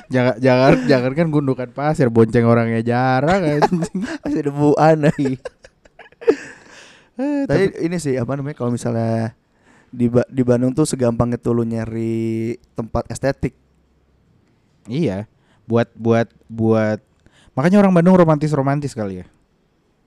jangan 0.09 0.35
jangan 0.39 0.73
jangan 0.85 1.12
kan 1.12 1.27
gundukan 1.28 1.69
pasir 1.70 2.09
bonceng 2.09 2.44
orangnya 2.44 2.81
jarang 2.81 3.40
anjing. 3.40 3.81
masih 4.23 4.43
debuan 4.47 5.09
lagi 5.09 5.40
Eh, 7.20 7.44
Tapi 7.44 7.85
ini 7.85 8.01
sih 8.01 8.16
apa 8.16 8.32
namanya 8.32 8.57
kalau 8.57 8.73
misalnya 8.73 9.36
di 9.93 10.09
Ba- 10.09 10.24
di 10.24 10.40
Bandung 10.40 10.73
tuh 10.73 10.89
segampang 10.89 11.28
itu 11.28 11.52
lu 11.52 11.69
nyari 11.69 12.57
tempat 12.73 13.05
estetik. 13.12 13.52
Iya, 14.89 15.28
buat 15.69 15.93
buat 15.93 16.32
buat 16.48 16.97
makanya 17.52 17.85
orang 17.85 17.93
Bandung 17.93 18.16
romantis-romantis 18.16 18.97
kali 18.97 19.20
ya. 19.20 19.27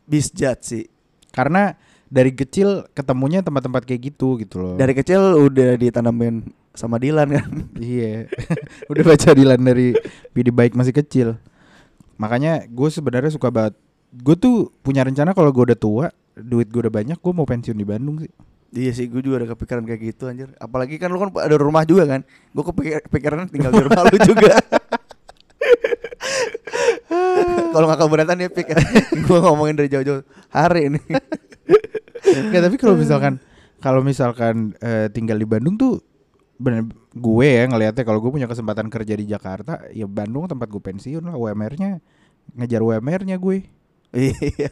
Bisjat 0.10 0.66
sih. 0.66 0.90
Karena 1.30 1.78
dari 2.10 2.34
kecil 2.34 2.90
ketemunya 2.98 3.46
tempat-tempat 3.46 3.86
kayak 3.86 4.02
gitu 4.10 4.42
gitu 4.42 4.58
loh. 4.58 4.76
Dari 4.82 4.98
kecil 4.98 5.38
udah 5.38 5.78
ditanamin 5.78 6.50
sama 6.74 6.98
Dilan 6.98 7.30
kan. 7.30 7.50
iya. 7.78 8.26
Udah 8.92 9.04
baca 9.06 9.30
Dilan 9.34 9.62
dari 9.62 9.94
Bidi 10.34 10.50
Baik 10.50 10.74
masih 10.74 10.94
kecil. 10.94 11.38
Makanya 12.18 12.66
gue 12.66 12.90
sebenarnya 12.90 13.32
suka 13.34 13.54
banget. 13.54 13.78
Gue 14.14 14.38
tuh 14.38 14.70
punya 14.86 15.02
rencana 15.02 15.34
kalau 15.34 15.50
gue 15.50 15.74
udah 15.74 15.80
tua, 15.80 16.06
duit 16.38 16.70
gue 16.70 16.86
udah 16.86 16.94
banyak, 16.94 17.18
gue 17.18 17.34
mau 17.34 17.50
pensiun 17.50 17.74
di 17.74 17.82
Bandung 17.82 18.22
sih. 18.22 18.30
Iya 18.74 18.92
sih, 18.94 19.06
gue 19.10 19.22
juga 19.22 19.42
ada 19.42 19.54
kepikiran 19.54 19.86
kayak 19.86 20.02
gitu 20.02 20.30
anjir. 20.30 20.50
Apalagi 20.62 21.02
kan 21.02 21.10
lu 21.10 21.18
kan 21.22 21.34
ada 21.42 21.58
rumah 21.58 21.82
juga 21.86 22.06
kan. 22.06 22.22
Gue 22.54 22.64
kepikiran 23.10 23.50
tinggal 23.50 23.74
di 23.74 23.82
rumah 23.86 24.06
lu 24.06 24.18
juga. 24.22 24.54
Kalau 27.74 27.86
nggak 27.90 28.02
keberatan 28.06 28.38
ya 28.38 28.50
pik. 28.54 28.70
gue 29.30 29.40
ngomongin 29.42 29.78
dari 29.78 29.90
jauh-jauh 29.90 30.22
hari 30.54 30.94
ini. 30.94 31.02
Nggak, 32.24 32.62
tapi 32.70 32.76
kalau 32.80 32.96
misalkan 32.98 33.42
kalau 33.84 34.02
misalkan 34.02 34.74
eh, 34.80 35.12
tinggal 35.12 35.36
di 35.36 35.46
Bandung 35.46 35.76
tuh 35.76 36.00
bener 36.54 36.86
gue 37.12 37.48
ya 37.48 37.66
ngelihatnya 37.66 38.04
kalau 38.06 38.22
gue 38.22 38.32
punya 38.32 38.48
kesempatan 38.48 38.88
kerja 38.88 39.14
di 39.14 39.26
Jakarta, 39.26 39.84
ya 39.90 40.06
Bandung 40.06 40.46
tempat 40.46 40.70
gue 40.70 40.80
pensiun 40.80 41.24
lah 41.26 41.36
UMR-nya 41.36 42.00
ngejar 42.56 42.82
UMR-nya 42.82 43.38
gue. 43.38 43.66
Iya. 44.14 44.70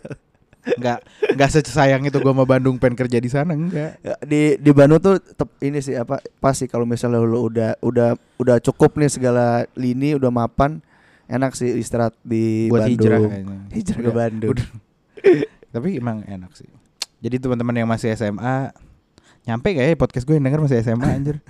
Nggak 0.62 1.00
nggak 1.34 1.50
sesayang 1.50 2.06
itu 2.06 2.22
gue 2.22 2.30
sama 2.30 2.46
Bandung 2.46 2.78
pengen 2.78 2.94
kerja 2.94 3.18
di 3.18 3.26
sana 3.28 3.58
enggak. 3.58 3.98
Ya, 4.06 4.14
di 4.22 4.62
di 4.62 4.70
Bandung 4.70 5.02
tuh 5.02 5.18
tep, 5.18 5.50
ini 5.58 5.82
sih 5.82 5.98
apa 5.98 6.22
pasti 6.38 6.70
kalau 6.70 6.86
misalnya 6.86 7.18
lu 7.18 7.50
udah 7.50 7.82
udah 7.82 8.14
udah 8.38 8.62
cukup 8.62 8.94
nih 9.02 9.10
segala 9.10 9.66
lini 9.74 10.14
udah 10.14 10.30
mapan 10.30 10.78
enak 11.26 11.58
sih 11.58 11.74
istirahat 11.74 12.14
di 12.22 12.70
Buat 12.70 12.86
Bandung. 12.86 12.94
hijrah 12.94 13.20
kayaknya. 13.26 13.58
Hijrah 13.74 13.98
ke 13.98 14.04
Udah- 14.06 14.18
Bandung. 14.22 14.52
udah. 14.54 14.68
Tapi 15.74 15.90
emang 15.98 16.18
enak 16.30 16.52
sih. 16.54 16.70
Jadi 17.22 17.36
teman-teman 17.42 17.76
yang 17.82 17.90
masih 17.90 18.14
SMA 18.14 18.70
nyampe 19.42 19.74
gak 19.74 19.86
ya 19.88 19.98
podcast 19.98 20.30
gue 20.30 20.38
yang 20.38 20.46
denger 20.46 20.62
masih 20.62 20.78
SMA 20.86 21.10
anjir. 21.10 21.42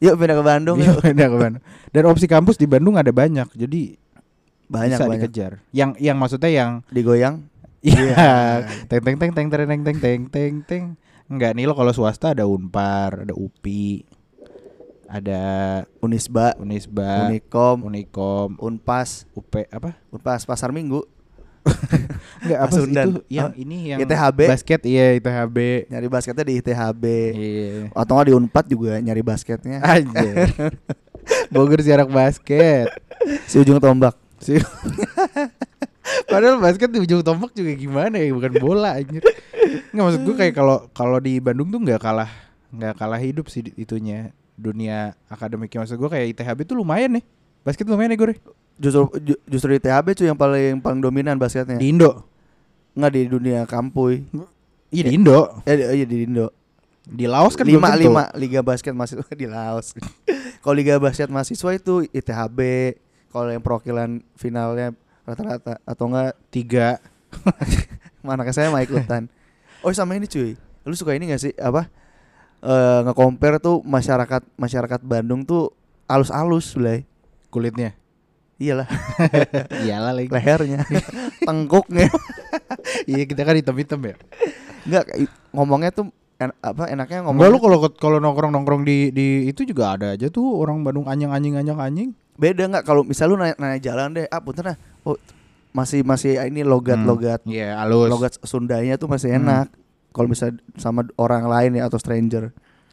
Yuk 0.00 0.16
pindah 0.16 0.36
ke 0.40 0.44
Bandung. 0.44 0.76
Iya, 0.80 0.96
yuk. 0.96 1.04
pindah 1.04 1.28
ke 1.28 1.36
Bandung. 1.36 1.62
Dan 1.92 2.02
opsi 2.08 2.26
kampus 2.26 2.56
di 2.56 2.64
Bandung 2.64 2.96
ada 2.96 3.12
banyak. 3.12 3.52
Jadi 3.52 4.00
banyak 4.70 4.96
bisa 4.96 5.04
banyak. 5.06 5.28
dikejar. 5.28 5.52
Yang 5.76 5.90
yang 6.00 6.16
maksudnya 6.16 6.50
yang 6.50 6.70
Digoyang. 6.88 7.44
Iya, 7.80 8.68
teng 8.92 9.00
teng 9.00 9.16
teng 9.16 9.32
teng 9.32 9.48
teng 9.48 9.64
teng 9.68 9.80
teng 9.84 9.98
teng 10.00 10.22
teng 10.28 10.54
teng. 10.64 10.84
Enggak 11.30 11.56
nih 11.56 11.64
lo 11.64 11.72
kalau 11.72 11.94
swasta 11.94 12.36
ada 12.36 12.44
Unpar, 12.44 13.24
ada 13.24 13.32
UPI, 13.32 14.04
ada 15.10 15.42
Unisba, 15.98 16.54
Unisba, 16.58 17.30
Unikom, 17.30 17.86
Unikom, 17.86 18.58
Unpas, 18.60 19.26
UP 19.34 19.50
apa? 19.70 19.98
Unpas 20.10 20.46
Pasar 20.46 20.70
Minggu. 20.70 21.02
Enggak 22.44 22.58
apa 22.64 22.72
sih 22.72 22.90
itu 22.90 23.10
yang 23.28 23.52
ini 23.52 23.76
yang 23.92 24.00
ITHB. 24.00 24.38
basket 24.48 24.80
iya 24.88 25.16
ITHB. 25.20 25.56
Nyari 25.92 26.08
basketnya 26.08 26.44
di 26.44 26.54
ITHB. 26.60 27.04
Iya. 27.36 27.72
Atau 27.92 28.12
nggak 28.16 28.26
di 28.32 28.34
Unpad 28.34 28.64
juga 28.68 28.92
nyari 28.96 29.22
basketnya. 29.22 29.78
Anjir. 29.84 30.48
Bogor 31.52 31.80
siarak 31.84 32.08
basket. 32.08 32.88
Si 33.44 33.60
ujung 33.60 33.76
tombak. 33.78 34.16
Si 34.40 34.56
Padahal 36.32 36.58
basket 36.58 36.90
di 36.90 36.98
ujung 37.04 37.20
tombak 37.20 37.52
juga 37.52 37.70
gimana 37.76 38.16
ya, 38.18 38.32
bukan 38.32 38.52
bola 38.56 38.96
anjir. 38.96 39.22
Enggak 39.92 40.04
maksud 40.10 40.20
gue 40.24 40.34
kayak 40.34 40.54
kalau 40.56 40.88
kalau 40.96 41.18
di 41.20 41.38
Bandung 41.38 41.68
tuh 41.68 41.78
nggak 41.78 42.00
kalah 42.00 42.30
nggak 42.70 42.94
kalah 42.96 43.18
hidup 43.18 43.50
sih 43.50 43.66
itunya 43.74 44.30
dunia 44.54 45.18
akademiknya 45.26 45.82
maksud 45.82 45.98
gue 45.98 46.10
kayak 46.10 46.26
ITHB 46.34 46.64
tuh 46.64 46.80
lumayan 46.80 47.20
nih. 47.20 47.24
Basket 47.60 47.84
lumayan 47.84 48.16
ya 48.16 48.18
gue. 48.18 48.40
Justru 48.80 49.12
ju- 49.20 49.40
justru 49.44 49.68
di 49.70 49.78
ITHB 49.78 50.06
cuy 50.16 50.26
yang 50.32 50.40
paling 50.40 50.80
paling 50.80 51.00
dominan 51.04 51.36
basketnya. 51.36 51.76
Di 51.76 51.92
Indo. 51.92 52.24
Nggak 52.96 53.12
di 53.12 53.22
dunia 53.28 53.60
kampuy. 53.68 54.24
Iya 54.88 55.02
di 55.04 55.12
Indo. 55.20 55.60
Eh 55.68 56.00
iya 56.00 56.06
di 56.08 56.24
Indo. 56.24 56.48
Di 57.04 57.28
Laos 57.28 57.54
kan 57.54 57.68
lima 57.68 57.92
lima 57.92 58.32
liga 58.32 58.64
basket 58.64 58.96
mahasiswa 58.96 59.22
di 59.36 59.44
Laos. 59.44 59.92
Kalau 60.64 60.74
liga 60.74 60.96
basket 60.96 61.28
mahasiswa 61.28 61.76
itu 61.76 62.08
ITHB. 62.08 62.58
Kalau 63.30 63.52
yang 63.52 63.62
perwakilan 63.62 64.24
finalnya 64.34 64.96
rata-rata 65.22 65.76
atau 65.84 66.04
enggak 66.08 66.32
tiga. 66.48 66.88
mana 68.26 68.42
saya 68.50 68.72
mah 68.72 68.80
ikutan. 68.80 69.28
Oh 69.84 69.92
sama 69.92 70.16
ini 70.16 70.24
cuy. 70.24 70.56
Lu 70.82 70.96
suka 70.96 71.12
ini 71.12 71.28
gak 71.28 71.40
sih 71.40 71.52
apa? 71.56 71.86
Eh 72.60 73.00
nge-compare 73.04 73.60
tuh 73.60 73.84
masyarakat 73.84 74.42
masyarakat 74.56 75.00
Bandung 75.04 75.44
tuh 75.44 75.72
alus-alus 76.04 76.74
Blay. 76.74 77.04
kulitnya. 77.48 77.99
Iyalah, 78.60 78.84
Iyalah 79.84 80.12
lagi. 80.12 80.28
lehernya, 80.28 80.84
tengkuknya. 81.48 82.06
Iya 83.02 83.24
kita 83.24 83.42
kan 83.42 83.56
hitam-hitam 83.56 84.00
ya. 84.02 84.14
Enggak 84.82 85.04
ngomongnya 85.50 85.90
tuh 85.90 86.12
en- 86.36 86.56
apa 86.58 86.86
enaknya 86.86 87.22
Enggak 87.22 87.32
ngomong 87.32 87.48
lu 87.48 87.58
kalau 87.58 87.78
kalau 87.90 88.18
nongkrong 88.18 88.52
nongkrong 88.52 88.82
di 88.82 89.08
di 89.08 89.26
itu 89.46 89.64
juga 89.64 89.94
ada 89.94 90.12
aja 90.12 90.28
tuh 90.28 90.44
orang 90.56 90.80
Bandung 90.80 91.04
anjing 91.04 91.28
anjing 91.28 91.56
anjing 91.56 91.76
anjing. 91.76 92.10
beda 92.36 92.64
nggak 92.66 92.84
kalau 92.84 93.00
misal 93.02 93.28
lu 93.28 93.36
nanya, 93.36 93.52
nanya 93.56 93.76
jalan 93.78 94.12
deh 94.14 94.24
ah 94.26 94.40
punten 94.40 94.64
ah 94.66 94.76
oh 95.02 95.16
masih 95.70 96.00
masih 96.02 96.40
ini 96.40 96.60
logat 96.62 96.96
Hmm. 96.96 97.04
logat 97.06 97.40
Iya 97.44 97.76
halus. 97.76 98.08
logat 98.08 98.32
Sundanya 98.40 98.96
tuh 98.96 99.06
masih 99.06 99.28
Hmm. 99.30 99.40
enak 99.40 99.66
kalau 100.10 100.26
misal 100.26 100.48
sama 100.74 101.04
orang 101.14 101.44
lain 101.44 101.76
ya 101.76 101.84
atau 101.84 101.96
stranger 101.96 102.48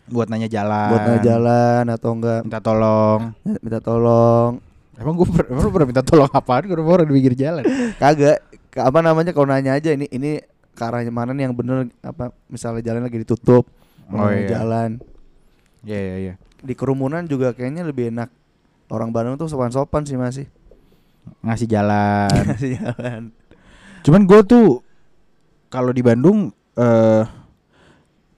buat 0.05 0.27
nanya 0.27 0.47
jalan. 0.47 0.89
buat 0.89 1.01
nanya 1.01 1.21
jalan 1.21 1.83
atau 1.89 2.09
enggak 2.13 2.41
minta 2.43 2.59
tolong. 2.59 3.31
minta 3.43 3.79
tolong 3.79 4.59
Emang 4.97 5.13
gue 5.13 5.27
emang 5.53 5.63
lu 5.65 5.69
pernah 5.69 5.87
minta 5.93 6.01
tolong 6.01 6.29
apaan? 6.33 6.65
Gue 6.65 6.77
orang 6.81 7.05
di 7.05 7.13
pinggir 7.13 7.35
jalan. 7.37 7.63
kagak 8.01 8.41
apa 8.77 8.99
namanya 9.01 9.31
kalau 9.33 9.49
nanya 9.49 9.73
aja 9.77 9.93
ini 9.93 10.05
ini 10.09 10.41
ke 10.77 10.83
arahnya 10.85 11.09
mana 11.09 11.33
nih 11.33 11.49
yang 11.49 11.55
bener 11.57 11.89
apa 12.05 12.29
misalnya 12.49 12.85
jalan 12.85 13.01
lagi 13.09 13.25
ditutup 13.25 13.65
Oh, 14.07 14.23
mau 14.23 14.31
iya. 14.31 14.47
jalan 14.47 15.03
Iya 15.83 15.99
iya 15.99 16.15
iya. 16.15 16.33
di 16.63 16.73
kerumunan 16.79 17.27
juga 17.27 17.51
kayaknya 17.51 17.83
lebih 17.83 18.07
enak 18.15 18.31
orang 18.87 19.11
Bandung 19.11 19.35
tuh 19.35 19.51
sopan-sopan 19.51 20.07
sih 20.07 20.15
masih 20.15 20.47
Ngasih 21.43 21.67
jalan. 21.67 22.31
Ngasih 22.47 22.71
jalan 22.79 23.21
Cuman 23.99 24.23
gue 24.23 24.39
tuh 24.47 24.79
kalau 25.67 25.91
di 25.91 25.99
Bandung 25.99 26.55
eh 26.79 27.23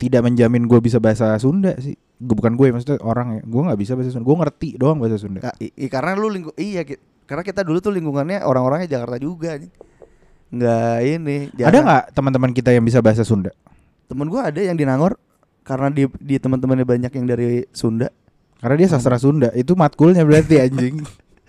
tidak 0.01 0.25
menjamin 0.25 0.65
gue 0.65 0.79
bisa 0.81 0.97
bahasa 0.97 1.37
Sunda 1.37 1.75
sih. 1.77 1.93
Gue 2.19 2.35
bukan 2.35 2.53
gue 2.53 2.67
maksudnya 2.69 2.99
orang 2.99 3.39
ya. 3.39 3.41
Gue 3.41 3.61
nggak 3.63 3.79
bisa 3.79 3.91
bahasa 3.95 4.11
Sunda. 4.11 4.25
Gue 4.27 4.37
ngerti 4.37 4.69
doang 4.75 4.99
bahasa 4.99 5.15
Sunda. 5.15 5.39
Ka- 5.39 5.55
i- 5.57 5.71
i- 5.73 5.87
karena 5.87 6.13
lu 6.13 6.27
lingku 6.27 6.51
iya 6.55 6.83
karena 7.23 7.41
kita 7.41 7.63
dulu 7.63 7.79
tuh 7.79 7.89
lingkungannya 7.89 8.43
orang-orangnya 8.43 8.91
Jakarta 8.91 9.17
juga 9.17 9.55
nih. 9.55 9.71
Nggak 10.49 10.95
ini. 11.01 11.37
Ada 11.53 11.59
jarang. 11.61 11.83
nggak 11.85 12.03
teman-teman 12.11 12.51
kita 12.51 12.69
yang 12.71 12.83
bisa 12.83 12.99
bahasa 12.99 13.23
Sunda? 13.23 13.55
Temen 14.05 14.27
gua 14.27 14.49
ada 14.49 14.59
yang 14.59 14.73
di 14.73 14.83
Nangor 14.83 15.15
karena 15.61 15.87
di 15.87 16.09
di 16.17 16.35
teman-temannya 16.35 16.83
banyak 16.83 17.11
yang 17.13 17.25
dari 17.25 17.63
Sunda. 17.71 18.09
Karena 18.59 18.75
dia 18.75 18.89
sastra 18.89 19.15
Sunda. 19.15 19.53
Itu 19.53 19.77
matkulnya 19.77 20.25
berarti 20.25 20.59
anjing. 20.59 20.99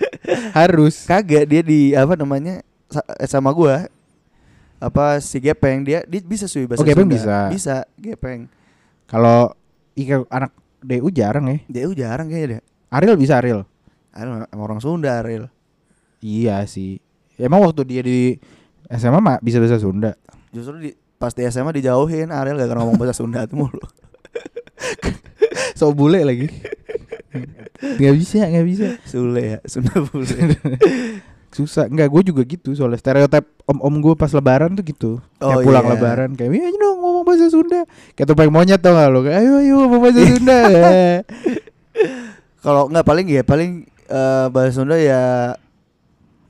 Harus. 0.59 1.03
Kagak 1.05 1.45
dia 1.45 1.61
di 1.61 1.93
apa 1.93 2.15
namanya 2.15 2.63
eh, 2.93 3.27
sama 3.27 3.51
gua 3.51 3.91
apa 4.77 5.19
si 5.19 5.37
Gepeng 5.37 5.85
dia 5.85 6.01
dia 6.05 6.21
bisa 6.21 6.47
sih 6.47 6.65
bahasa 6.65 6.81
Oh, 6.81 6.87
Gepeng 6.87 7.09
Sunda. 7.09 7.17
bisa. 7.17 7.37
Bisa 7.51 7.77
Gepeng. 7.97 8.47
Kalau 9.05 9.57
Ika 9.93 10.23
anak 10.29 10.55
DU 10.81 11.09
jarang 11.13 11.47
ya. 11.49 11.87
Uh, 11.87 11.95
jarang 11.97 12.27
kayaknya 12.29 12.59
deh. 12.59 12.61
Ariel 12.91 13.17
bisa 13.17 13.39
Ariel. 13.39 13.63
Ariel 14.11 14.49
emang 14.51 14.65
orang 14.65 14.81
Sunda 14.83 15.21
Ariel. 15.21 15.47
Iya 16.21 16.65
sih. 16.67 16.99
Emang 17.41 17.63
waktu 17.65 17.87
dia 17.87 18.03
di 18.05 18.37
SMA 18.91 19.21
mah 19.23 19.39
bisa 19.41 19.63
bahasa 19.63 19.81
Sunda. 19.81 20.19
Justru 20.51 20.77
di 20.83 20.91
pas 21.21 21.37
di 21.37 21.45
SMA 21.47 21.77
dijauhin 21.77 22.33
Ariel 22.33 22.59
gak 22.59 22.75
ngomong 22.75 22.99
bahasa 22.99 23.21
Sunda 23.21 23.47
tuh 23.47 23.67
mulu. 23.67 23.81
So 25.79 25.97
bule 25.97 26.21
lagi. 26.29 26.49
Gak 27.81 28.15
bisa, 28.17 28.45
gak 28.45 28.67
bisa. 28.69 29.01
Sule 29.09 29.57
ya, 29.57 29.59
Sunda 29.65 29.97
bule. 29.97 30.29
Susah. 31.51 31.87
Enggak, 31.87 32.09
gue 32.09 32.23
juga 32.31 32.43
gitu 32.47 32.73
soalnya 32.73 32.97
stereotip 32.97 33.43
om-om 33.67 33.95
gue 33.99 34.15
pas 34.15 34.31
lebaran 34.31 34.71
tuh 34.73 34.85
gitu. 34.87 35.11
Oh, 35.43 35.51
Kayak 35.51 35.67
pulang 35.67 35.85
iya. 35.85 35.91
lebaran 35.95 36.31
kayak, 36.35 36.51
"Ya 36.55 36.71
dong 36.73 36.97
ngomong 36.99 37.25
bahasa 37.27 37.47
Sunda." 37.51 37.81
Kayak 38.15 38.27
topeng 38.31 38.51
monyet 38.51 38.79
tau 38.79 38.95
gak 38.95 39.11
lo? 39.11 39.19
Kayak, 39.21 39.37
Ayo 39.43 39.53
ayo 39.59 39.75
ngomong 39.83 40.01
bahasa 40.01 40.23
Sunda. 40.23 40.59
Kalau 42.61 42.87
nggak 42.87 43.03
paling 43.03 43.27
ya 43.27 43.43
paling 43.43 43.83
eh, 44.07 44.47
bahasa 44.53 44.79
Sunda 44.79 44.95
ya 44.95 45.55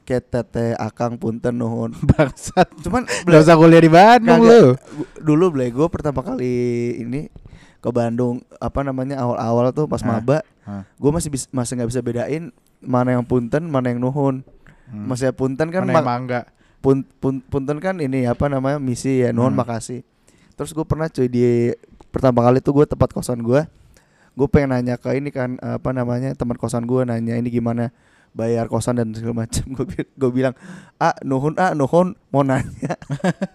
kayak 0.03 0.27
tete 0.27 0.75
akang 0.75 1.15
punten 1.17 1.55
nuhun. 1.55 1.95
Bangsat. 2.11 2.67
Cuman 2.83 3.07
Gak 3.25 3.41
usah 3.41 3.55
kuliah 3.55 3.81
di 3.81 3.89
Bandung. 3.89 4.43
Gu- 4.43 4.77
dulu 5.23 5.55
ble 5.55 5.71
gue 5.71 5.87
pertama 5.89 6.21
kali 6.21 6.51
ini 6.99 7.31
ke 7.81 7.89
Bandung 7.89 8.45
apa 8.61 8.85
namanya 8.85 9.17
awal-awal 9.17 9.73
tuh 9.73 9.89
pas 9.89 10.05
Hah? 10.05 10.21
maba 10.21 10.45
gue 11.01 11.11
masih 11.11 11.33
bis- 11.33 11.49
masih 11.49 11.81
nggak 11.81 11.89
bisa 11.89 12.05
bedain 12.05 12.53
mana 12.79 13.17
yang 13.17 13.25
punten 13.25 13.65
mana 13.67 13.89
yang 13.89 14.05
nuhun 14.05 14.45
Hmm. 14.91 15.07
masih 15.07 15.31
punten 15.31 15.69
kan 15.69 15.83
Mana 15.83 15.95
mak- 15.95 16.05
mangga. 16.05 16.41
pun, 16.79 17.03
pun- 17.17 17.43
punten 17.43 17.79
kan 17.79 17.95
ini 17.97 18.25
apa 18.25 18.47
namanya 18.47 18.77
misi 18.77 19.21
ya 19.21 19.31
nuhun 19.31 19.51
Hmm. 19.51 19.61
makasih 19.61 20.03
terus 20.53 20.71
gue 20.71 20.83
pernah 20.83 21.07
cuy 21.07 21.25
di 21.25 21.71
pertama 22.11 22.43
kali 22.43 22.59
tuh 22.59 22.75
gue 22.75 22.85
tempat 22.85 23.09
kosan 23.09 23.39
gue 23.39 23.63
gue 24.31 24.49
pengen 24.49 24.73
nanya 24.73 24.95
ke 24.95 25.13
ini 25.13 25.29
kan 25.29 25.57
apa 25.59 25.91
namanya 25.91 26.33
teman 26.33 26.55
kosan 26.55 26.83
gue 26.83 27.03
nanya 27.03 27.35
ini 27.35 27.49
gimana 27.49 27.95
bayar 28.31 28.67
kosan 28.67 28.95
dan 28.95 29.11
segala 29.11 29.41
macam 29.41 29.65
gue 29.77 29.87
gue 30.03 30.31
bilang 30.31 30.55
ah 30.97 31.15
nuhun 31.21 31.55
ah 31.57 31.71
nuhun 31.71 32.13
mau 32.29 32.43
nanya 32.43 32.95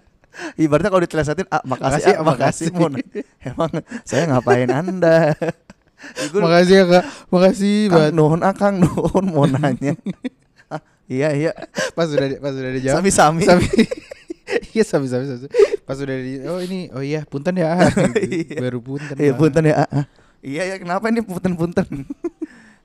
ibaratnya 0.56 0.90
kalau 0.90 0.99
ditelesatin 1.02 1.48
ah 1.49 1.64
makasih 1.64 1.95
Makasih, 2.02 2.12
ah 2.12 2.18
ah, 2.18 2.26
makasih 2.26 2.68
mau 2.72 2.88
nanya. 2.88 3.22
emang 3.41 3.72
saya 4.03 4.24
ngapain 4.28 4.70
anda 4.70 5.32
Makasih 6.36 6.76
ya 6.76 6.86
kak, 6.86 7.03
makasih 7.30 7.76
Kang 7.86 7.95
banget. 7.98 8.14
nuhun 8.14 8.41
ah 8.41 8.53
Kang 8.53 8.76
nuhun 8.78 9.26
mau 9.26 9.48
nanya 9.48 9.95
iya 11.07 11.30
iya 11.32 11.52
Pas 11.91 12.06
sudah 12.06 12.27
pas 12.38 12.52
sudah 12.52 12.72
dijawab. 12.72 12.98
sami 12.99 13.11
sami 13.11 13.41
Sami. 13.48 13.68
Iya 14.72 14.84
sami 14.84 15.06
sami 15.06 15.26
sami. 15.26 15.48
Pas 15.82 15.95
sudah 15.95 16.14
di 16.14 16.38
oh 16.44 16.60
ini 16.60 16.90
oh 16.90 16.99
iya 16.99 17.23
punten 17.23 17.56
ya. 17.56 17.77
Iya. 18.22 18.60
Baru 18.60 18.80
punten. 18.80 19.14
Iya 19.14 19.32
Pak. 19.32 19.40
punten 19.40 19.64
ya. 19.64 19.76
ah, 19.76 19.90
ah. 19.91 20.06
Iya 20.40 20.61
ya 20.64 20.76
kenapa 20.77 21.07
ini 21.07 21.22
punten 21.22 21.53
punten? 21.53 21.86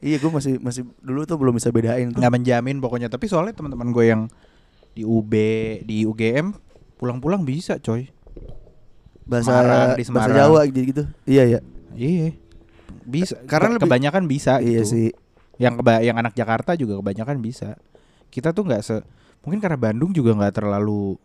iya 0.01 0.17
gue 0.17 0.31
masih 0.31 0.57
masih 0.59 0.83
dulu 0.99 1.23
tuh 1.23 1.37
belum 1.37 1.53
bisa 1.53 1.69
bedain 1.69 2.09
tuh. 2.09 2.19
nggak 2.19 2.33
menjamin 2.33 2.77
pokoknya 2.79 3.07
tapi 3.07 3.27
soalnya 3.27 3.53
teman-teman 3.53 3.91
gue 3.91 4.05
yang 4.07 4.23
di 4.91 5.03
UB 5.03 5.33
di 5.83 6.03
UGM 6.03 6.57
pulang-pulang 6.97 7.43
bisa 7.43 7.77
coy 7.79 8.09
Bahasa 9.23 9.47
Semarang, 9.53 9.89
di 9.91 10.03
bahasa 10.03 10.09
Semarang. 10.09 10.37
Jawa 10.41 10.61
gitu 10.67 10.79
gitu. 10.87 11.03
Iya 11.25 11.45
ya. 11.47 11.61
iya 11.93 12.33
bisa 13.03 13.37
Karena 13.45 13.67
Ke- 13.69 13.75
lebih- 13.77 13.85
kebanyakan 13.87 14.23
bisa 14.25 14.53
Iya 14.59 14.81
gitu 14.81 14.85
sih. 14.87 15.09
yang 15.57 15.77
keba 15.77 16.01
yang 16.01 16.17
anak 16.17 16.33
Jakarta 16.33 16.73
juga 16.73 16.97
kebanyakan 16.97 17.39
bisa 17.39 17.77
kita 18.31 18.51
tuh 18.51 18.65
nggak 18.65 18.81
se 18.81 18.97
mungkin 19.43 19.59
karena 19.59 19.77
Bandung 19.77 20.11
juga 20.11 20.33
nggak 20.33 20.55
terlalu 20.57 21.19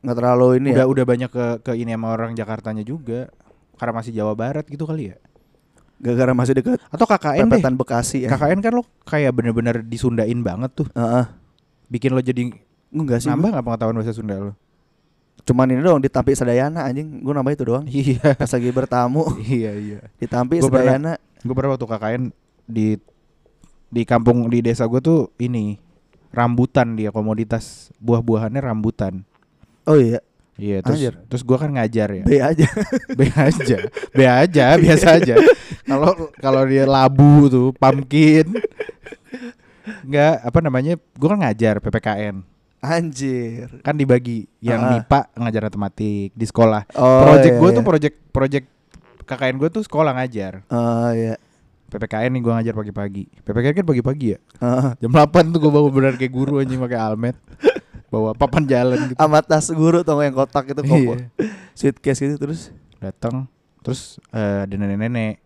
Nggak 0.00 0.16
terlalu 0.16 0.46
ini 0.56 0.68
udah 0.72 0.80
ya. 0.80 0.88
udah 0.88 1.04
banyak 1.04 1.30
ke 1.30 1.44
ke 1.60 1.72
ini 1.76 1.92
sama 1.92 2.08
orang 2.10 2.32
Jakartanya 2.32 2.80
juga 2.80 3.28
karena 3.76 3.92
masih 3.94 4.12
Jawa 4.12 4.32
Barat 4.32 4.64
gitu 4.64 4.84
kali 4.84 5.12
ya 5.12 5.16
Gara-gara 6.00 6.32
masih 6.32 6.56
dekat 6.56 6.80
atau 6.88 7.04
KKN 7.04 7.44
deh 7.46 7.60
Bekasi 7.76 8.24
ya. 8.24 8.32
KKN 8.32 8.64
kan 8.64 8.72
lo 8.72 8.88
kayak 9.04 9.36
bener-bener 9.36 9.84
disundain 9.84 10.40
banget 10.40 10.72
tuh 10.74 10.88
Heeh. 10.90 11.24
bikin 11.86 12.10
lo 12.10 12.20
jadi 12.20 12.48
Enggak 12.88 13.20
sih. 13.20 13.28
nambah 13.28 13.52
nggak 13.52 13.62
pengetahuan 13.62 13.94
bahasa 13.94 14.10
Sunda 14.10 14.36
lo 14.40 14.52
Cuman 15.40 15.68
ini 15.68 15.80
doang 15.80 15.96
ditampi 15.98 16.36
Sadayana 16.36 16.84
anjing. 16.84 17.24
Gue 17.24 17.32
nambah 17.32 17.52
itu 17.52 17.64
doang. 17.64 17.84
iya 17.88 18.36
Pas 18.36 18.48
lagi 18.48 18.68
bertamu 18.70 19.24
iya 19.40 19.72
iya 19.72 20.00
ditampi 20.16 20.60
Gua 20.60 20.68
Sadayana. 20.68 21.16
gue 21.36 21.52
pernah 21.52 21.76
waktu 21.76 21.86
KKN 21.86 22.22
di 22.64 22.96
di 23.90 24.02
kampung 24.02 24.46
di 24.46 24.60
desa 24.60 24.86
gue 24.86 24.98
tuh 24.98 25.20
ini 25.36 25.76
rambutan 26.30 26.94
dia 26.94 27.10
komoditas 27.10 27.90
buah-buahannya 27.98 28.60
rambutan 28.60 29.26
Oh 29.82 29.94
iya, 29.94 30.22
iya 30.54 30.78
terus 30.78 31.02
Anjir. 31.02 31.14
terus 31.26 31.42
gue 31.42 31.56
kan 31.56 31.68
ngajar 31.68 32.08
ya 32.12 32.22
B 32.22 32.38
aja. 32.38 32.68
B 33.18 33.26
aja 33.26 33.76
B 34.12 34.20
aja 34.22 34.64
biasa 34.76 35.06
aja 35.16 35.34
kalau 35.82 36.10
kalau 36.36 36.62
dia 36.64 36.86
labu 36.86 37.46
tuh 37.46 37.68
pumpkin 37.74 38.46
nggak 40.02 40.34
apa 40.44 40.58
namanya 40.60 40.94
gue 40.96 41.28
kan 41.28 41.40
ngajar 41.40 41.74
PPKN 41.78 42.46
Anjir. 42.80 43.68
kan 43.82 43.92
dibagi 43.92 44.48
yang 44.58 44.80
Ah. 44.80 44.90
MIPA 44.94 45.20
ngajar 45.36 45.62
matematik 45.66 46.30
di 46.30 46.46
sekolah 46.46 46.88
Oh, 46.94 47.26
project 47.26 47.52
iya, 47.52 47.58
gue 47.58 47.68
iya. 47.68 47.76
tuh 47.76 47.84
project 47.84 48.16
project 48.30 48.66
KKN 49.26 49.56
gue 49.56 49.68
tuh 49.70 49.82
sekolah 49.82 50.12
ngajar 50.14 50.62
Oh 50.68 51.10
iya. 51.10 51.36
PPKN 51.90 52.30
nih 52.38 52.40
gue 52.40 52.52
ngajar 52.54 52.74
pagi-pagi 52.78 53.24
PPKN 53.42 53.74
kan 53.82 53.86
pagi-pagi 53.90 54.26
ya. 54.32 54.38
Jam 55.02 55.10
8 55.10 55.50
tuh 55.50 55.58
gue 55.58 55.70
bangun 55.74 55.90
beneran 55.90 56.16
kayak 56.16 56.32
guru 56.32 56.62
anjing 56.62 56.78
pakai 56.78 56.98
almet. 56.98 57.36
Bawa 58.10 58.34
papan 58.34 58.66
jalan 58.66 58.98
gitu. 59.10 59.18
Sama 59.18 59.42
tas 59.42 59.66
guru 59.70 60.02
tau 60.06 60.18
nggak 60.18 60.26
yang 60.30 60.36
kotak 60.38 60.64
itu. 60.70 60.82
Iya. 60.86 61.16
Suitcase 61.74 62.20
gitu 62.22 62.36
terus. 62.38 62.70
Datang 63.02 63.50
terus 63.82 64.22
eh, 64.30 64.66
ada 64.66 64.74
nenek-nenek. 64.74 65.42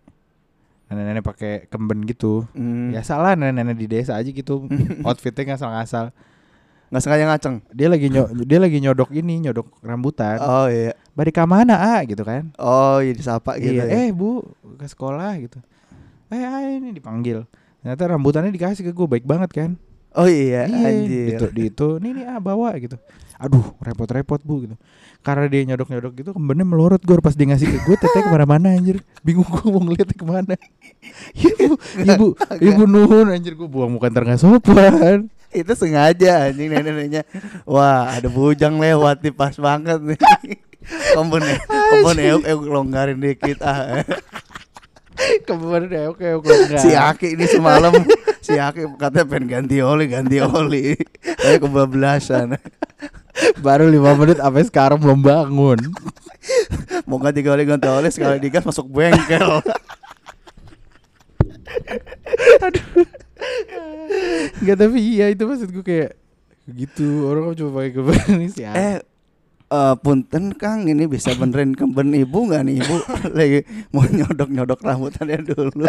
Nenek-nenek 0.92 1.24
pakai 1.24 1.52
kemben 1.72 2.04
gitu. 2.04 2.44
Hmm. 2.52 2.92
Ya 2.92 3.00
salah 3.00 3.36
nenek-nenek 3.36 3.76
di 3.80 3.86
desa 3.88 4.16
aja 4.16 4.28
gitu. 4.28 4.68
Outfitnya 5.08 5.56
ngasal-ngasal. 5.56 6.12
Nggak 6.88 7.02
sengaja 7.02 7.24
ngaceng. 7.26 7.56
Dia 7.74 7.88
lagi 7.90 8.06
nyo 8.06 8.24
dia 8.44 8.58
lagi 8.60 8.78
nyodok 8.78 9.10
ini, 9.12 9.40
nyodok 9.44 9.66
rambutan. 9.82 10.38
Oh 10.40 10.68
iya. 10.68 10.94
Ke 11.14 11.44
mana, 11.44 11.74
ah 11.74 12.00
gitu 12.04 12.22
kan. 12.22 12.52
Oh 12.54 13.02
iya 13.02 13.10
disapa 13.10 13.58
gitu 13.58 13.82
iya, 13.82 13.88
ya. 13.88 14.08
eh 14.08 14.08
Bu, 14.14 14.46
ke 14.76 14.86
sekolah 14.86 15.34
gitu. 15.42 15.58
Eh, 16.32 16.40
ah, 16.44 16.64
ini 16.64 16.94
dipanggil. 16.94 17.44
Ternyata 17.84 18.16
rambutannya 18.16 18.52
dikasih 18.54 18.86
ke 18.86 18.92
gue 18.96 19.06
baik 19.08 19.28
banget 19.28 19.50
kan. 19.52 19.70
Oh 20.14 20.30
iya, 20.30 20.70
Iya, 20.70 20.88
anjir. 20.88 21.28
Itu, 21.36 21.46
di 21.50 21.62
itu, 21.74 21.88
nih 21.98 22.10
nih 22.14 22.24
ah 22.30 22.38
bawa 22.38 22.70
gitu. 22.78 22.94
Aduh, 23.34 23.74
repot-repot 23.82 24.38
bu 24.46 24.62
gitu. 24.62 24.74
Karena 25.26 25.50
dia 25.50 25.66
nyodok-nyodok 25.66 26.12
gitu, 26.22 26.30
kembennya 26.30 26.62
melorot 26.62 27.02
gue 27.02 27.18
pas 27.18 27.34
dia 27.34 27.50
ngasih 27.50 27.66
ke 27.66 27.78
gue, 27.82 27.96
teteh 27.98 28.22
ke 28.22 28.30
mana-mana 28.30 28.78
anjir. 28.78 29.02
Bingung 29.26 29.44
gue 29.50 29.66
mau 29.66 29.82
ngeliatnya 29.82 30.14
ke 30.14 30.26
mana. 30.26 30.54
ibu, 31.34 31.74
ibu, 31.98 32.26
ibu 32.62 32.82
nuhun 32.86 33.26
anjir 33.34 33.58
gue 33.58 33.66
buang 33.66 33.90
muka 33.90 34.06
ntar 34.06 34.22
nggak 34.22 34.38
sopan. 34.38 35.26
Itu 35.50 35.74
sengaja 35.74 36.46
anjing 36.46 36.70
nenek-neneknya. 36.70 37.22
Wah, 37.66 38.14
ada 38.14 38.30
bujang 38.30 38.78
lewat 38.78 39.18
nih 39.18 39.34
pas 39.34 39.54
banget 39.58 39.98
nih. 39.98 40.18
Kompon 41.16 41.40
kompon 41.64 42.16
euk 42.20 42.42
euk 42.44 42.62
longgarin 42.68 43.16
dikit 43.16 43.64
ah. 43.64 44.04
Ke 45.46 45.52
mana 45.54 45.86
deh, 45.86 46.10
oke 46.10 46.26
oke 46.42 46.48
enggak. 46.50 46.82
Si 46.82 46.90
Aki 46.90 47.38
ini 47.38 47.46
semalam 47.46 47.94
si 48.42 48.58
Aki 48.58 48.98
katanya 48.98 49.24
pengen 49.30 49.46
ganti 49.46 49.78
oli, 49.78 50.10
ganti 50.10 50.42
oli. 50.42 50.98
Tapi 51.22 51.56
kebablasan. 51.62 52.58
Baru 53.62 53.90
lima 53.90 54.14
menit 54.18 54.42
sampai 54.42 54.66
sekarang 54.66 54.98
belum 54.98 55.22
bangun. 55.22 55.78
Mau 57.06 57.22
ganti 57.22 57.46
oli 57.46 57.62
ganti 57.62 57.86
oli 57.86 58.10
sekali 58.10 58.42
digas 58.42 58.66
masuk 58.66 58.90
bengkel. 58.90 59.62
Enggak 64.62 64.76
tapi 64.82 64.98
iya 64.98 65.30
itu 65.30 65.46
maksud 65.46 65.70
gue 65.70 65.84
kayak 65.84 66.12
gitu 66.64 67.28
orang 67.28 67.52
cuma 67.54 67.70
pakai 67.76 67.92
kemben 67.92 68.18
ini 68.40 68.48
sih. 68.50 68.64
Eh 68.64 69.04
eh, 69.68 69.94
punten 69.98 70.52
Kang 70.52 70.84
ini 70.84 71.04
bisa 71.04 71.32
benerin 71.32 71.72
kemben 71.72 72.12
ibu 72.12 72.44
nggak 72.44 72.62
nih 72.64 72.74
ibu? 72.80 72.96
Lagi 73.38 73.60
mau 73.90 74.04
nyodok 74.04 74.48
nyodok 74.50 74.80
rambutannya 74.80 75.40
dulu. 75.44 75.86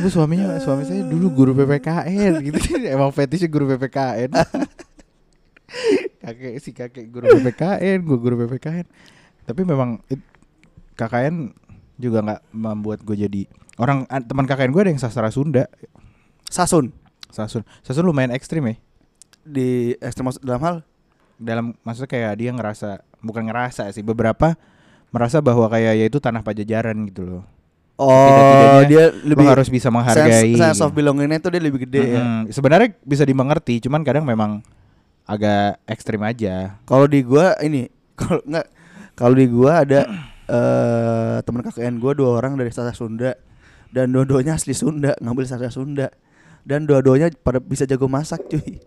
Bu 0.00 0.06
suaminya 0.06 0.56
suami 0.56 0.86
saya 0.86 1.02
dulu 1.02 1.28
guru 1.30 1.52
PPKN 1.52 2.40
gitu. 2.40 2.58
Emang 2.94 3.10
fetishnya 3.10 3.48
guru 3.48 3.68
PPKN 3.68 4.32
kakek 6.22 6.54
si 6.60 6.70
kakek 6.70 7.08
guru 7.08 7.26
PPKN 7.30 7.98
gue 8.02 8.18
guru 8.18 8.34
PPKN 8.38 8.84
tapi 9.44 9.64
memang 9.64 9.98
it- 10.06 10.22
KKN 10.94 11.56
juga 11.96 12.20
nggak 12.20 12.40
membuat 12.52 13.00
gue 13.02 13.16
jadi 13.18 13.42
orang 13.76 14.04
teman 14.24 14.44
KKN 14.44 14.70
gue 14.70 14.82
ada 14.84 14.90
yang 14.92 15.00
sastra 15.00 15.32
Sunda. 15.32 15.64
Sasun. 16.44 16.92
Sasun. 17.30 17.62
Sasun 17.80 18.04
lumayan 18.04 18.34
ekstrim 18.34 18.66
ya. 18.66 18.74
Di 19.40 19.68
ekstrem 19.96 20.28
maksud- 20.28 20.44
dalam 20.44 20.60
hal 20.60 20.76
dalam 21.40 21.72
maksudnya 21.80 22.10
kayak 22.12 22.32
dia 22.36 22.50
ngerasa 22.52 23.00
bukan 23.24 23.48
ngerasa 23.48 23.88
sih 23.96 24.04
beberapa 24.04 24.54
merasa 25.10 25.40
bahwa 25.40 25.66
kayak 25.72 25.96
ya 25.96 26.04
itu 26.06 26.20
tanah 26.20 26.44
pajajaran 26.44 26.94
gitu 27.08 27.24
loh 27.24 27.42
oh 27.96 28.84
dia 28.84 29.08
lebih 29.24 29.48
harus 29.48 29.72
bisa 29.72 29.88
menghargai 29.88 30.52
sense, 30.52 30.60
sense 30.60 30.80
of 30.84 30.92
belongingnya 30.92 31.40
itu 31.40 31.48
dia 31.48 31.62
lebih 31.64 31.88
gede 31.88 32.16
ya 32.16 32.20
Mm-mm. 32.20 32.52
Sebenarnya 32.52 32.96
bisa 33.04 33.24
dimengerti, 33.28 33.80
cuman 33.84 34.00
kadang 34.04 34.24
memang 34.24 34.64
agak 35.28 35.80
ekstrim 35.84 36.20
aja. 36.24 36.80
kalau 36.88 37.04
di 37.08 37.20
gua 37.24 37.56
ini 37.64 37.88
kalau 38.20 38.40
nggak 38.44 38.66
kalau 39.16 39.34
di 39.36 39.46
gua 39.48 39.72
ada 39.84 40.00
eh 40.54 41.36
teman 41.44 41.60
KKN 41.64 41.94
gua 42.00 42.12
dua 42.16 42.30
orang 42.40 42.56
dari 42.56 42.72
sastra 42.72 42.92
Sunda 42.96 43.32
dan 43.92 44.12
dua-duanya 44.12 44.56
asli 44.56 44.74
Sunda 44.76 45.16
ngambil 45.20 45.44
sastra 45.46 45.70
Sunda 45.70 46.08
dan 46.64 46.84
dua-duanya 46.84 47.32
pada 47.40 47.62
bisa 47.62 47.88
jago 47.88 48.08
masak 48.08 48.44
cuy 48.48 48.80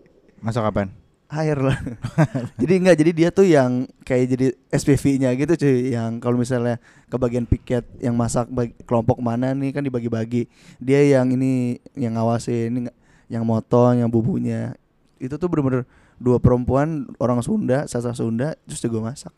Masuk 0.44 0.60
kapan? 0.60 0.92
Air 1.30 1.58
lah. 1.58 1.78
jadi 2.60 2.72
enggak 2.78 2.96
jadi 3.00 3.10
dia 3.12 3.28
tuh 3.32 3.46
yang 3.48 3.88
kayak 4.04 4.24
jadi 4.36 4.46
SPV-nya 4.70 5.30
gitu 5.34 5.52
cuy, 5.56 5.94
yang 5.96 6.20
kalau 6.22 6.36
misalnya 6.38 6.78
ke 7.08 7.16
bagian 7.16 7.48
piket 7.48 7.84
yang 7.98 8.14
masak 8.14 8.46
bag- 8.52 8.76
kelompok 8.84 9.18
mana 9.18 9.56
nih 9.56 9.72
kan 9.72 9.82
dibagi-bagi. 9.82 10.46
Dia 10.78 11.20
yang 11.20 11.32
ini 11.34 11.80
yang 11.96 12.14
ngawasin, 12.18 12.70
ini 12.70 12.90
yang 13.32 13.42
motong, 13.42 14.04
yang 14.04 14.10
bubunya. 14.10 14.76
Itu 15.18 15.40
tuh 15.40 15.48
bener-bener 15.48 15.88
dua 16.20 16.38
perempuan 16.38 17.10
orang 17.18 17.42
Sunda, 17.42 17.88
sastra 17.90 18.14
Sunda 18.14 18.54
terus 18.68 18.78
jago 18.84 19.02
masak. 19.02 19.32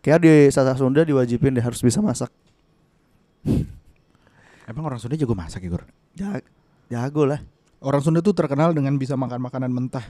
Kayak 0.00 0.18
di 0.24 0.32
sastra 0.52 0.76
Sunda 0.76 1.04
diwajibin 1.04 1.56
dia 1.56 1.64
harus 1.64 1.80
bisa 1.80 2.00
masak. 2.04 2.28
Emang 4.70 4.86
orang 4.86 5.00
Sunda 5.00 5.16
jago 5.16 5.32
masak 5.32 5.64
ya, 5.64 5.70
Gor? 5.72 5.84
Ja- 6.14 6.44
jago 6.90 7.24
lah. 7.24 7.40
Orang 7.80 8.04
Sunda 8.04 8.20
tuh 8.20 8.36
terkenal 8.36 8.76
dengan 8.76 8.92
bisa 9.00 9.16
makan 9.16 9.40
makanan 9.40 9.72
mentah. 9.72 10.04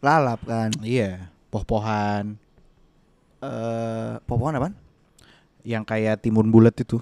Lalap 0.00 0.40
kan. 0.42 0.70
Iya, 0.80 1.28
poh-pohan 1.48 2.36
Eh, 3.40 4.12
popokan 4.24 4.52
apaan? 4.54 4.74
yang 5.60 5.80
kayak 5.80 6.20
timun 6.20 6.48
bulat 6.48 6.72
itu. 6.74 7.00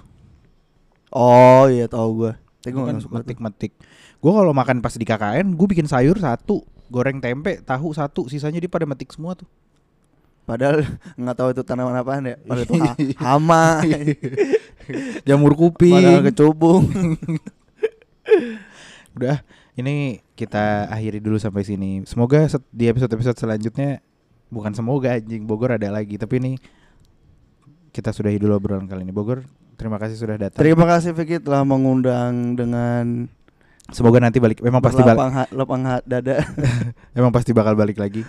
Oh 1.08 1.66
iya 1.66 1.86
tahu 1.86 2.08
gua. 2.20 2.32
Tapi 2.58 2.70
Gua 2.70 2.86
kan 2.86 2.98
suka 2.98 3.10
tuh. 3.10 3.18
metik-metik. 3.22 3.72
Gua 4.18 4.32
kalau 4.36 4.50
makan 4.50 4.78
pas 4.78 4.92
di 4.92 5.02
KKN, 5.02 5.54
gue 5.54 5.66
bikin 5.68 5.86
sayur 5.86 6.14
satu, 6.14 6.62
goreng 6.86 7.18
tempe, 7.18 7.58
tahu 7.60 7.90
satu, 7.90 8.26
sisanya 8.26 8.58
dia 8.58 8.66
pada 8.66 8.82
metik 8.82 9.10
semua 9.10 9.34
tuh. 9.34 9.46
Padahal 10.44 10.82
nggak 11.18 11.36
tahu 11.36 11.48
itu 11.50 11.62
tanaman 11.62 11.94
apaan 11.96 12.22
ya. 12.24 12.36
Padahal 12.40 12.64
itu 12.64 12.74
ha- 12.76 12.98
hama. 13.26 13.66
Jamur 15.22 15.54
kuping. 15.54 15.94
Padahal 15.94 16.22
kecubung. 16.24 16.82
Udah, 19.18 19.42
ini 19.78 20.18
kita 20.34 20.90
akhiri 20.90 21.22
dulu 21.22 21.38
sampai 21.38 21.62
sini. 21.62 22.02
Semoga 22.04 22.44
set- 22.46 22.66
di 22.74 22.90
episode-episode 22.90 23.38
selanjutnya 23.38 24.02
bukan 24.50 24.74
semoga 24.74 25.14
anjing 25.14 25.46
Bogor 25.46 25.74
ada 25.74 25.88
lagi, 25.88 26.18
tapi 26.18 26.42
ini 26.42 26.52
kita 27.90 28.10
sudahi 28.10 28.38
dulu 28.38 28.58
obrolan 28.58 28.86
kali 28.86 29.06
ini. 29.06 29.14
Bogor, 29.14 29.46
terima 29.74 29.96
kasih 29.96 30.18
sudah 30.18 30.36
datang. 30.38 30.58
Terima 30.58 30.84
kasih 30.84 31.14
Vicky 31.14 31.38
telah 31.38 31.62
mengundang 31.62 32.54
dengan 32.54 33.26
Semoga 33.88 34.20
nanti 34.20 34.36
balik. 34.36 34.60
Memang 34.60 34.84
pasti 34.84 35.00
balik. 35.00 35.16
berlapang 35.16 35.32
ha- 35.32 35.52
lapang 35.56 35.82
ha- 35.88 36.04
dada. 36.04 36.44
Emang 37.16 37.32
pasti 37.32 37.56
bakal 37.56 37.72
balik 37.72 37.96
lagi. 37.96 38.20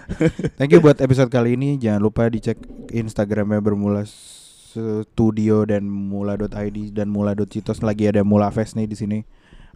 Thank 0.56 0.72
you 0.72 0.80
buat 0.80 1.04
episode 1.04 1.28
kali 1.28 1.60
ini. 1.60 1.76
Jangan 1.76 2.00
lupa 2.00 2.32
dicek 2.32 2.56
Instagramnya 2.96 3.60
bermula 3.60 4.08
studio 4.08 5.68
dan 5.68 5.84
mula.id 5.84 6.96
dan 6.96 7.12
mula.citos 7.12 7.84
lagi 7.84 8.08
ada 8.08 8.24
mula 8.24 8.48
fest 8.56 8.80
nih 8.80 8.88
di 8.88 8.96
sini. 8.96 9.20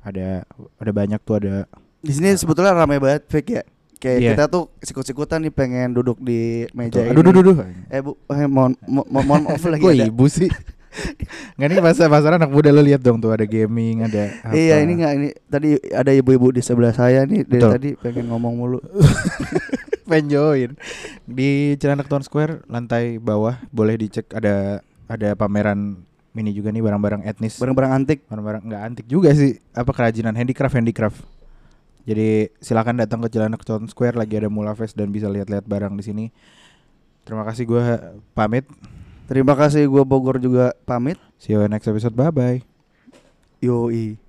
Ada 0.03 0.43
ada 0.77 0.91
banyak 0.91 1.19
tuh 1.19 1.35
ada 1.37 1.53
Di 1.97 2.11
sini 2.11 2.35
sebetulnya 2.35 2.75
ramai 2.75 2.99
banget 2.99 3.23
Vicky 3.25 3.55
ya. 3.55 3.63
Kayak 3.95 4.17
Iya. 4.19 4.29
kita 4.33 4.43
tuh 4.47 4.63
sikut-sikutan 4.77 5.39
nih 5.39 5.49
pengen 5.49 5.91
duduk 5.91 6.19
di 6.19 6.67
meja 6.71 6.99
Tuh, 6.99 7.07
ini. 7.07 7.15
aduh, 7.15 7.31
aduh. 7.33 7.55
Eh 7.87 7.99
bu, 7.99 8.11
eh, 8.27 8.43
mohon, 8.45 8.75
mo- 8.83 9.07
mo- 9.07 9.23
mohon 9.23 9.41
maaf 9.45 9.63
lagi 9.71 9.79
Kok 9.79 9.91
ada. 9.93 10.03
ibu 10.05 10.25
sih? 10.27 10.51
Nggak 11.55 11.67
nih 11.69 11.79
pasar 11.81 12.05
pasar 12.05 12.31
anak 12.35 12.51
muda 12.51 12.69
lo 12.69 12.77
lihat 12.79 12.99
dong 12.99 13.17
tuh 13.17 13.31
ada 13.31 13.41
gaming 13.43 14.03
ada 14.03 14.29
apa. 14.43 14.53
Iya 14.53 14.77
ini 14.77 14.91
nggak 14.93 15.13
ini 15.15 15.29
tadi 15.43 15.69
ada 15.89 16.11
ibu-ibu 16.11 16.51
di 16.51 16.59
sebelah 16.59 16.91
saya 16.91 17.23
nih 17.23 17.41
dari 17.41 17.57
Betul. 17.57 17.71
tadi 17.71 17.89
pengen 17.95 18.27
ngomong 18.27 18.53
mulu. 18.53 18.79
pengen 20.03 20.27
join 20.29 20.69
di 21.23 21.49
Cilandak 21.75 22.05
Town 22.05 22.21
Square 22.21 22.67
lantai 22.67 23.17
bawah 23.17 23.57
boleh 23.69 23.95
dicek 23.95 24.29
ada 24.29 24.83
ada 25.07 25.33
pameran 25.33 26.03
mini 26.33 26.51
juga 26.51 26.73
nih 26.73 26.81
barang-barang 26.81 27.21
etnis. 27.23 27.61
Barang-barang 27.61 27.91
antik. 27.93 28.25
barang-barang 28.27 28.63
nggak 28.65 28.81
antik 28.81 29.05
juga 29.07 29.31
sih. 29.37 29.61
Apa 29.71 29.93
kerajinan 29.93 30.33
handicraft 30.33 30.75
handicraft. 30.75 31.19
Jadi 32.03 32.51
silakan 32.59 32.99
datang 32.99 33.23
ke 33.23 33.31
Cilandak 33.31 33.63
Town 33.63 33.87
Square 33.87 34.19
lagi 34.19 34.35
ada 34.35 34.51
Mula 34.51 34.75
Fest 34.75 34.99
dan 34.99 35.07
bisa 35.15 35.31
lihat-lihat 35.31 35.63
barang 35.63 35.95
di 35.95 36.03
sini. 36.03 36.25
Terima 37.23 37.47
kasih 37.47 37.63
gue 37.63 37.83
pamit. 38.35 38.67
Terima 39.31 39.55
kasih 39.55 39.87
gue 39.87 40.03
Bogor 40.03 40.35
juga 40.35 40.75
pamit. 40.83 41.15
see 41.39 41.55
you 41.55 41.63
next 41.71 41.87
episode. 41.87 42.11
Bye 42.11 42.33
bye 42.35 42.59
Yoi. 43.63 44.22